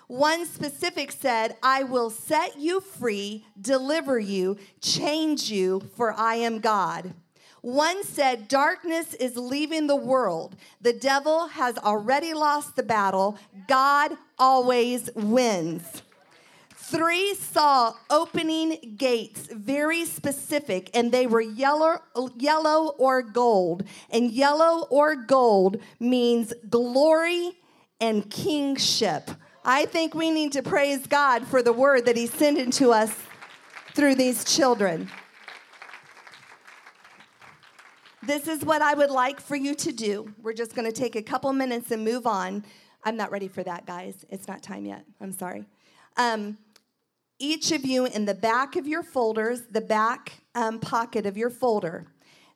One 0.07 0.45
specific 0.45 1.11
said, 1.11 1.57
I 1.61 1.84
will 1.84 2.10
set 2.10 2.60
you 2.60 2.80
free, 2.80 3.45
deliver 3.60 4.18
you, 4.18 4.57
change 4.82 5.52
you, 5.52 5.82
for 5.95 6.14
I 6.14 6.36
am 6.36 6.60
God. 6.60 7.14
One 7.61 8.03
said, 8.03 8.48
Darkness 8.48 9.14
is 9.15 9.36
leaving 9.38 9.88
the 9.88 9.95
world. 9.95 10.56
The 10.82 10.94
devil 10.94 11.48
has 11.48 11.78
already 11.78 12.34
lost 12.34 12.76
the 12.76 12.84
battle. 12.84 13.38
God 13.68 14.18
always 14.40 15.10
wins. 15.14 16.02
Three 16.89 17.34
saw 17.34 17.95
opening 18.09 18.95
gates, 18.95 19.49
very 19.51 20.05
specific, 20.05 20.89
and 20.93 21.11
they 21.11 21.27
were 21.27 21.41
yellow, 21.41 21.99
yellow 22.38 22.95
or 22.97 23.22
gold. 23.22 23.84
And 24.09 24.31
yellow 24.31 24.88
or 24.89 25.18
gold 25.18 25.81
means 25.99 26.53
glory 26.69 27.57
and 27.99 28.30
kingship. 28.30 29.30
I 29.65 29.84
think 29.85 30.15
we 30.15 30.31
need 30.31 30.53
to 30.53 30.64
praise 30.64 31.05
God 31.05 31.45
for 31.45 31.61
the 31.61 31.73
word 31.73 32.05
that 32.05 32.15
He's 32.15 32.34
sending 32.34 32.72
to 32.72 32.93
us 32.93 33.14
through 33.93 34.15
these 34.15 34.45
children. 34.45 35.09
This 38.23 38.47
is 38.47 38.64
what 38.64 38.81
I 38.81 38.93
would 38.93 39.11
like 39.11 39.41
for 39.41 39.57
you 39.57 39.76
to 39.76 39.91
do. 39.91 40.34
We're 40.41 40.53
just 40.53 40.73
going 40.73 40.89
to 40.89 40.97
take 40.97 41.18
a 41.18 41.22
couple 41.22 41.51
minutes 41.51 41.91
and 41.91 42.05
move 42.05 42.26
on. 42.26 42.64
I'm 43.03 43.18
not 43.18 43.30
ready 43.30 43.49
for 43.49 43.64
that, 43.64 43.85
guys. 43.85 44.26
It's 44.30 44.47
not 44.47 44.64
time 44.64 44.85
yet. 44.85 45.03
I'm 45.19 45.34
sorry. 45.34 45.65
Um, 46.15 46.57
each 47.39 47.72
of 47.72 47.85
you, 47.85 48.05
in 48.05 48.26
the 48.26 48.34
back 48.34 48.76
of 48.76 48.88
your 48.88 49.03
folders, 49.03 49.61
the 49.69 49.81
back 49.81 50.41
um, 50.55 50.80
pocket 50.80 51.26
of 51.26 51.38
your 51.38 51.49
folder, 51.49 52.07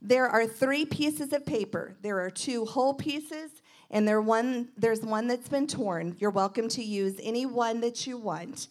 there 0.02 0.28
are 0.28 0.48
three 0.48 0.86
pieces 0.86 1.34
of 1.34 1.46
paper. 1.46 1.96
There 2.02 2.20
are 2.20 2.32
two 2.32 2.66
whole 2.66 2.96
pieces, 2.96 3.62
and 3.92 4.08
there 4.08 4.22
one, 4.22 4.70
there's 4.76 5.02
one 5.02 5.28
that's 5.28 5.48
been 5.48 5.68
torn. 5.68 6.16
You're 6.18 6.32
welcome 6.32 6.68
to 6.70 6.84
use 6.84 7.20
any 7.22 7.46
one 7.46 7.82
that 7.82 8.08
you 8.08 8.18
want. 8.18 8.68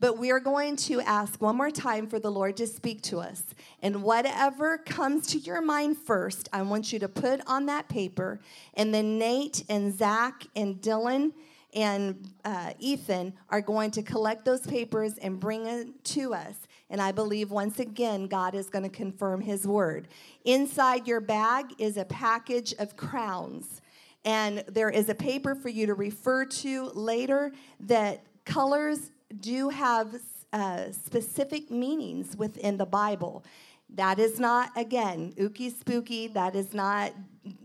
But 0.00 0.18
we 0.18 0.30
are 0.30 0.40
going 0.40 0.76
to 0.76 1.00
ask 1.00 1.40
one 1.40 1.56
more 1.56 1.70
time 1.70 2.08
for 2.08 2.18
the 2.18 2.30
Lord 2.30 2.58
to 2.58 2.66
speak 2.66 3.00
to 3.02 3.20
us. 3.20 3.42
And 3.80 4.02
whatever 4.02 4.76
comes 4.76 5.28
to 5.28 5.38
your 5.38 5.62
mind 5.62 5.96
first, 5.96 6.50
I 6.52 6.60
want 6.62 6.92
you 6.92 6.98
to 6.98 7.08
put 7.08 7.40
on 7.46 7.66
that 7.66 7.88
paper. 7.88 8.40
And 8.74 8.92
then 8.92 9.18
Nate 9.18 9.64
and 9.70 9.96
Zach 9.96 10.46
and 10.54 10.76
Dylan 10.82 11.32
and 11.74 12.30
uh, 12.44 12.72
Ethan 12.78 13.34
are 13.50 13.60
going 13.60 13.90
to 13.92 14.02
collect 14.02 14.44
those 14.44 14.60
papers 14.60 15.18
and 15.18 15.40
bring 15.40 15.66
it 15.66 16.04
to 16.04 16.32
us. 16.32 16.54
And 16.88 17.02
I 17.02 17.12
believe 17.12 17.50
once 17.50 17.80
again, 17.80 18.26
God 18.26 18.54
is 18.54 18.70
going 18.70 18.84
to 18.84 18.88
confirm 18.88 19.40
his 19.40 19.66
word. 19.66 20.08
Inside 20.44 21.08
your 21.08 21.20
bag 21.20 21.74
is 21.78 21.96
a 21.96 22.04
package 22.04 22.72
of 22.78 22.96
crowns. 22.96 23.80
And 24.24 24.64
there 24.68 24.90
is 24.90 25.08
a 25.08 25.14
paper 25.14 25.54
for 25.54 25.68
you 25.68 25.86
to 25.86 25.94
refer 25.94 26.44
to 26.44 26.90
later 26.94 27.52
that 27.80 28.24
colors 28.44 29.10
do 29.40 29.68
have 29.70 30.14
uh, 30.52 30.92
specific 30.92 31.70
meanings 31.70 32.36
within 32.36 32.76
the 32.76 32.86
Bible. 32.86 33.44
That 33.90 34.18
is 34.18 34.38
not, 34.38 34.70
again, 34.76 35.34
ooky 35.36 35.76
spooky. 35.76 36.28
That 36.28 36.54
is 36.54 36.72
not 36.72 37.12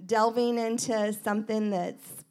delving 0.05 0.57
into 0.57 1.13
something 1.13 1.69
that's 1.69 2.23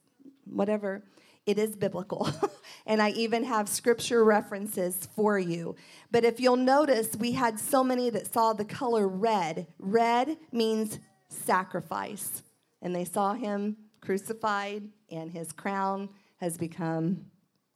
whatever. 0.44 1.02
It 1.48 1.58
is 1.58 1.74
biblical. 1.76 2.28
and 2.86 3.00
I 3.00 3.08
even 3.12 3.42
have 3.44 3.70
scripture 3.70 4.22
references 4.22 5.08
for 5.16 5.38
you. 5.38 5.76
But 6.10 6.26
if 6.26 6.40
you'll 6.40 6.56
notice, 6.56 7.16
we 7.16 7.32
had 7.32 7.58
so 7.58 7.82
many 7.82 8.10
that 8.10 8.30
saw 8.30 8.52
the 8.52 8.66
color 8.66 9.08
red. 9.08 9.66
Red 9.78 10.36
means 10.52 10.98
sacrifice. 11.30 12.42
And 12.82 12.94
they 12.94 13.06
saw 13.06 13.32
him 13.32 13.78
crucified, 14.02 14.90
and 15.10 15.30
his 15.30 15.50
crown 15.52 16.10
has 16.36 16.58
become 16.58 17.24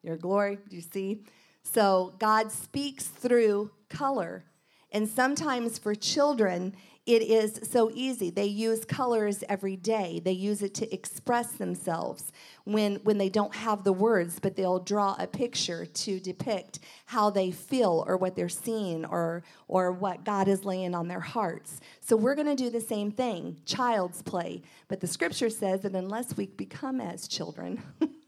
your 0.03 0.19
glory. 0.19 0.59
Do 0.69 0.77
you 0.77 0.83
see? 0.83 1.25
So 1.63 2.13
God 2.19 2.53
speaks 2.53 3.07
through 3.07 3.71
color. 3.89 4.45
And 4.91 5.09
sometimes 5.09 5.79
for 5.79 5.95
children, 5.95 6.77
it 7.05 7.23
is 7.23 7.59
so 7.69 7.91
easy. 7.93 8.31
They 8.31 8.45
use 8.47 8.85
colors 8.85 9.43
every 9.49 9.75
day. 9.75 10.21
They 10.25 10.33
use 10.33 10.63
it 10.63 10.73
to 10.75 10.95
express 10.95 11.51
themselves 11.53 12.31
when, 12.63 12.97
when 13.03 13.19
they 13.19 13.29
don't 13.29 13.55
have 13.57 13.83
the 13.83 13.93
words, 13.93 14.39
but 14.39 14.55
they'll 14.55 14.79
draw 14.79 15.17
a 15.19 15.27
picture 15.27 15.85
to 15.85 16.21
depict 16.21 16.79
how 17.07 17.29
they 17.29 17.51
feel 17.51 18.05
or 18.07 18.17
what 18.17 18.37
they're 18.37 18.49
seeing 18.49 19.05
or, 19.05 19.43
or 19.67 19.91
what 19.91 20.25
God 20.25 20.47
is 20.47 20.65
laying 20.65 20.95
on 20.95 21.09
their 21.09 21.21
hearts. 21.21 21.81
So 22.01 22.17
we're 22.17 22.37
going 22.37 22.47
to 22.47 22.55
do 22.55 22.71
the 22.71 22.81
same 22.81 23.11
thing 23.11 23.57
child's 23.67 24.23
play. 24.23 24.63
But 24.87 25.01
the 25.01 25.09
scripture 25.09 25.51
says 25.51 25.81
that 25.81 25.97
unless 25.97 26.37
we 26.37 26.47
become 26.47 27.01
as 27.01 27.27
children, 27.27 27.83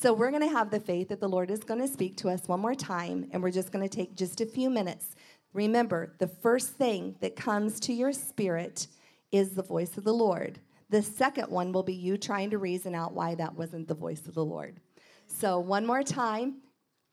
So 0.00 0.12
we're 0.12 0.30
going 0.30 0.42
to 0.42 0.48
have 0.48 0.70
the 0.70 0.78
faith 0.78 1.08
that 1.08 1.18
the 1.18 1.28
Lord 1.28 1.50
is 1.50 1.64
going 1.64 1.80
to 1.80 1.88
speak 1.88 2.16
to 2.18 2.28
us 2.28 2.46
one 2.46 2.60
more 2.60 2.76
time, 2.76 3.28
and 3.32 3.42
we're 3.42 3.50
just 3.50 3.72
going 3.72 3.82
to 3.82 3.92
take 3.92 4.14
just 4.14 4.40
a 4.40 4.46
few 4.46 4.70
minutes. 4.70 5.16
Remember, 5.52 6.14
the 6.18 6.28
first 6.28 6.70
thing 6.70 7.16
that 7.20 7.36
comes 7.36 7.80
to 7.80 7.92
your 7.92 8.12
spirit 8.12 8.86
is 9.32 9.50
the 9.50 9.62
voice 9.62 9.96
of 9.96 10.04
the 10.04 10.12
Lord. 10.12 10.58
The 10.90 11.02
second 11.02 11.50
one 11.50 11.72
will 11.72 11.82
be 11.82 11.94
you 11.94 12.16
trying 12.16 12.50
to 12.50 12.58
reason 12.58 12.94
out 12.94 13.12
why 13.12 13.34
that 13.34 13.54
wasn't 13.54 13.88
the 13.88 13.94
voice 13.94 14.26
of 14.26 14.34
the 14.34 14.44
Lord. 14.44 14.80
So, 15.26 15.58
one 15.60 15.86
more 15.86 16.02
time, 16.02 16.62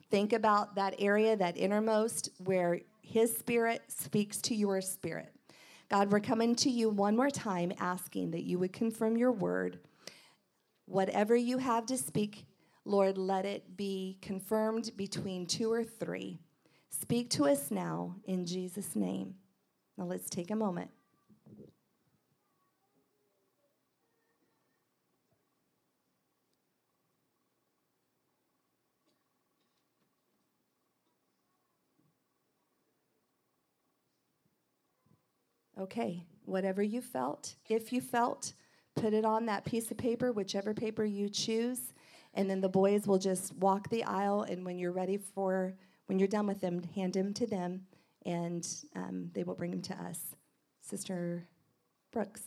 think 0.10 0.32
about 0.32 0.76
that 0.76 0.96
area, 1.00 1.36
that 1.36 1.58
innermost, 1.58 2.30
where 2.40 2.80
His 3.02 3.36
Spirit 3.36 3.82
speaks 3.88 4.38
to 4.44 4.56
your 4.56 4.80
spirit. 4.80 5.34
God, 5.90 6.12
we're 6.12 6.20
coming 6.20 6.56
to 6.56 6.70
you 6.70 6.90
one 6.90 7.16
more 7.16 7.30
time 7.30 7.72
asking 7.80 8.32
that 8.32 8.44
you 8.44 8.58
would 8.60 8.74
confirm 8.74 9.18
your 9.18 9.32
word. 9.32 9.80
Whatever 10.86 11.36
you 11.36 11.58
have 11.58 11.86
to 11.88 11.98
speak, 11.98 12.46
Lord, 12.86 13.18
let 13.18 13.46
it 13.46 13.76
be 13.76 14.18
confirmed 14.22 14.92
between 14.96 15.46
two 15.46 15.72
or 15.72 15.84
three. 15.84 16.40
Speak 17.02 17.30
to 17.32 17.46
us 17.46 17.72
now 17.72 18.16
in 18.26 18.46
Jesus' 18.46 18.96
name. 18.96 19.36
Now 19.98 20.06
let's 20.06 20.30
take 20.30 20.50
a 20.50 20.56
moment. 20.56 20.90
Okay, 35.78 36.24
whatever 36.46 36.82
you 36.82 37.02
felt, 37.02 37.56
if 37.70 37.92
you 37.92 38.00
felt, 38.00 38.54
put 38.96 39.14
it 39.14 39.26
on 39.26 39.46
that 39.46 39.66
piece 39.66 39.92
of 39.92 39.98
paper, 39.98 40.32
whichever 40.32 40.74
paper 40.74 41.04
you 41.04 41.28
choose, 41.28 41.94
and 42.34 42.50
then 42.50 42.62
the 42.62 42.70
boys 42.70 43.06
will 43.06 43.20
just 43.20 43.54
walk 43.58 43.90
the 43.90 44.06
aisle. 44.06 44.44
And 44.44 44.66
when 44.66 44.78
you're 44.80 44.94
ready 44.94 45.18
for, 45.18 45.76
when 46.08 46.20
you're 46.20 46.28
done 46.28 46.48
with 46.48 46.62
them, 46.62 46.84
hand 46.96 47.14
them 47.14 47.34
to 47.34 47.48
them, 47.48 47.82
and 48.26 48.68
um, 48.96 49.32
they 49.34 49.44
will 49.44 49.56
bring 49.56 49.72
them 49.72 49.82
to 49.82 49.94
us. 49.94 50.36
Sister 50.82 51.48
Brooks. 52.12 52.44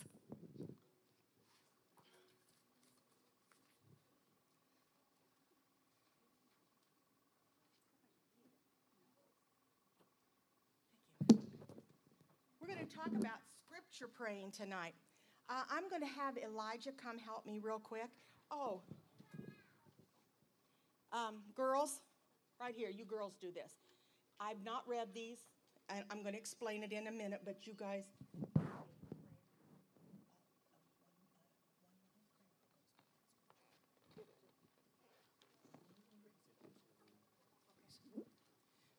We're 12.61 12.67
going 12.67 12.85
to 12.85 12.95
talk 12.95 13.07
about 13.07 13.39
scripture 13.65 14.07
praying 14.07 14.51
tonight. 14.51 14.93
Uh, 15.49 15.63
I'm 15.69 15.89
going 15.89 16.01
to 16.01 16.07
have 16.07 16.37
Elijah 16.37 16.91
come 16.91 17.17
help 17.17 17.45
me 17.45 17.59
real 17.61 17.79
quick. 17.79 18.09
Oh, 18.51 18.81
um, 21.11 21.41
girls, 21.55 22.01
right 22.59 22.75
here, 22.75 22.89
you 22.89 23.05
girls 23.05 23.33
do 23.39 23.51
this. 23.51 23.71
I've 24.39 24.63
not 24.63 24.83
read 24.87 25.09
these, 25.13 25.39
and 25.89 26.03
I'm 26.11 26.21
going 26.21 26.33
to 26.33 26.39
explain 26.39 26.83
it 26.83 26.91
in 26.91 27.07
a 27.07 27.11
minute, 27.11 27.41
but 27.45 27.65
you 27.65 27.73
guys. 27.75 28.03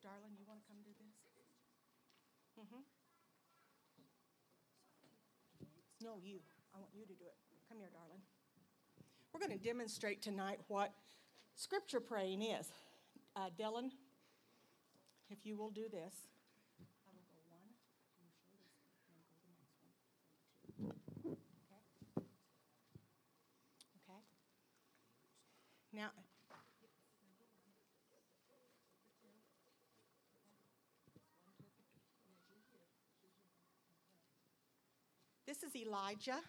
Darling, 0.03 0.33
you 0.39 0.45
want 0.49 0.61
to 0.61 0.67
come 0.67 0.79
do 0.83 0.91
this? 0.99 1.15
Mm-hmm. 2.59 2.83
No, 6.03 6.17
you. 6.23 6.41
I 6.75 6.79
want 6.79 6.91
you 6.95 7.03
to 7.03 7.13
do 7.13 7.25
it. 7.27 7.37
Come 7.69 7.79
here, 7.79 7.91
darling. 7.93 8.21
We're 9.33 9.41
going 9.41 9.57
to 9.57 9.65
demonstrate 9.65 10.23
tonight 10.23 10.59
what 10.67 10.93
scripture 11.55 12.01
praying 12.01 12.43
is. 12.43 12.73
Uh, 13.41 13.49
Dylan, 13.59 13.89
if 15.31 15.47
you 15.47 15.57
will 15.57 15.71
do 15.71 15.89
this. 15.91 16.13
I 17.07 17.11
will 17.17 17.25
go 17.33 17.41
one, 17.49 17.73
you 18.21 18.29
show 18.37 18.53
this, 18.53 18.69
and 19.09 19.17
then 19.17 19.25
go 19.33 19.41
the 19.41 19.49
next 19.57 19.81
one. 19.81 19.97
Two. 21.25 21.39
Okay? 21.65 21.81
Okay? 23.97 24.21
Now, 25.95 26.11
this 35.47 35.63
is 35.63 35.75
Elijah. 35.75 36.41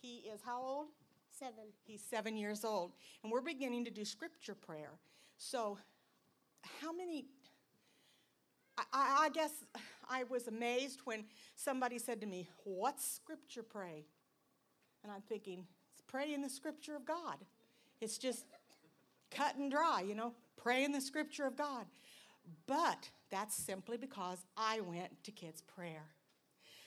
He 0.00 0.24
is 0.32 0.40
how 0.42 0.62
old? 0.62 0.86
Seven. 1.38 1.64
He's 1.84 2.00
seven 2.00 2.38
years 2.38 2.64
old. 2.64 2.92
And 3.22 3.30
we're 3.30 3.42
beginning 3.42 3.84
to 3.84 3.90
do 3.90 4.06
scripture 4.06 4.54
prayer. 4.54 4.98
So, 5.44 5.76
how 6.80 6.92
many? 6.92 7.26
I, 8.78 9.24
I, 9.24 9.28
guess 9.30 9.50
I 10.08 10.22
was 10.22 10.46
amazed 10.46 11.00
when 11.04 11.24
somebody 11.56 11.98
said 11.98 12.20
to 12.20 12.28
me, 12.28 12.48
What's 12.62 13.04
scripture 13.04 13.64
pray? 13.64 14.06
And 15.02 15.10
I'm 15.10 15.20
thinking, 15.22 15.66
It's 15.92 16.02
pray 16.06 16.32
in 16.32 16.42
the 16.42 16.48
scripture 16.48 16.94
of 16.94 17.04
God. 17.04 17.38
It's 18.00 18.18
just 18.18 18.44
cut 19.32 19.56
and 19.56 19.68
dry, 19.68 20.04
you 20.06 20.14
know, 20.14 20.32
pray 20.56 20.84
in 20.84 20.92
the 20.92 21.00
scripture 21.00 21.44
of 21.44 21.56
God. 21.56 21.86
But 22.68 23.10
that's 23.30 23.56
simply 23.56 23.96
because 23.96 24.38
I 24.56 24.80
went 24.80 25.24
to 25.24 25.32
kids' 25.32 25.62
prayer. 25.62 26.04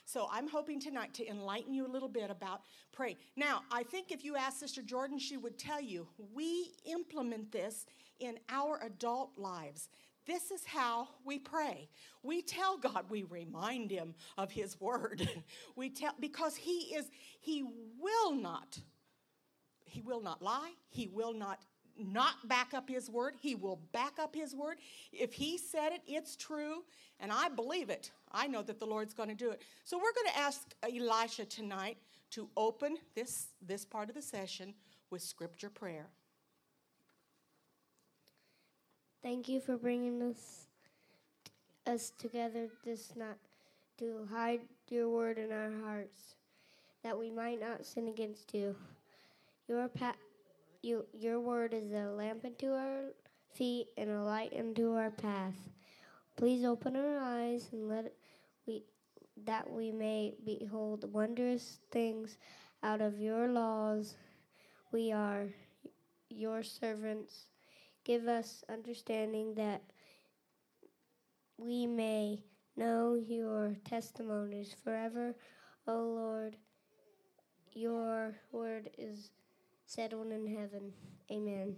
So 0.05 0.29
I'm 0.31 0.47
hoping 0.47 0.79
tonight 0.79 1.13
to 1.15 1.27
enlighten 1.27 1.73
you 1.73 1.85
a 1.85 1.91
little 1.91 2.07
bit 2.07 2.29
about 2.29 2.61
pray. 2.93 3.17
Now, 3.35 3.63
I 3.71 3.83
think 3.83 4.11
if 4.11 4.23
you 4.23 4.37
ask 4.37 4.59
Sister 4.59 4.81
Jordan, 4.81 5.19
she 5.19 5.35
would 5.35 5.57
tell 5.57 5.81
you 5.81 6.07
we 6.33 6.71
implement 6.85 7.51
this 7.51 7.85
in 8.19 8.39
our 8.49 8.79
adult 8.83 9.31
lives. 9.37 9.89
This 10.25 10.49
is 10.49 10.65
how 10.65 11.09
we 11.23 11.37
pray. 11.37 11.87
We 12.23 12.41
tell 12.41 12.77
God, 12.77 13.05
we 13.09 13.23
remind 13.23 13.91
him 13.91 14.15
of 14.37 14.51
his 14.51 14.79
word. 14.81 15.29
we 15.75 15.89
tell 15.89 16.13
because 16.19 16.55
he 16.55 16.95
is 16.95 17.05
he 17.39 17.63
will 17.99 18.33
not 18.33 18.79
he 19.85 20.01
will 20.01 20.21
not 20.21 20.41
lie. 20.41 20.71
He 20.89 21.07
will 21.07 21.33
not 21.33 21.59
not 21.97 22.45
back 22.49 22.73
up 22.73 22.89
his 22.89 23.09
word. 23.09 23.35
He 23.39 23.55
will 23.55 23.79
back 23.93 24.19
up 24.19 24.35
his 24.35 24.53
word. 24.53 24.77
If 25.13 25.31
he 25.31 25.57
said 25.57 25.93
it, 25.93 26.01
it's 26.05 26.35
true, 26.35 26.83
and 27.21 27.31
I 27.31 27.47
believe 27.47 27.89
it. 27.89 28.11
I 28.31 28.47
know 28.47 28.61
that 28.63 28.79
the 28.79 28.85
Lord's 28.85 29.13
going 29.13 29.29
to 29.29 29.35
do 29.35 29.51
it. 29.51 29.61
So 29.85 29.97
we're 29.97 30.11
going 30.13 30.33
to 30.33 30.37
ask 30.37 30.75
Elisha 30.83 31.45
tonight 31.45 31.97
to 32.31 32.49
open 32.57 32.97
this 33.15 33.47
this 33.61 33.85
part 33.85 34.09
of 34.09 34.15
the 34.15 34.21
session 34.21 34.73
with 35.09 35.21
scripture 35.21 35.69
prayer. 35.69 36.09
Thank 39.25 39.49
you 39.49 39.59
for 39.59 39.75
bringing 39.75 40.21
us 40.21 40.67
us 41.87 42.11
together 42.19 42.67
this 42.83 43.15
night 43.15 43.41
to 43.97 44.27
hide 44.31 44.59
your 44.87 45.09
word 45.09 45.39
in 45.39 45.51
our 45.51 45.71
hearts, 45.83 46.35
that 47.01 47.17
we 47.17 47.31
might 47.31 47.59
not 47.59 47.87
sin 47.87 48.07
against 48.07 48.53
you. 48.53 48.75
Your 49.67 49.87
pa- 49.87 50.13
You, 50.83 51.07
your 51.11 51.39
word 51.39 51.73
is 51.73 51.91
a 51.91 52.11
lamp 52.11 52.45
unto 52.45 52.67
our 52.67 53.13
feet 53.51 53.87
and 53.97 54.11
a 54.11 54.21
light 54.21 54.53
unto 54.55 54.93
our 54.93 55.09
path. 55.09 55.57
Please 56.35 56.63
open 56.63 56.95
our 56.95 57.17
eyes 57.17 57.69
and 57.71 57.89
let 57.89 58.13
we 58.67 58.83
that 59.43 59.67
we 59.67 59.91
may 59.91 60.35
behold 60.45 61.11
wondrous 61.11 61.79
things 61.89 62.37
out 62.83 63.01
of 63.01 63.19
your 63.19 63.47
laws. 63.47 64.17
We 64.91 65.11
are 65.11 65.47
your 66.29 66.61
servants. 66.61 67.47
Give 68.05 68.27
us 68.27 68.63
understanding 68.71 69.55
that 69.55 69.81
we 71.57 71.87
may 71.87 72.43
know 72.77 73.15
your 73.15 73.75
testimonies 73.83 74.75
forever, 74.83 75.35
O 75.87 75.93
Lord. 76.01 76.55
Your 77.73 78.35
word 78.51 78.91
is 78.99 79.31
settled 79.87 80.31
in 80.31 80.45
heaven. 80.45 80.93
Amen. 81.31 81.75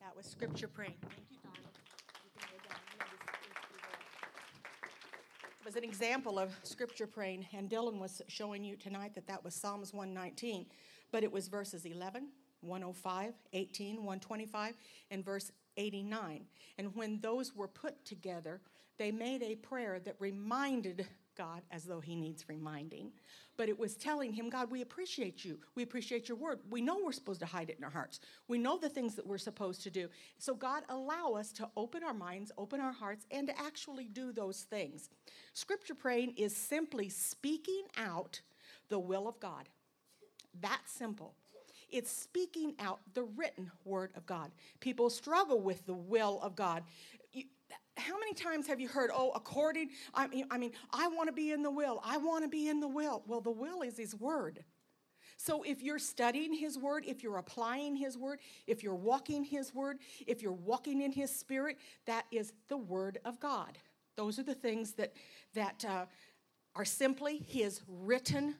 That 0.00 0.16
was 0.16 0.26
scripture 0.26 0.66
praying. 0.66 0.96
Thank 1.02 1.14
you. 1.30 1.64
It 5.60 5.64
was 5.64 5.76
an 5.76 5.84
example 5.84 6.40
of 6.40 6.50
scripture 6.64 7.06
praying, 7.06 7.46
and 7.52 7.70
Dylan 7.70 8.00
was 8.00 8.22
showing 8.26 8.64
you 8.64 8.74
tonight 8.74 9.14
that 9.14 9.28
that 9.28 9.44
was 9.44 9.54
Psalms 9.54 9.94
119, 9.94 10.66
but 11.12 11.22
it 11.22 11.30
was 11.30 11.46
verses 11.46 11.84
11, 11.84 12.28
105, 12.62 13.34
18, 13.52 13.96
125, 13.96 14.74
and 15.10 15.24
verse 15.24 15.50
89. 15.76 16.44
And 16.78 16.94
when 16.94 17.20
those 17.20 17.54
were 17.54 17.68
put 17.68 18.04
together, 18.04 18.60
they 18.98 19.10
made 19.10 19.42
a 19.42 19.56
prayer 19.56 19.98
that 20.00 20.16
reminded 20.18 21.06
God 21.36 21.62
as 21.70 21.84
though 21.84 22.00
he 22.00 22.14
needs 22.14 22.44
reminding. 22.48 23.12
But 23.56 23.70
it 23.70 23.78
was 23.78 23.96
telling 23.96 24.32
him, 24.32 24.50
God, 24.50 24.70
we 24.70 24.82
appreciate 24.82 25.42
you. 25.44 25.58
We 25.74 25.82
appreciate 25.82 26.28
your 26.28 26.36
word. 26.36 26.60
We 26.70 26.82
know 26.82 26.98
we're 27.02 27.12
supposed 27.12 27.40
to 27.40 27.46
hide 27.46 27.70
it 27.70 27.78
in 27.78 27.84
our 27.84 27.90
hearts. 27.90 28.20
We 28.48 28.58
know 28.58 28.76
the 28.76 28.90
things 28.90 29.14
that 29.14 29.26
we're 29.26 29.38
supposed 29.38 29.82
to 29.84 29.90
do. 29.90 30.08
So, 30.38 30.54
God, 30.54 30.82
allow 30.90 31.32
us 31.32 31.52
to 31.52 31.68
open 31.78 32.02
our 32.02 32.12
minds, 32.12 32.52
open 32.58 32.80
our 32.80 32.92
hearts, 32.92 33.24
and 33.30 33.46
to 33.48 33.58
actually 33.58 34.04
do 34.04 34.32
those 34.32 34.62
things. 34.62 35.08
Scripture 35.54 35.94
praying 35.94 36.34
is 36.36 36.54
simply 36.54 37.08
speaking 37.08 37.84
out 37.96 38.40
the 38.90 38.98
will 38.98 39.26
of 39.26 39.40
God. 39.40 39.68
That 40.60 40.82
simple. 40.86 41.34
It's 41.92 42.10
speaking 42.10 42.74
out 42.78 43.00
the 43.14 43.22
written 43.22 43.70
word 43.84 44.10
of 44.16 44.26
God. 44.26 44.50
People 44.80 45.10
struggle 45.10 45.60
with 45.60 45.86
the 45.86 45.94
will 45.94 46.40
of 46.42 46.56
God. 46.56 46.82
You, 47.32 47.44
how 47.96 48.18
many 48.18 48.34
times 48.34 48.66
have 48.66 48.80
you 48.80 48.88
heard, 48.88 49.10
oh, 49.12 49.30
according, 49.34 49.90
I 50.14 50.26
mean, 50.26 50.44
I, 50.50 50.58
mean, 50.58 50.72
I 50.92 51.08
want 51.08 51.28
to 51.28 51.32
be 51.32 51.52
in 51.52 51.62
the 51.62 51.70
will. 51.70 52.00
I 52.04 52.16
want 52.16 52.44
to 52.44 52.48
be 52.48 52.68
in 52.68 52.80
the 52.80 52.88
will. 52.88 53.22
Well, 53.26 53.40
the 53.40 53.50
will 53.50 53.82
is 53.82 53.96
His 53.96 54.14
word. 54.14 54.64
So 55.36 55.62
if 55.62 55.82
you're 55.82 55.98
studying 55.98 56.52
His 56.52 56.78
word, 56.78 57.04
if 57.06 57.22
you're 57.22 57.38
applying 57.38 57.96
His 57.96 58.18
word, 58.18 58.40
if 58.66 58.82
you're 58.82 58.94
walking 58.94 59.44
His 59.44 59.74
word, 59.74 59.98
if 60.26 60.42
you're 60.42 60.52
walking 60.52 61.00
in 61.00 61.12
His 61.12 61.34
spirit, 61.34 61.78
that 62.06 62.26
is 62.30 62.52
the 62.68 62.76
word 62.76 63.18
of 63.24 63.40
God. 63.40 63.78
Those 64.16 64.38
are 64.38 64.42
the 64.42 64.54
things 64.54 64.92
that, 64.92 65.14
that 65.54 65.84
uh, 65.88 66.06
are 66.74 66.84
simply 66.84 67.38
His 67.38 67.80
written 67.88 68.54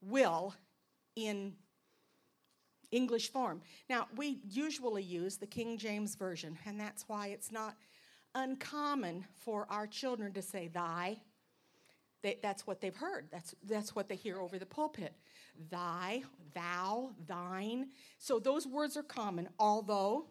will 0.00 0.54
in 1.14 1.54
English 2.92 3.30
form. 3.30 3.60
Now, 3.88 4.06
we 4.16 4.38
usually 4.48 5.02
use 5.02 5.36
the 5.36 5.46
King 5.46 5.78
James 5.78 6.14
Version, 6.14 6.56
and 6.66 6.78
that's 6.78 7.08
why 7.08 7.28
it's 7.28 7.50
not 7.50 7.74
uncommon 8.34 9.24
for 9.34 9.66
our 9.68 9.86
children 9.86 10.32
to 10.34 10.42
say, 10.42 10.68
Thy. 10.68 11.16
They, 12.22 12.38
that's 12.40 12.68
what 12.68 12.80
they've 12.80 12.94
heard. 12.94 13.26
That's, 13.32 13.52
that's 13.64 13.96
what 13.96 14.08
they 14.08 14.14
hear 14.14 14.38
over 14.38 14.56
the 14.56 14.66
pulpit. 14.66 15.12
Thy, 15.70 16.22
thou, 16.54 17.10
thine. 17.26 17.88
So 18.18 18.38
those 18.38 18.64
words 18.64 18.96
are 18.96 19.02
common, 19.02 19.48
although 19.58 20.26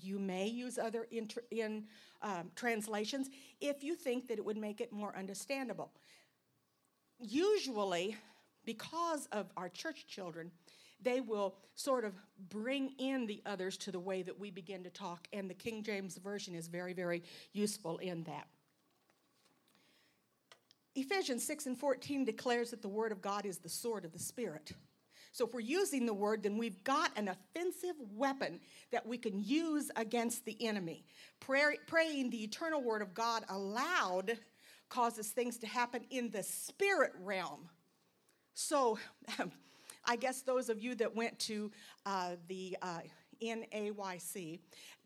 you 0.00 0.18
may 0.18 0.46
use 0.46 0.78
other 0.78 1.06
in, 1.10 1.28
in 1.50 1.84
um, 2.22 2.50
translations 2.56 3.28
if 3.60 3.82
you 3.82 3.94
think 3.94 4.28
that 4.28 4.38
it 4.38 4.44
would 4.44 4.56
make 4.56 4.80
it 4.80 4.92
more 4.92 5.14
understandable. 5.16 5.90
Usually, 7.18 8.16
because 8.64 9.26
of 9.32 9.50
our 9.56 9.68
church 9.68 10.06
children, 10.06 10.50
they 11.02 11.20
will 11.20 11.54
sort 11.74 12.04
of 12.04 12.14
bring 12.48 12.92
in 12.98 13.26
the 13.26 13.42
others 13.46 13.76
to 13.78 13.92
the 13.92 14.00
way 14.00 14.22
that 14.22 14.38
we 14.38 14.50
begin 14.50 14.84
to 14.84 14.90
talk, 14.90 15.28
and 15.32 15.48
the 15.48 15.54
King 15.54 15.82
James 15.82 16.16
Version 16.18 16.54
is 16.54 16.68
very, 16.68 16.92
very 16.92 17.22
useful 17.52 17.98
in 17.98 18.24
that. 18.24 18.46
Ephesians 20.94 21.44
6 21.44 21.66
and 21.66 21.78
14 21.78 22.24
declares 22.24 22.70
that 22.70 22.82
the 22.82 22.88
Word 22.88 23.12
of 23.12 23.22
God 23.22 23.46
is 23.46 23.58
the 23.58 23.68
sword 23.68 24.04
of 24.04 24.12
the 24.12 24.18
Spirit. 24.18 24.72
So 25.30 25.46
if 25.46 25.54
we're 25.54 25.60
using 25.60 26.06
the 26.06 26.14
Word, 26.14 26.42
then 26.42 26.58
we've 26.58 26.82
got 26.82 27.12
an 27.16 27.28
offensive 27.28 27.94
weapon 28.16 28.58
that 28.90 29.06
we 29.06 29.18
can 29.18 29.40
use 29.40 29.90
against 29.94 30.44
the 30.44 30.56
enemy. 30.66 31.04
Praying 31.38 32.30
the 32.30 32.42
eternal 32.42 32.82
Word 32.82 33.02
of 33.02 33.14
God 33.14 33.44
aloud 33.48 34.38
causes 34.88 35.28
things 35.28 35.58
to 35.58 35.66
happen 35.66 36.04
in 36.10 36.30
the 36.30 36.42
spirit 36.42 37.12
realm. 37.20 37.68
So, 38.54 38.98
I 40.04 40.16
guess 40.16 40.42
those 40.42 40.68
of 40.68 40.80
you 40.80 40.94
that 40.96 41.14
went 41.14 41.38
to 41.40 41.70
uh, 42.06 42.32
the 42.48 42.76
uh, 42.82 43.00
NAYC, 43.42 44.58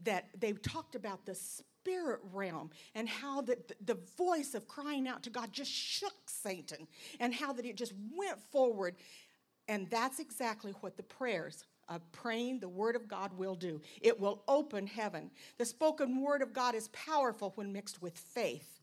that 0.04 0.28
they 0.38 0.52
talked 0.52 0.94
about 0.94 1.24
the 1.26 1.34
spirit 1.34 2.20
realm 2.32 2.70
and 2.94 3.08
how 3.08 3.40
the, 3.40 3.58
the 3.84 3.98
voice 4.16 4.54
of 4.54 4.68
crying 4.68 5.08
out 5.08 5.22
to 5.24 5.30
God 5.30 5.52
just 5.52 5.70
shook 5.70 6.14
Satan 6.26 6.86
and 7.20 7.34
how 7.34 7.52
that 7.52 7.64
it 7.64 7.76
just 7.76 7.94
went 8.16 8.38
forward. 8.50 8.94
And 9.68 9.88
that's 9.90 10.18
exactly 10.18 10.72
what 10.80 10.96
the 10.96 11.02
prayers 11.02 11.64
of 11.88 12.00
praying 12.12 12.60
the 12.60 12.68
word 12.68 12.96
of 12.96 13.08
God 13.08 13.36
will 13.36 13.54
do. 13.54 13.80
It 14.00 14.18
will 14.18 14.42
open 14.48 14.86
heaven. 14.86 15.30
The 15.58 15.64
spoken 15.64 16.22
word 16.22 16.42
of 16.42 16.52
God 16.52 16.74
is 16.74 16.88
powerful 16.88 17.52
when 17.56 17.72
mixed 17.72 18.00
with 18.00 18.16
faith. 18.16 18.80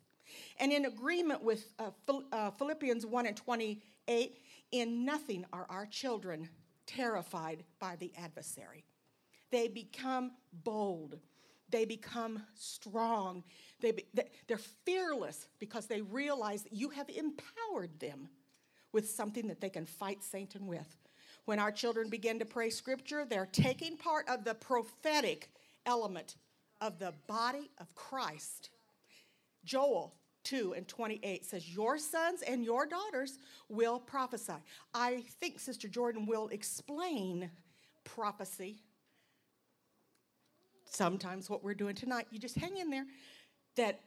And 0.60 0.72
in 0.72 0.86
agreement 0.86 1.44
with 1.44 1.74
uh, 1.80 1.92
uh 2.32 2.52
Philippians 2.52 3.06
1 3.06 3.26
and 3.26 3.36
28, 3.36 4.38
in 4.72 5.06
nothing 5.06 5.46
are 5.52 5.66
our 5.70 5.86
children 5.86 6.50
terrified 6.86 7.64
by 7.80 7.96
the 7.96 8.12
adversary. 8.18 8.84
They 9.52 9.68
become 9.68 10.32
bold. 10.64 11.18
They 11.70 11.86
become 11.86 12.44
strong. 12.56 13.44
They 13.80 13.92
be, 13.92 14.06
they're 14.48 14.60
fearless 14.86 15.48
because 15.60 15.86
they 15.86 16.02
realize 16.02 16.64
that 16.64 16.74
you 16.74 16.90
have 16.90 17.10
empowered 17.10 18.00
them 18.00 18.30
with 18.92 19.10
something 19.10 19.48
that 19.48 19.62
they 19.62 19.70
can 19.70 19.86
fight 19.86 20.24
Satan 20.24 20.66
with. 20.66 20.98
When 21.46 21.60
our 21.60 21.72
children 21.72 22.10
begin 22.10 22.40
to 22.40 22.46
pray 22.46 22.70
scripture, 22.70 23.26
they're 23.26 23.50
taking 23.52 23.98
part 23.98 24.28
of 24.28 24.44
the 24.44 24.56
prophetic 24.56 25.52
element 25.86 26.36
of 26.82 27.00
the 27.00 27.14
body 27.28 27.70
of 27.80 27.94
Christ. 27.96 28.70
Joel 29.64 30.14
2 30.50 30.74
and 30.76 30.88
28 30.88 31.46
says, 31.46 31.70
Your 31.70 31.98
sons 31.98 32.42
and 32.42 32.66
your 32.66 32.88
daughters 32.88 33.38
will 33.68 34.00
prophesy. 34.00 34.54
I 34.94 35.24
think 35.40 35.60
Sister 35.60 35.88
Jordan 35.88 36.26
will 36.26 36.48
explain 36.48 37.52
prophecy. 38.04 38.82
Sometimes 40.86 41.50
what 41.50 41.64
we're 41.64 41.76
doing 41.76 41.94
tonight, 41.94 42.26
you 42.32 42.40
just 42.40 42.56
hang 42.56 42.78
in 42.78 42.90
there, 42.90 43.06
that 43.76 44.00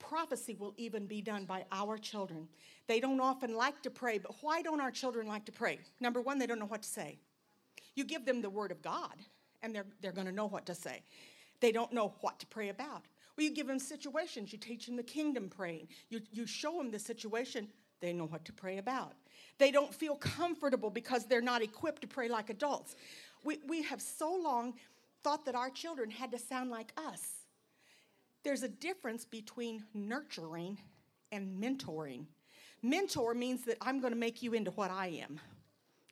prophecy 0.00 0.56
will 0.58 0.74
even 0.76 1.06
be 1.06 1.22
done 1.22 1.44
by 1.44 1.64
our 1.70 1.96
children. 1.96 2.48
They 2.88 2.98
don't 2.98 3.20
often 3.20 3.54
like 3.54 3.80
to 3.82 3.90
pray, 3.90 4.18
but 4.18 4.34
why 4.40 4.62
don't 4.62 4.80
our 4.80 4.90
children 4.90 5.28
like 5.28 5.44
to 5.44 5.52
pray? 5.52 5.78
Number 6.00 6.20
one, 6.20 6.40
they 6.40 6.46
don't 6.46 6.58
know 6.58 6.66
what 6.66 6.82
to 6.82 6.88
say. 6.88 7.18
You 7.94 8.04
give 8.04 8.26
them 8.26 8.42
the 8.42 8.50
word 8.50 8.72
of 8.72 8.82
God, 8.82 9.14
and 9.62 9.72
they're, 9.72 9.86
they're 10.00 10.12
going 10.12 10.26
to 10.26 10.32
know 10.32 10.48
what 10.48 10.66
to 10.66 10.74
say. 10.74 11.02
They 11.60 11.70
don't 11.70 11.92
know 11.92 12.14
what 12.20 12.40
to 12.40 12.46
pray 12.46 12.70
about. 12.70 13.04
Well, 13.36 13.44
you 13.44 13.50
give 13.50 13.66
them 13.66 13.78
situations. 13.78 14.52
You 14.52 14.58
teach 14.58 14.86
them 14.86 14.96
the 14.96 15.02
kingdom 15.02 15.48
praying. 15.48 15.88
You, 16.08 16.20
you 16.32 16.46
show 16.46 16.78
them 16.78 16.90
the 16.90 16.98
situation. 16.98 17.68
They 18.00 18.12
know 18.12 18.26
what 18.26 18.44
to 18.46 18.52
pray 18.52 18.78
about. 18.78 19.14
They 19.58 19.70
don't 19.70 19.92
feel 19.94 20.16
comfortable 20.16 20.90
because 20.90 21.26
they're 21.26 21.40
not 21.40 21.62
equipped 21.62 22.02
to 22.02 22.08
pray 22.08 22.28
like 22.28 22.50
adults. 22.50 22.96
We, 23.44 23.58
we 23.66 23.82
have 23.82 24.00
so 24.00 24.34
long 24.34 24.74
thought 25.22 25.44
that 25.46 25.54
our 25.54 25.70
children 25.70 26.10
had 26.10 26.30
to 26.32 26.38
sound 26.38 26.70
like 26.70 26.92
us. 26.96 27.22
There's 28.44 28.62
a 28.62 28.68
difference 28.68 29.24
between 29.24 29.84
nurturing 29.92 30.78
and 31.32 31.60
mentoring. 31.60 32.26
Mentor 32.82 33.34
means 33.34 33.64
that 33.64 33.76
I'm 33.80 34.00
going 34.00 34.12
to 34.12 34.18
make 34.18 34.42
you 34.42 34.54
into 34.54 34.70
what 34.72 34.90
I 34.90 35.20
am. 35.22 35.40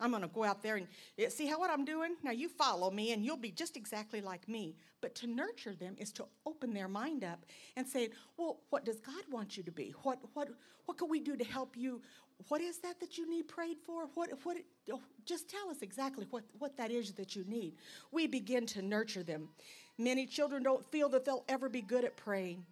I'm 0.04 0.10
going 0.10 0.22
to 0.22 0.28
go 0.28 0.44
out 0.44 0.62
there 0.62 0.76
and 0.76 0.86
eh, 1.18 1.30
see 1.30 1.46
how 1.46 1.58
what 1.58 1.70
I'm 1.70 1.86
doing. 1.86 2.16
Now 2.22 2.30
you 2.30 2.50
follow 2.50 2.90
me 2.90 3.12
and 3.12 3.24
you'll 3.24 3.38
be 3.38 3.50
just 3.50 3.74
exactly 3.74 4.20
like 4.20 4.46
me. 4.46 4.76
But 5.00 5.14
to 5.16 5.26
nurture 5.26 5.74
them 5.74 5.96
is 5.98 6.12
to 6.12 6.26
open 6.44 6.74
their 6.74 6.88
mind 6.88 7.24
up 7.24 7.46
and 7.76 7.86
say, 7.86 8.10
"Well, 8.36 8.60
what 8.68 8.84
does 8.84 9.00
God 9.00 9.24
want 9.30 9.56
you 9.56 9.62
to 9.62 9.72
be? 9.72 9.94
What 10.02 10.18
what 10.34 10.50
what 10.84 10.98
can 10.98 11.08
we 11.08 11.20
do 11.20 11.36
to 11.36 11.44
help 11.44 11.74
you? 11.74 12.02
What 12.48 12.60
is 12.60 12.78
that 12.80 13.00
that 13.00 13.16
you 13.16 13.28
need 13.30 13.48
prayed 13.48 13.78
for? 13.86 14.08
What 14.14 14.30
what 14.42 14.58
oh, 14.92 15.00
just 15.24 15.48
tell 15.48 15.70
us 15.70 15.80
exactly 15.80 16.26
what 16.28 16.44
what 16.58 16.76
that 16.76 16.90
is 16.90 17.12
that 17.12 17.34
you 17.34 17.44
need." 17.44 17.74
We 18.12 18.26
begin 18.26 18.66
to 18.66 18.82
nurture 18.82 19.22
them. 19.22 19.48
Many 19.96 20.26
children 20.26 20.62
don't 20.62 20.84
feel 20.90 21.08
that 21.10 21.24
they'll 21.24 21.44
ever 21.48 21.70
be 21.70 21.80
good 21.80 22.04
at 22.04 22.16
praying. 22.16 22.66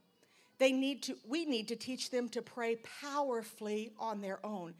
They 0.58 0.72
need 0.72 1.02
to 1.04 1.16
we 1.26 1.46
need 1.46 1.68
to 1.68 1.76
teach 1.76 2.10
them 2.10 2.28
to 2.30 2.42
pray 2.42 2.76
powerfully 3.00 3.92
on 3.98 4.20
their 4.20 4.44
own. 4.44 4.74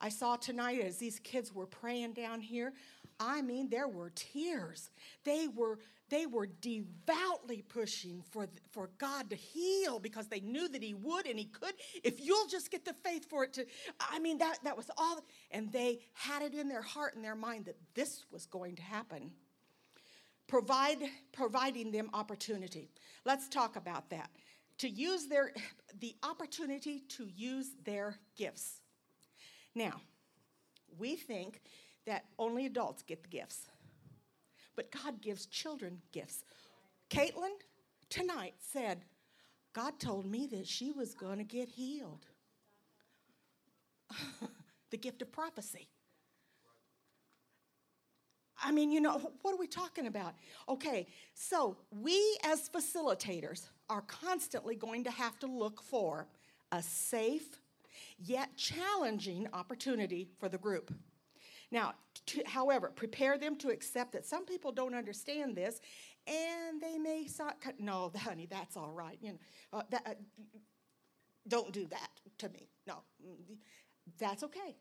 I 0.00 0.08
saw 0.08 0.36
tonight 0.36 0.80
as 0.80 0.96
these 0.96 1.18
kids 1.18 1.54
were 1.54 1.66
praying 1.66 2.14
down 2.14 2.40
here, 2.40 2.72
I 3.18 3.42
mean, 3.42 3.68
there 3.68 3.88
were 3.88 4.10
tears. 4.14 4.90
They 5.24 5.46
were 5.48 5.78
they 6.10 6.26
were 6.26 6.48
devoutly 6.60 7.62
pushing 7.62 8.22
for, 8.30 8.48
for 8.72 8.90
God 8.98 9.30
to 9.30 9.36
heal 9.36 10.00
because 10.00 10.26
they 10.26 10.40
knew 10.40 10.68
that 10.68 10.82
He 10.82 10.92
would 10.92 11.26
and 11.26 11.38
He 11.38 11.44
could. 11.46 11.72
If 12.02 12.20
you'll 12.20 12.48
just 12.48 12.70
get 12.70 12.84
the 12.84 12.92
faith 12.92 13.30
for 13.30 13.44
it 13.44 13.52
to, 13.54 13.66
I 14.00 14.18
mean, 14.18 14.38
that, 14.38 14.58
that 14.64 14.76
was 14.76 14.90
all. 14.98 15.20
And 15.52 15.70
they 15.72 16.00
had 16.12 16.42
it 16.42 16.52
in 16.52 16.68
their 16.68 16.82
heart 16.82 17.14
and 17.14 17.24
their 17.24 17.36
mind 17.36 17.66
that 17.66 17.76
this 17.94 18.24
was 18.32 18.44
going 18.44 18.74
to 18.76 18.82
happen. 18.82 19.30
Provide, 20.48 20.98
providing 21.32 21.92
them 21.92 22.10
opportunity. 22.12 22.90
Let's 23.24 23.48
talk 23.48 23.76
about 23.76 24.10
that. 24.10 24.30
To 24.78 24.88
use 24.88 25.26
their, 25.26 25.52
the 26.00 26.16
opportunity 26.24 27.04
to 27.10 27.28
use 27.28 27.70
their 27.84 28.18
gifts. 28.36 28.79
Now, 29.74 30.00
we 30.98 31.16
think 31.16 31.60
that 32.06 32.24
only 32.38 32.66
adults 32.66 33.02
get 33.02 33.22
the 33.22 33.28
gifts 33.28 33.68
but 34.80 34.90
God 34.90 35.20
gives 35.20 35.44
children 35.44 36.00
gifts. 36.10 36.42
Caitlin 37.10 37.50
tonight 38.08 38.54
said, 38.60 39.04
God 39.74 40.00
told 40.00 40.24
me 40.24 40.46
that 40.52 40.66
she 40.66 40.90
was 40.90 41.12
going 41.12 41.36
to 41.36 41.44
get 41.44 41.68
healed. 41.68 42.24
the 44.90 44.96
gift 44.96 45.20
of 45.20 45.30
prophecy. 45.30 45.86
I 48.62 48.72
mean, 48.72 48.90
you 48.90 49.02
know, 49.02 49.18
what 49.42 49.52
are 49.52 49.58
we 49.58 49.66
talking 49.66 50.06
about? 50.06 50.32
Okay, 50.66 51.06
so 51.34 51.76
we 51.90 52.38
as 52.44 52.70
facilitators 52.70 53.68
are 53.90 54.00
constantly 54.00 54.76
going 54.76 55.04
to 55.04 55.10
have 55.10 55.38
to 55.40 55.46
look 55.46 55.82
for 55.82 56.26
a 56.72 56.82
safe 56.82 57.59
yet 58.18 58.56
challenging 58.56 59.46
opportunity 59.52 60.28
for 60.38 60.48
the 60.48 60.58
group. 60.58 60.92
Now, 61.72 61.94
to, 62.26 62.42
however, 62.46 62.92
prepare 62.94 63.38
them 63.38 63.56
to 63.58 63.68
accept 63.68 64.12
that 64.12 64.26
some 64.26 64.44
people 64.44 64.72
don't 64.72 64.94
understand 64.94 65.56
this, 65.56 65.80
and 66.26 66.80
they 66.80 66.98
may 66.98 67.28
not. 67.38 67.56
No, 67.78 68.10
honey, 68.16 68.46
that's 68.50 68.76
all 68.76 68.90
right. 68.90 69.18
You 69.20 69.32
know, 69.32 69.38
uh, 69.72 69.82
that, 69.90 70.02
uh, 70.06 70.14
don't 71.46 71.72
do 71.72 71.86
that 71.86 72.10
to 72.38 72.48
me. 72.48 72.68
No, 72.86 73.02
that's 74.18 74.42
okay. 74.42 74.76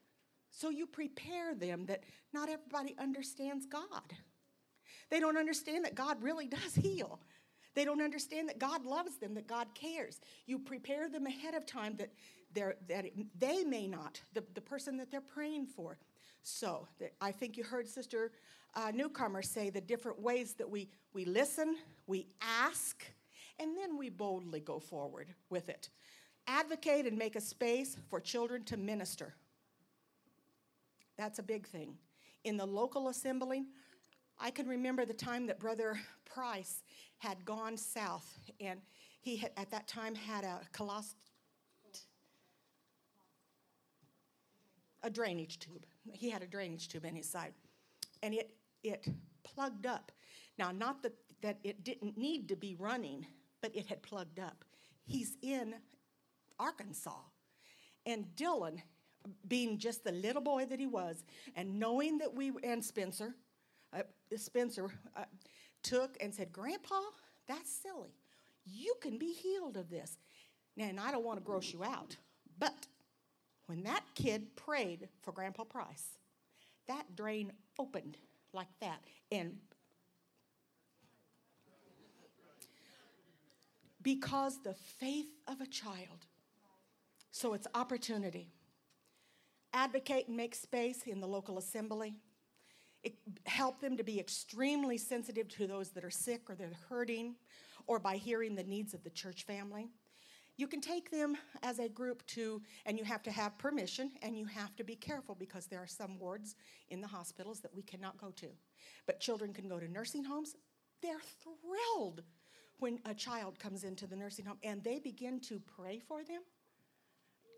So 0.51 0.69
you 0.69 0.87
prepare 0.87 1.53
them 1.53 1.85
that 1.85 2.03
not 2.33 2.49
everybody 2.49 2.95
understands 2.97 3.65
God. 3.65 4.13
They 5.09 5.19
don't 5.19 5.37
understand 5.37 5.85
that 5.85 5.95
God 5.95 6.21
really 6.21 6.47
does 6.47 6.75
heal. 6.75 7.19
They 7.75 7.85
don't 7.85 8.01
understand 8.01 8.49
that 8.49 8.59
God 8.59 8.85
loves 8.85 9.17
them, 9.17 9.35
that 9.35 9.47
God 9.47 9.67
cares. 9.73 10.19
You 10.47 10.59
prepare 10.59 11.07
them 11.07 11.27
ahead 11.27 11.53
of 11.53 11.65
time 11.65 11.95
that, 11.97 12.09
that 12.53 12.77
they 13.37 13.63
may 13.63 13.87
not, 13.87 14.21
the, 14.33 14.43
the 14.53 14.61
person 14.61 14.97
that 14.97 15.11
they're 15.11 15.21
praying 15.21 15.67
for, 15.67 15.97
so 16.41 16.87
I 17.21 17.31
think 17.31 17.57
you 17.57 17.63
heard 17.63 17.87
Sister 17.87 18.31
uh, 18.75 18.91
Newcomer 18.93 19.41
say 19.41 19.69
the 19.69 19.81
different 19.81 20.21
ways 20.21 20.53
that 20.53 20.69
we, 20.69 20.89
we 21.13 21.25
listen, 21.25 21.77
we 22.07 22.27
ask, 22.41 23.03
and 23.59 23.77
then 23.77 23.97
we 23.97 24.09
boldly 24.09 24.61
go 24.61 24.79
forward 24.79 25.27
with 25.49 25.69
it. 25.69 25.89
Advocate 26.47 27.05
and 27.05 27.17
make 27.17 27.35
a 27.35 27.41
space 27.41 27.97
for 28.09 28.19
children 28.19 28.63
to 28.63 28.77
minister. 28.77 29.35
That's 31.17 31.39
a 31.39 31.43
big 31.43 31.67
thing. 31.67 31.95
In 32.45 32.57
the 32.57 32.65
local 32.65 33.09
assembly, 33.09 33.65
I 34.39 34.49
can 34.49 34.67
remember 34.67 35.05
the 35.05 35.13
time 35.13 35.45
that 35.47 35.59
Brother 35.59 35.99
Price 36.25 36.83
had 37.17 37.43
gone 37.43 37.75
south, 37.75 38.39
and 38.61 38.79
he 39.19 39.35
had, 39.35 39.51
at 39.57 39.69
that 39.71 39.87
time 39.87 40.15
had 40.15 40.45
a 40.45 40.61
a 45.03 45.09
drainage 45.09 45.59
tube. 45.59 45.85
He 46.11 46.29
had 46.29 46.41
a 46.41 46.47
drainage 46.47 46.87
tube 46.89 47.05
in 47.05 47.15
his 47.15 47.29
side. 47.29 47.53
And 48.21 48.33
it, 48.33 48.55
it 48.83 49.07
plugged 49.43 49.85
up. 49.85 50.11
Now, 50.57 50.71
not 50.71 51.03
that, 51.03 51.13
that 51.41 51.57
it 51.63 51.83
didn't 51.83 52.17
need 52.17 52.49
to 52.49 52.55
be 52.55 52.75
running, 52.77 53.25
but 53.61 53.75
it 53.75 53.85
had 53.85 54.01
plugged 54.01 54.39
up. 54.39 54.65
He's 55.05 55.37
in 55.41 55.75
Arkansas. 56.59 57.21
And 58.05 58.25
Dylan, 58.35 58.81
being 59.47 59.77
just 59.77 60.03
the 60.03 60.11
little 60.11 60.41
boy 60.41 60.65
that 60.65 60.79
he 60.79 60.87
was, 60.87 61.23
and 61.55 61.79
knowing 61.79 62.17
that 62.19 62.33
we, 62.33 62.51
and 62.63 62.83
Spencer, 62.83 63.35
uh, 63.93 64.03
Spencer 64.35 64.91
uh, 65.15 65.23
took 65.83 66.17
and 66.21 66.33
said, 66.33 66.51
Grandpa, 66.51 66.99
that's 67.47 67.71
silly. 67.71 68.15
You 68.65 68.95
can 69.01 69.17
be 69.17 69.33
healed 69.33 69.77
of 69.77 69.89
this. 69.89 70.17
Now, 70.75 70.85
and 70.85 70.99
I 70.99 71.11
don't 71.11 71.25
want 71.25 71.39
to 71.39 71.43
gross 71.43 71.73
you 71.73 71.83
out, 71.83 72.15
but 72.57 72.87
when 73.69 73.83
that 73.83 74.03
kid 74.15 74.55
prayed 74.55 75.09
for 75.21 75.31
Grandpa 75.31 75.63
Price, 75.63 76.17
that 76.87 77.15
drain 77.15 77.51
opened 77.77 78.17
like 78.51 78.67
that. 78.81 78.99
And 79.31 79.57
because 84.01 84.57
the 84.63 84.73
faith 84.73 85.29
of 85.47 85.61
a 85.61 85.67
child, 85.67 86.25
so 87.29 87.53
it's 87.53 87.67
opportunity. 87.75 88.49
Advocate 89.71 90.27
and 90.29 90.35
make 90.35 90.55
space 90.55 91.03
in 91.05 91.21
the 91.21 91.27
local 91.27 91.59
assembly. 91.59 92.15
It, 93.03 93.13
help 93.45 93.81
them 93.81 93.97
to 93.97 94.03
be 94.03 94.19
extremely 94.19 94.97
sensitive 94.97 95.47
to 95.49 95.67
those 95.67 95.89
that 95.91 96.03
are 96.03 96.09
sick 96.09 96.49
or 96.49 96.55
that 96.55 96.63
are 96.63 96.77
hurting, 96.89 97.35
or 97.85 97.99
by 97.99 98.15
hearing 98.15 98.55
the 98.55 98.63
needs 98.63 98.95
of 98.95 99.03
the 99.03 99.11
church 99.11 99.43
family. 99.43 99.91
You 100.59 100.67
can 100.67 100.81
take 100.81 101.09
them 101.09 101.37
as 101.63 101.79
a 101.79 101.87
group 101.87 102.27
to, 102.27 102.61
and 102.85 102.99
you 102.99 103.05
have 103.05 103.23
to 103.23 103.31
have 103.31 103.57
permission 103.57 104.11
and 104.21 104.37
you 104.37 104.45
have 104.47 104.75
to 104.75 104.83
be 104.83 104.93
careful 104.93 105.33
because 105.33 105.67
there 105.67 105.79
are 105.79 105.87
some 105.87 106.19
wards 106.19 106.57
in 106.89 106.99
the 106.99 107.07
hospitals 107.07 107.61
that 107.61 107.73
we 107.73 107.81
cannot 107.81 108.17
go 108.17 108.31
to. 108.31 108.47
But 109.05 109.21
children 109.21 109.53
can 109.53 109.69
go 109.69 109.79
to 109.79 109.89
nursing 109.89 110.25
homes. 110.25 110.57
They're 111.01 111.21
thrilled 111.41 112.23
when 112.79 112.99
a 113.05 113.13
child 113.13 113.57
comes 113.57 113.85
into 113.85 114.05
the 114.05 114.17
nursing 114.17 114.43
home 114.43 114.57
and 114.61 114.83
they 114.83 114.99
begin 114.99 115.39
to 115.43 115.61
pray 115.61 116.01
for 116.05 116.25
them. 116.25 116.41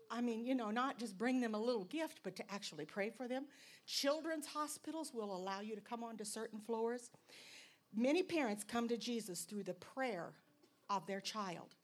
I 0.08 0.20
mean, 0.20 0.46
you 0.46 0.54
know, 0.54 0.70
not 0.70 1.00
just 1.00 1.18
bring 1.18 1.40
them 1.40 1.56
a 1.56 1.60
little 1.60 1.86
gift, 1.86 2.20
but 2.22 2.36
to 2.36 2.54
actually 2.54 2.84
pray 2.84 3.10
for 3.10 3.26
them. 3.26 3.46
Children's 3.84 4.46
hospitals 4.46 5.10
will 5.12 5.34
allow 5.34 5.58
you 5.58 5.74
to 5.74 5.80
come 5.80 6.04
onto 6.04 6.22
certain 6.22 6.60
floors. 6.60 7.10
Many 7.92 8.22
parents 8.22 8.62
come 8.62 8.86
to 8.86 8.96
Jesus 8.96 9.40
through 9.40 9.64
the 9.64 9.74
prayer 9.74 10.34
of 10.88 11.04
their 11.08 11.20
child. 11.20 11.74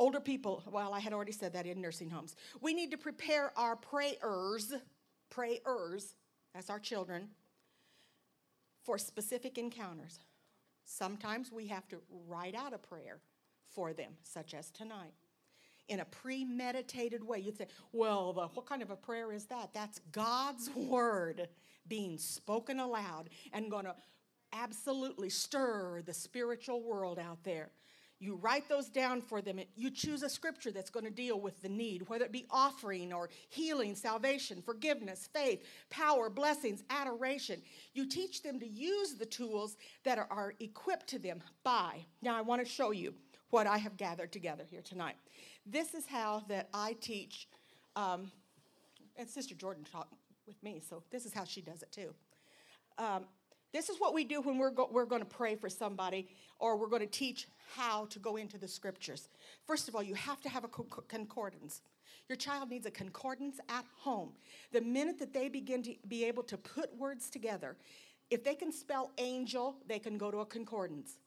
Older 0.00 0.18
people, 0.18 0.62
well, 0.72 0.94
I 0.94 0.98
had 0.98 1.12
already 1.12 1.30
said 1.30 1.52
that 1.52 1.66
in 1.66 1.78
nursing 1.78 2.08
homes. 2.08 2.34
We 2.62 2.72
need 2.72 2.90
to 2.92 2.96
prepare 2.96 3.52
our 3.54 3.76
prayers, 3.76 4.72
prayers, 5.28 6.14
that's 6.54 6.70
our 6.70 6.78
children, 6.78 7.28
for 8.82 8.96
specific 8.96 9.58
encounters. 9.58 10.20
Sometimes 10.86 11.52
we 11.52 11.66
have 11.66 11.86
to 11.88 11.98
write 12.26 12.54
out 12.54 12.72
a 12.72 12.78
prayer 12.78 13.18
for 13.74 13.92
them, 13.92 14.12
such 14.22 14.54
as 14.54 14.70
tonight. 14.70 15.12
In 15.90 16.00
a 16.00 16.06
premeditated 16.06 17.22
way, 17.22 17.40
you'd 17.40 17.58
say, 17.58 17.66
Well, 17.92 18.32
the, 18.32 18.46
what 18.46 18.64
kind 18.64 18.80
of 18.80 18.90
a 18.90 18.96
prayer 18.96 19.32
is 19.32 19.44
that? 19.46 19.74
That's 19.74 20.00
God's 20.12 20.70
word 20.74 21.46
being 21.88 22.16
spoken 22.16 22.80
aloud 22.80 23.28
and 23.52 23.70
going 23.70 23.84
to 23.84 23.94
absolutely 24.54 25.28
stir 25.28 26.00
the 26.06 26.14
spiritual 26.14 26.82
world 26.82 27.18
out 27.18 27.44
there. 27.44 27.68
You 28.20 28.34
write 28.34 28.68
those 28.68 28.88
down 28.90 29.22
for 29.22 29.40
them. 29.40 29.58
You 29.76 29.90
choose 29.90 30.22
a 30.22 30.28
scripture 30.28 30.70
that's 30.70 30.90
going 30.90 31.06
to 31.06 31.10
deal 31.10 31.40
with 31.40 31.62
the 31.62 31.70
need, 31.70 32.06
whether 32.08 32.26
it 32.26 32.32
be 32.32 32.44
offering 32.50 33.14
or 33.14 33.30
healing, 33.48 33.94
salvation, 33.94 34.60
forgiveness, 34.60 35.28
faith, 35.32 35.64
power, 35.88 36.28
blessings, 36.28 36.84
adoration. 36.90 37.62
You 37.94 38.06
teach 38.06 38.42
them 38.42 38.60
to 38.60 38.68
use 38.68 39.14
the 39.14 39.24
tools 39.24 39.78
that 40.04 40.18
are, 40.18 40.54
equipped 40.60 41.06
to 41.06 41.18
them 41.18 41.42
by. 41.64 42.04
Now, 42.20 42.36
I 42.36 42.42
want 42.42 42.62
to 42.62 42.70
show 42.70 42.90
you 42.90 43.14
what 43.48 43.66
I 43.66 43.78
have 43.78 43.96
gathered 43.96 44.32
together 44.32 44.64
here 44.68 44.82
tonight. 44.82 45.16
This 45.64 45.94
is 45.94 46.06
how 46.06 46.44
that 46.48 46.68
I 46.74 46.96
teach, 47.00 47.48
um, 47.96 48.30
and 49.16 49.28
Sister 49.28 49.54
Jordan 49.54 49.84
taught 49.90 50.08
with 50.46 50.62
me, 50.62 50.82
so 50.86 51.02
this 51.10 51.24
is 51.24 51.32
how 51.32 51.44
she 51.44 51.62
does 51.62 51.82
it 51.82 51.92
too. 51.92 52.12
Um, 52.98 53.24
this 53.72 53.88
is 53.88 53.98
what 53.98 54.14
we 54.14 54.24
do 54.24 54.40
when 54.40 54.58
we're, 54.58 54.70
go- 54.70 54.88
we're 54.90 55.04
going 55.04 55.22
to 55.22 55.26
pray 55.26 55.54
for 55.54 55.68
somebody 55.68 56.28
or 56.58 56.76
we're 56.76 56.88
going 56.88 57.02
to 57.02 57.06
teach 57.06 57.48
how 57.74 58.06
to 58.06 58.18
go 58.18 58.36
into 58.36 58.58
the 58.58 58.68
scriptures. 58.68 59.28
First 59.66 59.88
of 59.88 59.94
all, 59.94 60.02
you 60.02 60.14
have 60.14 60.40
to 60.42 60.48
have 60.48 60.64
a 60.64 60.68
co- 60.68 60.86
concordance. 61.08 61.82
Your 62.28 62.36
child 62.36 62.70
needs 62.70 62.86
a 62.86 62.90
concordance 62.90 63.60
at 63.68 63.84
home. 63.96 64.32
The 64.72 64.80
minute 64.80 65.18
that 65.18 65.32
they 65.32 65.48
begin 65.48 65.82
to 65.84 65.94
be 66.08 66.24
able 66.24 66.42
to 66.44 66.56
put 66.56 66.96
words 66.96 67.30
together, 67.30 67.76
if 68.30 68.44
they 68.44 68.54
can 68.54 68.72
spell 68.72 69.10
angel, 69.18 69.76
they 69.88 69.98
can 69.98 70.18
go 70.18 70.30
to 70.30 70.38
a 70.38 70.46
concordance. 70.46 71.18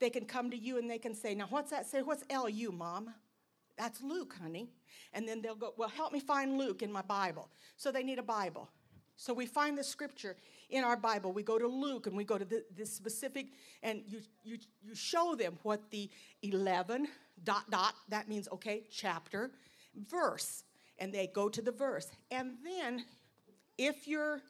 They 0.00 0.10
can 0.10 0.24
come 0.24 0.50
to 0.50 0.56
you 0.56 0.78
and 0.78 0.90
they 0.90 0.98
can 0.98 1.14
say, 1.14 1.34
Now, 1.34 1.46
what's 1.50 1.70
that 1.70 1.86
say? 1.86 2.02
What's 2.02 2.24
LU, 2.32 2.72
mom? 2.72 3.14
That's 3.76 4.02
Luke, 4.02 4.34
honey. 4.40 4.68
And 5.12 5.28
then 5.28 5.40
they'll 5.40 5.54
go, 5.54 5.74
Well, 5.76 5.88
help 5.88 6.12
me 6.12 6.20
find 6.20 6.58
Luke 6.58 6.82
in 6.82 6.90
my 6.92 7.02
Bible. 7.02 7.48
So 7.76 7.90
they 7.92 8.02
need 8.02 8.18
a 8.18 8.24
Bible. 8.24 8.68
So 9.20 9.34
we 9.34 9.46
find 9.46 9.76
the 9.76 9.82
scripture 9.82 10.36
in 10.70 10.84
our 10.84 10.96
Bible. 10.96 11.32
We 11.32 11.42
go 11.42 11.58
to 11.58 11.66
Luke 11.66 12.06
and 12.06 12.16
we 12.16 12.22
go 12.22 12.38
to 12.38 12.44
the, 12.44 12.64
this 12.76 12.92
specific, 12.92 13.48
and 13.82 14.02
you, 14.06 14.20
you, 14.44 14.58
you 14.80 14.94
show 14.94 15.34
them 15.34 15.58
what 15.64 15.90
the 15.90 16.08
11 16.42 17.08
dot 17.42 17.68
dot, 17.68 17.94
that 18.10 18.28
means, 18.28 18.48
okay, 18.52 18.84
chapter, 18.88 19.50
verse. 20.08 20.62
And 21.00 21.12
they 21.12 21.26
go 21.26 21.48
to 21.48 21.60
the 21.60 21.72
verse. 21.72 22.08
And 22.30 22.52
then 22.64 23.04
if 23.76 24.06
you're, 24.06 24.40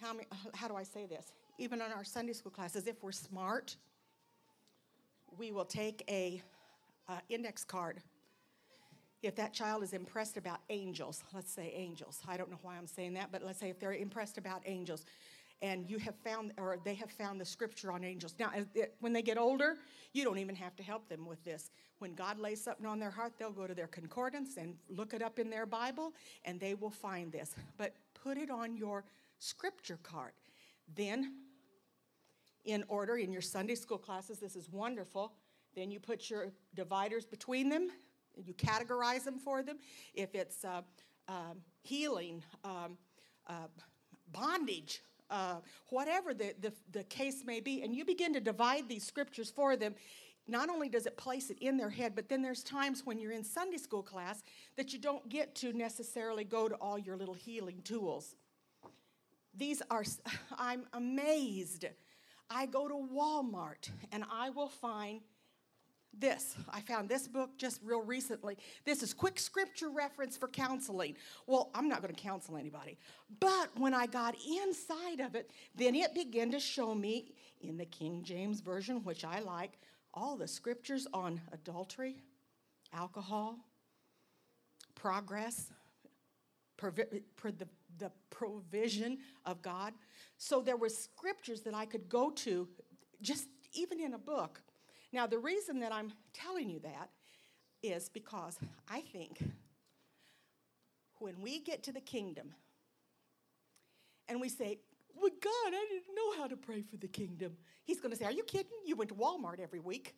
how, 0.00 0.14
many, 0.14 0.26
how 0.54 0.66
do 0.66 0.74
I 0.74 0.82
say 0.82 1.04
this? 1.04 1.30
Even 1.58 1.82
on 1.82 1.92
our 1.92 2.04
Sunday 2.04 2.32
school 2.32 2.52
classes, 2.52 2.86
if 2.86 3.02
we're 3.02 3.12
smart, 3.12 3.76
we 5.38 5.52
will 5.52 5.66
take 5.66 6.02
a 6.08 6.42
uh, 7.10 7.18
index 7.28 7.64
card. 7.64 8.00
If 9.22 9.36
that 9.36 9.52
child 9.52 9.82
is 9.82 9.92
impressed 9.92 10.36
about 10.36 10.60
angels, 10.70 11.22
let's 11.34 11.52
say 11.52 11.72
angels. 11.76 12.20
I 12.26 12.36
don't 12.36 12.50
know 12.50 12.58
why 12.62 12.76
I'm 12.76 12.86
saying 12.86 13.14
that, 13.14 13.30
but 13.30 13.42
let's 13.44 13.60
say 13.60 13.68
if 13.68 13.78
they're 13.78 13.92
impressed 13.92 14.38
about 14.38 14.62
angels, 14.64 15.04
and 15.62 15.90
you 15.90 15.98
have 15.98 16.14
found, 16.24 16.52
or 16.56 16.78
they 16.84 16.94
have 16.94 17.10
found 17.10 17.38
the 17.38 17.44
scripture 17.44 17.92
on 17.92 18.02
angels. 18.02 18.34
Now, 18.38 18.50
when 19.00 19.12
they 19.12 19.20
get 19.20 19.36
older, 19.36 19.76
you 20.14 20.24
don't 20.24 20.38
even 20.38 20.54
have 20.54 20.74
to 20.76 20.82
help 20.82 21.06
them 21.08 21.26
with 21.26 21.44
this. 21.44 21.70
When 21.98 22.14
God 22.14 22.38
lays 22.38 22.64
something 22.64 22.86
on 22.86 22.98
their 22.98 23.10
heart, 23.10 23.34
they'll 23.38 23.52
go 23.52 23.66
to 23.66 23.74
their 23.74 23.86
concordance 23.86 24.56
and 24.56 24.74
look 24.88 25.12
it 25.12 25.20
up 25.20 25.38
in 25.38 25.50
their 25.50 25.66
Bible, 25.66 26.14
and 26.46 26.58
they 26.58 26.72
will 26.74 26.90
find 26.90 27.30
this. 27.30 27.54
But 27.76 27.94
put 28.14 28.38
it 28.38 28.50
on 28.50 28.74
your 28.74 29.04
scripture 29.38 29.98
card. 30.02 30.32
Then, 30.96 31.34
in 32.64 32.82
order 32.88 33.18
in 33.18 33.30
your 33.30 33.42
Sunday 33.42 33.74
school 33.74 33.98
classes, 33.98 34.38
this 34.38 34.56
is 34.56 34.70
wonderful. 34.70 35.34
Then 35.74 35.90
you 35.90 36.00
put 36.00 36.30
your 36.30 36.52
dividers 36.74 37.26
between 37.26 37.68
them, 37.68 37.90
you 38.36 38.54
categorize 38.54 39.24
them 39.24 39.38
for 39.38 39.62
them. 39.62 39.78
If 40.14 40.34
it's 40.34 40.64
uh, 40.64 40.82
um, 41.28 41.62
healing, 41.82 42.42
um, 42.64 42.96
uh, 43.46 43.68
bondage, 44.32 45.02
uh, 45.30 45.56
whatever 45.88 46.34
the, 46.34 46.54
the, 46.60 46.72
the 46.92 47.04
case 47.04 47.42
may 47.44 47.60
be, 47.60 47.82
and 47.82 47.94
you 47.94 48.04
begin 48.04 48.32
to 48.34 48.40
divide 48.40 48.88
these 48.88 49.04
scriptures 49.04 49.50
for 49.50 49.76
them, 49.76 49.94
not 50.48 50.68
only 50.68 50.88
does 50.88 51.06
it 51.06 51.16
place 51.16 51.50
it 51.50 51.58
in 51.60 51.76
their 51.76 51.90
head, 51.90 52.14
but 52.14 52.28
then 52.28 52.42
there's 52.42 52.64
times 52.64 53.02
when 53.04 53.18
you're 53.18 53.32
in 53.32 53.44
Sunday 53.44 53.76
school 53.76 54.02
class 54.02 54.42
that 54.76 54.92
you 54.92 54.98
don't 54.98 55.28
get 55.28 55.54
to 55.56 55.72
necessarily 55.72 56.44
go 56.44 56.68
to 56.68 56.74
all 56.76 56.98
your 56.98 57.16
little 57.16 57.34
healing 57.34 57.80
tools. 57.84 58.34
These 59.54 59.82
are, 59.90 60.04
I'm 60.58 60.86
amazed. 60.92 61.86
I 62.48 62.66
go 62.66 62.88
to 62.88 62.94
Walmart 62.94 63.90
and 64.10 64.24
I 64.30 64.50
will 64.50 64.68
find 64.68 65.20
this. 66.18 66.56
I 66.68 66.80
found 66.80 67.08
this 67.08 67.28
book 67.28 67.56
just 67.56 67.80
real 67.82 68.02
recently. 68.02 68.58
This 68.84 69.02
is 69.02 69.14
quick 69.14 69.38
scripture 69.38 69.90
reference 69.90 70.36
for 70.36 70.48
counseling. 70.48 71.16
Well, 71.46 71.70
I'm 71.74 71.88
not 71.88 72.02
going 72.02 72.14
to 72.14 72.20
counsel 72.20 72.56
anybody. 72.56 72.98
But 73.38 73.70
when 73.78 73.94
I 73.94 74.06
got 74.06 74.34
inside 74.46 75.20
of 75.20 75.34
it, 75.34 75.50
then 75.74 75.94
it 75.94 76.14
began 76.14 76.50
to 76.52 76.60
show 76.60 76.94
me 76.94 77.32
in 77.60 77.76
the 77.76 77.86
King 77.86 78.22
James 78.22 78.60
Version, 78.60 79.04
which 79.04 79.24
I 79.24 79.40
like, 79.40 79.78
all 80.12 80.36
the 80.36 80.48
scriptures 80.48 81.06
on 81.14 81.40
adultery, 81.52 82.16
alcohol, 82.92 83.56
progress, 84.94 85.70
the, 86.78 87.68
the 87.98 88.10
provision 88.30 89.18
of 89.44 89.62
God. 89.62 89.92
So 90.38 90.60
there 90.60 90.76
were 90.76 90.88
scriptures 90.88 91.60
that 91.62 91.74
I 91.74 91.84
could 91.84 92.08
go 92.08 92.30
to 92.30 92.68
just 93.20 93.48
even 93.72 94.00
in 94.00 94.14
a 94.14 94.18
book. 94.18 94.62
Now, 95.12 95.26
the 95.26 95.38
reason 95.38 95.80
that 95.80 95.92
I'm 95.92 96.12
telling 96.32 96.70
you 96.70 96.80
that 96.80 97.10
is 97.82 98.08
because 98.08 98.58
I 98.88 99.00
think 99.00 99.42
when 101.18 101.40
we 101.40 101.60
get 101.60 101.82
to 101.84 101.92
the 101.92 102.00
kingdom 102.00 102.54
and 104.28 104.40
we 104.40 104.48
say, 104.48 104.78
Well, 105.14 105.30
God, 105.42 105.74
I 105.74 105.86
didn't 105.90 106.14
know 106.14 106.40
how 106.40 106.46
to 106.46 106.56
pray 106.56 106.82
for 106.82 106.96
the 106.96 107.08
kingdom, 107.08 107.56
He's 107.84 108.00
going 108.00 108.12
to 108.12 108.16
say, 108.16 108.24
Are 108.24 108.32
you 108.32 108.44
kidding? 108.44 108.70
You 108.86 108.96
went 108.96 109.08
to 109.10 109.16
Walmart 109.16 109.60
every 109.60 109.80
week. 109.80 110.14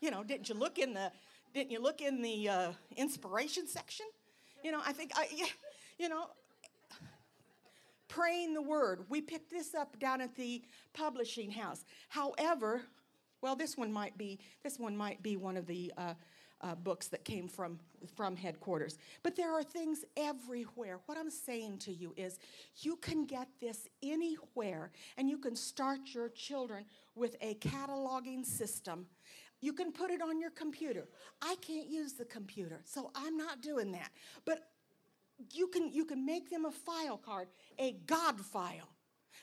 You 0.00 0.10
know, 0.10 0.22
didn't 0.22 0.48
you 0.48 0.54
look 0.54 0.78
in 0.78 0.92
the 0.92 1.10
didn't 1.54 1.70
you 1.70 1.80
look 1.80 2.02
in 2.02 2.20
the 2.20 2.48
uh, 2.48 2.72
inspiration 2.96 3.66
section? 3.66 4.04
You 4.62 4.72
know, 4.72 4.80
I 4.84 4.92
think 4.92 5.12
I, 5.16 5.26
yeah, 5.34 5.46
you 5.98 6.10
know, 6.10 6.26
praying 8.08 8.52
the 8.52 8.62
word. 8.62 9.06
We 9.08 9.22
picked 9.22 9.50
this 9.50 9.74
up 9.74 9.98
down 9.98 10.20
at 10.20 10.34
the 10.36 10.62
publishing 10.92 11.50
house. 11.50 11.84
However, 12.08 12.82
well, 13.40 13.56
this 13.56 13.76
one 13.76 13.92
might 13.92 14.16
be 14.16 14.38
this 14.62 14.78
one 14.78 14.96
might 14.96 15.22
be 15.22 15.36
one 15.36 15.56
of 15.56 15.66
the 15.66 15.92
uh, 15.96 16.14
uh, 16.60 16.74
books 16.74 17.08
that 17.08 17.24
came 17.24 17.48
from 17.48 17.78
from 18.14 18.36
headquarters. 18.36 18.98
But 19.22 19.36
there 19.36 19.52
are 19.52 19.62
things 19.62 20.04
everywhere. 20.16 21.00
What 21.06 21.18
I'm 21.18 21.30
saying 21.30 21.78
to 21.80 21.92
you 21.92 22.14
is, 22.16 22.38
you 22.76 22.96
can 22.96 23.26
get 23.26 23.48
this 23.60 23.88
anywhere, 24.02 24.90
and 25.16 25.28
you 25.28 25.38
can 25.38 25.56
start 25.56 26.00
your 26.14 26.28
children 26.28 26.84
with 27.14 27.36
a 27.40 27.54
cataloging 27.56 28.44
system. 28.44 29.06
You 29.60 29.72
can 29.72 29.92
put 29.92 30.10
it 30.10 30.22
on 30.22 30.40
your 30.40 30.50
computer. 30.50 31.08
I 31.42 31.56
can't 31.60 31.88
use 31.88 32.12
the 32.12 32.26
computer, 32.26 32.82
so 32.84 33.10
I'm 33.14 33.36
not 33.36 33.62
doing 33.62 33.92
that. 33.92 34.10
But 34.44 34.68
you 35.52 35.68
can 35.68 35.92
you 35.92 36.04
can 36.04 36.24
make 36.24 36.50
them 36.50 36.64
a 36.64 36.70
file 36.70 37.18
card, 37.18 37.48
a 37.78 37.92
God 38.06 38.40
file 38.40 38.88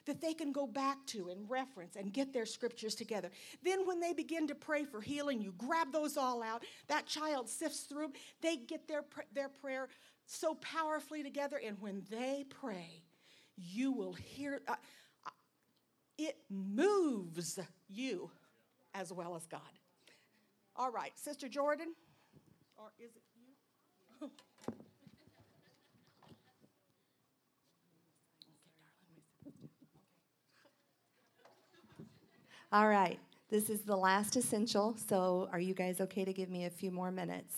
that 0.05 0.21
they 0.21 0.33
can 0.33 0.51
go 0.51 0.67
back 0.67 1.05
to 1.07 1.29
and 1.29 1.49
reference 1.49 1.95
and 1.95 2.13
get 2.13 2.33
their 2.33 2.45
scriptures 2.45 2.95
together. 2.95 3.29
Then 3.63 3.85
when 3.85 3.99
they 3.99 4.13
begin 4.13 4.47
to 4.47 4.55
pray 4.55 4.85
for 4.85 5.01
healing, 5.01 5.41
you 5.41 5.53
grab 5.57 5.91
those 5.91 6.17
all 6.17 6.43
out. 6.43 6.63
That 6.87 7.05
child 7.05 7.49
sifts 7.49 7.81
through, 7.81 8.05
'em, 8.05 8.13
they 8.41 8.57
get 8.57 8.87
their 8.87 9.03
their 9.31 9.49
prayer 9.49 9.89
so 10.25 10.55
powerfully 10.55 11.23
together 11.23 11.57
and 11.57 11.79
when 11.81 12.03
they 12.09 12.45
pray, 12.49 13.03
you 13.55 13.91
will 13.91 14.13
hear 14.13 14.61
uh, 14.67 14.75
uh, 15.25 15.29
it 16.17 16.37
moves 16.49 17.59
you 17.87 18.31
as 18.93 19.11
well 19.11 19.35
as 19.35 19.45
God. 19.47 19.61
All 20.75 20.91
right, 20.91 21.17
Sister 21.17 21.47
Jordan, 21.47 21.93
or 22.77 22.91
is 22.99 23.15
it 23.15 23.22
All 32.73 32.87
right, 32.87 33.19
this 33.51 33.69
is 33.69 33.81
the 33.81 33.95
last 33.95 34.35
essential, 34.35 34.97
so 35.07 35.47
are 35.51 35.59
you 35.59 35.75
guys 35.75 36.01
okay 36.01 36.25
to 36.25 36.33
give 36.33 36.49
me 36.49 36.65
a 36.65 36.71
few 36.71 36.89
more 36.89 37.11
minutes? 37.11 37.55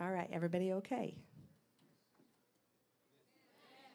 All 0.00 0.10
right, 0.10 0.30
everybody 0.32 0.72
okay? 0.72 1.14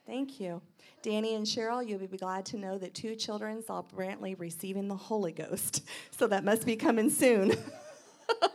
Thank 0.06 0.39
you. 0.39 0.61
Danny 1.02 1.34
and 1.34 1.43
Cheryl, 1.43 1.84
you'll 1.84 1.98
be 1.98 2.06
glad 2.06 2.45
to 2.45 2.57
know 2.57 2.77
that 2.77 2.93
two 2.93 3.15
children 3.15 3.64
saw 3.65 3.81
Brantley 3.81 4.39
receiving 4.39 4.88
the 4.88 4.95
Holy 4.95 5.31
Ghost, 5.31 5.84
so 6.11 6.27
that 6.27 6.43
must 6.43 6.68
be 6.68 6.76
coming 6.76 7.10
soon. 7.10 7.56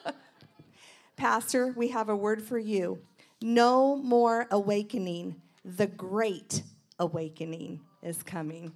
Pastor, 1.17 1.75
we 1.77 1.89
have 1.89 2.09
a 2.09 2.15
word 2.15 2.45
for 2.45 2.61
you. 2.61 3.01
No 3.43 3.97
more 3.97 4.47
awakening. 4.53 5.43
The 5.65 5.89
great 5.89 6.63
awakening 7.01 7.81
is 8.05 8.23
coming. 8.23 8.73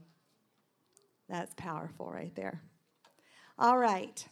That's 1.29 1.55
powerful 1.55 2.11
right 2.11 2.35
there. 2.35 2.61
All 3.61 3.77
right. 3.77 4.27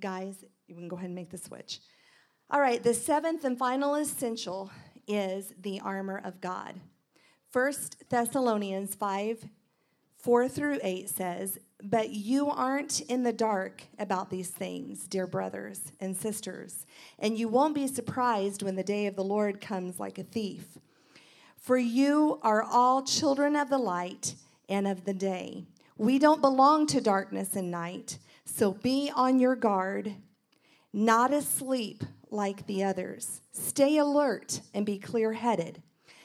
Guys, 0.00 0.44
you 0.66 0.74
can 0.74 0.88
go 0.88 0.96
ahead 0.96 1.06
and 1.06 1.14
make 1.14 1.30
the 1.30 1.38
switch. 1.38 1.78
All 2.50 2.60
right, 2.60 2.82
the 2.82 2.92
seventh 2.92 3.44
and 3.44 3.56
final 3.56 3.94
essential 3.94 4.68
is 5.06 5.54
the 5.62 5.78
armor 5.78 6.20
of 6.24 6.40
God. 6.40 6.74
First 7.52 8.02
Thessalonians 8.10 8.96
5 8.96 9.48
4 10.16 10.48
through 10.48 10.80
8 10.82 11.08
says, 11.08 11.58
But 11.84 12.10
you 12.10 12.50
aren't 12.50 13.00
in 13.02 13.22
the 13.22 13.32
dark 13.32 13.84
about 13.98 14.30
these 14.30 14.50
things, 14.50 15.06
dear 15.06 15.28
brothers 15.28 15.92
and 16.00 16.16
sisters, 16.16 16.84
and 17.20 17.38
you 17.38 17.46
won't 17.46 17.76
be 17.76 17.86
surprised 17.86 18.64
when 18.64 18.74
the 18.74 18.82
day 18.82 19.06
of 19.06 19.14
the 19.14 19.24
Lord 19.24 19.60
comes 19.60 20.00
like 20.00 20.18
a 20.18 20.24
thief. 20.24 20.78
For 21.56 21.78
you 21.78 22.40
are 22.42 22.62
all 22.64 23.02
children 23.04 23.54
of 23.54 23.70
the 23.70 23.78
light 23.78 24.34
and 24.68 24.88
of 24.88 25.04
the 25.04 25.14
day. 25.14 25.66
We 26.02 26.18
don't 26.18 26.40
belong 26.40 26.88
to 26.88 27.00
darkness 27.00 27.54
and 27.54 27.70
night, 27.70 28.18
so 28.44 28.72
be 28.72 29.12
on 29.14 29.38
your 29.38 29.54
guard, 29.54 30.16
not 30.92 31.32
asleep 31.32 32.02
like 32.28 32.66
the 32.66 32.82
others. 32.82 33.40
Stay 33.52 33.98
alert 33.98 34.62
and 34.74 34.84
be 34.84 34.98
clear 34.98 35.32
headed. 35.34 35.80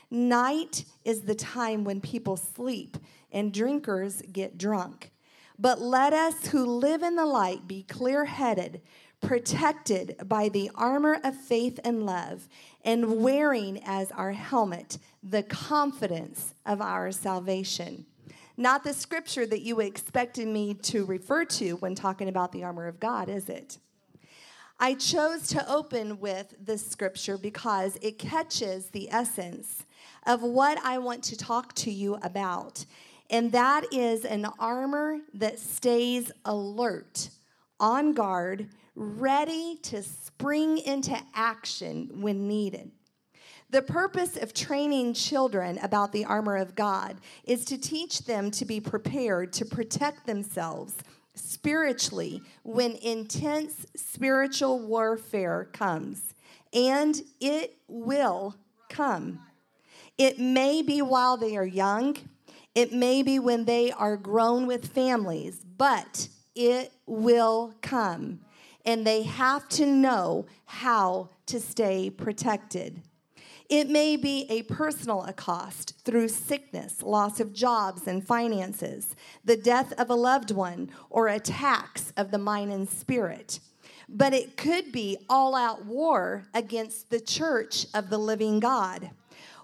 Night 0.10 0.84
is 1.06 1.22
the 1.22 1.36
time 1.36 1.84
when 1.84 2.02
people 2.02 2.38
sleep 2.38 2.98
and 3.32 3.54
drinkers 3.54 4.24
get 4.32 4.58
drunk. 4.58 5.12
But 5.60 5.80
let 5.80 6.12
us 6.12 6.48
who 6.48 6.66
live 6.66 7.04
in 7.04 7.16
the 7.16 7.28
light 7.28 7.68
be 7.68 7.84
clear 7.84 8.26
headed, 8.26 8.82
protected 9.22 10.16
by 10.26 10.50
the 10.50 10.72
armor 10.74 11.20
of 11.24 11.36
faith 11.36 11.80
and 11.84 12.04
love, 12.04 12.48
and 12.84 13.22
wearing 13.22 13.80
as 13.86 14.12
our 14.14 14.32
helmet 14.32 14.98
the 15.22 15.44
confidence 15.44 16.56
of 16.66 16.82
our 16.82 17.12
salvation. 17.12 18.08
Not 18.58 18.84
the 18.84 18.94
scripture 18.94 19.46
that 19.46 19.62
you 19.62 19.80
expected 19.80 20.48
me 20.48 20.74
to 20.74 21.06
refer 21.06 21.46
to 21.46 21.74
when 21.76 21.94
talking 21.94 22.28
about 22.28 22.52
the 22.52 22.64
armor 22.64 22.88
of 22.88 23.00
God, 23.00 23.30
is 23.30 23.50
it? 23.50 23.78
I 24.80 24.96
chose 24.96 25.48
to 25.50 25.72
open 25.72 26.20
with 26.20 26.56
this 26.60 26.86
scripture 26.86 27.38
because 27.38 27.98
it 28.02 28.18
catches 28.18 28.90
the 28.90 29.12
essence 29.12 29.86
of 30.26 30.42
what 30.42 30.80
I 30.84 30.98
want 30.98 31.24
to 31.26 31.38
talk 31.38 31.74
to 31.76 31.92
you 31.92 32.16
about. 32.16 32.86
And 33.30 33.52
that 33.52 33.86
is 33.92 34.26
an 34.26 34.48
armor 34.60 35.20
that 35.36 35.60
stays 35.60 36.32
alert, 36.46 37.30
on 37.80 38.14
guard, 38.14 38.70
ready 38.96 39.78
to 39.84 40.02
spring 40.02 40.80
into 40.80 41.18
action 41.36 42.10
when 42.22 42.48
needed. 42.48 42.92
The 43.70 43.82
purpose 43.82 44.38
of 44.38 44.54
training 44.54 45.14
children 45.14 45.78
about 45.80 46.14
the 46.14 46.24
armor 46.24 46.56
of 46.56 46.74
God 46.76 47.18
is 47.44 47.66
to 47.66 47.78
teach 47.78 48.20
them 48.20 48.50
to 48.52 48.64
be 48.64 48.80
prepared 48.80 49.52
to 49.54 49.66
protect 49.66 50.26
themselves 50.26 50.96
spiritually 51.36 52.42
when 52.64 52.94
intense 52.96 53.86
spiritual 53.94 54.80
warfare 54.80 55.68
comes. 55.74 56.34
And 56.74 57.22
it 57.42 57.78
will 57.90 58.56
come. 58.90 59.40
It 60.18 60.40
may 60.40 60.82
be 60.82 61.02
while 61.02 61.36
they 61.36 61.58
are 61.58 61.66
young, 61.66 62.18
it 62.74 62.94
may 62.94 63.22
be 63.22 63.38
when 63.40 63.66
they 63.66 63.92
are 63.92 64.16
grown 64.16 64.66
with 64.66 64.94
families, 64.94 65.66
but 65.78 66.30
it 66.56 66.94
will 67.06 67.74
come. 67.82 68.40
And 68.86 69.06
they 69.06 69.24
have 69.24 69.68
to 69.70 69.86
know 69.86 70.46
how 70.66 71.30
to 71.48 71.60
stay 71.60 72.10
protected. 72.10 73.02
It 73.70 73.90
may 73.90 74.16
be 74.16 74.46
a 74.50 74.64
personal 74.64 75.24
accost 75.24 76.02
through 76.06 76.30
sickness, 76.30 77.02
loss 77.04 77.42
of 77.42 77.52
jobs 77.52 78.08
and 78.08 78.26
finances, 78.26 79.14
the 79.44 79.58
death 79.58 79.92
of 80.00 80.10
a 80.10 80.16
loved 80.16 80.52
one, 80.52 80.90
or 81.10 81.28
attacks 81.28 82.14
of 82.16 82.32
the 82.32 82.38
mind 82.38 82.72
and 82.72 82.88
spirit. 82.88 83.60
But 84.08 84.34
it 84.34 84.56
could 84.56 84.94
be 84.94 85.18
all 85.28 85.54
out 85.54 85.86
war 85.86 86.46
against 86.54 87.10
the 87.10 87.20
church 87.20 87.88
of 87.94 88.10
the 88.10 88.18
living 88.18 88.62
God. 88.62 89.12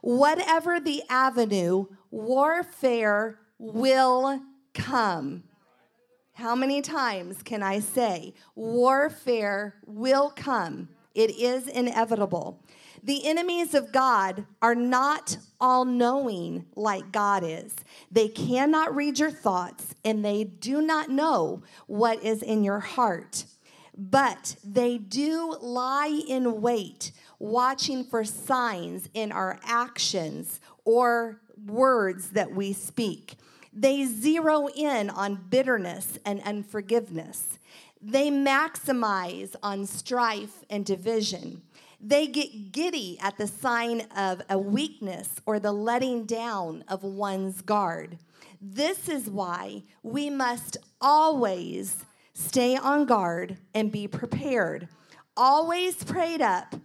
Whatever 0.01 0.81
the 0.81 1.03
avenue, 1.09 1.85
warfare 2.11 3.39
will 3.57 4.41
come. 4.73 5.43
How 6.33 6.55
many 6.55 6.81
times 6.81 7.41
can 7.41 7.63
I 7.63 7.79
say 7.79 8.33
warfare 8.55 9.75
will 9.85 10.29
come? 10.31 10.89
It 11.15 11.29
is 11.39 11.67
inevitable. 11.67 12.59
The 13.05 13.27
enemies 13.27 13.73
of 13.73 13.91
God 13.91 14.45
are 14.61 14.75
not 14.75 15.37
all 15.59 15.83
knowing 15.83 16.65
like 16.73 17.11
God 17.11 17.43
is. 17.43 17.75
They 18.09 18.29
cannot 18.29 18.95
read 18.95 19.19
your 19.19 19.29
thoughts 19.29 19.93
and 20.05 20.23
they 20.23 20.45
do 20.45 20.81
not 20.81 21.09
know 21.09 21.63
what 21.85 22.23
is 22.23 22.41
in 22.41 22.63
your 22.63 22.79
heart. 22.79 23.43
But 23.97 24.55
they 24.63 24.97
do 24.97 25.57
lie 25.61 26.21
in 26.29 26.61
wait, 26.61 27.11
watching 27.39 28.05
for 28.05 28.23
signs 28.23 29.09
in 29.13 29.33
our 29.33 29.59
actions 29.65 30.61
or 30.85 31.41
words 31.65 32.29
that 32.29 32.53
we 32.53 32.71
speak. 32.71 33.35
They 33.73 34.05
zero 34.05 34.67
in 34.67 35.09
on 35.09 35.45
bitterness 35.49 36.17
and 36.25 36.41
unforgiveness. 36.43 37.59
They 38.01 38.29
maximize 38.29 39.55
on 39.61 39.87
strife 39.87 40.63
and 40.69 40.85
division. 40.85 41.63
They 42.05 42.27
get 42.27 42.73
giddy 42.73 43.17
at 43.21 43.37
the 43.37 43.47
sign 43.47 44.01
of 44.13 44.41
a 44.49 44.59
weakness 44.59 45.29
or 45.45 45.57
the 45.57 45.71
letting 45.71 46.25
down 46.25 46.83
of 46.89 47.01
one's 47.01 47.61
guard. 47.61 48.17
This 48.61 49.07
is 49.07 49.29
why 49.29 49.83
we 50.03 50.29
must 50.29 50.75
always 50.99 52.03
stay 52.33 52.75
on 52.75 53.05
guard 53.05 53.57
and 53.73 53.89
be 53.89 54.09
prepared, 54.09 54.89
always 55.37 56.03
prayed 56.03 56.41
up, 56.41 56.75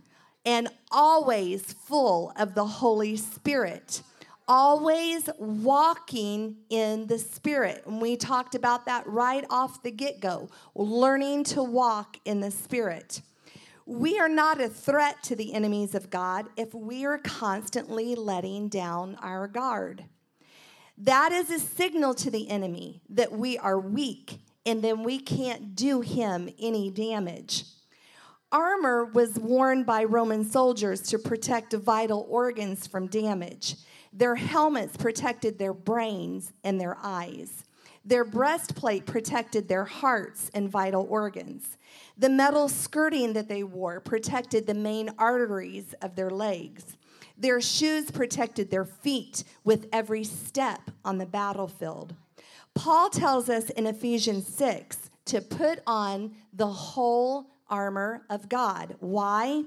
and 0.46 0.68
always 0.92 1.72
full 1.72 2.32
of 2.36 2.54
the 2.54 2.66
Holy 2.66 3.16
Spirit. 3.16 4.02
Always 4.46 5.28
walking 5.36 6.58
in 6.70 7.08
the 7.08 7.18
Spirit. 7.18 7.82
And 7.86 8.00
we 8.00 8.16
talked 8.16 8.54
about 8.54 8.86
that 8.86 9.04
right 9.06 9.44
off 9.50 9.82
the 9.82 9.90
get 9.90 10.20
go, 10.20 10.48
learning 10.76 11.42
to 11.44 11.62
walk 11.62 12.18
in 12.24 12.40
the 12.40 12.52
Spirit. 12.52 13.20
We 13.90 14.18
are 14.18 14.28
not 14.28 14.60
a 14.60 14.68
threat 14.68 15.22
to 15.22 15.34
the 15.34 15.54
enemies 15.54 15.94
of 15.94 16.10
God 16.10 16.50
if 16.58 16.74
we 16.74 17.06
are 17.06 17.16
constantly 17.16 18.14
letting 18.14 18.68
down 18.68 19.16
our 19.22 19.48
guard. 19.48 20.04
That 20.98 21.32
is 21.32 21.48
a 21.50 21.58
signal 21.58 22.12
to 22.16 22.30
the 22.30 22.50
enemy 22.50 23.00
that 23.08 23.32
we 23.32 23.56
are 23.56 23.80
weak 23.80 24.40
and 24.66 24.84
then 24.84 25.04
we 25.04 25.18
can't 25.18 25.74
do 25.74 26.02
him 26.02 26.50
any 26.60 26.90
damage. 26.90 27.64
Armor 28.52 29.06
was 29.06 29.38
worn 29.38 29.84
by 29.84 30.04
Roman 30.04 30.44
soldiers 30.44 31.00
to 31.08 31.18
protect 31.18 31.72
vital 31.72 32.26
organs 32.28 32.86
from 32.86 33.06
damage. 33.06 33.76
Their 34.12 34.34
helmets 34.34 34.98
protected 34.98 35.58
their 35.58 35.72
brains 35.72 36.52
and 36.62 36.78
their 36.78 36.98
eyes. 37.02 37.64
Their 38.08 38.24
breastplate 38.24 39.04
protected 39.04 39.68
their 39.68 39.84
hearts 39.84 40.50
and 40.54 40.66
vital 40.66 41.06
organs. 41.10 41.76
The 42.16 42.30
metal 42.30 42.70
skirting 42.70 43.34
that 43.34 43.48
they 43.48 43.62
wore 43.62 44.00
protected 44.00 44.66
the 44.66 44.72
main 44.72 45.10
arteries 45.18 45.94
of 46.00 46.16
their 46.16 46.30
legs. 46.30 46.96
Their 47.36 47.60
shoes 47.60 48.10
protected 48.10 48.70
their 48.70 48.86
feet 48.86 49.44
with 49.62 49.88
every 49.92 50.24
step 50.24 50.90
on 51.04 51.18
the 51.18 51.26
battlefield. 51.26 52.14
Paul 52.74 53.10
tells 53.10 53.50
us 53.50 53.68
in 53.68 53.86
Ephesians 53.86 54.46
6 54.46 55.10
to 55.26 55.42
put 55.42 55.80
on 55.86 56.34
the 56.54 56.66
whole 56.66 57.50
armor 57.68 58.22
of 58.30 58.48
God. 58.48 58.96
Why? 59.00 59.64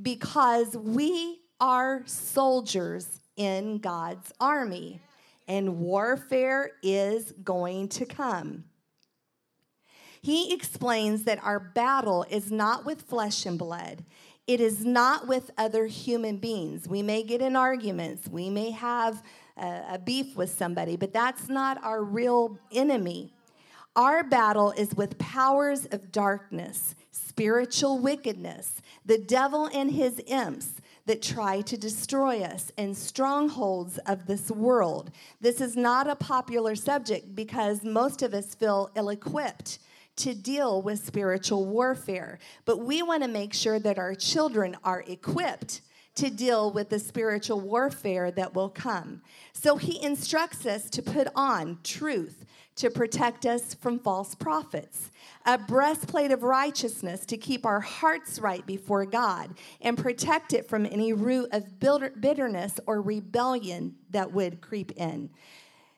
Because 0.00 0.76
we 0.76 1.40
are 1.60 2.02
soldiers 2.06 3.18
in 3.36 3.78
God's 3.78 4.32
army, 4.38 5.00
and 5.50 5.80
warfare 5.80 6.70
is 6.80 7.32
going 7.42 7.88
to 7.88 8.06
come. 8.06 8.62
He 10.22 10.54
explains 10.54 11.24
that 11.24 11.42
our 11.42 11.58
battle 11.58 12.24
is 12.30 12.52
not 12.52 12.84
with 12.84 13.02
flesh 13.02 13.44
and 13.46 13.58
blood. 13.58 14.04
It 14.46 14.60
is 14.60 14.84
not 14.84 15.26
with 15.26 15.50
other 15.58 15.86
human 15.86 16.36
beings. 16.36 16.86
We 16.86 17.02
may 17.02 17.24
get 17.24 17.42
in 17.42 17.56
arguments, 17.56 18.28
we 18.28 18.48
may 18.48 18.70
have 18.70 19.24
a, 19.56 19.94
a 19.94 19.98
beef 19.98 20.36
with 20.36 20.50
somebody, 20.50 20.94
but 20.94 21.12
that's 21.12 21.48
not 21.48 21.82
our 21.82 22.04
real 22.04 22.56
enemy. 22.70 23.32
Our 23.96 24.22
battle 24.22 24.70
is 24.70 24.94
with 24.94 25.18
powers 25.18 25.84
of 25.86 26.12
darkness, 26.12 26.94
spiritual 27.10 27.98
wickedness, 27.98 28.80
the 29.04 29.18
devil 29.18 29.68
and 29.74 29.90
his 29.90 30.22
imps 30.28 30.74
that 31.10 31.22
try 31.22 31.60
to 31.60 31.76
destroy 31.76 32.40
us, 32.40 32.70
and 32.78 32.96
strongholds 32.96 33.98
of 34.06 34.28
this 34.28 34.48
world. 34.48 35.10
This 35.40 35.60
is 35.60 35.76
not 35.76 36.08
a 36.08 36.14
popular 36.14 36.76
subject 36.76 37.34
because 37.34 37.82
most 37.82 38.22
of 38.22 38.32
us 38.32 38.54
feel 38.54 38.92
ill 38.94 39.08
equipped 39.08 39.80
to 40.14 40.36
deal 40.36 40.80
with 40.80 41.04
spiritual 41.04 41.66
warfare. 41.66 42.38
But 42.64 42.84
we 42.84 43.02
want 43.02 43.24
to 43.24 43.28
make 43.28 43.52
sure 43.52 43.80
that 43.80 43.98
our 43.98 44.14
children 44.14 44.76
are 44.84 45.02
equipped 45.08 45.80
to 46.14 46.30
deal 46.30 46.70
with 46.70 46.90
the 46.90 47.00
spiritual 47.00 47.58
warfare 47.58 48.30
that 48.30 48.54
will 48.54 48.68
come. 48.68 49.20
So 49.52 49.78
he 49.78 50.00
instructs 50.00 50.64
us 50.64 50.88
to 50.90 51.02
put 51.02 51.26
on 51.34 51.78
truth 51.82 52.46
to 52.80 52.90
protect 52.90 53.46
us 53.46 53.74
from 53.74 53.98
false 53.98 54.34
prophets, 54.34 55.10
a 55.46 55.58
breastplate 55.58 56.32
of 56.32 56.42
righteousness 56.42 57.24
to 57.26 57.36
keep 57.36 57.64
our 57.66 57.80
hearts 57.80 58.38
right 58.38 58.64
before 58.66 59.04
God 59.04 59.54
and 59.80 59.96
protect 59.96 60.52
it 60.52 60.68
from 60.68 60.86
any 60.86 61.12
root 61.12 61.48
of 61.52 61.78
bitterness 61.78 62.80
or 62.86 63.00
rebellion 63.00 63.96
that 64.10 64.32
would 64.32 64.60
creep 64.60 64.92
in 64.92 65.30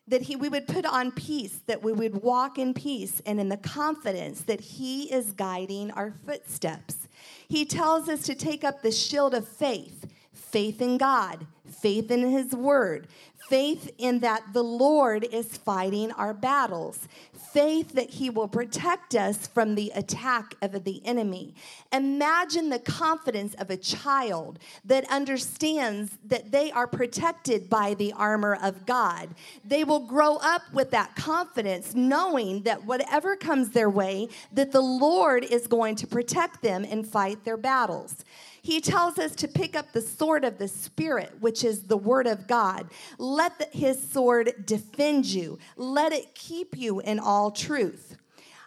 that 0.09 0.23
he, 0.23 0.37
we 0.37 0.49
would 0.49 0.67
put 0.67 0.85
on 0.85 1.13
peace, 1.13 1.61
that 1.67 1.83
we 1.83 1.93
would 1.93 2.23
walk 2.23 2.59
in 2.59 2.75
peace 2.75 3.23
and 3.25 3.41
in 3.41 3.49
the 3.49 3.57
confidence 3.57 4.43
that 4.43 4.61
he 4.61 5.05
is 5.13 5.33
guiding 5.33 5.91
our 5.93 6.13
footsteps. 6.27 7.09
He 7.49 7.65
tells 7.65 8.09
us 8.09 8.23
to 8.23 8.35
take 8.35 8.65
up 8.65 8.83
the 8.83 8.91
shield 8.91 9.33
of 9.33 9.47
faith, 9.47 10.07
faith 10.33 10.83
in 10.83 10.99
God, 10.99 11.47
faith 11.67 12.11
in 12.11 12.29
his 12.31 12.53
word, 12.53 13.09
faith 13.49 13.91
in 13.99 14.21
that 14.21 14.53
the 14.53 14.65
Lord 14.65 15.25
is 15.25 15.57
fighting 15.57 16.11
our 16.13 16.35
battles, 16.35 17.09
faith 17.53 17.93
that 17.93 18.11
He 18.11 18.31
will 18.31 18.49
protect 18.49 19.15
us 19.15 19.47
from 19.47 19.75
the 19.75 19.93
attack 19.95 20.55
of 20.63 20.85
the 20.85 21.05
enemy. 21.05 21.55
Imagine 21.93 22.71
the 22.71 22.79
confidence 22.79 23.55
of 23.55 23.71
a 23.71 23.77
child 23.77 24.59
that 24.85 25.11
understands 25.11 26.17
that 26.25 26.51
they 26.51 26.73
are 26.73 26.87
protected 26.87 27.69
by 27.69 27.95
the 27.95 28.13
armor 28.15 28.59
of 28.63 28.87
God. 28.87 29.29
They 29.65 29.85
will 29.85 30.07
grow 30.07 30.37
up 30.37 30.63
with 30.73 30.91
that 30.93 31.15
confidence, 31.15 31.95
knowing 31.95 32.63
that 32.63 32.85
whatever 32.85 33.37
comes 33.37 33.71
their 33.71 33.91
way, 33.91 34.29
that 34.53 34.73
the 34.73 34.81
Lord 34.81 35.45
is 35.45 35.67
going 35.67 35.97
to 35.97 36.07
protect 36.07 36.63
them 36.63 36.87
and 36.89 37.07
fight 37.07 37.45
their 37.45 37.59
battles. 37.59 38.25
He 38.63 38.81
tells 38.81 39.19
us 39.19 39.35
to 39.37 39.49
pick 39.49 39.75
up 39.75 39.93
the 39.93 40.01
sword 40.01 40.45
of 40.45 40.59
the 40.59 40.69
Spirit, 40.69 41.33
which 41.41 41.65
is 41.65 41.83
the 41.83 41.97
Word 41.97 42.29
of 42.29 42.47
God. 42.47 42.89
Let 43.19 43.59
the, 43.59 43.67
his 43.77 44.01
sword 44.01 44.55
defend 44.65 45.27
you, 45.27 45.59
let 45.77 46.13
it 46.13 46.35
keep 46.35 46.77
you 46.77 47.01
in 47.01 47.19
all 47.19 47.51
truth. 47.51 48.17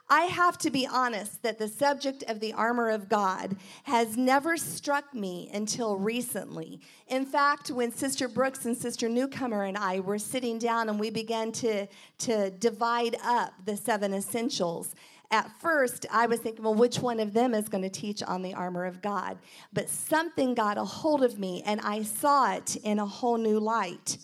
I 0.07 0.23
have 0.23 0.59
to 0.59 0.69
be 0.69 0.85
honest 0.85 1.41
that 1.41 1.57
the 1.57 1.67
subject 1.67 2.23
of 2.27 2.39
the 2.39 2.53
armor 2.53 2.89
of 2.89 3.09
God 3.09 3.55
has 3.85 4.15
never 4.15 4.55
struck 4.55 5.15
me 5.15 5.49
until 5.51 5.97
recently. 5.97 6.80
In 7.07 7.26
fact, 7.26 7.72
when 7.72 7.91
Sister 7.91 8.27
Brooks 8.27 8.65
and 8.65 8.77
Sister 8.77 9.09
Newcomer 9.09 9.63
and 9.63 9.77
I 9.77 10.01
were 10.01 10.19
sitting 10.19 10.59
down 10.59 10.89
and 10.89 10.99
we 10.99 11.09
began 11.09 11.51
to, 11.53 11.88
to 12.19 12.51
divide 12.51 13.15
up 13.23 13.53
the 13.65 13.76
seven 13.76 14.13
essentials, 14.13 14.93
At 15.31 15.49
first, 15.60 16.06
I 16.11 16.27
was 16.27 16.39
thinking, 16.39 16.64
well, 16.64 16.76
which 16.76 16.99
one 16.99 17.19
of 17.19 17.34
them 17.34 17.53
is 17.53 17.68
going 17.68 17.84
to 17.84 17.89
teach 17.89 18.22
on 18.23 18.41
the 18.41 18.53
armor 18.53 18.85
of 18.85 19.02
God? 19.02 19.38
But 19.73 19.89
something 19.89 20.53
got 20.53 20.77
a 20.77 20.84
hold 20.84 21.23
of 21.23 21.39
me, 21.39 21.64
and 21.65 21.81
I 21.81 22.03
saw 22.03 22.53
it 22.53 22.76
in 22.77 22.99
a 22.99 23.06
whole 23.06 23.38
new 23.38 23.60
light. 23.60 24.18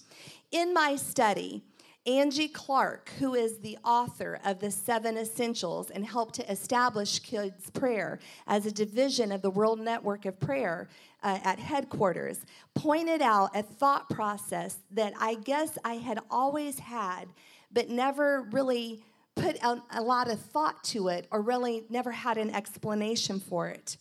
In 0.52 0.74
my 0.74 0.96
study, 0.96 1.64
Angie 2.08 2.48
Clark, 2.48 3.12
who 3.20 3.36
is 3.36 3.60
the 3.60 3.78
author 3.86 4.40
of 4.44 4.60
the 4.60 4.72
Seven 4.72 5.18
Essentials 5.18 5.92
and 5.92 6.04
helped 6.04 6.34
to 6.36 6.52
establish 6.52 7.20
Kids 7.20 7.70
Prayer 7.70 8.18
as 8.48 8.66
a 8.66 8.72
division 8.72 9.32
of 9.32 9.44
the 9.44 9.52
World 9.52 9.80
Network 9.80 10.26
of 10.26 10.40
Prayer 10.40 10.90
uh, 11.22 11.38
at 11.44 11.60
headquarters, 11.60 12.44
pointed 12.74 13.22
out 13.22 13.56
a 13.56 13.62
thought 13.62 14.10
process 14.10 14.80
that 14.90 15.14
I 15.20 15.36
guess 15.36 15.78
I 15.86 15.96
had 15.96 16.20
always 16.32 16.80
had, 16.80 17.26
but 17.72 17.90
never 17.90 18.48
really 18.52 19.04
put 19.36 19.58
a, 19.64 19.82
a 19.92 20.02
lot 20.02 20.30
of 20.30 20.40
thought 20.40 20.84
to 20.86 21.08
it 21.08 21.28
or 21.32 21.42
really 21.42 21.86
never 21.90 22.12
had 22.12 22.38
an 22.38 22.50
explanation 22.50 23.40
for 23.40 23.68
it. 23.68 23.98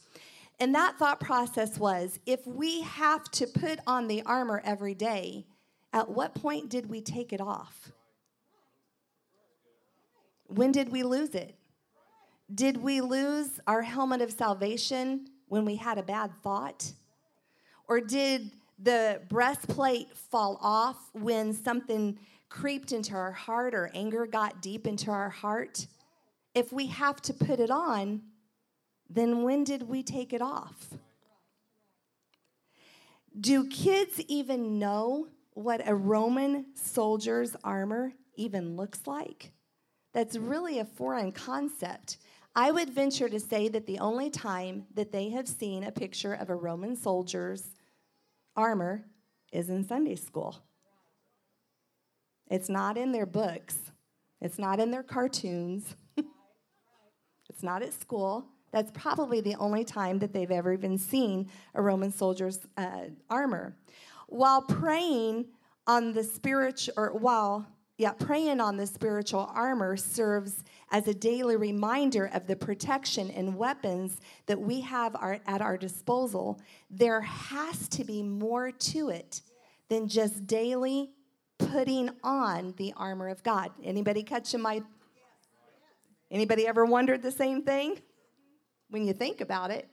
And 0.58 0.74
that 0.74 0.98
thought 0.98 1.20
process 1.20 1.78
was 1.78 2.18
if 2.26 2.46
we 2.46 2.82
have 2.82 3.24
to 3.32 3.46
put 3.46 3.78
on 3.86 4.08
the 4.08 4.22
armor 4.22 4.60
every 4.64 4.94
day, 4.94 5.46
at 5.92 6.10
what 6.10 6.34
point 6.34 6.68
did 6.68 6.88
we 6.88 7.00
take 7.00 7.32
it 7.32 7.40
off? 7.40 7.92
When 10.46 10.72
did 10.72 10.90
we 10.90 11.02
lose 11.02 11.34
it? 11.34 11.54
Did 12.54 12.78
we 12.78 13.00
lose 13.00 13.60
our 13.66 13.82
helmet 13.82 14.20
of 14.20 14.32
salvation 14.32 15.28
when 15.48 15.64
we 15.64 15.76
had 15.76 15.98
a 15.98 16.02
bad 16.02 16.32
thought? 16.42 16.92
Or 17.88 18.00
did 18.00 18.50
the 18.78 19.20
breastplate 19.28 20.16
fall 20.16 20.58
off 20.60 21.10
when 21.12 21.52
something 21.52 22.18
creeped 22.50 22.92
into 22.92 23.14
our 23.14 23.32
heart 23.32 23.74
or 23.74 23.90
anger 23.94 24.26
got 24.26 24.60
deep 24.60 24.86
into 24.86 25.10
our 25.10 25.30
heart? 25.30 25.86
If 26.54 26.72
we 26.72 26.88
have 26.88 27.22
to 27.22 27.32
put 27.32 27.60
it 27.60 27.70
on, 27.70 28.22
then 29.08 29.42
when 29.42 29.64
did 29.64 29.88
we 29.88 30.02
take 30.02 30.32
it 30.32 30.42
off? 30.42 30.88
Do 33.40 33.66
kids 33.68 34.20
even 34.28 34.78
know 34.78 35.28
what 35.54 35.86
a 35.88 35.94
Roman 35.94 36.66
soldier's 36.74 37.56
armor 37.64 38.12
even 38.34 38.76
looks 38.76 39.06
like? 39.06 39.52
That's 40.12 40.36
really 40.36 40.80
a 40.80 40.84
foreign 40.84 41.30
concept. 41.30 42.18
I 42.56 42.72
would 42.72 42.90
venture 42.90 43.28
to 43.28 43.38
say 43.38 43.68
that 43.68 43.86
the 43.86 44.00
only 44.00 44.28
time 44.28 44.86
that 44.94 45.12
they 45.12 45.30
have 45.30 45.46
seen 45.46 45.84
a 45.84 45.92
picture 45.92 46.34
of 46.34 46.50
a 46.50 46.56
Roman 46.56 46.96
soldier's 46.96 47.76
armor 48.56 49.04
is 49.52 49.70
in 49.70 49.86
Sunday 49.86 50.16
school. 50.16 50.56
It's 52.50 52.68
not 52.68 52.98
in 52.98 53.12
their 53.12 53.26
books, 53.26 53.78
it's 54.40 54.58
not 54.58 54.80
in 54.80 54.90
their 54.90 55.04
cartoons, 55.04 55.94
it's 56.16 57.62
not 57.62 57.82
at 57.82 57.94
school. 57.94 58.46
That's 58.72 58.90
probably 58.92 59.40
the 59.40 59.56
only 59.56 59.84
time 59.84 60.18
that 60.20 60.32
they've 60.32 60.50
ever 60.50 60.72
even 60.72 60.96
seen 60.96 61.50
a 61.74 61.82
Roman 61.82 62.12
soldier's 62.12 62.60
uh, 62.76 63.06
armor. 63.28 63.76
While 64.28 64.62
praying 64.62 65.46
on 65.86 66.12
the 66.12 66.22
spiritual, 66.22 66.94
or 66.96 67.12
while 67.12 67.66
yeah, 68.00 68.12
praying 68.12 68.60
on 68.60 68.78
the 68.78 68.86
spiritual 68.86 69.50
armor 69.52 69.94
serves 69.94 70.64
as 70.90 71.06
a 71.06 71.12
daily 71.12 71.56
reminder 71.56 72.30
of 72.32 72.46
the 72.46 72.56
protection 72.56 73.30
and 73.30 73.54
weapons 73.54 74.22
that 74.46 74.58
we 74.58 74.80
have 74.80 75.14
our, 75.16 75.38
at 75.46 75.60
our 75.60 75.76
disposal. 75.76 76.58
There 76.88 77.20
has 77.20 77.88
to 77.90 78.04
be 78.04 78.22
more 78.22 78.70
to 78.70 79.10
it 79.10 79.42
than 79.90 80.08
just 80.08 80.46
daily 80.46 81.10
putting 81.68 82.10
on 82.22 82.74
the 82.76 82.92
armor 82.96 83.28
of 83.28 83.42
God. 83.42 83.70
Anybody 83.82 84.22
catching 84.22 84.60
my 84.60 84.82
Anybody 86.30 86.66
ever 86.66 86.84
wondered 86.84 87.22
the 87.22 87.32
same 87.32 87.62
thing? 87.62 87.98
When 88.88 89.04
you 89.04 89.12
think 89.12 89.40
about 89.40 89.70
it. 89.70 89.88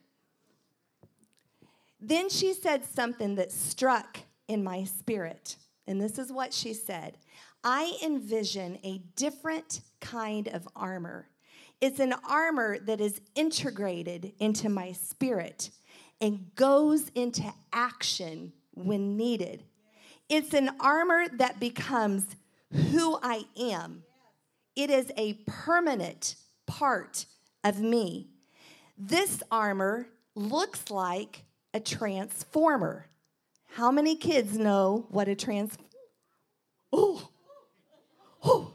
Then 1.99 2.29
she 2.29 2.53
said 2.53 2.85
something 2.85 3.35
that 3.35 3.51
struck 3.51 4.19
in 4.47 4.63
my 4.63 4.83
spirit. 4.83 5.57
And 5.87 5.99
this 5.99 6.19
is 6.19 6.31
what 6.31 6.53
she 6.53 6.73
said 6.73 7.17
I 7.63 7.97
envision 8.03 8.77
a 8.83 8.99
different 9.15 9.81
kind 9.99 10.47
of 10.47 10.67
armor. 10.75 11.27
It's 11.81 11.99
an 11.99 12.13
armor 12.27 12.79
that 12.79 13.01
is 13.01 13.21
integrated 13.35 14.33
into 14.39 14.69
my 14.69 14.91
spirit 14.93 15.69
and 16.21 16.53
goes 16.55 17.09
into 17.13 17.43
action 17.71 18.53
when 18.73 19.15
needed. 19.15 19.63
It's 20.29 20.53
an 20.53 20.71
armor 20.79 21.25
that 21.37 21.59
becomes 21.59 22.25
who 22.71 23.17
I 23.21 23.45
am. 23.57 24.03
It 24.75 24.89
is 24.89 25.11
a 25.15 25.35
permanent 25.45 26.35
part 26.65 27.25
of 27.63 27.79
me. 27.79 28.27
This 28.97 29.41
armor 29.51 30.07
looks 30.35 30.91
like 30.91 31.43
a 31.73 31.79
transformer. 31.79 33.07
How 33.67 33.91
many 33.91 34.15
kids 34.15 34.57
know 34.57 35.05
what 35.09 35.27
a 35.27 35.35
trans? 35.35 35.77
Oh, 36.91 37.29
oh. 38.43 38.73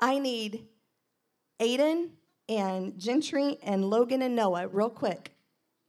I 0.00 0.18
need 0.18 0.66
Aiden 1.60 2.10
and 2.48 2.98
Gentry 2.98 3.58
and 3.62 3.88
Logan 3.88 4.22
and 4.22 4.36
Noah, 4.36 4.68
real 4.68 4.90
quick. 4.90 5.32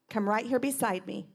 Come 0.09 0.27
right 0.27 0.45
here 0.45 0.59
beside 0.59 1.05
me. 1.05 1.27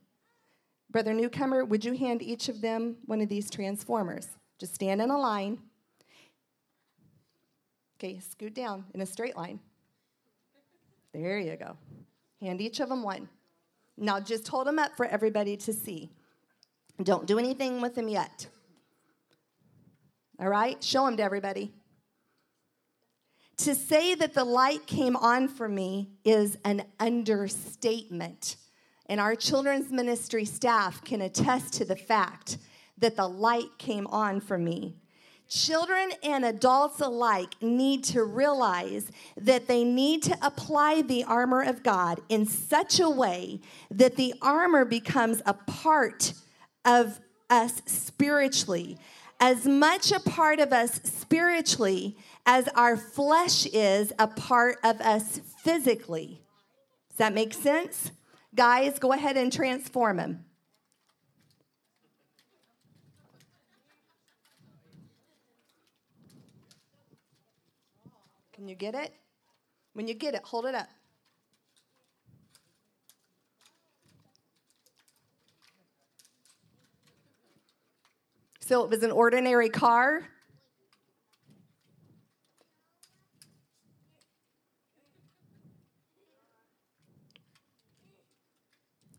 Brother 0.93 1.15
Newcomer, 1.15 1.65
would 1.65 1.85
you 1.87 1.95
hand 1.95 2.23
each 2.23 2.51
of 2.51 2.61
them 2.61 2.97
one 3.07 3.23
of 3.23 3.31
these 3.31 3.51
transformers? 3.51 4.29
Just 4.59 4.75
stand 4.75 5.01
in 5.01 5.11
a 5.11 5.19
line. 5.19 5.59
Okay, 7.99 8.21
scoot 8.21 8.53
down 8.53 8.85
in 8.93 9.01
a 9.01 9.07
straight 9.07 9.35
line. 9.35 9.59
There 11.15 11.39
you 11.39 11.57
go. 11.57 11.79
Hand 12.43 12.61
each 12.61 12.79
of 12.81 12.91
them 12.91 13.03
one. 13.03 13.29
Now 13.97 14.21
just 14.21 14.47
hold 14.47 14.67
them 14.67 14.79
up 14.79 14.95
for 14.95 15.07
everybody 15.07 15.57
to 15.59 15.73
see. 15.73 16.11
Don't 17.03 17.27
do 17.27 17.39
anything 17.39 17.81
with 17.81 17.95
them 17.95 18.09
yet. 18.09 18.47
All 20.39 20.49
right? 20.49 20.83
Show 20.85 21.07
them 21.07 21.17
to 21.17 21.23
everybody. 21.23 21.73
To 23.59 23.75
say 23.75 24.15
that 24.15 24.35
the 24.35 24.45
light 24.45 24.87
came 24.87 25.17
on 25.17 25.49
for 25.49 25.69
me 25.69 26.11
is 26.25 26.59
an 26.65 26.85
understatement. 27.01 28.57
And 29.07 29.21
our 29.21 29.35
children's 29.35 29.91
ministry 29.91 30.45
staff 30.45 31.03
can 31.05 31.21
attest 31.21 31.75
to 31.75 31.85
the 31.85 31.97
fact 31.97 32.59
that 32.99 33.17
the 33.17 33.29
light 33.29 33.79
came 33.79 34.07
on 34.07 34.41
for 34.41 34.59
me. 34.59 34.95
Children 35.49 36.13
and 36.23 36.47
adults 36.47 37.01
alike 37.01 37.61
need 37.61 38.05
to 38.05 38.25
realize 38.25 39.11
that 39.37 39.67
they 39.67 39.85
need 39.85 40.23
to 40.23 40.39
apply 40.41 41.03
the 41.03 41.25
armor 41.25 41.63
of 41.63 41.83
God 41.83 42.23
in 42.31 42.47
such 42.47 43.01
a 43.01 43.11
way 43.11 43.61
that 43.91 44.17
the 44.17 44.33
armor 44.41 44.87
becomes 44.87 45.43
a 45.45 45.53
part 45.53 46.33
of 46.87 47.21
us 47.51 47.83
spiritually. 47.85 48.97
As 49.41 49.67
much 49.67 50.11
a 50.11 50.21
part 50.21 50.59
of 50.59 50.73
us 50.73 51.01
spiritually 51.05 52.17
as 52.47 52.69
our 52.69 52.97
flesh 52.97 53.67
is 53.67 54.13
a 54.19 54.29
part 54.29 54.79
of 54.83 55.03
us 55.03 55.39
physically. 55.63 56.41
Does 57.11 57.19
that 57.19 57.35
make 57.35 57.53
sense? 57.53 58.11
Guys, 58.55 58.99
go 58.99 59.13
ahead 59.13 59.37
and 59.37 59.51
transform 59.51 60.19
him. 60.19 60.45
Can 68.53 68.69
you 68.69 68.75
get 68.75 68.95
it? 68.95 69.15
When 69.95 70.07
you 70.07 70.15
get 70.15 70.35
it, 70.35 70.43
hold 70.45 70.67
it 70.67 70.75
up. 70.75 70.89
So 78.61 78.85
it 78.85 78.91
was 78.91 79.03
an 79.03 79.11
ordinary 79.11 79.69
car. 79.69 80.29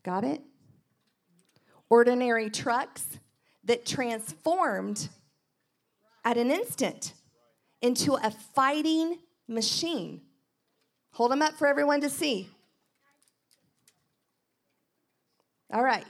Got 0.04 0.24
it? 0.26 0.42
Ordinary 1.90 2.50
trucks 2.50 3.20
that 3.64 3.86
transformed 3.86 5.10
at 6.26 6.38
an 6.38 6.52
instant 6.52 7.14
into 7.82 8.14
a 8.16 8.32
fighting 8.32 9.18
machine. 9.48 10.22
Hold 11.12 11.32
them 11.32 11.42
up 11.42 11.54
for 11.54 11.68
everyone 11.68 12.02
to 12.02 12.10
see. 12.10 12.50
All 15.72 15.84
right. 15.84 16.06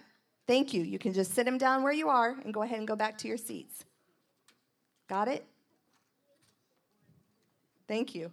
Thank 0.46 0.74
you. 0.74 0.84
You 0.84 1.00
can 1.00 1.14
just 1.14 1.34
sit 1.34 1.46
them 1.46 1.58
down 1.58 1.84
where 1.84 1.94
you 1.94 2.10
are 2.10 2.36
and 2.44 2.54
go 2.54 2.64
ahead 2.64 2.80
and 2.80 2.88
go 2.88 2.96
back 2.96 3.18
to 3.20 3.28
your 3.28 3.38
seats. 3.38 3.86
Got 5.08 5.28
it? 5.28 5.46
Thank 7.88 8.16
you. 8.16 8.32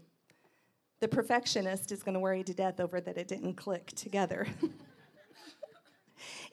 The 1.00 1.08
perfectionist 1.08 1.92
is 1.92 2.02
going 2.02 2.14
to 2.14 2.20
worry 2.20 2.42
to 2.44 2.54
death 2.54 2.80
over 2.80 3.00
that 3.00 3.16
it 3.16 3.28
didn't 3.28 3.54
click 3.54 3.86
together. 3.94 4.46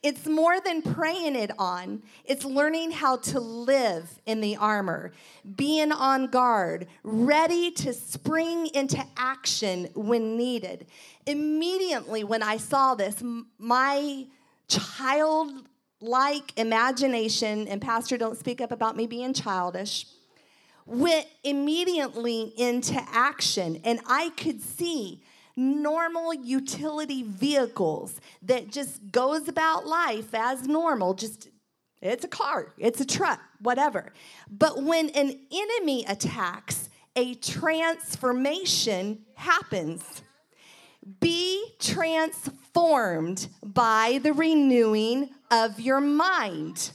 It's 0.03 0.26
more 0.26 0.60
than 0.60 0.81
praying 0.81 1.35
it 1.35 1.52
on, 1.57 2.03
it's 2.23 2.45
learning 2.45 2.91
how 2.91 3.18
to 3.18 3.39
live 3.39 4.19
in 4.26 4.41
the 4.41 4.56
armor, 4.56 5.11
being 5.56 5.91
on 5.91 6.27
guard, 6.27 6.88
ready 7.03 7.72
to 7.72 7.94
spring 7.94 8.68
into 8.73 9.03
action 9.18 9.89
when 9.95 10.38
needed. 10.38 10.88
Immediately, 11.26 12.23
when 12.23 12.44
I 12.44 12.57
saw 12.57 12.95
this, 12.95 13.23
my 13.57 14.27
childlike 14.68 16.53
imagination, 16.57 17.68
and 17.68 17.81
Pastor, 17.81 18.18
don't 18.18 18.38
speak 18.38 18.61
up 18.61 18.72
about 18.72 18.95
me 18.95 19.07
being 19.07 19.34
childish 19.34 20.06
went 20.88 21.27
immediately 21.44 22.53
into 22.57 22.98
action 23.11 23.81
and 23.84 23.99
i 24.07 24.30
could 24.38 24.61
see 24.61 25.22
normal 25.58 26.34
utility 26.34 27.24
vehicles 27.24 28.22
that 28.44 28.72
just 28.72 29.12
goes 29.12 29.48
about 29.48 29.86
life 29.86 30.34
as 30.34 30.68
normal 30.68 31.14
just 31.14 31.50
it's 32.02 32.24
a 32.24 32.28
car 32.28 32.74
it's 32.78 33.02
a 33.02 33.06
truck 33.06 33.42
whatever. 33.60 34.14
But 34.50 34.84
when 34.84 35.10
an 35.10 35.40
enemy 35.52 36.06
attacks 36.08 36.90
a 37.18 37.34
transformation 37.34 39.26
happens. 39.36 40.22
Be 41.20 41.74
transformed 41.80 43.48
by 43.64 44.20
the 44.22 44.34
renewing 44.34 45.32
of 45.50 45.80
your 45.80 46.00
mind 46.00 46.92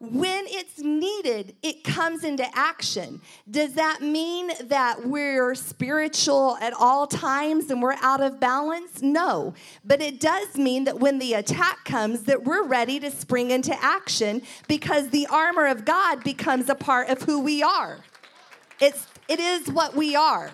when 0.00 0.46
it's 0.46 0.78
needed, 0.78 1.54
it 1.62 1.84
comes 1.84 2.24
into 2.24 2.46
action. 2.56 3.20
Does 3.50 3.74
that 3.74 4.00
mean 4.00 4.50
that 4.64 5.06
we're 5.06 5.54
spiritual 5.54 6.56
at 6.56 6.72
all 6.72 7.06
times 7.06 7.70
and 7.70 7.82
we're 7.82 7.98
out 8.00 8.22
of 8.22 8.40
balance? 8.40 9.02
No. 9.02 9.52
But 9.84 10.00
it 10.00 10.18
does 10.18 10.56
mean 10.56 10.84
that 10.84 10.98
when 10.98 11.18
the 11.18 11.34
attack 11.34 11.84
comes 11.84 12.22
that 12.22 12.44
we're 12.44 12.64
ready 12.64 12.98
to 13.00 13.10
spring 13.10 13.50
into 13.50 13.76
action 13.84 14.40
because 14.68 15.10
the 15.10 15.26
armor 15.26 15.66
of 15.66 15.84
God 15.84 16.24
becomes 16.24 16.70
a 16.70 16.74
part 16.74 17.10
of 17.10 17.20
who 17.22 17.40
we 17.40 17.62
are. 17.62 17.98
It's 18.80 19.06
it 19.28 19.38
is 19.38 19.68
what 19.70 19.94
we 19.94 20.16
are. 20.16 20.50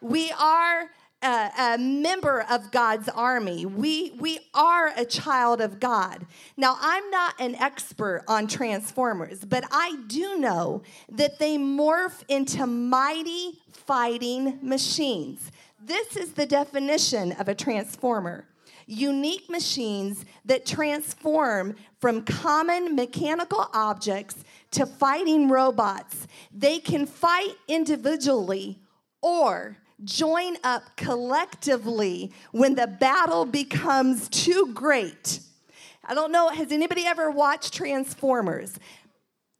We 0.00 0.30
are 0.38 0.88
a, 1.22 1.50
a, 1.58 1.78
member 1.78 2.44
of 2.50 2.70
God's 2.70 3.08
army. 3.08 3.66
We, 3.66 4.12
we 4.18 4.40
are 4.54 4.92
a 4.96 5.04
child 5.04 5.60
of 5.60 5.80
God. 5.80 6.26
Now, 6.56 6.76
I'm 6.80 7.08
not 7.10 7.34
an 7.40 7.54
expert 7.56 8.24
on 8.28 8.46
transformers, 8.46 9.44
but 9.44 9.64
I 9.70 9.96
do 10.06 10.38
know 10.38 10.82
that 11.10 11.38
they 11.38 11.58
morph 11.58 12.22
into 12.28 12.66
mighty 12.66 13.60
fighting 13.70 14.58
machines. 14.62 15.50
This 15.80 16.16
is 16.16 16.32
the 16.32 16.46
definition 16.46 17.32
of 17.32 17.48
a 17.48 17.54
transformer 17.54 18.46
unique 18.86 19.48
machines 19.48 20.24
that 20.44 20.66
transform 20.66 21.76
from 22.00 22.22
common 22.22 22.94
mechanical 22.94 23.68
objects 23.72 24.44
to 24.72 24.86
fighting 24.86 25.48
robots. 25.48 26.26
They 26.52 26.78
can 26.78 27.06
fight 27.06 27.54
individually 27.68 28.80
or 29.20 29.78
join 30.04 30.56
up 30.64 30.96
collectively 30.96 32.32
when 32.50 32.74
the 32.74 32.86
battle 32.86 33.44
becomes 33.44 34.28
too 34.28 34.72
great. 34.74 35.40
I 36.04 36.14
don't 36.14 36.32
know, 36.32 36.48
has 36.48 36.72
anybody 36.72 37.06
ever 37.06 37.30
watched 37.30 37.72
Transformers? 37.72 38.78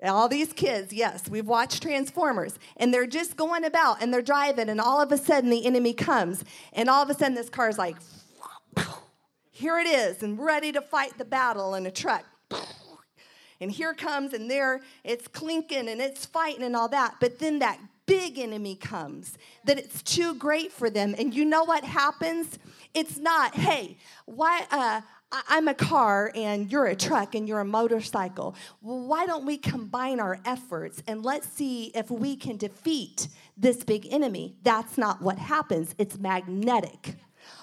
All 0.03 0.29
these 0.29 0.53
kids, 0.53 0.93
yes, 0.93 1.29
we've 1.29 1.47
watched 1.47 1.83
Transformers, 1.83 2.59
and 2.77 2.93
they're 2.93 3.07
just 3.07 3.37
going 3.37 3.65
about 3.65 4.03
and 4.03 4.13
they're 4.13 4.21
driving, 4.21 4.69
and 4.69 4.81
all 4.81 5.01
of 5.01 5.13
a 5.13 5.17
sudden 5.17 5.49
the 5.49 5.65
enemy 5.65 5.93
comes, 5.93 6.45
and 6.73 6.91
all 6.91 7.05
of 7.05 7.11
a 7.11 7.15
sudden 7.15 7.35
this 7.35 7.49
car 7.49 7.69
is 7.69 7.79
like, 7.79 7.97
here 9.53 9.79
it 9.79 9.87
is, 9.87 10.25
and 10.25 10.41
ready 10.41 10.73
to 10.73 10.81
fight 10.81 11.17
the 11.19 11.25
battle 11.25 11.77
in 11.77 11.87
a 11.87 11.91
truck. 11.91 12.25
And 13.61 13.71
here 13.71 13.95
comes, 13.95 14.33
and 14.33 14.51
there 14.51 14.81
it's 15.05 15.29
clinking 15.29 15.89
and 15.89 16.01
it's 16.01 16.27
fighting 16.27 16.65
and 16.65 16.75
all 16.75 16.89
that. 16.89 17.19
But 17.21 17.39
then 17.39 17.61
that 17.61 17.79
big 18.07 18.39
enemy 18.39 18.77
comes, 18.77 19.37
that 19.65 19.79
it's 19.79 20.03
too 20.03 20.35
great 20.35 20.73
for 20.73 20.91
them. 20.91 21.15
And 21.19 21.35
you 21.35 21.45
know 21.45 21.65
what 21.65 21.85
happens? 21.85 22.59
It's 22.95 23.19
not, 23.19 23.55
hey, 23.55 23.97
why, 24.27 24.67
uh, 24.71 25.01
I'm 25.49 25.67
a 25.67 25.75
car 25.75 26.31
and 26.35 26.71
you're 26.71 26.87
a 26.87 26.95
truck 26.95 27.35
and 27.35 27.49
you're 27.49 27.61
a 27.61 27.65
motorcycle. 27.65 28.55
Well, 28.83 29.07
why 29.07 29.25
don't 29.25 29.47
we 29.47 29.57
combine 29.57 30.21
our 30.21 30.39
efforts 30.45 31.03
and 31.07 31.25
let's 31.25 31.49
see 31.49 31.87
if 31.95 32.11
we 32.11 32.37
can 32.37 32.59
defeat 32.59 33.29
this 33.57 33.83
big 33.83 34.07
enemy? 34.11 34.57
That's 34.63 34.99
not 34.99 35.23
what 35.23 35.39
happens. 35.39 35.95
It's 35.97 36.19
magnetic 36.19 37.17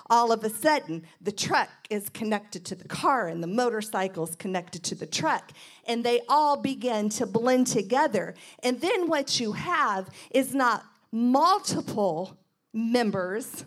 all 0.09 0.31
of 0.31 0.43
a 0.43 0.49
sudden 0.49 1.03
the 1.21 1.31
truck 1.31 1.69
is 1.89 2.09
connected 2.09 2.65
to 2.65 2.75
the 2.75 2.88
car 2.88 3.27
and 3.27 3.41
the 3.43 3.47
motorcycle 3.47 4.23
is 4.23 4.35
connected 4.35 4.83
to 4.83 4.95
the 4.95 5.05
truck. 5.05 5.51
And 5.88 6.03
they 6.03 6.21
all 6.27 6.57
begin 6.57 7.09
to 7.09 7.25
blend 7.25 7.67
together. 7.67 8.35
And 8.63 8.81
then 8.81 9.07
what 9.07 9.39
you 9.39 9.53
have 9.53 10.09
is 10.31 10.53
not 10.53 10.85
multiple 11.11 12.38
members 12.73 13.65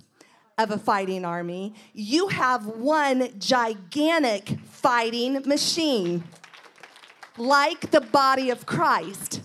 of 0.59 0.71
a 0.71 0.79
fighting 0.79 1.25
army. 1.25 1.75
You 1.93 2.29
have 2.29 2.67
one 2.67 3.29
gigantic 3.39 4.59
fighting 4.65 5.43
machine 5.47 6.25
like 7.39 7.91
the 7.91 8.01
body 8.01 8.51
of 8.51 8.67
Christ 8.67 9.41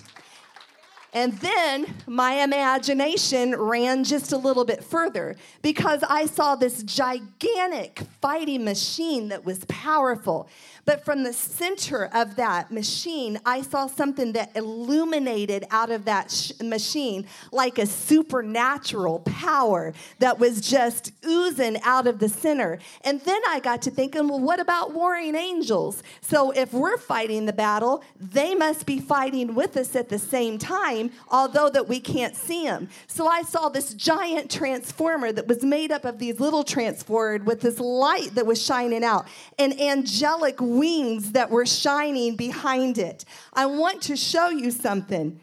and 1.18 1.34
then 1.40 1.88
my 2.06 2.44
imagination 2.44 3.56
ran 3.56 4.04
just 4.04 4.34
a 4.34 4.38
little 4.38 4.64
bit 4.64 4.84
further 4.84 5.36
because 5.64 6.04
I 6.08 6.28
saw 6.28 6.56
this 6.56 6.84
gigantic 6.84 8.02
fighting 8.22 8.64
machine 8.64 9.30
that 9.30 9.44
was 9.44 9.66
powerful. 9.66 10.48
But 10.88 11.04
from 11.04 11.24
the 11.24 11.34
center 11.34 12.06
of 12.14 12.38
that 12.38 12.72
machine, 12.72 13.42
I 13.46 13.62
saw 13.62 13.88
something 13.88 14.32
that 14.32 14.56
illuminated 14.56 15.66
out 15.70 15.92
of 15.92 16.06
that 16.06 16.32
sh- 16.32 16.54
machine 16.64 17.26
like 17.52 17.78
a 17.78 17.86
supernatural 17.86 19.20
power 19.26 19.94
that 20.20 20.40
was 20.40 20.62
just 20.62 21.12
oozing 21.26 21.78
out 21.84 22.08
of 22.08 22.20
the 22.20 22.30
center. 22.30 22.80
And 23.02 23.20
then 23.20 23.42
I 23.50 23.60
got 23.60 23.82
to 23.82 23.92
thinking, 23.92 24.30
well, 24.30 24.40
what 24.40 24.62
about 24.62 24.94
warring 24.94 25.36
angels? 25.36 26.04
So 26.22 26.52
if 26.52 26.72
we're 26.72 26.98
fighting 26.98 27.48
the 27.48 27.54
battle, 27.54 28.02
they 28.18 28.56
must 28.56 28.86
be 28.86 28.98
fighting 28.98 29.56
with 29.56 29.76
us 29.76 29.94
at 29.94 30.08
the 30.08 30.18
same 30.18 30.58
time, 30.58 31.12
although 31.28 31.70
that 31.70 31.90
we 31.90 32.00
can't 32.00 32.34
see 32.34 32.64
them. 32.64 32.88
So 33.08 33.28
I 33.28 33.42
saw 33.42 33.68
this 33.68 33.94
giant 33.94 34.50
transformer 34.50 35.34
that 35.34 35.48
was 35.48 35.64
made 35.64 35.92
up 35.92 36.06
of 36.06 36.18
these 36.18 36.40
little 36.40 36.64
transformers 36.64 37.46
with 37.46 37.60
this 37.60 37.78
light 37.78 38.36
that 38.36 38.46
was 38.46 38.64
shining 38.64 39.04
out, 39.04 39.28
an 39.60 39.78
angelic 39.82 40.62
wings 40.78 41.32
that 41.32 41.50
were 41.50 41.66
shining 41.66 42.36
behind 42.36 42.98
it. 42.98 43.26
I 43.54 43.66
want 43.66 44.02
to 44.04 44.16
show 44.16 44.50
you 44.50 44.72
something. 44.72 45.40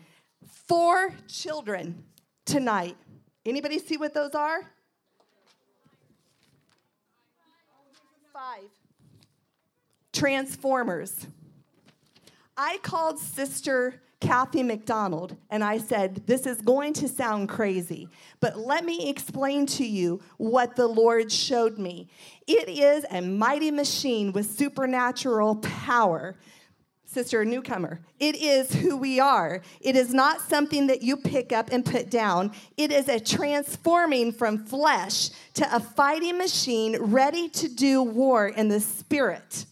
Four 0.46 1.14
children 1.28 2.04
tonight. 2.46 2.96
Anybody 3.44 3.78
see 3.78 3.96
what 3.96 4.14
those 4.14 4.34
are? 4.34 4.60
Five. 8.32 8.70
Transformers. 10.12 11.26
I 12.56 12.78
called 12.82 13.18
Sister 13.18 14.00
Kathy 14.24 14.62
McDonald 14.62 15.36
and 15.50 15.62
I 15.62 15.76
said, 15.76 16.26
This 16.26 16.46
is 16.46 16.62
going 16.62 16.94
to 16.94 17.08
sound 17.08 17.50
crazy, 17.50 18.08
but 18.40 18.56
let 18.58 18.82
me 18.82 19.10
explain 19.10 19.66
to 19.66 19.84
you 19.84 20.22
what 20.38 20.76
the 20.76 20.86
Lord 20.86 21.30
showed 21.30 21.78
me. 21.78 22.08
It 22.46 22.70
is 22.70 23.04
a 23.10 23.20
mighty 23.20 23.70
machine 23.70 24.32
with 24.32 24.50
supernatural 24.50 25.56
power. 25.56 26.36
Sister 27.04 27.44
newcomer, 27.44 28.00
it 28.18 28.34
is 28.36 28.72
who 28.74 28.96
we 28.96 29.20
are. 29.20 29.60
It 29.82 29.94
is 29.94 30.14
not 30.14 30.40
something 30.40 30.86
that 30.86 31.02
you 31.02 31.18
pick 31.18 31.52
up 31.52 31.68
and 31.70 31.84
put 31.84 32.10
down. 32.10 32.52
It 32.78 32.90
is 32.90 33.08
a 33.08 33.20
transforming 33.20 34.32
from 34.32 34.64
flesh 34.64 35.30
to 35.54 35.76
a 35.76 35.80
fighting 35.80 36.38
machine 36.38 36.96
ready 36.98 37.50
to 37.50 37.68
do 37.68 38.02
war 38.02 38.48
in 38.48 38.68
the 38.68 38.80
spirit. 38.80 39.66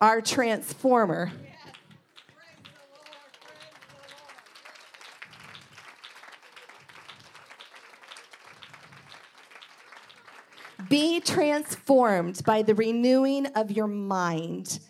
Our 0.00 0.20
transformer. 0.22 1.30
Be 10.88 11.20
transformed 11.20 12.42
by 12.44 12.62
the 12.62 12.74
renewing 12.74 13.46
of 13.54 13.70
your 13.70 13.86
mind 13.86 14.80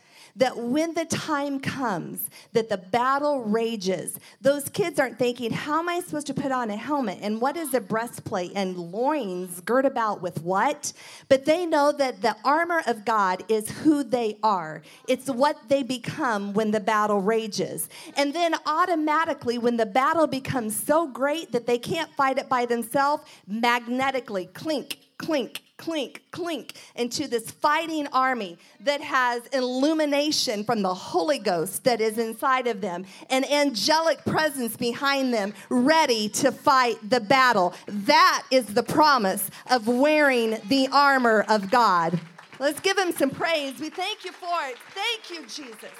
that 0.40 0.56
when 0.56 0.94
the 0.94 1.04
time 1.04 1.60
comes 1.60 2.30
that 2.54 2.70
the 2.70 2.78
battle 2.78 3.42
rages, 3.44 4.18
those 4.40 4.70
kids 4.70 4.98
aren't 4.98 5.18
thinking, 5.18 5.52
how 5.52 5.78
am 5.78 5.88
I 5.88 6.00
supposed 6.00 6.26
to 6.28 6.34
put 6.34 6.50
on 6.50 6.70
a 6.70 6.76
helmet? 6.76 7.18
And 7.20 7.40
what 7.42 7.58
is 7.58 7.74
a 7.74 7.80
breastplate? 7.80 8.52
And 8.54 8.76
loins 8.76 9.60
girt 9.60 9.84
about 9.84 10.22
with 10.22 10.42
what? 10.42 10.94
But 11.28 11.44
they 11.44 11.66
know 11.66 11.92
that 11.92 12.22
the 12.22 12.34
armor 12.42 12.82
of 12.86 13.04
God 13.04 13.44
is 13.48 13.70
who 13.70 14.02
they 14.02 14.38
are, 14.42 14.82
it's 15.06 15.28
what 15.28 15.56
they 15.68 15.82
become 15.82 16.54
when 16.54 16.70
the 16.70 16.80
battle 16.80 17.20
rages. 17.20 17.88
And 18.16 18.32
then 18.34 18.54
automatically, 18.64 19.58
when 19.58 19.76
the 19.76 19.86
battle 19.86 20.26
becomes 20.26 20.74
so 20.74 21.06
great 21.06 21.52
that 21.52 21.66
they 21.66 21.78
can't 21.78 22.10
fight 22.14 22.38
it 22.38 22.48
by 22.48 22.64
themselves, 22.64 23.24
magnetically, 23.46 24.46
clink, 24.46 24.98
clink, 25.18 25.60
clink, 25.80 26.22
clink 26.30 26.74
into 26.94 27.26
this 27.26 27.50
fighting 27.50 28.06
army 28.08 28.58
that 28.80 29.00
has 29.00 29.46
illumination 29.46 30.62
from 30.62 30.82
the 30.82 30.92
Holy 30.92 31.38
Ghost 31.38 31.84
that 31.84 32.00
is 32.00 32.18
inside 32.18 32.66
of 32.66 32.82
them, 32.82 33.06
an 33.30 33.44
angelic 33.44 34.22
presence 34.26 34.76
behind 34.76 35.32
them, 35.32 35.54
ready 35.70 36.28
to 36.28 36.52
fight 36.52 36.96
the 37.08 37.20
battle. 37.20 37.74
That 37.86 38.44
is 38.50 38.66
the 38.66 38.82
promise 38.82 39.50
of 39.70 39.88
wearing 39.88 40.58
the 40.68 40.88
armor 40.92 41.46
of 41.48 41.70
God. 41.70 42.20
Let's 42.58 42.80
give 42.80 42.98
him 42.98 43.12
some 43.12 43.30
praise. 43.30 43.80
We 43.80 43.88
thank 43.88 44.22
you 44.24 44.32
for 44.32 44.58
it. 44.64 44.76
Thank 44.94 45.30
you, 45.30 45.46
Jesus. 45.46 45.96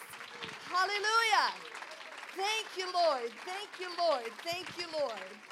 Hallelujah. 0.69 1.55
Thank 2.37 2.67
you, 2.77 2.87
Lord. 2.93 3.31
Thank 3.47 3.81
you, 3.81 3.89
Lord. 3.99 4.31
Thank 4.45 4.79
you, 4.79 4.87
Lord. 4.93 5.50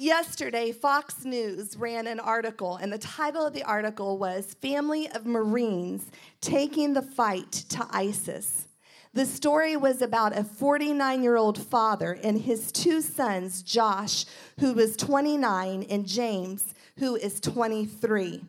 Yesterday, 0.00 0.72
Fox 0.72 1.26
News 1.26 1.76
ran 1.76 2.06
an 2.06 2.20
article, 2.20 2.76
and 2.76 2.90
the 2.90 2.96
title 2.96 3.44
of 3.44 3.52
the 3.52 3.64
article 3.64 4.16
was 4.16 4.54
Family 4.62 5.10
of 5.10 5.26
Marines 5.26 6.10
Taking 6.40 6.94
the 6.94 7.02
Fight 7.02 7.52
to 7.68 7.86
ISIS. 7.90 8.66
The 9.12 9.26
story 9.26 9.76
was 9.76 10.00
about 10.00 10.34
a 10.34 10.42
49 10.42 11.22
year 11.22 11.36
old 11.36 11.58
father 11.58 12.18
and 12.22 12.40
his 12.40 12.72
two 12.72 13.02
sons, 13.02 13.62
Josh, 13.62 14.24
who 14.58 14.72
was 14.72 14.96
29, 14.96 15.82
and 15.90 16.06
James, 16.08 16.72
who 16.96 17.16
is 17.16 17.38
23. 17.38 18.42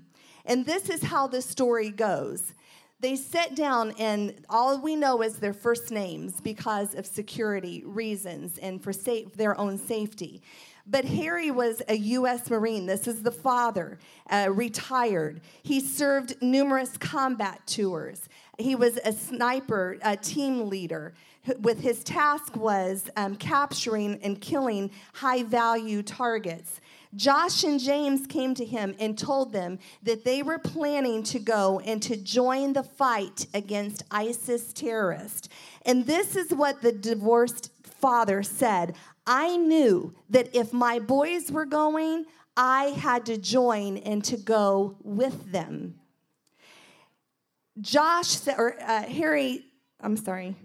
And 0.46 0.66
this 0.66 0.90
is 0.90 1.04
how 1.04 1.28
the 1.28 1.42
story 1.42 1.90
goes. 1.90 2.54
They 3.02 3.16
sat 3.16 3.56
down, 3.56 3.92
and 3.98 4.46
all 4.48 4.80
we 4.80 4.96
know 4.96 5.22
is 5.22 5.38
their 5.38 5.54
first 5.54 5.90
names 5.90 6.40
because 6.40 6.94
of 6.94 7.06
security 7.06 7.84
reasons 7.84 8.58
and 8.60 8.82
for 8.82 8.94
their 9.36 9.60
own 9.60 9.80
safety. 9.80 10.44
But 10.92 11.06
Harry 11.06 11.52
was 11.52 11.82
a 11.88 11.96
U.S. 11.96 12.50
Marine. 12.50 12.86
This 12.86 13.08
is 13.08 13.24
the 13.24 13.32
father, 13.32 13.98
uh, 14.30 14.50
retired. 14.52 15.40
He 15.64 15.80
served 15.80 16.36
numerous 16.42 16.98
combat 16.98 17.66
tours. 17.66 18.28
He 18.60 18.76
was 18.76 19.00
a 19.06 19.14
sniper, 19.14 19.98
a 20.04 20.18
team 20.18 20.68
leader. 20.68 21.14
With 21.62 21.80
his 21.80 22.04
task 22.04 22.58
was 22.58 23.10
um, 23.16 23.38
capturing 23.38 24.20
and 24.22 24.42
killing 24.42 24.92
high 25.14 25.44
value 25.44 26.04
targets. 26.04 26.82
Josh 27.16 27.64
and 27.64 27.80
James 27.80 28.28
came 28.28 28.54
to 28.56 28.66
him 28.66 28.94
and 29.00 29.18
told 29.18 29.54
them 29.54 29.80
that 30.04 30.26
they 30.26 30.44
were 30.44 30.60
planning 30.60 31.24
to 31.24 31.40
go 31.40 31.80
and 31.86 32.02
to 32.04 32.18
join 32.18 32.74
the 32.74 32.84
fight 32.84 33.48
against 33.54 34.04
ISIS 34.12 34.72
terrorists. 34.74 35.48
And 35.86 36.06
this 36.06 36.36
is 36.36 36.52
what 36.52 36.82
the 36.82 36.92
divorced 36.92 37.72
father 38.02 38.44
said 38.44 38.96
I 39.26 39.58
knew 39.58 40.14
that 40.30 40.56
if 40.56 40.74
my 40.74 41.00
boys 41.00 41.52
were 41.52 41.66
going, 41.66 42.26
I 42.58 42.86
had 42.86 43.26
to 43.28 43.38
join 43.38 43.98
and 43.98 44.24
to 44.26 44.38
go 44.38 44.98
with 45.04 45.52
them. 45.52 45.96
Josh, 47.80 48.48
or 48.48 48.80
uh, 48.82 49.04
Harry, 49.04 49.66
I'm 50.02 50.18
sorry, 50.18 50.56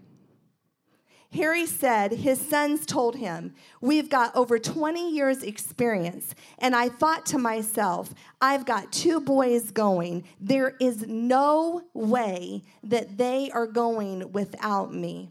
Harry 1.33 1.67
said 1.67 2.13
his 2.13 2.41
sons 2.41 2.87
told 2.87 3.17
him, 3.17 3.55
We've 3.81 4.09
got 4.09 4.35
over 4.35 4.59
20 4.59 5.13
years' 5.13 5.43
experience. 5.43 6.35
And 6.59 6.75
I 6.75 6.89
thought 6.89 7.27
to 7.27 7.39
myself, 7.39 8.15
I've 8.41 8.65
got 8.65 8.93
two 8.93 9.21
boys 9.21 9.71
going. 9.71 10.25
There 10.41 10.77
is 10.81 11.07
no 11.07 11.83
way 11.95 12.63
that 12.85 13.19
they 13.19 13.51
are 13.51 13.67
going 13.67 14.33
without 14.33 14.95
me. 14.95 15.31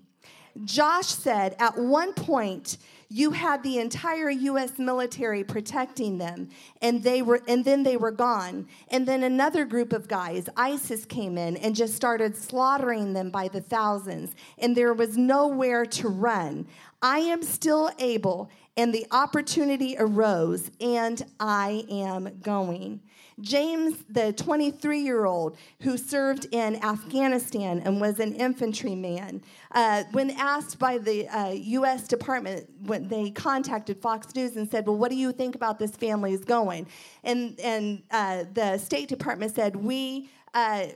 Josh 0.63 1.07
said 1.07 1.55
at 1.59 1.77
one 1.77 2.13
point, 2.13 2.77
you 3.09 3.31
had 3.31 3.61
the 3.61 3.77
entire 3.77 4.29
US 4.29 4.79
military 4.79 5.43
protecting 5.43 6.17
them 6.17 6.49
and 6.81 7.03
they 7.03 7.21
were 7.21 7.41
and 7.47 7.63
then 7.63 7.83
they 7.83 7.97
were 7.97 8.11
gone. 8.11 8.67
And 8.89 9.07
then 9.07 9.23
another 9.23 9.65
group 9.65 9.93
of 9.93 10.07
guys 10.07 10.49
ISIS 10.57 11.05
came 11.05 11.37
in 11.37 11.57
and 11.57 11.75
just 11.75 11.95
started 11.95 12.35
slaughtering 12.35 13.13
them 13.13 13.29
by 13.29 13.47
the 13.47 13.61
thousands 13.61 14.35
and 14.57 14.75
there 14.75 14.93
was 14.93 15.17
nowhere 15.17 15.85
to 15.85 16.07
run. 16.07 16.67
I 17.01 17.19
am 17.19 17.43
still 17.43 17.91
able 17.99 18.49
and 18.77 18.93
the 18.93 19.05
opportunity 19.11 19.95
arose 19.97 20.71
and 20.81 21.23
I 21.39 21.85
am 21.89 22.39
going 22.41 23.01
James, 23.41 24.03
the 24.09 24.31
23 24.33 24.99
year 24.99 25.25
old 25.25 25.57
who 25.81 25.97
served 25.97 26.47
in 26.51 26.81
Afghanistan 26.83 27.81
and 27.83 27.99
was 27.99 28.19
an 28.19 28.33
infantryman, 28.33 29.43
uh, 29.71 30.03
when 30.11 30.31
asked 30.31 30.79
by 30.79 30.97
the 30.97 31.27
uh, 31.27 31.49
U.S. 31.49 32.07
Department, 32.07 32.69
when 32.85 33.07
they 33.07 33.31
contacted 33.31 34.01
Fox 34.01 34.33
News 34.35 34.55
and 34.55 34.69
said, 34.69 34.87
Well, 34.87 34.97
what 34.97 35.11
do 35.11 35.17
you 35.17 35.31
think 35.31 35.55
about 35.55 35.79
this 35.79 35.91
family's 35.91 36.45
going? 36.45 36.87
And, 37.23 37.59
and 37.59 38.03
uh, 38.11 38.45
the 38.53 38.77
State 38.77 39.09
Department 39.09 39.53
said, 39.53 39.75
We 39.75 40.29
uh, 40.53 40.87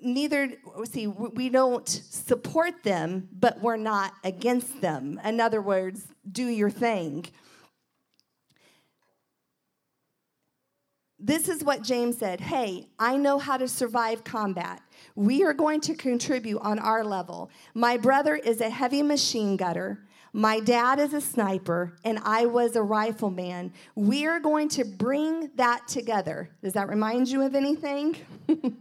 neither 0.00 0.54
see 0.84 1.06
we 1.06 1.50
don't 1.50 1.86
support 1.86 2.82
them 2.84 3.28
but 3.38 3.60
we're 3.60 3.76
not 3.76 4.14
against 4.24 4.80
them 4.80 5.20
in 5.22 5.40
other 5.40 5.60
words 5.60 6.06
do 6.32 6.46
your 6.46 6.70
thing 6.70 7.26
this 11.24 11.48
is 11.48 11.64
what 11.64 11.82
James 11.82 12.18
said 12.18 12.38
Hey, 12.38 12.86
I 12.98 13.16
know 13.16 13.38
how 13.38 13.56
to 13.56 13.66
survive 13.66 14.24
combat. 14.24 14.82
We 15.14 15.42
are 15.42 15.54
going 15.54 15.80
to 15.82 15.94
contribute 15.94 16.58
on 16.58 16.78
our 16.78 17.02
level. 17.02 17.50
My 17.72 17.96
brother 17.96 18.36
is 18.36 18.60
a 18.60 18.68
heavy 18.68 19.02
machine 19.02 19.56
gunner. 19.56 20.04
My 20.34 20.60
dad 20.60 20.98
is 20.98 21.14
a 21.14 21.20
sniper, 21.20 21.96
and 22.04 22.18
I 22.24 22.44
was 22.44 22.76
a 22.76 22.82
rifleman. 22.82 23.72
We 23.94 24.26
are 24.26 24.40
going 24.40 24.68
to 24.70 24.84
bring 24.84 25.50
that 25.54 25.88
together. 25.88 26.50
Does 26.62 26.74
that 26.74 26.88
remind 26.88 27.28
you 27.28 27.40
of 27.42 27.54
anything? 27.54 28.16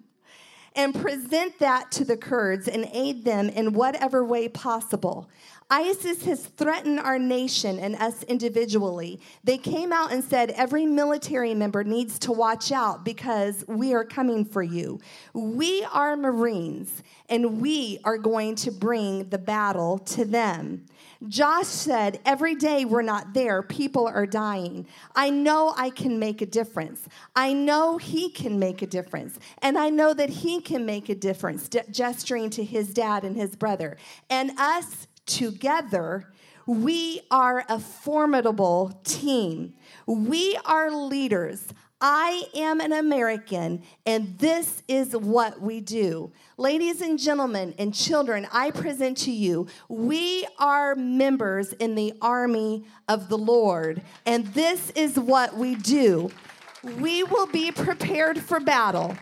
and 0.76 0.96
present 0.96 1.60
that 1.60 1.92
to 1.92 2.04
the 2.04 2.18
Kurds 2.18 2.68
and 2.68 2.90
aid 2.92 3.24
them 3.24 3.50
in 3.50 3.74
whatever 3.74 4.26
way 4.26 4.50
possible. 4.50 5.30
ISIS 5.74 6.24
has 6.26 6.46
threatened 6.46 7.00
our 7.00 7.18
nation 7.18 7.80
and 7.80 7.96
us 7.96 8.22
individually. 8.26 9.20
They 9.44 9.58
came 9.58 9.92
out 9.92 10.12
and 10.12 10.24
said 10.24 10.52
every 10.52 10.86
military 10.86 11.56
member 11.56 11.84
needs 11.84 12.20
to 12.20 12.32
watch 12.32 12.72
out 12.72 13.04
because 13.04 13.66
we 13.68 13.96
are 13.96 14.06
coming 14.06 14.46
for 14.46 14.62
you. 14.62 15.00
We 15.34 15.84
are 15.86 16.16
Marines 16.16 17.02
and 17.28 17.60
we 17.60 17.98
are 18.04 18.20
going 18.20 18.54
to 18.58 18.72
bring 18.72 19.30
the 19.30 19.40
battle 19.40 19.98
to 19.98 20.26
them. 20.26 20.86
Josh 21.28 21.66
said, 21.66 22.20
Every 22.24 22.54
day 22.54 22.86
we're 22.86 23.02
not 23.02 23.34
there, 23.34 23.64
people 23.64 24.06
are 24.06 24.28
dying. 24.28 24.86
I 25.16 25.32
know 25.32 25.74
I 25.76 25.90
can 25.90 26.20
make 26.20 26.44
a 26.44 26.46
difference. 26.46 27.08
I 27.36 27.54
know 27.54 27.98
he 27.98 28.30
can 28.30 28.60
make 28.60 28.84
a 28.84 28.88
difference. 28.88 29.40
And 29.64 29.80
I 29.80 29.90
know 29.90 30.14
that 30.14 30.30
he 30.30 30.62
can 30.62 30.86
make 30.86 31.10
a 31.10 31.16
difference, 31.16 31.68
gesturing 31.90 32.52
to 32.52 32.64
his 32.64 32.94
dad 32.94 33.24
and 33.24 33.36
his 33.36 33.56
brother. 33.56 33.98
And 34.30 34.52
us 34.60 35.08
together, 35.26 36.32
we 36.66 37.22
are 37.30 37.66
a 37.68 37.80
formidable 37.80 39.00
team. 39.04 39.74
We 40.06 40.58
are 40.66 40.92
leaders. 40.92 41.68
I 42.06 42.44
am 42.54 42.82
an 42.82 42.92
American, 42.92 43.82
and 44.06 44.38
this 44.38 44.84
is 44.90 45.16
what 45.16 45.62
we 45.62 45.80
do. 45.80 46.34
Ladies 46.58 47.00
and 47.00 47.18
gentlemen 47.18 47.74
and 47.78 47.94
children, 47.94 48.46
I 48.52 48.72
present 48.72 49.18
to 49.20 49.32
you, 49.32 49.68
we 49.88 50.46
are 50.60 50.96
members 50.96 51.72
in 51.72 51.96
the 51.96 52.14
army 52.22 52.84
of 53.08 53.30
the 53.30 53.38
Lord, 53.38 54.02
and 54.26 54.48
this 54.48 54.90
is 54.92 55.18
what 55.18 55.56
we 55.56 55.76
do. 55.76 56.30
We 57.00 57.24
will 57.24 57.48
be 57.48 57.72
prepared 57.72 58.38
for 58.42 58.60
battle. 58.60 59.16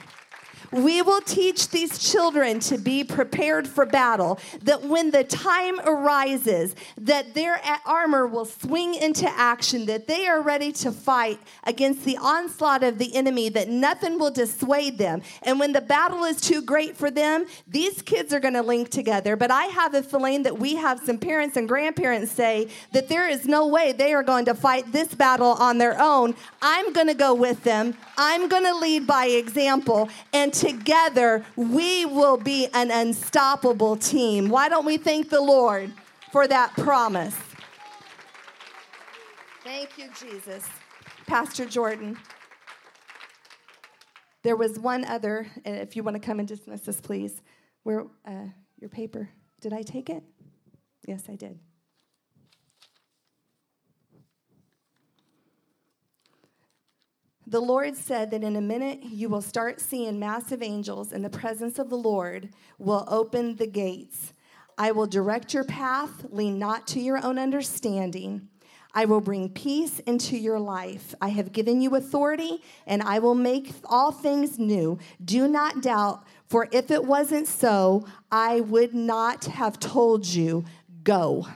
We 0.71 1.01
will 1.01 1.21
teach 1.21 1.69
these 1.69 1.99
children 1.99 2.59
to 2.61 2.77
be 2.77 3.03
prepared 3.03 3.67
for 3.67 3.85
battle, 3.85 4.39
that 4.63 4.83
when 4.83 5.11
the 5.11 5.23
time 5.23 5.79
arises, 5.81 6.75
that 6.97 7.33
their 7.33 7.59
armor 7.85 8.25
will 8.25 8.45
swing 8.45 8.95
into 8.95 9.29
action, 9.29 9.85
that 9.87 10.07
they 10.07 10.27
are 10.27 10.41
ready 10.41 10.71
to 10.73 10.91
fight 10.91 11.39
against 11.65 12.05
the 12.05 12.17
onslaught 12.17 12.83
of 12.83 12.97
the 12.97 13.15
enemy, 13.15 13.49
that 13.49 13.67
nothing 13.67 14.17
will 14.17 14.31
dissuade 14.31 14.97
them. 14.97 15.21
And 15.43 15.59
when 15.59 15.73
the 15.73 15.81
battle 15.81 16.23
is 16.23 16.39
too 16.39 16.61
great 16.61 16.95
for 16.95 17.11
them, 17.11 17.47
these 17.67 18.01
kids 18.01 18.33
are 18.33 18.39
going 18.39 18.53
to 18.53 18.61
link 18.61 18.89
together. 18.89 19.35
But 19.35 19.51
I 19.51 19.65
have 19.65 19.93
a 19.93 20.01
feeling 20.01 20.43
that 20.43 20.57
we 20.57 20.75
have 20.75 21.01
some 21.01 21.17
parents 21.17 21.57
and 21.57 21.67
grandparents 21.67 22.31
say 22.31 22.69
that 22.93 23.09
there 23.09 23.27
is 23.27 23.45
no 23.45 23.67
way 23.67 23.91
they 23.91 24.13
are 24.13 24.23
going 24.23 24.45
to 24.45 24.55
fight 24.55 24.91
this 24.91 25.13
battle 25.13 25.51
on 25.51 25.77
their 25.79 25.99
own. 25.99 26.33
I'm 26.61 26.93
going 26.93 27.07
to 27.07 27.13
go 27.13 27.33
with 27.33 27.63
them. 27.63 27.95
I'm 28.17 28.47
going 28.47 28.63
to 28.63 28.75
lead 28.75 29.05
by 29.05 29.25
example. 29.25 30.09
And 30.31 30.53
together 30.61 31.43
we 31.55 32.05
will 32.05 32.37
be 32.37 32.67
an 32.73 32.91
unstoppable 32.91 33.97
team. 33.97 34.47
Why 34.47 34.69
don't 34.69 34.85
we 34.85 34.97
thank 34.97 35.29
the 35.29 35.41
Lord 35.41 35.91
for 36.31 36.47
that 36.47 36.73
promise? 36.73 37.35
Thank 39.63 39.97
you, 39.97 40.09
Jesus. 40.19 40.67
Pastor 41.25 41.65
Jordan. 41.65 42.17
There 44.43 44.55
was 44.55 44.79
one 44.79 45.05
other, 45.05 45.47
and 45.65 45.77
if 45.77 45.95
you 45.95 46.03
want 46.03 46.15
to 46.15 46.19
come 46.19 46.39
and 46.39 46.47
dismiss 46.47 46.87
us, 46.87 46.99
please. 46.99 47.41
Where 47.83 48.05
uh, 48.25 48.47
your 48.79 48.89
paper? 48.89 49.29
Did 49.59 49.73
I 49.73 49.81
take 49.81 50.09
it? 50.09 50.23
Yes, 51.07 51.23
I 51.29 51.35
did. 51.35 51.59
The 57.51 57.59
Lord 57.59 57.97
said 57.97 58.31
that 58.31 58.45
in 58.45 58.55
a 58.55 58.61
minute 58.61 59.03
you 59.03 59.27
will 59.27 59.41
start 59.41 59.81
seeing 59.81 60.17
massive 60.17 60.63
angels, 60.63 61.11
and 61.11 61.21
the 61.21 61.29
presence 61.29 61.79
of 61.79 61.89
the 61.89 61.97
Lord 61.97 62.47
will 62.79 63.03
open 63.09 63.57
the 63.57 63.67
gates. 63.67 64.31
I 64.77 64.93
will 64.93 65.05
direct 65.05 65.53
your 65.53 65.65
path, 65.65 66.27
lean 66.29 66.57
not 66.57 66.87
to 66.87 67.01
your 67.01 67.21
own 67.21 67.37
understanding. 67.37 68.47
I 68.93 69.03
will 69.03 69.19
bring 69.19 69.49
peace 69.49 69.99
into 69.99 70.37
your 70.37 70.61
life. 70.61 71.13
I 71.19 71.27
have 71.27 71.51
given 71.51 71.81
you 71.81 71.93
authority, 71.97 72.63
and 72.87 73.01
I 73.01 73.19
will 73.19 73.35
make 73.35 73.73
all 73.83 74.13
things 74.13 74.57
new. 74.57 74.97
Do 75.23 75.45
not 75.45 75.81
doubt, 75.81 76.23
for 76.47 76.69
if 76.71 76.89
it 76.89 77.03
wasn't 77.03 77.49
so, 77.49 78.05
I 78.31 78.61
would 78.61 78.93
not 78.93 79.43
have 79.43 79.77
told 79.77 80.25
you, 80.25 80.63
go. 81.03 81.47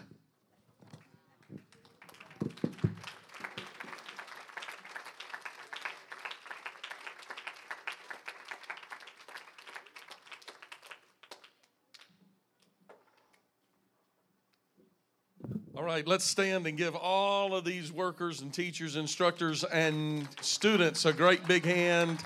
Right, 15.86 16.08
let's 16.08 16.26
stand 16.26 16.66
and 16.66 16.78
give 16.78 16.96
all 16.96 17.56
of 17.56 17.64
these 17.64 17.92
workers 17.92 18.42
and 18.42 18.52
teachers, 18.52 18.96
instructors, 18.96 19.64
and 19.66 20.28
students 20.42 21.06
a 21.06 21.14
great 21.14 21.48
big 21.48 21.64
hand. 21.64 22.24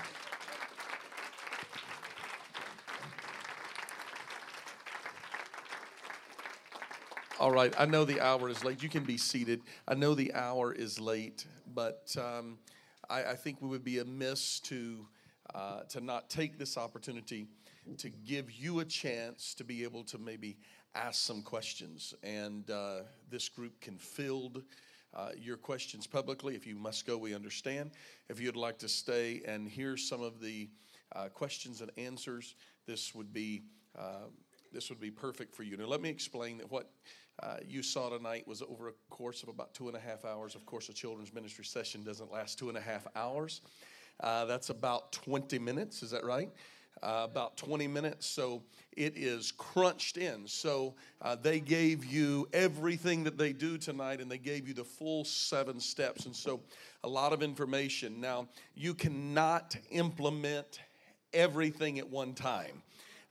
All 7.38 7.50
right, 7.50 7.74
I 7.78 7.84
know 7.84 8.04
the 8.04 8.20
hour 8.20 8.48
is 8.48 8.64
late. 8.64 8.82
You 8.82 8.88
can 8.88 9.04
be 9.04 9.18
seated. 9.18 9.60
I 9.86 9.94
know 9.94 10.14
the 10.14 10.32
hour 10.32 10.72
is 10.72 10.98
late, 10.98 11.46
but 11.74 12.14
um, 12.18 12.58
I, 13.10 13.24
I, 13.24 13.34
think 13.34 13.60
we 13.60 13.68
would 13.68 13.84
be 13.84 13.98
amiss 13.98 14.60
to 14.60 15.06
uh, 15.54 15.80
to 15.88 16.00
not 16.00 16.30
take 16.30 16.58
this 16.58 16.76
opportunity 16.76 17.46
to 17.98 18.10
give 18.10 18.50
you 18.50 18.80
a 18.80 18.84
chance 18.84 19.54
to 19.54 19.64
be 19.64 19.82
able 19.84 20.04
to 20.04 20.18
maybe 20.18 20.56
ask 20.94 21.22
some 21.22 21.42
questions. 21.42 22.14
And 22.22 22.70
uh, 22.70 23.00
this 23.30 23.48
group 23.48 23.80
can 23.80 23.98
field 23.98 24.62
uh, 25.14 25.30
your 25.36 25.56
questions 25.56 26.06
publicly. 26.06 26.54
If 26.54 26.66
you 26.66 26.76
must 26.76 27.06
go, 27.06 27.16
we 27.16 27.34
understand. 27.34 27.90
If 28.28 28.40
you'd 28.40 28.56
like 28.56 28.78
to 28.78 28.88
stay 28.88 29.42
and 29.46 29.68
hear 29.68 29.96
some 29.96 30.22
of 30.22 30.40
the 30.40 30.68
uh, 31.14 31.28
questions 31.28 31.80
and 31.80 31.90
answers, 31.96 32.54
this 32.86 33.14
would 33.14 33.32
be 33.32 33.62
uh, 33.98 34.28
this 34.72 34.88
would 34.88 35.00
be 35.00 35.10
perfect 35.10 35.52
for 35.52 35.64
you. 35.64 35.76
Now, 35.76 35.86
let 35.86 36.00
me 36.00 36.08
explain 36.08 36.58
that 36.58 36.70
what 36.70 36.92
uh, 37.42 37.56
you 37.66 37.82
saw 37.82 38.08
tonight 38.08 38.46
was 38.46 38.62
over 38.62 38.88
a 38.88 38.92
course 39.10 39.42
of 39.42 39.48
about 39.48 39.74
two 39.74 39.88
and 39.88 39.96
a 39.96 40.00
half 40.00 40.24
hours. 40.24 40.54
Of 40.54 40.64
course, 40.64 40.88
a 40.88 40.92
children's 40.92 41.34
ministry 41.34 41.64
session 41.64 42.04
doesn't 42.04 42.30
last 42.30 42.56
two 42.56 42.68
and 42.68 42.78
a 42.78 42.80
half 42.80 43.04
hours. 43.16 43.62
Uh, 44.20 44.44
that's 44.44 44.70
about 44.70 45.12
20 45.12 45.58
minutes, 45.58 46.02
is 46.02 46.10
that 46.10 46.24
right? 46.24 46.50
Uh, 47.02 47.22
about 47.24 47.56
20 47.56 47.88
minutes. 47.88 48.26
So 48.26 48.62
it 48.92 49.16
is 49.16 49.52
crunched 49.52 50.18
in. 50.18 50.46
So 50.46 50.94
uh, 51.22 51.34
they 51.34 51.58
gave 51.58 52.04
you 52.04 52.46
everything 52.52 53.24
that 53.24 53.38
they 53.38 53.54
do 53.54 53.78
tonight, 53.78 54.20
and 54.20 54.30
they 54.30 54.36
gave 54.36 54.68
you 54.68 54.74
the 54.74 54.84
full 54.84 55.24
seven 55.24 55.80
steps. 55.80 56.26
And 56.26 56.36
so 56.36 56.60
a 57.02 57.08
lot 57.08 57.32
of 57.32 57.42
information. 57.42 58.20
Now, 58.20 58.48
you 58.74 58.92
cannot 58.92 59.78
implement 59.90 60.80
everything 61.32 61.98
at 61.98 62.06
one 62.06 62.34
time. 62.34 62.82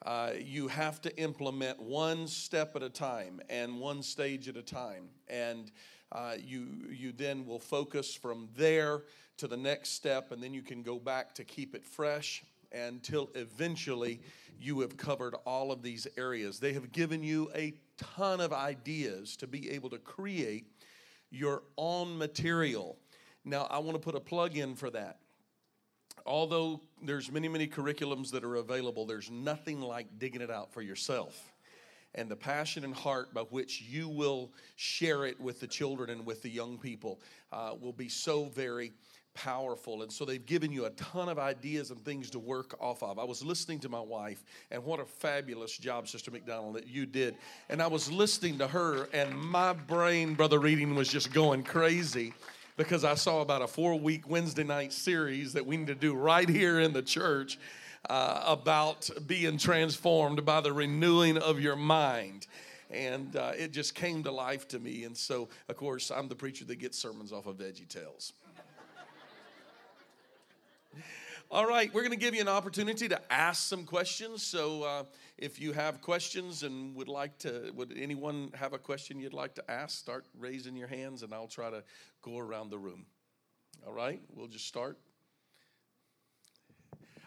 Uh, 0.04 0.32
you 0.44 0.68
have 0.68 1.00
to 1.02 1.16
implement 1.18 1.80
one 1.80 2.26
step 2.28 2.76
at 2.76 2.82
a 2.82 2.90
time 2.90 3.40
and 3.52 3.80
one 3.80 4.02
stage 4.02 4.48
at 4.48 4.58
a 4.58 4.64
time. 4.64 5.10
And 5.28 5.72
uh, 6.12 6.38
you, 6.44 6.70
you 6.90 7.12
then 7.12 7.46
will 7.46 7.60
focus 7.60 8.16
from 8.16 8.50
there 8.56 9.04
to 9.38 9.48
the 9.48 9.58
next 9.58 9.90
step, 9.90 10.32
and 10.32 10.42
then 10.42 10.56
you 10.56 10.64
can 10.64 10.82
go 10.82 10.98
back 10.98 11.36
to 11.36 11.44
keep 11.44 11.76
it 11.76 11.86
fresh 11.86 12.44
until 12.72 13.30
eventually 13.36 14.22
you 14.60 14.82
have 14.82 14.98
covered 14.98 15.36
all 15.46 15.72
of 15.72 15.82
these 15.82 16.08
areas. 16.18 16.60
They 16.60 16.74
have 16.74 16.92
given 16.92 17.24
you 17.24 17.50
a 17.56 17.74
ton 17.98 18.42
of 18.42 18.54
ideas 18.54 19.36
to 19.38 19.48
be 19.48 19.70
able 19.72 19.90
to 19.92 19.98
create 19.98 20.66
your 21.32 21.64
own 21.78 22.18
material. 22.18 22.98
Now, 23.46 23.68
I 23.70 23.80
want 23.80 23.96
to 23.96 24.00
put 24.00 24.16
a 24.16 24.20
plug 24.20 24.58
in 24.58 24.76
for 24.76 24.90
that 24.92 25.20
although 26.26 26.82
there's 27.02 27.32
many, 27.32 27.48
many 27.48 27.68
curriculums 27.68 28.32
that 28.32 28.44
are 28.44 28.56
available, 28.56 29.06
there's 29.06 29.32
nothing 29.32 29.82
like 29.82 30.08
digging 30.20 30.42
it 30.42 30.52
out 30.52 30.72
for 30.72 30.82
yourself. 30.82 31.52
And 32.16 32.30
the 32.30 32.36
passion 32.36 32.84
and 32.84 32.94
heart 32.94 33.34
by 33.34 33.42
which 33.42 33.82
you 33.82 34.10
will 34.10 34.52
share 34.76 35.26
it 35.26 35.40
with 35.40 35.60
the 35.60 35.68
children 35.68 36.10
and 36.10 36.26
with 36.26 36.42
the 36.42 36.50
young 36.50 36.78
people 36.78 37.20
uh, 37.52 37.76
will 37.80 37.94
be 37.94 38.10
so 38.10 38.46
very 38.46 38.94
powerful. 39.44 40.02
And 40.02 40.12
so 40.12 40.26
they've 40.26 40.46
given 40.46 40.72
you 40.72 40.86
a 40.86 40.90
ton 40.92 41.30
of 41.30 41.40
ideas 41.40 41.92
and 41.92 42.04
things 42.04 42.30
to 42.32 42.40
work 42.40 42.76
off 42.82 43.02
of. 43.02 43.18
I 43.18 43.24
was 43.24 43.44
listening 43.44 43.80
to 43.80 43.90
my 43.90 44.02
wife, 44.02 44.44
and 44.70 44.84
what 44.84 45.00
a 45.00 45.06
fabulous 45.06 45.78
job, 45.78 46.10
Sister 46.10 46.30
McDonald, 46.30 46.76
that 46.76 46.88
you 46.88 47.06
did. 47.06 47.36
And 47.70 47.82
I 47.82 47.88
was 47.88 48.12
listening 48.12 48.58
to 48.58 48.68
her, 48.68 49.08
and 49.14 49.34
my 49.34 49.72
brain, 49.72 50.34
Brother 50.34 50.60
Reading, 50.60 50.94
was 50.94 51.08
just 51.08 51.32
going 51.32 51.64
crazy 51.64 52.34
because 52.76 53.06
I 53.06 53.16
saw 53.16 53.42
about 53.42 53.62
a 53.62 53.68
four 53.68 53.98
week 53.98 54.30
Wednesday 54.30 54.66
night 54.66 54.92
series 54.92 55.54
that 55.54 55.66
we 55.66 55.78
need 55.78 55.88
to 55.88 55.96
do 55.96 56.16
right 56.16 56.48
here 56.48 56.82
in 56.82 56.92
the 56.92 57.02
church 57.02 57.58
uh, 58.10 58.44
about 58.46 59.10
being 59.26 59.58
transformed 59.58 60.46
by 60.46 60.60
the 60.60 60.74
renewing 60.74 61.38
of 61.38 61.62
your 61.62 61.78
mind. 61.78 62.46
And 62.92 63.36
uh, 63.36 63.52
it 63.56 63.72
just 63.72 63.96
came 63.96 64.24
to 64.24 64.32
life 64.32 64.68
to 64.70 64.80
me. 64.80 65.04
And 65.04 65.16
so, 65.16 65.48
of 65.70 65.78
course, 65.78 66.12
I'm 66.12 66.28
the 66.28 66.36
preacher 66.36 66.66
that 66.66 66.78
gets 66.78 66.98
sermons 66.98 67.32
off 67.32 67.46
of 67.46 67.58
Veggie 67.58 67.88
Tales. 67.88 68.34
All 71.52 71.66
right, 71.66 71.92
we're 71.92 72.02
going 72.02 72.12
to 72.12 72.16
give 72.16 72.36
you 72.36 72.42
an 72.42 72.48
opportunity 72.48 73.10
to 73.10 73.20
ask 73.34 73.68
some 73.68 73.84
questions. 73.84 74.44
So, 74.44 74.84
uh, 74.84 75.04
if 75.36 75.60
you 75.60 75.74
have 75.74 76.00
questions 76.00 76.62
and 76.62 76.96
would 76.96 77.08
like 77.08 77.40
to, 77.40 77.72
would 77.74 77.92
anyone 77.98 78.52
have 78.54 78.74
a 78.74 78.78
question 78.78 79.20
you'd 79.20 79.34
like 79.34 79.56
to 79.56 79.72
ask? 79.72 79.98
Start 79.98 80.28
raising 80.38 80.76
your 80.76 80.88
hands, 80.88 81.24
and 81.24 81.34
I'll 81.34 81.48
try 81.48 81.72
to 81.72 81.84
go 82.22 82.38
around 82.38 82.70
the 82.70 82.78
room. 82.78 83.08
All 83.88 83.94
right, 83.94 84.22
we'll 84.36 84.46
just 84.46 84.68
start. 84.68 85.00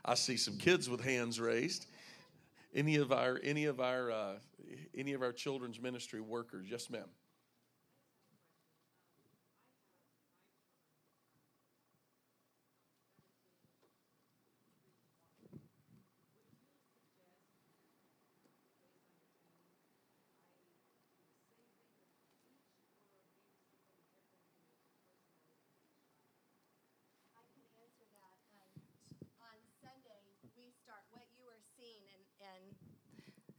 I 0.04 0.14
see 0.14 0.36
some 0.36 0.56
kids 0.56 0.88
with 0.88 1.00
hands 1.00 1.40
raised. 1.40 1.86
Any 2.72 2.96
of 2.96 3.10
our, 3.10 3.40
any 3.42 3.64
of 3.64 3.80
our, 3.80 4.12
uh, 4.12 4.34
any 4.96 5.14
of 5.14 5.22
our 5.22 5.32
children's 5.32 5.80
ministry 5.80 6.20
workers? 6.20 6.68
Yes, 6.70 6.88
ma'am. 6.90 7.08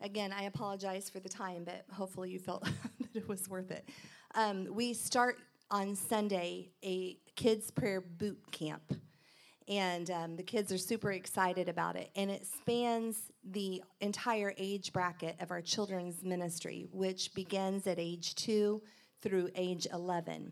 Again, 0.03 0.33
I 0.33 0.43
apologize 0.43 1.09
for 1.09 1.22
the 1.22 1.30
time, 1.30 1.64
but 1.64 1.85
hopefully 1.90 2.30
you 2.30 2.38
felt 2.38 2.64
that 2.99 3.15
it 3.15 3.27
was 3.27 3.48
worth 3.48 3.72
it. 3.72 3.88
Um, 4.35 4.67
we 4.69 4.93
start 4.93 5.38
on 5.72 5.95
Sunday 5.95 6.72
a 6.83 7.17
kids' 7.38 7.72
prayer 7.72 8.01
boot 8.01 8.40
camp. 8.51 8.93
And 9.69 10.11
um, 10.11 10.35
the 10.35 10.43
kids 10.43 10.73
are 10.73 10.77
super 10.77 11.14
excited 11.14 11.69
about 11.69 11.95
it. 11.95 12.09
And 12.17 12.30
it 12.30 12.45
spans 12.45 13.32
the 13.49 13.82
entire 14.01 14.53
age 14.57 14.91
bracket 14.91 15.38
of 15.40 15.51
our 15.51 15.61
children's 15.61 16.22
ministry, 16.22 16.85
which 16.91 17.33
begins 17.33 17.88
at 17.88 17.98
age 17.98 18.35
two 18.35 18.82
through 19.22 19.51
age 19.56 19.88
11. 19.93 20.51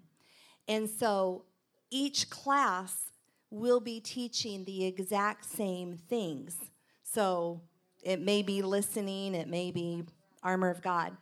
And 0.69 0.89
so 0.89 1.43
each 1.89 2.29
class 2.29 3.11
will 3.49 3.81
be 3.81 3.99
teaching 3.99 4.63
the 4.63 4.85
exact 4.85 5.43
same 5.43 5.97
things. 5.97 6.55
So 7.03 7.63
it 8.01 8.19
may 8.19 8.41
be 8.41 8.61
listening, 8.61 9.35
it 9.35 9.47
may 9.47 9.71
be 9.71 10.03
armor 10.43 10.69
of 10.69 10.81
God, 10.81 11.15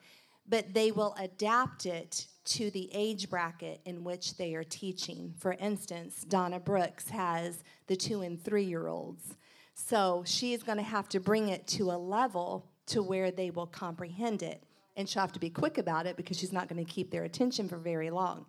but 0.47 0.73
they 0.73 0.91
will 0.91 1.15
adapt 1.19 1.85
it 1.85 2.27
to 2.45 2.71
the 2.71 2.89
age 2.93 3.29
bracket 3.29 3.81
in 3.85 4.03
which 4.03 4.37
they 4.37 4.55
are 4.55 4.63
teaching. 4.63 5.33
For 5.37 5.53
instance, 5.53 6.23
Donna 6.23 6.59
Brooks 6.59 7.09
has 7.09 7.63
the 7.87 7.95
two 7.95 8.21
and 8.21 8.43
three 8.43 8.63
year 8.63 8.87
olds. 8.87 9.35
So 9.75 10.23
she 10.25 10.53
is 10.53 10.63
going 10.63 10.77
to 10.77 10.83
have 10.83 11.07
to 11.09 11.19
bring 11.19 11.49
it 11.49 11.67
to 11.67 11.91
a 11.91 11.97
level 11.97 12.65
to 12.87 13.03
where 13.03 13.31
they 13.31 13.49
will 13.49 13.67
comprehend 13.67 14.41
it. 14.41 14.63
And 14.97 15.07
she'll 15.07 15.21
have 15.21 15.31
to 15.33 15.39
be 15.39 15.49
quick 15.49 15.77
about 15.77 16.05
it 16.05 16.17
because 16.17 16.37
she's 16.37 16.51
not 16.51 16.67
going 16.67 16.83
to 16.83 16.91
keep 16.91 17.11
their 17.11 17.23
attention 17.23 17.69
for 17.69 17.77
very 17.77 18.09
long. 18.09 18.45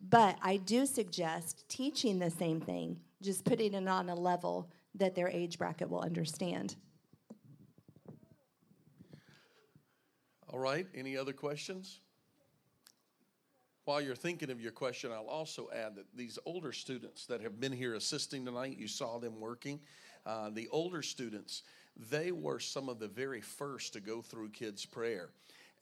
But 0.00 0.36
I 0.42 0.58
do 0.58 0.84
suggest 0.84 1.64
teaching 1.68 2.18
the 2.18 2.30
same 2.30 2.60
thing, 2.60 3.00
just 3.22 3.44
putting 3.44 3.72
it 3.74 3.88
on 3.88 4.10
a 4.10 4.14
level 4.14 4.70
that 4.96 5.14
their 5.14 5.28
age 5.28 5.58
bracket 5.58 5.88
will 5.88 6.00
understand. 6.00 6.76
All 10.48 10.58
right, 10.58 10.86
any 10.94 11.16
other 11.16 11.32
questions? 11.32 12.00
while 13.86 14.00
you're 14.00 14.16
thinking 14.16 14.50
of 14.50 14.60
your 14.60 14.72
question, 14.72 15.12
I'll 15.12 15.28
also 15.28 15.70
add 15.72 15.94
that 15.94 16.06
these 16.12 16.40
older 16.44 16.72
students 16.72 17.24
that 17.26 17.40
have 17.40 17.60
been 17.60 17.70
here 17.70 17.94
assisting 17.94 18.44
tonight, 18.44 18.76
you 18.76 18.88
saw 18.88 19.18
them 19.18 19.40
working. 19.40 19.78
Uh, 20.26 20.50
the 20.50 20.68
older 20.70 21.02
students, 21.02 21.62
they 22.10 22.32
were 22.32 22.58
some 22.58 22.88
of 22.88 22.98
the 22.98 23.06
very 23.06 23.40
first 23.40 23.92
to 23.92 24.00
go 24.00 24.20
through 24.20 24.48
kids' 24.48 24.84
prayer. 24.84 25.30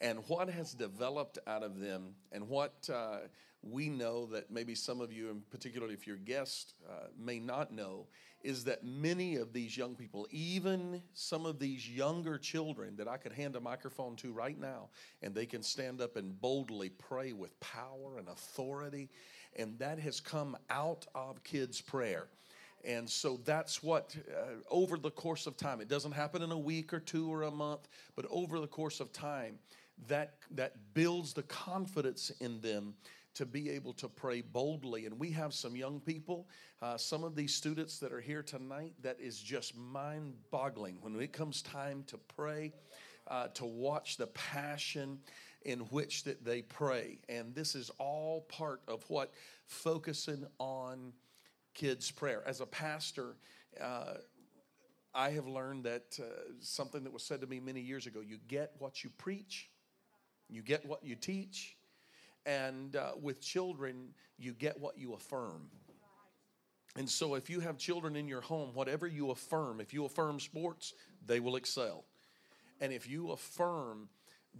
And 0.03 0.19
what 0.29 0.51
has 0.51 0.75
developed 0.75 1.39
out 1.47 1.63
of 1.63 1.81
them, 1.81 2.15
and 2.31 2.47
what 2.47 2.75
uh, 2.93 3.21
we 3.63 3.89
know 3.89 4.27
that 4.27 4.51
maybe 4.51 4.75
some 4.75 5.01
of 5.01 5.11
you, 5.11 5.31
and 5.31 5.49
particularly 5.49 5.95
if 5.95 6.07
you're 6.07 6.19
guests, 6.19 6.75
uh, 6.87 7.07
may 7.19 7.39
not 7.39 7.73
know, 7.73 8.07
is 8.45 8.65
that 8.65 8.85
many 8.85 9.37
of 9.37 9.55
these 9.55 9.77
young 9.77 9.95
people, 9.95 10.29
even 10.31 11.03
some 11.15 11.47
of 11.47 11.59
these 11.59 11.89
younger 11.89 12.37
children 12.37 12.95
that 12.97 13.09
I 13.09 13.17
could 13.17 13.33
hand 13.33 13.57
a 13.57 13.61
microphone 13.61 14.17
to 14.17 14.33
right 14.33 14.61
now, 14.61 14.91
and 15.23 15.35
they 15.35 15.47
can 15.47 15.63
stand 15.63 16.03
up 16.03 16.17
and 16.17 16.39
boldly 16.41 16.91
pray 16.91 17.33
with 17.33 17.59
power 17.61 18.19
and 18.19 18.29
authority, 18.29 19.09
and 19.57 19.79
that 19.79 19.99
has 19.99 20.21
come 20.21 20.57
out 20.69 21.07
of 21.15 21.43
kids' 21.43 21.81
prayer. 21.81 22.29
And 22.85 23.09
so 23.09 23.41
that's 23.47 23.83
what, 23.83 24.15
uh, 24.31 24.57
over 24.71 24.99
the 24.99 25.11
course 25.11 25.47
of 25.47 25.57
time, 25.57 25.81
it 25.81 25.89
doesn't 25.89 26.13
happen 26.13 26.43
in 26.43 26.53
a 26.53 26.59
week 26.59 26.93
or 26.93 27.01
two 27.01 27.33
or 27.33 27.45
a 27.45 27.51
month, 27.51 27.89
but 28.15 28.27
over 28.29 28.61
the 28.61 28.67
course 28.67 29.01
of 29.01 29.11
time, 29.11 29.59
that, 30.07 30.35
that 30.51 30.75
builds 30.93 31.33
the 31.33 31.45
confidence 31.45 32.31
in 32.41 32.61
them 32.61 32.95
to 33.35 33.45
be 33.45 33.71
able 33.71 33.93
to 33.95 34.09
pray 34.09 34.41
boldly. 34.41 35.07
And 35.07 35.19
we 35.19 35.31
have 35.33 35.53
some 35.53 35.77
young 35.77 36.01
people, 36.01 36.49
uh, 36.81 36.97
some 36.97 37.25
of 37.25 37.35
these 37.35 37.55
students 37.55 37.99
that 37.99 38.13
are 38.13 38.21
here 38.21 38.43
tonight, 38.43 38.95
that 39.03 39.21
is 39.21 39.39
just 39.39 39.77
mind 39.77 40.35
boggling 40.51 40.99
when 41.01 41.21
it 41.21 41.33
comes 41.33 41.63
time 41.63 42.05
to 42.07 42.19
pray, 42.37 42.73
uh, 43.29 43.49
to 43.49 43.65
watch 43.65 44.17
the 44.17 44.29
passion 44.29 45.19
in 45.63 45.81
which 45.81 46.25
that 46.25 46.45
they 46.45 46.63
pray. 46.63 47.19
And 47.29 47.55
this 47.55 47.75
is 47.75 47.91
all 47.99 48.43
part 48.43 48.83
of 48.87 49.05
what 49.09 49.33
focusing 49.67 50.47
on 50.59 51.13
kids' 51.73 52.11
prayer. 52.11 52.43
As 52.47 52.61
a 52.61 52.67
pastor, 52.67 53.37
uh, 53.81 54.15
I 55.15 55.31
have 55.31 55.47
learned 55.47 55.85
that 55.85 56.19
uh, 56.21 56.25
something 56.61 57.05
that 57.05 57.13
was 57.13 57.23
said 57.23 57.41
to 57.41 57.47
me 57.47 57.61
many 57.61 57.81
years 57.81 58.07
ago 58.07 58.21
you 58.21 58.39
get 58.49 58.73
what 58.79 59.05
you 59.05 59.11
preach, 59.11 59.71
you 60.49 60.63
get 60.63 60.85
what 60.85 61.05
you 61.05 61.15
teach, 61.15 61.77
and 62.47 62.97
uh, 62.97 63.13
with 63.21 63.41
children, 63.41 64.09
you 64.39 64.53
get 64.53 64.79
what 64.81 64.99
you 64.99 65.15
affirm. 65.15 65.69
And 66.97 67.09
so, 67.09 67.35
if 67.35 67.51
you 67.51 67.61
have 67.61 67.77
children 67.77 68.15
in 68.15 68.29
your 68.29 68.41
home, 68.41 68.71
whatever 68.73 69.07
you 69.07 69.31
affirm, 69.31 69.81
if 69.81 69.93
you 69.93 70.05
affirm 70.05 70.39
sports, 70.39 70.95
they 71.27 71.41
will 71.41 71.57
excel. 71.57 72.05
And 72.81 72.93
if 72.93 73.09
you 73.09 73.33
affirm 73.33 74.09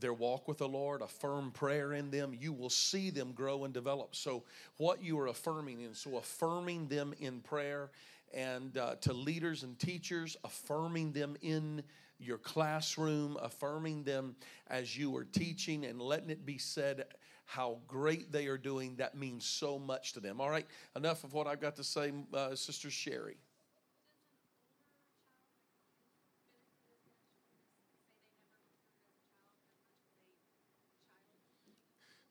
their 0.01 0.13
walk 0.13 0.49
with 0.49 0.59
the 0.59 0.69
Lord, 0.69 1.01
affirm 1.03 1.53
prayer 1.53 1.93
in 1.93 2.11
them, 2.11 2.37
you 2.37 2.53
will 2.53 2.71
see 2.71 3.11
them 3.11 3.33
grow 3.33 3.65
and 3.65 3.73
develop. 3.73 4.17
So, 4.17 4.43
what 4.79 5.03
you 5.03 5.19
are 5.21 5.29
affirming, 5.29 5.85
and 5.85 5.97
so 5.97 6.17
affirming 6.17 6.89
them 6.89 7.15
in 7.21 7.41
prayer, 7.41 7.91
and 8.33 8.77
uh, 8.77 8.97
to 9.03 9.13
leaders 9.13 9.63
and 9.63 9.79
teachers, 9.79 10.37
affirming 10.43 11.13
them 11.13 11.37
in 11.41 11.85
your 12.19 12.39
classroom, 12.39 13.37
affirming 13.41 14.03
them 14.03 14.35
as 14.69 14.97
you 14.97 15.15
are 15.17 15.25
teaching, 15.25 15.85
and 15.85 16.01
letting 16.01 16.31
it 16.31 16.45
be 16.45 16.59
said 16.59 17.05
how 17.45 17.79
great 17.87 18.33
they 18.33 18.47
are 18.47 18.59
doing, 18.59 18.97
that 18.97 19.17
means 19.17 19.45
so 19.45 19.79
much 19.79 20.13
to 20.15 20.21
them. 20.21 20.41
All 20.41 20.51
right, 20.51 20.67
enough 20.97 21.25
of 21.25 21.33
what 21.33 21.47
I've 21.47 21.61
got 21.61 21.77
to 21.77 21.85
say, 21.85 22.13
uh, 22.33 22.55
Sister 22.55 22.91
Sherry. 22.91 23.37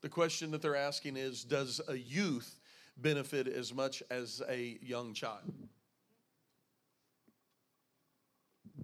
The 0.02 0.10
question 0.10 0.52
that 0.52 0.62
they're 0.62 0.76
asking 0.76 1.16
is 1.16 1.46
Does 1.46 1.80
a 1.88 1.96
youth 1.96 2.60
benefit 2.98 3.48
as 3.48 3.74
much 3.74 4.04
as 4.12 4.42
a 4.50 4.78
young 4.82 5.14
child? 5.14 5.54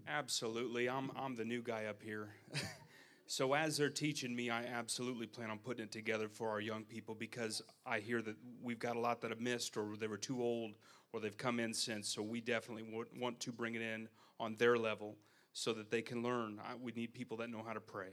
Absolutely. 0.07 0.89
I'm, 0.89 1.11
I'm 1.15 1.35
the 1.35 1.45
new 1.45 1.61
guy 1.61 1.85
up 1.85 2.01
here. 2.01 2.29
so, 3.31 3.53
as 3.53 3.77
they're 3.77 3.91
teaching 3.91 4.35
me, 4.35 4.49
I 4.49 4.63
absolutely 4.63 5.27
plan 5.27 5.51
on 5.51 5.59
putting 5.59 5.83
it 5.83 5.91
together 5.91 6.27
for 6.27 6.49
our 6.49 6.59
young 6.59 6.83
people 6.83 7.13
because 7.13 7.61
I 7.85 7.99
hear 7.99 8.23
that 8.23 8.35
we've 8.59 8.79
got 8.79 8.95
a 8.95 8.99
lot 8.99 9.21
that 9.21 9.29
have 9.29 9.39
missed 9.39 9.77
or 9.77 9.95
they 9.99 10.07
were 10.07 10.17
too 10.17 10.41
old 10.41 10.71
or 11.13 11.19
they've 11.19 11.37
come 11.37 11.59
in 11.59 11.71
since. 11.71 12.09
So, 12.09 12.23
we 12.23 12.41
definitely 12.41 12.85
want 13.15 13.39
to 13.41 13.51
bring 13.51 13.75
it 13.75 13.83
in 13.83 14.09
on 14.39 14.55
their 14.55 14.79
level 14.79 15.15
so 15.53 15.73
that 15.73 15.91
they 15.91 16.01
can 16.01 16.23
learn. 16.23 16.59
We 16.81 16.91
need 16.93 17.13
people 17.13 17.37
that 17.37 17.51
know 17.51 17.61
how 17.61 17.73
to 17.73 17.79
pray. 17.79 18.09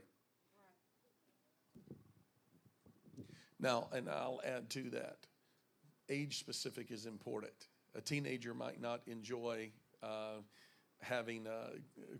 Now, 3.59 3.87
and 3.91 4.07
I'll 4.07 4.39
add 4.45 4.69
to 4.69 4.83
that 4.91 5.17
age 6.09 6.37
specific 6.37 6.91
is 6.91 7.07
important. 7.07 7.69
A 7.95 8.01
teenager 8.01 8.53
might 8.53 8.79
not 8.79 9.01
enjoy 9.07 9.71
uh, 10.03 10.41
having 11.01 11.47
uh, 11.47 11.69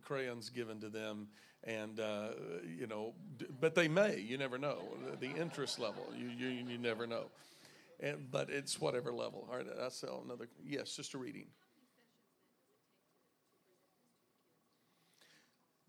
crayons 0.02 0.50
given 0.50 0.80
to 0.80 0.90
them, 0.90 1.28
and 1.64 2.00
uh, 2.00 2.30
you 2.78 2.88
know, 2.88 3.14
but 3.60 3.76
they 3.76 3.88
may. 3.88 4.20
You 4.20 4.38
never 4.38 4.58
know. 4.58 4.80
The 5.20 5.32
interest 5.32 5.80
level, 5.80 6.06
you 6.16 6.30
you, 6.30 6.48
you 6.48 6.78
never 6.78 7.08
know. 7.08 7.26
And, 8.00 8.30
but 8.30 8.50
it's 8.50 8.80
whatever 8.80 9.12
level. 9.12 9.48
All 9.50 9.58
right, 9.58 9.66
that's 9.78 10.04
another. 10.04 10.48
Yes, 10.64 10.96
just 10.96 11.14
a 11.14 11.18
reading. 11.18 11.48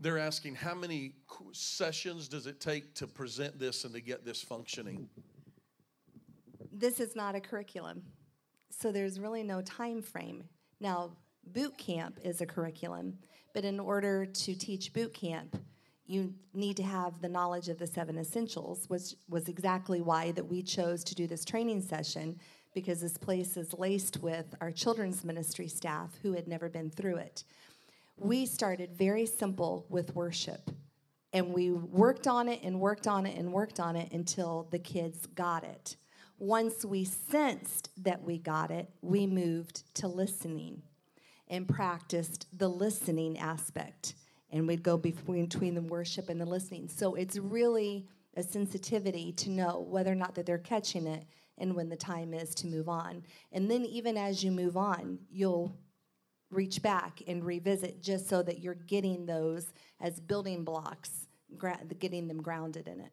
They're 0.00 0.18
asking 0.18 0.54
how 0.54 0.74
many 0.74 1.14
sessions 1.52 2.28
does 2.28 2.46
it 2.46 2.60
take 2.60 2.94
to 2.94 3.06
present 3.08 3.58
this 3.58 3.84
and 3.84 3.92
to 3.94 4.00
get 4.00 4.24
this 4.24 4.40
functioning? 4.40 5.08
this 6.78 7.00
is 7.00 7.16
not 7.16 7.34
a 7.34 7.40
curriculum. 7.40 8.02
So 8.70 8.92
there's 8.92 9.18
really 9.18 9.42
no 9.42 9.60
time 9.62 10.02
frame. 10.02 10.44
Now, 10.80 11.10
boot 11.52 11.76
camp 11.76 12.18
is 12.22 12.40
a 12.40 12.46
curriculum, 12.46 13.18
but 13.58 13.64
in 13.64 13.80
order 13.80 14.24
to 14.24 14.54
teach 14.54 14.92
boot 14.92 15.12
camp, 15.12 15.60
you 16.06 16.32
need 16.54 16.76
to 16.76 16.82
have 16.84 17.20
the 17.20 17.28
knowledge 17.28 17.68
of 17.68 17.76
the 17.76 17.88
seven 17.88 18.16
essentials, 18.16 18.84
which 18.86 19.16
was 19.28 19.48
exactly 19.48 20.00
why 20.00 20.30
that 20.30 20.46
we 20.46 20.62
chose 20.62 21.02
to 21.02 21.12
do 21.12 21.26
this 21.26 21.44
training 21.44 21.82
session 21.82 22.38
because 22.72 23.00
this 23.00 23.18
place 23.18 23.56
is 23.56 23.74
laced 23.74 24.18
with 24.22 24.54
our 24.60 24.70
children's 24.70 25.24
ministry 25.24 25.66
staff 25.66 26.10
who 26.22 26.34
had 26.34 26.46
never 26.46 26.68
been 26.68 26.88
through 26.88 27.16
it. 27.16 27.42
We 28.16 28.46
started 28.46 28.92
very 28.96 29.26
simple 29.26 29.86
with 29.88 30.14
worship. 30.14 30.70
And 31.32 31.52
we 31.52 31.72
worked 31.72 32.28
on 32.28 32.48
it 32.48 32.60
and 32.62 32.78
worked 32.78 33.08
on 33.08 33.26
it 33.26 33.36
and 33.36 33.52
worked 33.52 33.80
on 33.80 33.96
it 33.96 34.12
until 34.12 34.68
the 34.70 34.78
kids 34.78 35.26
got 35.26 35.64
it. 35.64 35.96
Once 36.38 36.84
we 36.84 37.04
sensed 37.04 37.90
that 38.04 38.22
we 38.22 38.38
got 38.38 38.70
it, 38.70 38.88
we 39.02 39.26
moved 39.26 39.82
to 39.96 40.06
listening 40.06 40.80
and 41.48 41.68
practiced 41.68 42.46
the 42.56 42.68
listening 42.68 43.38
aspect. 43.38 44.14
And 44.50 44.66
we'd 44.66 44.82
go 44.82 44.96
between, 44.96 45.46
between 45.46 45.74
the 45.74 45.82
worship 45.82 46.28
and 46.28 46.40
the 46.40 46.46
listening. 46.46 46.88
So 46.88 47.14
it's 47.14 47.36
really 47.36 48.06
a 48.36 48.42
sensitivity 48.42 49.32
to 49.32 49.50
know 49.50 49.86
whether 49.88 50.12
or 50.12 50.14
not 50.16 50.34
that 50.36 50.46
they're 50.46 50.58
catching 50.58 51.06
it 51.06 51.24
and 51.58 51.74
when 51.74 51.88
the 51.88 51.96
time 51.96 52.32
is 52.32 52.54
to 52.56 52.66
move 52.66 52.88
on. 52.88 53.24
And 53.52 53.70
then 53.70 53.84
even 53.84 54.16
as 54.16 54.44
you 54.44 54.50
move 54.50 54.76
on, 54.76 55.18
you'll 55.30 55.76
reach 56.50 56.80
back 56.80 57.20
and 57.26 57.44
revisit 57.44 58.02
just 58.02 58.28
so 58.28 58.42
that 58.42 58.60
you're 58.60 58.74
getting 58.74 59.26
those 59.26 59.72
as 60.00 60.20
building 60.20 60.64
blocks, 60.64 61.26
getting 61.98 62.28
them 62.28 62.40
grounded 62.40 62.88
in 62.88 63.00
it 63.00 63.12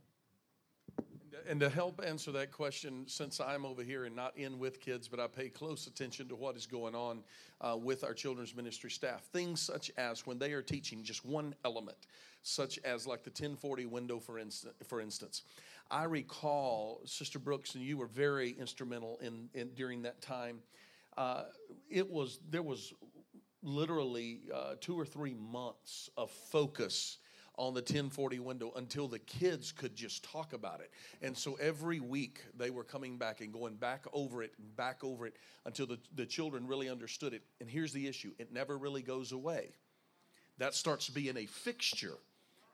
and 1.47 1.59
to 1.59 1.69
help 1.69 2.01
answer 2.05 2.31
that 2.33 2.51
question, 2.51 3.03
since 3.07 3.39
I'm 3.39 3.65
over 3.65 3.83
here 3.83 4.05
and 4.05 4.15
not 4.15 4.37
in 4.37 4.59
with 4.59 4.79
kids, 4.79 5.07
but 5.07 5.19
I 5.19 5.27
pay 5.27 5.49
close 5.49 5.87
attention 5.87 6.27
to 6.29 6.35
what 6.35 6.55
is 6.55 6.65
going 6.65 6.95
on 6.95 7.23
uh, 7.61 7.77
with 7.77 8.03
our 8.03 8.13
children's 8.13 8.55
ministry 8.55 8.89
staff, 8.89 9.23
things 9.25 9.61
such 9.61 9.91
as 9.97 10.25
when 10.25 10.39
they 10.39 10.53
are 10.53 10.61
teaching 10.61 11.03
just 11.03 11.25
one 11.25 11.55
element, 11.63 11.97
such 12.41 12.79
as 12.83 13.05
like 13.07 13.23
the 13.23 13.29
1040 13.29 13.85
window, 13.85 14.19
for, 14.19 14.39
inst- 14.39 14.67
for 14.87 15.01
instance. 15.01 15.43
I 15.91 16.03
recall, 16.03 17.01
Sister 17.05 17.39
Brooks, 17.39 17.75
and 17.75 17.83
you 17.83 17.97
were 17.97 18.07
very 18.07 18.51
instrumental 18.59 19.19
in, 19.21 19.49
in 19.53 19.69
during 19.75 20.01
that 20.03 20.21
time. 20.21 20.59
Uh, 21.17 21.43
it 21.89 22.09
was 22.09 22.39
there 22.49 22.63
was 22.63 22.93
literally 23.61 24.41
uh, 24.53 24.75
two 24.79 24.99
or 24.99 25.05
three 25.05 25.33
months 25.33 26.09
of 26.17 26.29
focus 26.29 27.19
on 27.57 27.73
the 27.73 27.81
1040 27.81 28.39
window 28.39 28.71
until 28.75 29.07
the 29.07 29.19
kids 29.19 29.71
could 29.71 29.95
just 29.95 30.23
talk 30.23 30.53
about 30.53 30.81
it. 30.81 30.91
And 31.21 31.37
so 31.37 31.55
every 31.55 31.99
week 31.99 32.41
they 32.57 32.69
were 32.69 32.83
coming 32.83 33.17
back 33.17 33.41
and 33.41 33.53
going 33.53 33.75
back 33.75 34.05
over 34.13 34.43
it 34.43 34.53
and 34.57 34.75
back 34.75 35.03
over 35.03 35.25
it 35.25 35.35
until 35.65 35.87
the, 35.87 35.99
the 36.15 36.25
children 36.25 36.67
really 36.67 36.89
understood 36.89 37.33
it. 37.33 37.43
And 37.59 37.69
here's 37.69 37.93
the 37.93 38.07
issue 38.07 38.31
it 38.37 38.51
never 38.51 38.77
really 38.77 39.01
goes 39.01 39.31
away. 39.31 39.73
That 40.57 40.73
starts 40.73 41.09
being 41.09 41.37
a 41.37 41.45
fixture 41.45 42.17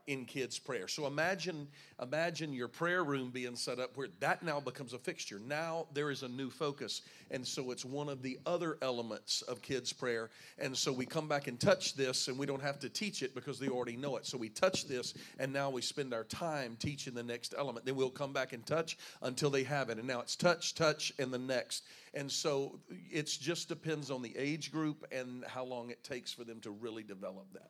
in 0.08 0.26
kids 0.26 0.60
prayer. 0.60 0.88
So 0.88 1.08
imagine 1.08 1.68
imagine 2.02 2.54
your 2.54 2.68
prayer 2.68 3.04
room 3.04 3.30
being 3.30 3.56
set 3.56 3.80
up 3.80 3.96
where 3.96 4.08
that 4.20 4.44
now 4.44 4.60
becomes 4.60 4.94
a 4.94 4.98
fixture. 4.98 5.40
Now 5.40 5.88
there 5.94 6.10
is 6.10 6.24
a 6.24 6.28
new 6.28 6.50
focus 6.50 7.02
and 7.30 7.46
so 7.46 7.72
it's 7.72 7.86
one 7.86 8.10
of 8.10 8.22
the 8.22 8.40
other 8.46 8.78
elements 8.82 9.42
of 9.44 9.62
kids 9.62 9.94
prayer. 9.94 10.30
And 10.58 10.76
so 10.76 10.92
we 10.92 11.06
come 11.06 11.28
back 11.28 11.48
and 11.48 11.60
touch 11.60 11.96
this 11.96 12.28
and 12.28 12.38
we 12.38 12.46
don't 12.46 12.62
have 12.62 12.80
to 12.80 12.90
teach 12.90 13.24
it 13.24 13.36
because 13.36 13.60
they 13.60 13.68
already 13.68 13.98
know 13.98 14.18
it. 14.18 14.26
So 14.26 14.38
we 14.38 14.50
touch 14.50 14.88
this 14.88 15.14
and 15.40 15.54
now 15.54 15.70
we 15.70 15.82
spend 15.82 16.14
our 16.14 16.24
time 16.26 16.76
teaching 16.80 17.14
the 17.14 17.24
next 17.24 17.54
element. 17.58 17.86
Then 17.86 17.96
we'll 17.96 18.10
come 18.10 18.34
back 18.34 18.54
and 18.54 18.66
touch 18.66 18.98
until 19.22 19.50
they 19.50 19.64
have 19.64 19.90
it. 19.90 19.98
And 19.98 20.08
now 20.08 20.22
it's 20.22 20.36
touch 20.36 20.76
touch 20.76 21.14
and 21.20 21.32
the 21.32 21.40
next. 21.40 21.84
And 22.14 22.30
so 22.30 22.80
it 23.10 23.28
just 23.28 23.70
depends 23.70 24.12
on 24.12 24.22
the 24.22 24.36
age 24.38 24.72
group 24.72 25.06
and 25.12 25.46
how 25.46 25.64
long 25.64 25.90
it 25.90 26.04
takes 26.04 26.34
for 26.34 26.44
them 26.44 26.60
to 26.62 26.72
really 26.72 27.04
develop 27.04 27.46
that 27.54 27.70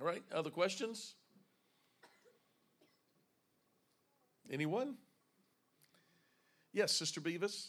all 0.00 0.06
right, 0.06 0.22
other 0.32 0.50
questions? 0.50 1.14
Anyone? 4.50 4.96
Yes, 6.72 6.92
Sister 6.92 7.20
Beavis? 7.20 7.68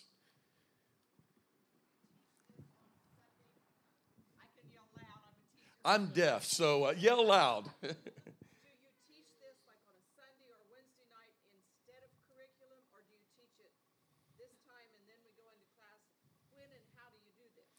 I'm 5.88 6.08
deaf, 6.08 6.44
so 6.44 6.92
uh, 6.92 6.94
yell 7.00 7.26
loud. 7.26 7.64
Do 7.80 7.88
you 7.88 7.96
teach 9.08 9.32
this 9.40 9.56
like 9.64 9.80
on 9.88 9.96
a 9.96 10.04
Sunday 10.20 10.52
or 10.52 10.60
Wednesday 10.68 11.08
night 11.16 11.32
instead 11.48 12.04
of 12.04 12.12
curriculum, 12.28 12.84
or 12.92 13.00
do 13.08 13.16
you 13.16 13.24
teach 13.40 13.56
it 13.64 13.72
this 14.36 14.52
time 14.68 14.84
and 14.84 15.04
then 15.08 15.16
we 15.24 15.32
go 15.40 15.48
into 15.48 15.64
class? 15.80 16.04
When 16.52 16.68
and 16.68 16.84
how 17.00 17.08
do 17.08 17.16
you 17.24 17.32
do 17.40 17.48
this? 17.56 17.72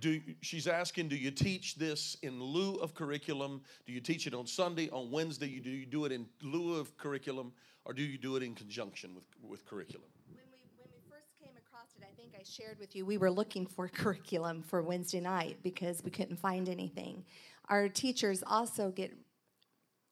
Do 0.00 0.20
she's 0.40 0.66
asking 0.66 1.08
do 1.08 1.16
you 1.16 1.30
teach 1.30 1.76
this 1.76 2.16
in 2.22 2.42
lieu 2.42 2.76
of 2.76 2.94
curriculum? 2.94 3.60
Do 3.86 3.92
you 3.92 4.00
teach 4.00 4.26
it 4.26 4.34
on 4.34 4.46
sunday 4.46 4.88
on 4.90 5.10
wednesday? 5.10 5.48
You 5.48 5.60
do 5.60 5.70
you 5.70 5.86
do 5.86 6.04
it 6.04 6.12
in 6.12 6.26
lieu 6.42 6.74
of 6.76 6.96
curriculum? 6.96 7.52
Or 7.84 7.92
do 7.92 8.02
you 8.02 8.18
do 8.18 8.36
it 8.36 8.42
in 8.42 8.54
conjunction 8.54 9.14
with, 9.14 9.24
with 9.42 9.64
curriculum? 9.64 10.06
When 10.28 10.44
we, 10.52 11.00
first 11.10 11.30
came 11.42 11.56
across 11.56 11.88
it, 11.96 12.04
I 12.04 12.14
think 12.14 12.34
I 12.38 12.42
shared 12.44 12.78
with 12.78 12.94
you, 12.94 13.06
we 13.06 13.16
were 13.16 13.30
looking 13.30 13.66
for 13.66 13.88
curriculum 14.02 14.62
for 14.62 14.82
Wednesday 14.82 15.20
night 15.20 15.58
because 15.62 16.04
we 16.04 16.10
couldn't 16.10 16.36
find 16.36 16.68
anything. 16.68 17.24
Our 17.68 17.88
teachers 17.88 18.44
also 18.46 18.90
get 18.90 19.16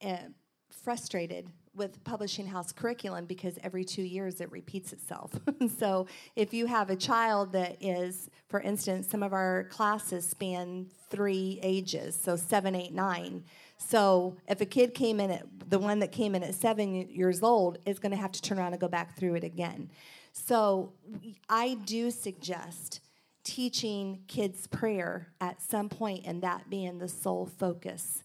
uh, 0.03 0.17
frustrated 0.71 1.49
with 1.79 2.03
publishing 2.05 2.47
house 2.47 2.73
curriculum 2.73 3.25
because 3.25 3.59
every 3.63 3.85
two 3.85 4.03
years 4.03 4.41
it 4.41 4.51
repeats 4.51 4.93
itself. 4.93 5.33
so 5.79 6.07
if 6.37 6.53
you 6.53 6.67
have 6.67 6.91
a 6.91 6.97
child 6.97 7.53
that 7.53 7.77
is, 7.81 8.29
for 8.49 8.61
instance, 8.61 9.09
some 9.09 9.23
of 9.23 9.33
our 9.33 9.65
classes 9.71 10.27
span 10.27 10.87
three 11.09 11.59
ages, 11.63 12.19
so 12.21 12.37
seven, 12.37 12.75
eight, 12.75 12.93
nine. 12.93 13.45
So 13.79 14.37
if 14.49 14.61
a 14.61 14.67
kid 14.67 14.93
came 14.93 15.21
in 15.21 15.31
at 15.31 15.47
the 15.71 15.79
one 15.79 16.01
that 16.01 16.13
came 16.13 16.35
in 16.35 16.43
at 16.43 16.55
seven 16.55 16.95
years 16.95 17.43
old 17.43 17.79
is 17.87 17.99
going 17.99 18.13
to 18.13 18.19
have 18.19 18.33
to 18.33 18.43
turn 18.43 18.59
around 18.59 18.73
and 18.73 18.81
go 18.81 18.89
back 18.89 19.17
through 19.17 19.37
it 19.37 19.45
again. 19.45 19.91
So 20.33 20.93
I 21.49 21.75
do 21.85 22.11
suggest 22.11 23.01
teaching 23.45 24.21
kids 24.29 24.67
prayer 24.67 25.29
at 25.41 25.63
some 25.63 25.89
point 25.89 26.27
and 26.27 26.43
that 26.43 26.69
being 26.69 26.99
the 26.99 27.09
sole 27.09 27.47
focus. 27.47 28.23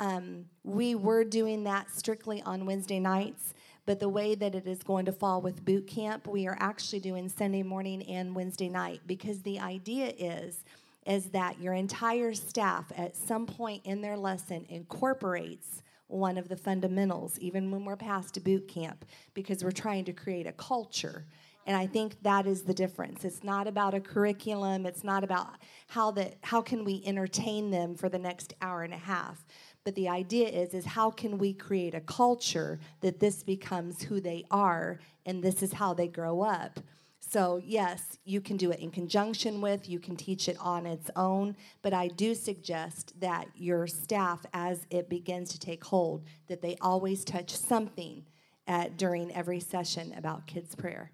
Um, 0.00 0.46
we 0.64 0.94
were 0.94 1.24
doing 1.24 1.64
that 1.64 1.90
strictly 1.90 2.42
on 2.42 2.64
Wednesday 2.64 2.98
nights, 2.98 3.52
but 3.84 4.00
the 4.00 4.08
way 4.08 4.34
that 4.34 4.54
it 4.54 4.66
is 4.66 4.82
going 4.82 5.04
to 5.04 5.12
fall 5.12 5.42
with 5.42 5.62
boot 5.64 5.86
camp, 5.86 6.26
we 6.26 6.46
are 6.46 6.56
actually 6.58 7.00
doing 7.00 7.28
Sunday 7.28 7.62
morning 7.62 8.02
and 8.04 8.34
Wednesday 8.34 8.70
night 8.70 9.02
because 9.06 9.42
the 9.42 9.60
idea 9.60 10.12
is 10.18 10.64
is 11.06 11.30
that 11.30 11.58
your 11.60 11.72
entire 11.72 12.34
staff 12.34 12.92
at 12.94 13.16
some 13.16 13.46
point 13.46 13.84
in 13.84 14.02
their 14.02 14.18
lesson 14.18 14.66
incorporates 14.68 15.82
one 16.08 16.36
of 16.36 16.48
the 16.48 16.56
fundamentals, 16.56 17.38
even 17.38 17.70
when 17.70 17.84
we're 17.84 17.96
past 17.96 18.36
a 18.36 18.40
boot 18.40 18.68
camp, 18.68 19.04
because 19.32 19.64
we're 19.64 19.70
trying 19.70 20.04
to 20.04 20.12
create 20.12 20.46
a 20.46 20.52
culture. 20.52 21.24
And 21.66 21.76
I 21.76 21.86
think 21.86 22.20
that 22.22 22.46
is 22.46 22.62
the 22.62 22.74
difference. 22.74 23.24
It's 23.24 23.44
not 23.44 23.66
about 23.66 23.94
a 23.94 24.00
curriculum. 24.00 24.86
It's 24.86 25.04
not 25.04 25.22
about 25.22 25.50
how 25.88 26.10
that 26.12 26.34
how 26.42 26.60
can 26.62 26.84
we 26.84 27.02
entertain 27.06 27.70
them 27.70 27.94
for 27.94 28.08
the 28.08 28.18
next 28.18 28.54
hour 28.60 28.82
and 28.82 28.94
a 28.94 28.98
half. 28.98 29.44
But 29.84 29.94
the 29.94 30.08
idea 30.08 30.48
is 30.48 30.74
is 30.74 30.84
how 30.84 31.10
can 31.10 31.38
we 31.38 31.52
create 31.52 31.94
a 31.94 32.00
culture 32.00 32.78
that 33.00 33.20
this 33.20 33.42
becomes 33.42 34.02
who 34.02 34.20
they 34.20 34.44
are 34.50 35.00
and 35.24 35.42
this 35.42 35.62
is 35.62 35.72
how 35.72 35.94
they 35.94 36.08
grow 36.08 36.42
up. 36.42 36.80
So, 37.20 37.60
yes, 37.64 38.18
you 38.24 38.40
can 38.40 38.56
do 38.56 38.72
it 38.72 38.80
in 38.80 38.90
conjunction 38.90 39.60
with, 39.60 39.88
you 39.88 40.00
can 40.00 40.16
teach 40.16 40.48
it 40.48 40.56
on 40.58 40.84
its 40.84 41.10
own, 41.14 41.54
but 41.80 41.94
I 41.94 42.08
do 42.08 42.34
suggest 42.34 43.20
that 43.20 43.46
your 43.54 43.86
staff, 43.86 44.44
as 44.52 44.84
it 44.90 45.08
begins 45.08 45.50
to 45.50 45.60
take 45.60 45.84
hold, 45.84 46.24
that 46.48 46.60
they 46.60 46.76
always 46.80 47.22
touch 47.22 47.54
something 47.54 48.24
at, 48.66 48.96
during 48.96 49.32
every 49.32 49.60
session 49.60 50.12
about 50.16 50.48
kids' 50.48 50.74
prayer. 50.74 51.12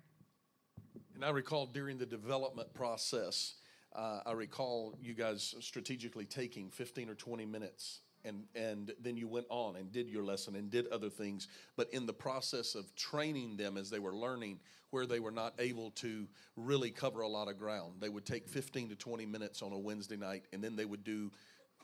And 1.14 1.24
I 1.24 1.30
recall 1.30 1.66
during 1.66 1.98
the 1.98 2.06
development 2.06 2.72
process, 2.72 3.56
uh, 3.94 4.20
I 4.24 4.32
recall 4.32 4.94
you 5.00 5.12
guys 5.12 5.54
strategically 5.60 6.24
taking 6.24 6.70
15 6.70 7.10
or 7.10 7.14
20 7.14 7.44
minutes. 7.44 8.00
And, 8.26 8.44
and 8.54 8.92
then 9.00 9.16
you 9.16 9.28
went 9.28 9.46
on 9.48 9.76
and 9.76 9.92
did 9.92 10.08
your 10.08 10.24
lesson 10.24 10.56
and 10.56 10.70
did 10.70 10.88
other 10.88 11.08
things. 11.08 11.48
But 11.76 11.88
in 11.92 12.06
the 12.06 12.12
process 12.12 12.74
of 12.74 12.94
training 12.96 13.56
them 13.56 13.76
as 13.76 13.88
they 13.88 13.98
were 13.98 14.14
learning, 14.14 14.58
where 14.90 15.06
they 15.06 15.20
were 15.20 15.30
not 15.30 15.54
able 15.58 15.90
to 15.92 16.26
really 16.56 16.90
cover 16.90 17.20
a 17.20 17.28
lot 17.28 17.48
of 17.48 17.58
ground, 17.58 17.94
they 18.00 18.08
would 18.08 18.26
take 18.26 18.48
15 18.48 18.90
to 18.90 18.96
20 18.96 19.26
minutes 19.26 19.62
on 19.62 19.72
a 19.72 19.78
Wednesday 19.78 20.16
night, 20.16 20.44
and 20.52 20.62
then 20.62 20.76
they 20.76 20.84
would 20.84 21.04
do 21.04 21.30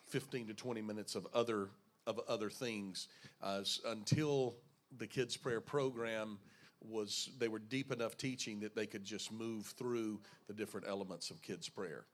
15 0.09 0.49
to 0.49 0.55
20 0.55 0.83
minutes 0.83 1.15
of 1.15 1.27
other 1.33 1.69
of 2.07 2.21
other 2.29 2.51
things 2.51 3.07
uh, 3.43 3.63
until 3.87 4.57
the 4.99 5.07
kids 5.07 5.37
prayer 5.37 5.61
program 5.61 6.39
was 6.81 7.31
they 7.39 7.49
were 7.49 7.61
deep 7.61 7.93
enough 7.93 8.17
teaching 8.17 8.59
that 8.61 8.75
they 8.75 8.87
could 8.87 9.05
just 9.05 9.31
move 9.31 9.67
through 9.67 10.21
the 10.49 10.53
different 10.53 10.87
elements 10.89 11.31
of 11.31 11.41
kids 11.43 11.69
prayer 11.69 12.07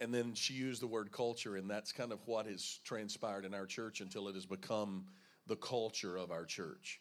and 0.00 0.14
then 0.14 0.34
she 0.34 0.54
used 0.54 0.80
the 0.80 0.86
word 0.86 1.10
culture 1.10 1.56
and 1.56 1.68
that's 1.68 1.92
kind 1.92 2.12
of 2.12 2.18
what 2.26 2.46
has 2.46 2.80
transpired 2.84 3.44
in 3.44 3.54
our 3.54 3.66
church 3.66 4.00
until 4.00 4.28
it 4.28 4.34
has 4.34 4.46
become 4.46 5.06
the 5.46 5.56
culture 5.56 6.16
of 6.16 6.30
our 6.30 6.44
church. 6.44 7.00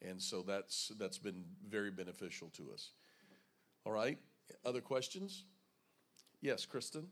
And 0.00 0.22
so 0.22 0.42
that's 0.42 0.92
that's 0.98 1.18
been 1.18 1.44
very 1.68 1.90
beneficial 1.90 2.50
to 2.56 2.70
us. 2.72 2.92
All 3.84 3.92
right 3.92 4.18
other 4.64 4.80
questions? 4.80 5.44
Yes 6.40 6.64
kristen 6.64 7.08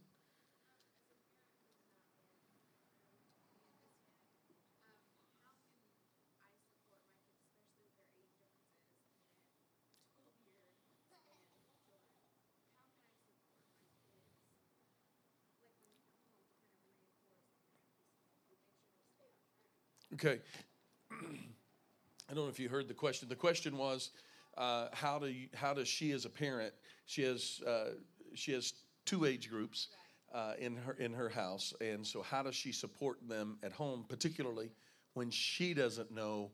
Okay. 20.16 20.40
I 21.12 22.34
don't 22.34 22.44
know 22.44 22.48
if 22.48 22.58
you 22.58 22.70
heard 22.70 22.88
the 22.88 22.94
question. 22.94 23.28
The 23.28 23.36
question 23.36 23.76
was, 23.76 24.12
uh, 24.56 24.88
how 24.92 25.18
do 25.18 25.26
you, 25.26 25.48
how 25.54 25.74
does 25.74 25.88
she 25.88 26.12
as 26.12 26.24
a 26.24 26.30
parent? 26.30 26.72
She 27.04 27.22
has 27.22 27.60
uh, 27.66 27.90
she 28.34 28.52
has 28.52 28.72
two 29.04 29.26
age 29.26 29.50
groups 29.50 29.88
uh, 30.34 30.54
in 30.58 30.74
her 30.76 30.94
in 30.94 31.12
her 31.12 31.28
house, 31.28 31.74
and 31.82 32.04
so 32.06 32.22
how 32.22 32.42
does 32.42 32.54
she 32.54 32.72
support 32.72 33.18
them 33.28 33.58
at 33.62 33.72
home, 33.72 34.06
particularly 34.08 34.70
when 35.12 35.30
she 35.30 35.74
doesn't 35.74 36.10
know 36.10 36.50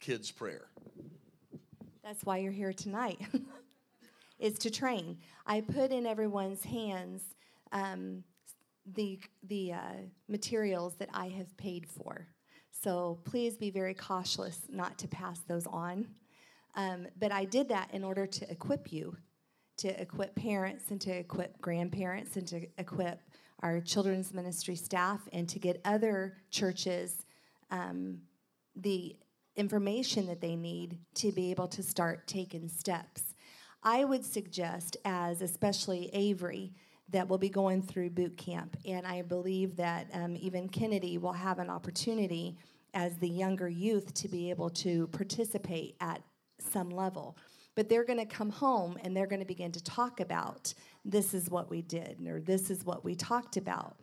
kids' 0.00 0.30
prayer? 0.30 0.68
That's 2.02 2.24
why 2.24 2.38
you're 2.38 2.52
here 2.52 2.72
tonight, 2.72 3.20
is 4.38 4.58
to 4.60 4.70
train. 4.70 5.18
I 5.46 5.60
put 5.60 5.90
in 5.90 6.06
everyone's 6.06 6.64
hands 6.64 7.22
um, 7.70 8.24
the, 8.94 9.20
the 9.42 9.74
uh, 9.74 9.92
materials 10.26 10.94
that 10.96 11.10
I 11.12 11.28
have 11.28 11.54
paid 11.58 11.86
for. 11.86 12.26
So 12.82 13.18
please 13.24 13.56
be 13.56 13.70
very 13.70 13.94
cautious 13.94 14.60
not 14.68 14.98
to 14.98 15.08
pass 15.08 15.40
those 15.40 15.66
on. 15.66 16.06
Um, 16.74 17.08
but 17.18 17.32
I 17.32 17.44
did 17.44 17.68
that 17.70 17.92
in 17.92 18.04
order 18.04 18.26
to 18.26 18.50
equip 18.50 18.92
you, 18.92 19.16
to 19.78 20.00
equip 20.00 20.34
parents 20.36 20.90
and 20.90 21.00
to 21.00 21.10
equip 21.10 21.60
grandparents 21.60 22.36
and 22.36 22.46
to 22.48 22.66
equip 22.78 23.20
our 23.60 23.80
children's 23.80 24.32
ministry 24.32 24.76
staff 24.76 25.20
and 25.32 25.48
to 25.48 25.58
get 25.58 25.80
other 25.84 26.36
churches 26.50 27.26
um, 27.70 28.18
the 28.76 29.16
information 29.56 30.26
that 30.26 30.40
they 30.40 30.54
need 30.54 30.98
to 31.14 31.32
be 31.32 31.50
able 31.50 31.66
to 31.66 31.82
start 31.82 32.28
taking 32.28 32.68
steps. 32.68 33.34
I 33.82 34.04
would 34.04 34.24
suggest, 34.24 34.96
as 35.04 35.42
especially 35.42 36.10
Avery, 36.12 36.74
that 37.10 37.28
will 37.28 37.38
be 37.38 37.48
going 37.48 37.82
through 37.82 38.10
boot 38.10 38.36
camp, 38.36 38.76
and 38.84 39.06
I 39.06 39.22
believe 39.22 39.76
that 39.76 40.08
um, 40.12 40.36
even 40.36 40.68
Kennedy 40.68 41.18
will 41.18 41.32
have 41.32 41.58
an 41.58 41.70
opportunity 41.70 42.56
as 42.94 43.16
the 43.16 43.28
younger 43.28 43.68
youth 43.68 44.12
to 44.14 44.28
be 44.28 44.50
able 44.50 44.70
to 44.70 45.06
participate 45.08 45.96
at 46.00 46.22
some 46.58 46.90
level. 46.90 47.36
But 47.74 47.88
they're 47.88 48.04
going 48.04 48.18
to 48.18 48.26
come 48.26 48.50
home 48.50 48.98
and 49.02 49.16
they're 49.16 49.26
going 49.26 49.40
to 49.40 49.46
begin 49.46 49.70
to 49.72 49.84
talk 49.84 50.20
about 50.20 50.74
this 51.04 51.32
is 51.32 51.48
what 51.48 51.70
we 51.70 51.82
did 51.82 52.16
or 52.26 52.40
this 52.40 52.70
is 52.70 52.84
what 52.84 53.04
we 53.04 53.14
talked 53.14 53.56
about. 53.56 53.96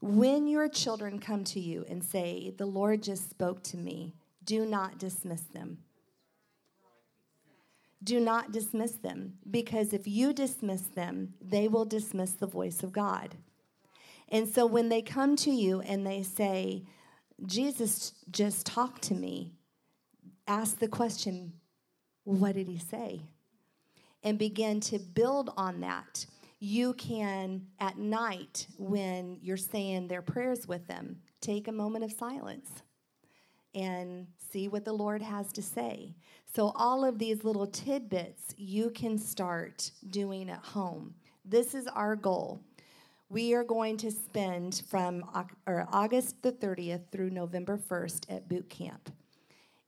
When 0.00 0.48
your 0.48 0.68
children 0.68 1.18
come 1.18 1.44
to 1.44 1.60
you 1.60 1.84
and 1.88 2.02
say, 2.02 2.52
The 2.56 2.66
Lord 2.66 3.02
just 3.02 3.30
spoke 3.30 3.62
to 3.64 3.76
me, 3.76 4.14
do 4.44 4.66
not 4.66 4.98
dismiss 4.98 5.42
them. 5.42 5.78
Do 8.02 8.18
not 8.18 8.52
dismiss 8.52 8.92
them, 8.92 9.34
because 9.50 9.92
if 9.92 10.06
you 10.06 10.32
dismiss 10.32 10.82
them, 10.82 11.34
they 11.40 11.68
will 11.68 11.84
dismiss 11.84 12.32
the 12.32 12.46
voice 12.46 12.82
of 12.82 12.92
God. 12.92 13.36
And 14.28 14.48
so 14.48 14.64
when 14.64 14.88
they 14.88 15.02
come 15.02 15.36
to 15.36 15.50
you 15.50 15.80
and 15.80 16.06
they 16.06 16.22
say, 16.22 16.84
Jesus 17.44 18.14
just 18.30 18.64
talked 18.66 19.02
to 19.02 19.14
me, 19.14 19.52
ask 20.46 20.78
the 20.78 20.88
question, 20.88 21.54
What 22.24 22.54
did 22.54 22.68
he 22.68 22.78
say? 22.78 23.22
And 24.22 24.38
begin 24.38 24.80
to 24.80 24.98
build 24.98 25.50
on 25.56 25.80
that. 25.80 26.26
You 26.58 26.92
can, 26.94 27.66
at 27.78 27.98
night, 27.98 28.66
when 28.78 29.38
you're 29.40 29.56
saying 29.56 30.08
their 30.08 30.22
prayers 30.22 30.68
with 30.68 30.86
them, 30.86 31.20
take 31.40 31.68
a 31.68 31.72
moment 31.72 32.04
of 32.04 32.12
silence 32.12 32.70
and 33.74 34.26
see 34.50 34.68
what 34.68 34.84
the 34.84 34.92
Lord 34.92 35.22
has 35.22 35.52
to 35.52 35.62
say. 35.62 36.14
So, 36.54 36.72
all 36.74 37.04
of 37.04 37.18
these 37.18 37.44
little 37.44 37.66
tidbits 37.66 38.54
you 38.56 38.90
can 38.90 39.18
start 39.18 39.90
doing 40.10 40.50
at 40.50 40.64
home. 40.64 41.14
This 41.44 41.74
is 41.74 41.86
our 41.88 42.16
goal. 42.16 42.60
We 43.28 43.54
are 43.54 43.64
going 43.64 43.96
to 43.98 44.10
spend 44.10 44.82
from 44.88 45.24
August 45.66 46.42
the 46.42 46.52
30th 46.52 47.10
through 47.12 47.30
November 47.30 47.78
1st 47.78 48.26
at 48.28 48.48
boot 48.48 48.68
camp 48.68 49.10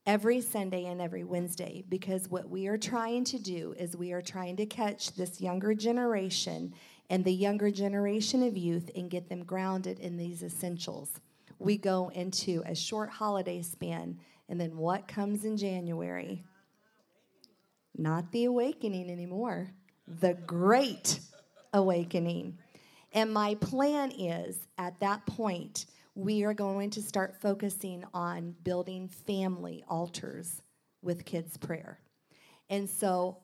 every 0.06 0.40
Sunday 0.40 0.86
and 0.86 1.00
every 1.00 1.24
Wednesday 1.24 1.84
because 1.88 2.28
what 2.28 2.48
we 2.48 2.66
are 2.66 2.78
trying 2.78 3.24
to 3.24 3.38
do 3.38 3.74
is 3.78 3.96
we 3.96 4.12
are 4.12 4.22
trying 4.22 4.56
to 4.56 4.66
catch 4.66 5.12
this 5.14 5.40
younger 5.40 5.74
generation 5.74 6.74
and 7.08 7.24
the 7.24 7.32
younger 7.32 7.70
generation 7.70 8.42
of 8.42 8.56
youth 8.56 8.90
and 8.96 9.10
get 9.10 9.28
them 9.28 9.44
grounded 9.44 10.00
in 10.00 10.16
these 10.16 10.42
essentials. 10.42 11.20
We 11.58 11.76
go 11.76 12.10
into 12.14 12.62
a 12.66 12.74
short 12.74 13.10
holiday 13.10 13.62
span, 13.62 14.18
and 14.48 14.60
then 14.60 14.76
what 14.76 15.08
comes 15.08 15.44
in 15.44 15.56
January? 15.56 16.44
Not 17.96 18.32
the 18.32 18.44
awakening 18.44 19.10
anymore, 19.10 19.70
the 20.06 20.34
great 20.34 21.20
awakening. 21.72 22.58
And 23.12 23.32
my 23.32 23.54
plan 23.56 24.10
is 24.12 24.66
at 24.78 24.98
that 25.00 25.24
point, 25.26 25.86
we 26.14 26.44
are 26.44 26.54
going 26.54 26.90
to 26.90 27.02
start 27.02 27.40
focusing 27.40 28.04
on 28.12 28.54
building 28.64 29.08
family 29.08 29.84
altars 29.88 30.62
with 31.02 31.24
kids' 31.24 31.56
prayer. 31.56 31.98
And 32.68 32.88
so, 32.88 33.38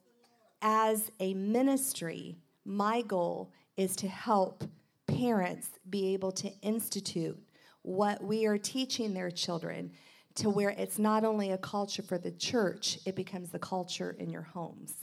as 0.61 1.11
a 1.21 1.35
ministry, 1.35 2.37
my 2.65 3.03
goal 3.03 3.53
is 3.77 3.95
to 3.97 4.09
help 4.09 4.65
parents 5.07 5.69
be 5.89 6.13
able 6.13 6.33
to 6.33 6.51
institute 6.63 7.39
what 7.83 8.23
we 8.23 8.45
are 8.47 8.59
teaching 8.59 9.15
their 9.15 9.31
children 9.31 9.93
to 10.39 10.51
where 10.51 10.71
it's 10.71 10.99
not 10.99 11.25
only 11.25 11.51
a 11.51 11.59
culture 11.59 12.03
for 12.03 12.17
the 12.17 12.31
church, 12.31 12.99
it 13.05 13.17
becomes 13.17 13.51
the 13.51 13.59
culture 13.59 14.15
in 14.19 14.31
your 14.31 14.43
homes. 14.43 14.95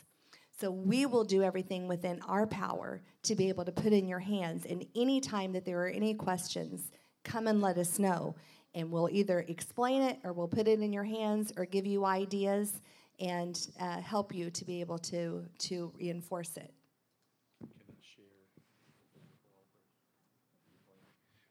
So 0.58 0.72
we 0.72 1.06
will 1.06 1.26
do 1.26 1.44
everything 1.44 1.90
within 1.90 2.22
our 2.22 2.48
power 2.48 3.02
to 3.24 3.36
be 3.36 3.50
able 3.50 3.66
to 3.66 3.72
put 3.74 3.92
in 3.92 4.08
your 4.08 4.20
hands. 4.20 4.66
And 4.66 4.86
anytime 4.96 5.52
that 5.52 5.66
there 5.66 5.84
are 5.84 5.90
any 5.90 6.14
questions, 6.14 6.92
come 7.26 7.48
and 7.48 7.62
let 7.62 7.78
us 7.78 8.00
know. 8.00 8.36
And 8.74 8.90
we'll 8.90 9.10
either 9.12 9.40
explain 9.50 10.02
it 10.04 10.20
or 10.24 10.32
we'll 10.32 10.48
put 10.48 10.70
it 10.70 10.80
in 10.80 10.94
your 10.94 11.04
hands 11.04 11.52
or 11.58 11.66
give 11.66 11.86
you 11.86 12.06
ideas 12.06 12.80
and 13.20 13.68
uh, 13.80 14.00
help 14.00 14.34
you 14.34 14.50
to 14.52 14.64
be 14.64 14.80
able 14.80 15.00
to, 15.00 15.46
to 15.60 15.92
reinforce 15.98 16.56
it. 16.56 16.74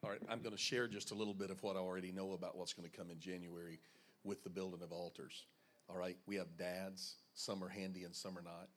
All 0.04 0.10
right, 0.10 0.20
I'm 0.28 0.40
going 0.40 0.54
to 0.54 0.60
share 0.60 0.86
just 0.86 1.12
a 1.12 1.14
little 1.14 1.32
bit 1.32 1.50
of 1.50 1.62
what 1.62 1.76
I 1.76 1.78
already 1.78 2.12
know 2.12 2.32
about 2.32 2.58
what's 2.58 2.74
going 2.74 2.88
to 2.88 2.94
come 2.94 3.10
in 3.10 3.18
January 3.18 3.80
with 4.22 4.44
the 4.44 4.50
building 4.50 4.82
of 4.82 4.92
altars. 4.92 5.46
All 5.88 5.96
right, 5.96 6.18
we 6.26 6.36
have 6.36 6.58
dads, 6.58 7.14
some 7.32 7.64
are 7.64 7.68
handy 7.68 8.04
and 8.04 8.14
some 8.14 8.36
are 8.36 8.42
not, 8.42 8.68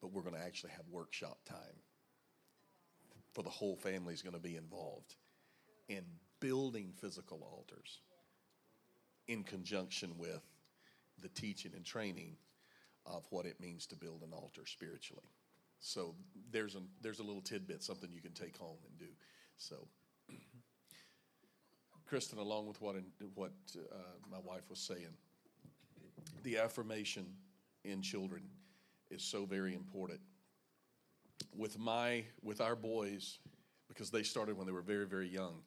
but 0.00 0.12
we're 0.12 0.22
going 0.22 0.34
to 0.34 0.40
actually 0.40 0.70
have 0.70 0.82
workshop 0.90 1.38
time 1.48 1.76
for 3.32 3.44
the 3.44 3.50
whole 3.50 3.76
family 3.76 4.12
is 4.12 4.22
going 4.22 4.34
to 4.34 4.40
be 4.40 4.56
involved 4.56 5.14
in 5.88 6.02
building 6.40 6.92
physical 7.00 7.46
altars 7.52 8.00
in 9.28 9.44
conjunction 9.44 10.18
with 10.18 10.42
the 11.22 11.28
teaching 11.28 11.72
and 11.76 11.84
training 11.84 12.34
of 13.04 13.24
what 13.30 13.46
it 13.46 13.60
means 13.60 13.86
to 13.86 13.94
build 13.94 14.22
an 14.22 14.32
altar 14.32 14.62
spiritually. 14.66 15.28
So 15.78 16.16
there's 16.50 16.74
a 16.74 16.80
there's 17.02 17.20
a 17.20 17.22
little 17.22 17.42
tidbit, 17.42 17.84
something 17.84 18.10
you 18.10 18.20
can 18.20 18.32
take 18.32 18.56
home 18.56 18.78
and 18.88 18.98
do. 18.98 19.12
So 19.58 19.86
Kristen, 22.06 22.38
along 22.38 22.66
with 22.66 22.80
what 22.80 22.96
what 23.34 23.52
uh, 23.76 23.96
my 24.30 24.38
wife 24.44 24.70
was 24.70 24.78
saying, 24.78 25.14
the 26.44 26.58
affirmation 26.58 27.26
in 27.84 28.00
children 28.00 28.42
is 29.10 29.22
so 29.22 29.44
very 29.44 29.74
important. 29.74 30.20
With 31.56 31.78
my 31.78 32.24
with 32.42 32.60
our 32.60 32.76
boys, 32.76 33.38
because 33.88 34.10
they 34.10 34.22
started 34.22 34.56
when 34.56 34.66
they 34.66 34.72
were 34.72 34.82
very 34.82 35.06
very 35.06 35.28
young, 35.28 35.62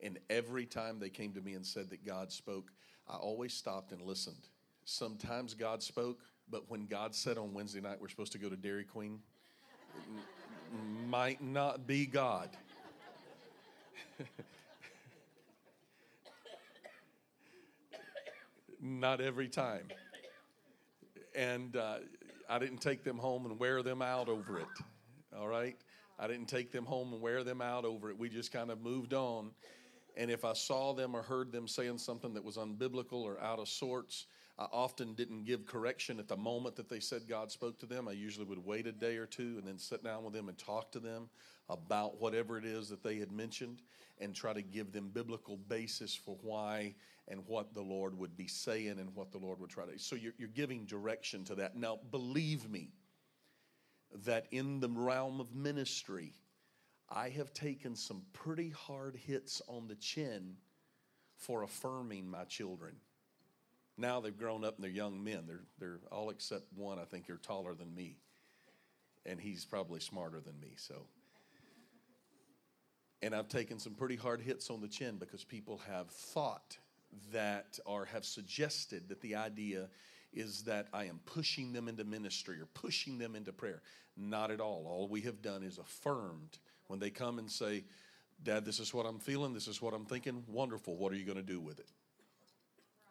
and 0.00 0.18
every 0.30 0.64
time 0.64 0.98
they 0.98 1.10
came 1.10 1.32
to 1.34 1.42
me 1.42 1.52
and 1.52 1.64
said 1.64 1.90
that 1.90 2.06
God 2.06 2.32
spoke, 2.32 2.72
I 3.08 3.16
always 3.16 3.52
stopped 3.52 3.92
and 3.92 4.00
listened. 4.00 4.48
Sometimes 4.84 5.54
God 5.54 5.82
spoke, 5.82 6.20
but 6.50 6.70
when 6.70 6.86
God 6.86 7.14
said 7.14 7.38
on 7.38 7.52
Wednesday 7.52 7.80
night 7.80 8.00
we're 8.00 8.08
supposed 8.08 8.32
to 8.32 8.38
go 8.38 8.48
to 8.48 8.56
Dairy 8.56 8.84
Queen, 8.84 9.20
it 9.94 11.08
might 11.08 11.42
not 11.42 11.86
be 11.86 12.06
God. 12.06 12.48
Not 18.84 19.20
every 19.20 19.48
time. 19.48 19.86
And 21.36 21.76
uh, 21.76 21.98
I 22.50 22.58
didn't 22.58 22.78
take 22.78 23.04
them 23.04 23.16
home 23.16 23.46
and 23.46 23.58
wear 23.58 23.80
them 23.80 24.02
out 24.02 24.28
over 24.28 24.58
it. 24.58 24.66
All 25.38 25.46
right? 25.46 25.76
I 26.18 26.26
didn't 26.26 26.48
take 26.48 26.72
them 26.72 26.84
home 26.84 27.12
and 27.12 27.22
wear 27.22 27.44
them 27.44 27.62
out 27.62 27.84
over 27.84 28.10
it. 28.10 28.18
We 28.18 28.28
just 28.28 28.52
kind 28.52 28.72
of 28.72 28.80
moved 28.82 29.14
on. 29.14 29.52
And 30.16 30.32
if 30.32 30.44
I 30.44 30.52
saw 30.52 30.92
them 30.94 31.14
or 31.14 31.22
heard 31.22 31.52
them 31.52 31.68
saying 31.68 31.98
something 31.98 32.34
that 32.34 32.44
was 32.44 32.56
unbiblical 32.56 33.22
or 33.22 33.40
out 33.40 33.60
of 33.60 33.68
sorts, 33.68 34.26
I 34.58 34.64
often 34.72 35.14
didn't 35.14 35.44
give 35.44 35.64
correction 35.64 36.18
at 36.18 36.26
the 36.26 36.36
moment 36.36 36.74
that 36.76 36.88
they 36.88 37.00
said 37.00 37.22
God 37.28 37.52
spoke 37.52 37.78
to 37.78 37.86
them. 37.86 38.08
I 38.08 38.12
usually 38.12 38.46
would 38.46 38.64
wait 38.64 38.88
a 38.88 38.92
day 38.92 39.16
or 39.16 39.26
two 39.26 39.54
and 39.58 39.66
then 39.66 39.78
sit 39.78 40.02
down 40.02 40.24
with 40.24 40.34
them 40.34 40.48
and 40.48 40.58
talk 40.58 40.90
to 40.92 40.98
them 40.98 41.30
about 41.70 42.20
whatever 42.20 42.58
it 42.58 42.64
is 42.64 42.88
that 42.88 43.02
they 43.02 43.16
had 43.16 43.30
mentioned 43.30 43.80
and 44.20 44.34
try 44.34 44.52
to 44.52 44.60
give 44.60 44.92
them 44.92 45.08
biblical 45.14 45.56
basis 45.56 46.14
for 46.14 46.36
why 46.42 46.94
and 47.28 47.42
what 47.46 47.72
the 47.74 47.82
Lord 47.82 48.18
would 48.18 48.36
be 48.36 48.46
saying 48.46 48.98
and 48.98 49.14
what 49.14 49.30
the 49.30 49.38
Lord 49.38 49.60
would 49.60 49.70
try 49.70 49.86
to. 49.86 49.98
So 49.98 50.16
you're, 50.16 50.34
you're 50.38 50.48
giving 50.48 50.84
direction 50.84 51.44
to 51.44 51.54
that. 51.56 51.76
Now, 51.76 51.98
believe 52.10 52.68
me 52.68 52.90
that 54.24 54.46
in 54.50 54.80
the 54.80 54.88
realm 54.88 55.40
of 55.40 55.54
ministry, 55.54 56.34
I 57.08 57.28
have 57.30 57.52
taken 57.52 57.94
some 57.94 58.22
pretty 58.32 58.70
hard 58.70 59.16
hits 59.16 59.62
on 59.68 59.86
the 59.88 59.94
chin 59.94 60.56
for 61.36 61.62
affirming 61.62 62.30
my 62.30 62.44
children. 62.44 62.96
Now 63.96 64.20
they've 64.20 64.36
grown 64.36 64.64
up 64.64 64.76
and 64.76 64.84
they're 64.84 64.90
young 64.90 65.22
men. 65.22 65.44
They're, 65.46 65.64
they're 65.78 66.00
all 66.10 66.30
except 66.30 66.72
one, 66.74 66.98
I 66.98 67.04
think, 67.04 67.28
are 67.30 67.36
taller 67.36 67.74
than 67.74 67.94
me. 67.94 68.16
And 69.26 69.40
he's 69.40 69.64
probably 69.64 70.00
smarter 70.00 70.40
than 70.40 70.58
me. 70.60 70.72
So, 70.76 71.06
and 73.22 73.34
I've 73.34 73.48
taken 73.48 73.78
some 73.78 73.94
pretty 73.94 74.16
hard 74.16 74.40
hits 74.40 74.70
on 74.70 74.80
the 74.80 74.88
chin 74.88 75.16
because 75.18 75.44
people 75.44 75.80
have 75.88 76.08
thought 76.08 76.76
that 77.32 77.78
or 77.84 78.06
have 78.06 78.24
suggested 78.24 79.08
that 79.08 79.20
the 79.20 79.34
idea 79.34 79.88
is 80.32 80.62
that 80.62 80.88
I 80.92 81.04
am 81.04 81.20
pushing 81.26 81.72
them 81.72 81.88
into 81.88 82.04
ministry 82.04 82.60
or 82.60 82.66
pushing 82.66 83.18
them 83.18 83.36
into 83.36 83.52
prayer. 83.52 83.82
Not 84.16 84.50
at 84.50 84.60
all. 84.60 84.86
All 84.86 85.08
we 85.08 85.22
have 85.22 85.42
done 85.42 85.62
is 85.62 85.78
affirmed 85.78 86.58
when 86.86 86.98
they 86.98 87.10
come 87.10 87.38
and 87.38 87.50
say, 87.50 87.84
Dad, 88.42 88.64
this 88.64 88.80
is 88.80 88.92
what 88.92 89.06
I'm 89.06 89.18
feeling, 89.18 89.54
this 89.54 89.68
is 89.68 89.80
what 89.80 89.94
I'm 89.94 90.04
thinking. 90.04 90.42
Wonderful. 90.48 90.96
What 90.96 91.12
are 91.12 91.16
you 91.16 91.24
going 91.24 91.36
to 91.36 91.42
do 91.42 91.60
with 91.60 91.78
it? 91.78 91.88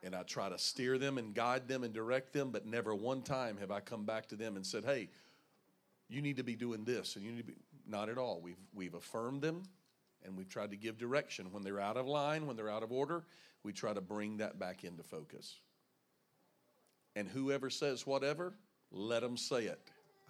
And 0.03 0.15
I 0.15 0.23
try 0.23 0.49
to 0.49 0.57
steer 0.57 0.97
them 0.97 1.17
and 1.17 1.33
guide 1.33 1.67
them 1.67 1.83
and 1.83 1.93
direct 1.93 2.33
them, 2.33 2.49
but 2.49 2.65
never 2.65 2.93
one 2.95 3.21
time 3.21 3.57
have 3.57 3.71
I 3.71 3.79
come 3.79 4.03
back 4.03 4.27
to 4.29 4.35
them 4.35 4.55
and 4.55 4.65
said, 4.65 4.83
Hey, 4.83 5.09
you 6.09 6.21
need 6.21 6.37
to 6.37 6.43
be 6.43 6.55
doing 6.55 6.83
this 6.83 7.15
and 7.15 7.23
you 7.23 7.31
need 7.31 7.37
to 7.37 7.43
be 7.45 7.55
not 7.87 8.09
at 8.09 8.17
all. 8.17 8.41
We've 8.41 8.59
we've 8.73 8.93
affirmed 8.93 9.41
them 9.41 9.63
and 10.25 10.37
we've 10.37 10.49
tried 10.49 10.71
to 10.71 10.77
give 10.77 10.97
direction. 10.97 11.51
When 11.51 11.63
they're 11.63 11.79
out 11.79 11.97
of 11.97 12.07
line, 12.07 12.45
when 12.47 12.55
they're 12.55 12.69
out 12.69 12.83
of 12.83 12.91
order, 12.91 13.23
we 13.63 13.73
try 13.73 13.93
to 13.93 14.01
bring 14.01 14.37
that 14.37 14.59
back 14.59 14.83
into 14.83 15.03
focus. 15.03 15.59
And 17.15 17.27
whoever 17.27 17.69
says 17.69 18.05
whatever, 18.07 18.53
let 18.91 19.21
them 19.21 19.37
say 19.37 19.65
it. 19.65 19.79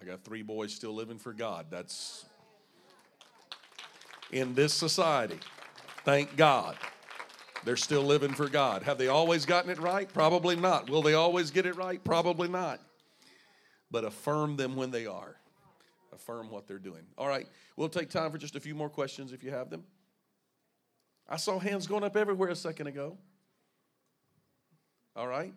I 0.00 0.04
got 0.04 0.24
three 0.24 0.42
boys 0.42 0.72
still 0.72 0.92
living 0.92 1.18
for 1.18 1.32
God. 1.32 1.66
That's 1.70 2.24
in 4.32 4.54
this 4.54 4.74
society. 4.74 5.38
Thank 6.04 6.36
God. 6.36 6.76
They're 7.64 7.76
still 7.76 8.02
living 8.02 8.34
for 8.34 8.48
God. 8.48 8.82
Have 8.82 8.98
they 8.98 9.06
always 9.06 9.46
gotten 9.46 9.70
it 9.70 9.78
right? 9.78 10.12
Probably 10.12 10.56
not. 10.56 10.90
Will 10.90 11.02
they 11.02 11.14
always 11.14 11.52
get 11.52 11.66
it 11.66 11.76
right? 11.76 12.02
Probably 12.02 12.48
not. 12.48 12.80
But 13.90 14.04
affirm 14.04 14.56
them 14.56 14.74
when 14.74 14.90
they 14.90 15.06
are. 15.06 15.36
Affirm 16.12 16.50
what 16.50 16.66
they're 16.66 16.78
doing. 16.78 17.04
All 17.16 17.28
right. 17.28 17.48
We'll 17.76 17.88
take 17.88 18.10
time 18.10 18.30
for 18.30 18.38
just 18.38 18.54
a 18.54 18.60
few 18.60 18.74
more 18.74 18.90
questions 18.90 19.32
if 19.32 19.42
you 19.42 19.50
have 19.50 19.70
them. 19.70 19.84
I 21.28 21.36
saw 21.36 21.58
hands 21.58 21.86
going 21.86 22.04
up 22.04 22.16
everywhere 22.16 22.50
a 22.50 22.56
second 22.56 22.86
ago. 22.86 23.16
All 25.16 25.26
right. 25.26 25.54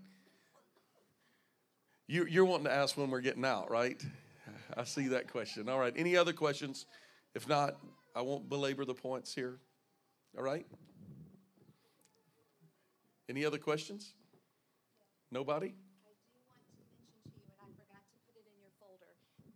You, 2.07 2.25
you're 2.29 2.45
wanting 2.45 2.65
to 2.65 2.71
ask 2.71 2.97
when 2.97 3.09
we're 3.09 3.21
getting 3.21 3.43
out, 3.43 3.69
right? 3.69 4.01
I 4.77 4.83
see 4.83 5.07
that 5.09 5.31
question. 5.31 5.67
All 5.67 5.79
right. 5.79 5.93
Any 5.95 6.15
other 6.15 6.33
questions? 6.33 6.85
If 7.33 7.49
not, 7.49 7.77
I 8.15 8.21
won't 8.21 8.47
belabor 8.47 8.85
the 8.85 8.93
points 8.93 9.33
here. 9.33 9.57
All 10.37 10.43
right. 10.43 10.65
Any 13.27 13.43
other 13.43 13.57
questions? 13.57 14.13
Nobody? 15.31 15.73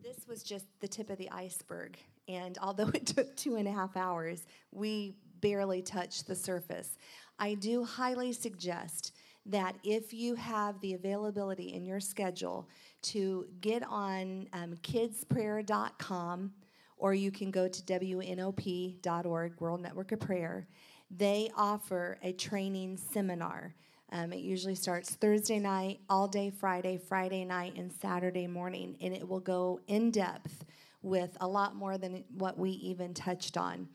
This 0.10 0.28
was 0.28 0.42
just 0.42 0.66
the 0.80 0.88
tip 0.88 1.12
of 1.12 1.20
the 1.20 1.30
iceberg. 1.30 1.96
And 2.28 2.58
although 2.64 2.88
it 2.96 3.06
took 3.06 3.36
two 3.36 3.58
and 3.58 3.68
a 3.68 3.72
half 3.72 3.96
hours, 3.96 4.48
we 4.72 5.14
barely 5.40 5.84
touched 5.84 6.26
the 6.26 6.36
surface. 6.36 6.98
I 7.38 7.54
do 7.54 7.84
highly 7.84 8.34
suggest 8.34 9.14
that 9.46 9.76
if 9.84 10.12
you 10.12 10.34
have 10.34 10.82
the 10.82 10.96
availability 10.96 11.74
in 11.74 11.86
your 11.86 12.00
schedule 12.00 12.68
to 13.04 13.48
get 13.62 13.84
on 13.88 14.48
um, 14.54 14.76
kidsprayer.com 14.82 16.54
or 16.98 17.14
you 17.14 17.32
can 17.32 17.52
go 17.52 17.68
to 17.68 17.82
WNOP.org, 17.84 19.62
World 19.62 19.82
Network 19.82 20.12
of 20.12 20.20
Prayer, 20.20 20.68
they 21.16 21.52
offer 21.56 22.18
a 22.24 22.34
training 22.34 22.98
seminar. 22.98 23.76
Um, 24.12 24.34
it 24.34 24.40
usually 24.40 24.76
starts 24.76 25.12
Thursday 25.16 25.60
night, 25.60 26.00
all 26.10 26.28
day 26.28 26.50
Friday, 26.50 26.98
Friday 26.98 27.46
night, 27.46 27.76
and 27.76 27.92
Saturday 27.92 28.48
morning, 28.48 28.98
and 29.02 29.14
it 29.14 29.28
will 29.28 29.40
go 29.40 29.80
in 29.88 30.12
depth 30.12 30.66
with 31.02 31.38
a 31.42 31.48
lot 31.48 31.76
more 31.76 31.98
than 31.98 32.24
what 32.38 32.58
we 32.58 32.72
even 32.72 33.14
touched 33.14 33.58
on. 33.58 33.88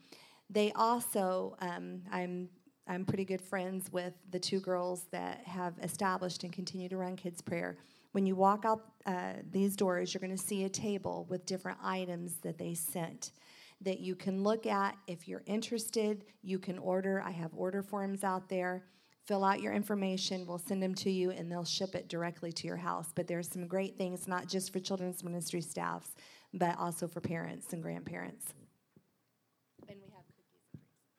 They 0.49 0.71
also, 0.73 1.55
um, 1.59 2.01
I'm 2.11 2.49
I'm 2.87 3.03
pretty 3.03 3.25
good 3.25 3.41
friends 3.41 3.91
with 3.91 4.13
the 4.29 4.39
two 4.39 4.59
girls 4.59 5.07
that 5.11 5.41
have 5.45 5.73
established 5.81 6.43
and 6.43 6.53
continue 6.53 6.87
to 6.89 6.97
run 6.97 7.15
Kids 7.15 7.41
Prayer. 7.41 7.77
When 8.11 8.27
you 8.27 8.35
walk 8.35 8.63
out 8.63 8.83
uh, 9.07 9.33
these 9.51 9.75
doors, 9.75 10.13
you're 10.13 10.21
going 10.21 10.37
to 10.37 10.41
see 10.41 10.65
a 10.65 10.69
table 10.69 11.25
with 11.27 11.47
different 11.47 11.79
items 11.83 12.35
that 12.43 12.59
they 12.59 12.75
sent 12.75 13.31
that 13.81 13.99
you 13.99 14.15
can 14.15 14.43
look 14.43 14.67
at. 14.67 14.95
If 15.07 15.27
you're 15.27 15.41
interested, 15.47 16.25
you 16.43 16.59
can 16.59 16.77
order. 16.77 17.23
I 17.25 17.31
have 17.31 17.51
order 17.55 17.81
forms 17.81 18.23
out 18.23 18.49
there. 18.49 18.83
Fill 19.25 19.43
out 19.43 19.59
your 19.59 19.73
information, 19.73 20.45
we'll 20.45 20.59
send 20.59 20.83
them 20.83 20.93
to 20.95 21.09
you, 21.09 21.31
and 21.31 21.51
they'll 21.51 21.65
ship 21.65 21.95
it 21.95 22.07
directly 22.07 22.51
to 22.51 22.67
your 22.67 22.77
house. 22.77 23.07
But 23.15 23.27
there's 23.27 23.47
some 23.47 23.65
great 23.65 23.97
things, 23.97 24.27
not 24.27 24.47
just 24.47 24.71
for 24.71 24.79
children's 24.79 25.23
ministry 25.23 25.61
staffs, 25.61 26.11
but 26.53 26.77
also 26.77 27.07
for 27.07 27.21
parents 27.21 27.73
and 27.73 27.81
grandparents. 27.81 28.53
And 29.89 29.97
we 29.97 30.11
have 30.13 30.23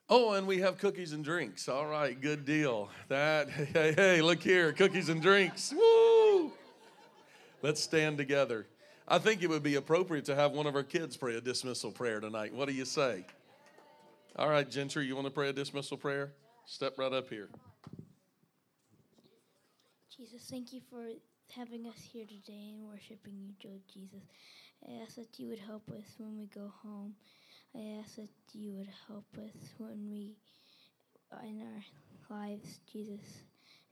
Oh, 0.09 0.35
and 0.35 0.47
we 0.47 0.61
have 0.61 0.79
cookies 0.79 1.13
and 1.13 1.25
drinks. 1.25 1.69
All 1.69 1.87
right, 1.87 2.19
good 2.21 2.45
deal. 2.45 2.91
That 3.09 3.51
hey, 3.51 3.69
hey, 3.75 3.93
hey, 3.97 4.23
look 4.23 4.41
here, 4.41 4.73
cookies 4.73 5.09
and 5.09 5.21
drinks. 5.21 5.75
Woo! 5.77 6.53
Let's 7.61 7.81
stand 7.81 8.19
together. 8.19 8.67
I 9.09 9.19
think 9.19 9.43
it 9.43 9.49
would 9.49 9.65
be 9.65 9.75
appropriate 9.75 10.25
to 10.27 10.37
have 10.37 10.53
one 10.53 10.67
of 10.69 10.77
our 10.77 10.85
kids 10.85 11.17
pray 11.17 11.37
a 11.37 11.41
dismissal 11.41 11.91
prayer 11.91 12.21
tonight. 12.21 12.55
What 12.55 12.69
do 12.69 12.75
you 12.75 12.85
say? 12.85 13.25
All 14.37 14.49
right, 14.49 14.69
Gentry, 14.69 15.07
you 15.07 15.17
want 15.17 15.27
to 15.27 15.33
pray 15.33 15.49
a 15.49 15.53
dismissal 15.53 15.97
prayer? 15.97 16.33
Step 16.67 16.99
right 16.99 17.13
up 17.13 17.29
here. 17.29 17.49
Jesus, 20.19 20.49
thank 20.51 20.73
you 20.73 20.81
for 20.89 21.05
having 21.55 21.87
us 21.87 22.01
here 22.11 22.25
today 22.25 22.73
and 22.73 22.89
worshiping 22.89 23.35
you, 23.39 23.53
Lord 23.63 23.83
Jesus. 23.93 24.23
I 24.89 25.03
ask 25.03 25.17
that 25.17 25.39
you 25.39 25.49
would 25.49 25.59
help 25.59 25.91
us 25.91 26.07
when 26.17 26.39
we 26.39 26.47
go 26.47 26.73
home. 26.83 27.15
I 27.75 28.01
ask 28.01 28.17
that 28.17 28.31
you 28.55 28.73
would 28.73 28.89
help 29.09 29.27
us 29.37 29.75
when 29.77 30.09
we 30.11 30.39
in 31.45 31.61
our 31.61 32.39
lives, 32.39 32.81
Jesus. 32.91 33.43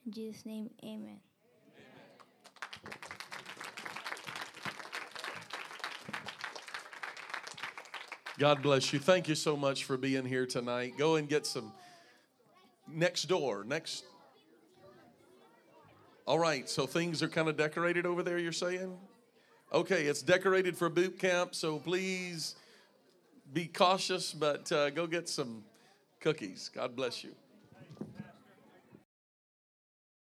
In 0.06 0.12
Jesus' 0.12 0.46
name, 0.46 0.70
amen. 0.82 1.20
God 8.38 8.62
bless 8.62 8.94
you. 8.94 8.98
Thank 8.98 9.28
you 9.28 9.34
so 9.34 9.58
much 9.58 9.84
for 9.84 9.98
being 9.98 10.24
here 10.24 10.46
tonight. 10.46 10.94
Go 10.96 11.16
and 11.16 11.28
get 11.28 11.44
some 11.44 11.70
next 12.88 13.24
door. 13.24 13.62
Next. 13.64 14.04
All 16.26 16.38
right, 16.38 16.70
so 16.70 16.86
things 16.86 17.22
are 17.22 17.28
kind 17.28 17.48
of 17.48 17.56
decorated 17.58 18.06
over 18.06 18.22
there, 18.22 18.38
you're 18.38 18.50
saying? 18.50 18.96
Okay, 19.74 20.04
it's 20.06 20.22
decorated 20.22 20.74
for 20.74 20.88
boot 20.88 21.18
camp, 21.18 21.54
so 21.54 21.78
please 21.78 22.56
be 23.52 23.66
cautious, 23.66 24.32
but 24.32 24.72
uh, 24.72 24.88
go 24.88 25.06
get 25.06 25.28
some 25.28 25.64
cookies. 26.20 26.70
God 26.74 26.96
bless 26.96 27.22
you. 27.22 27.34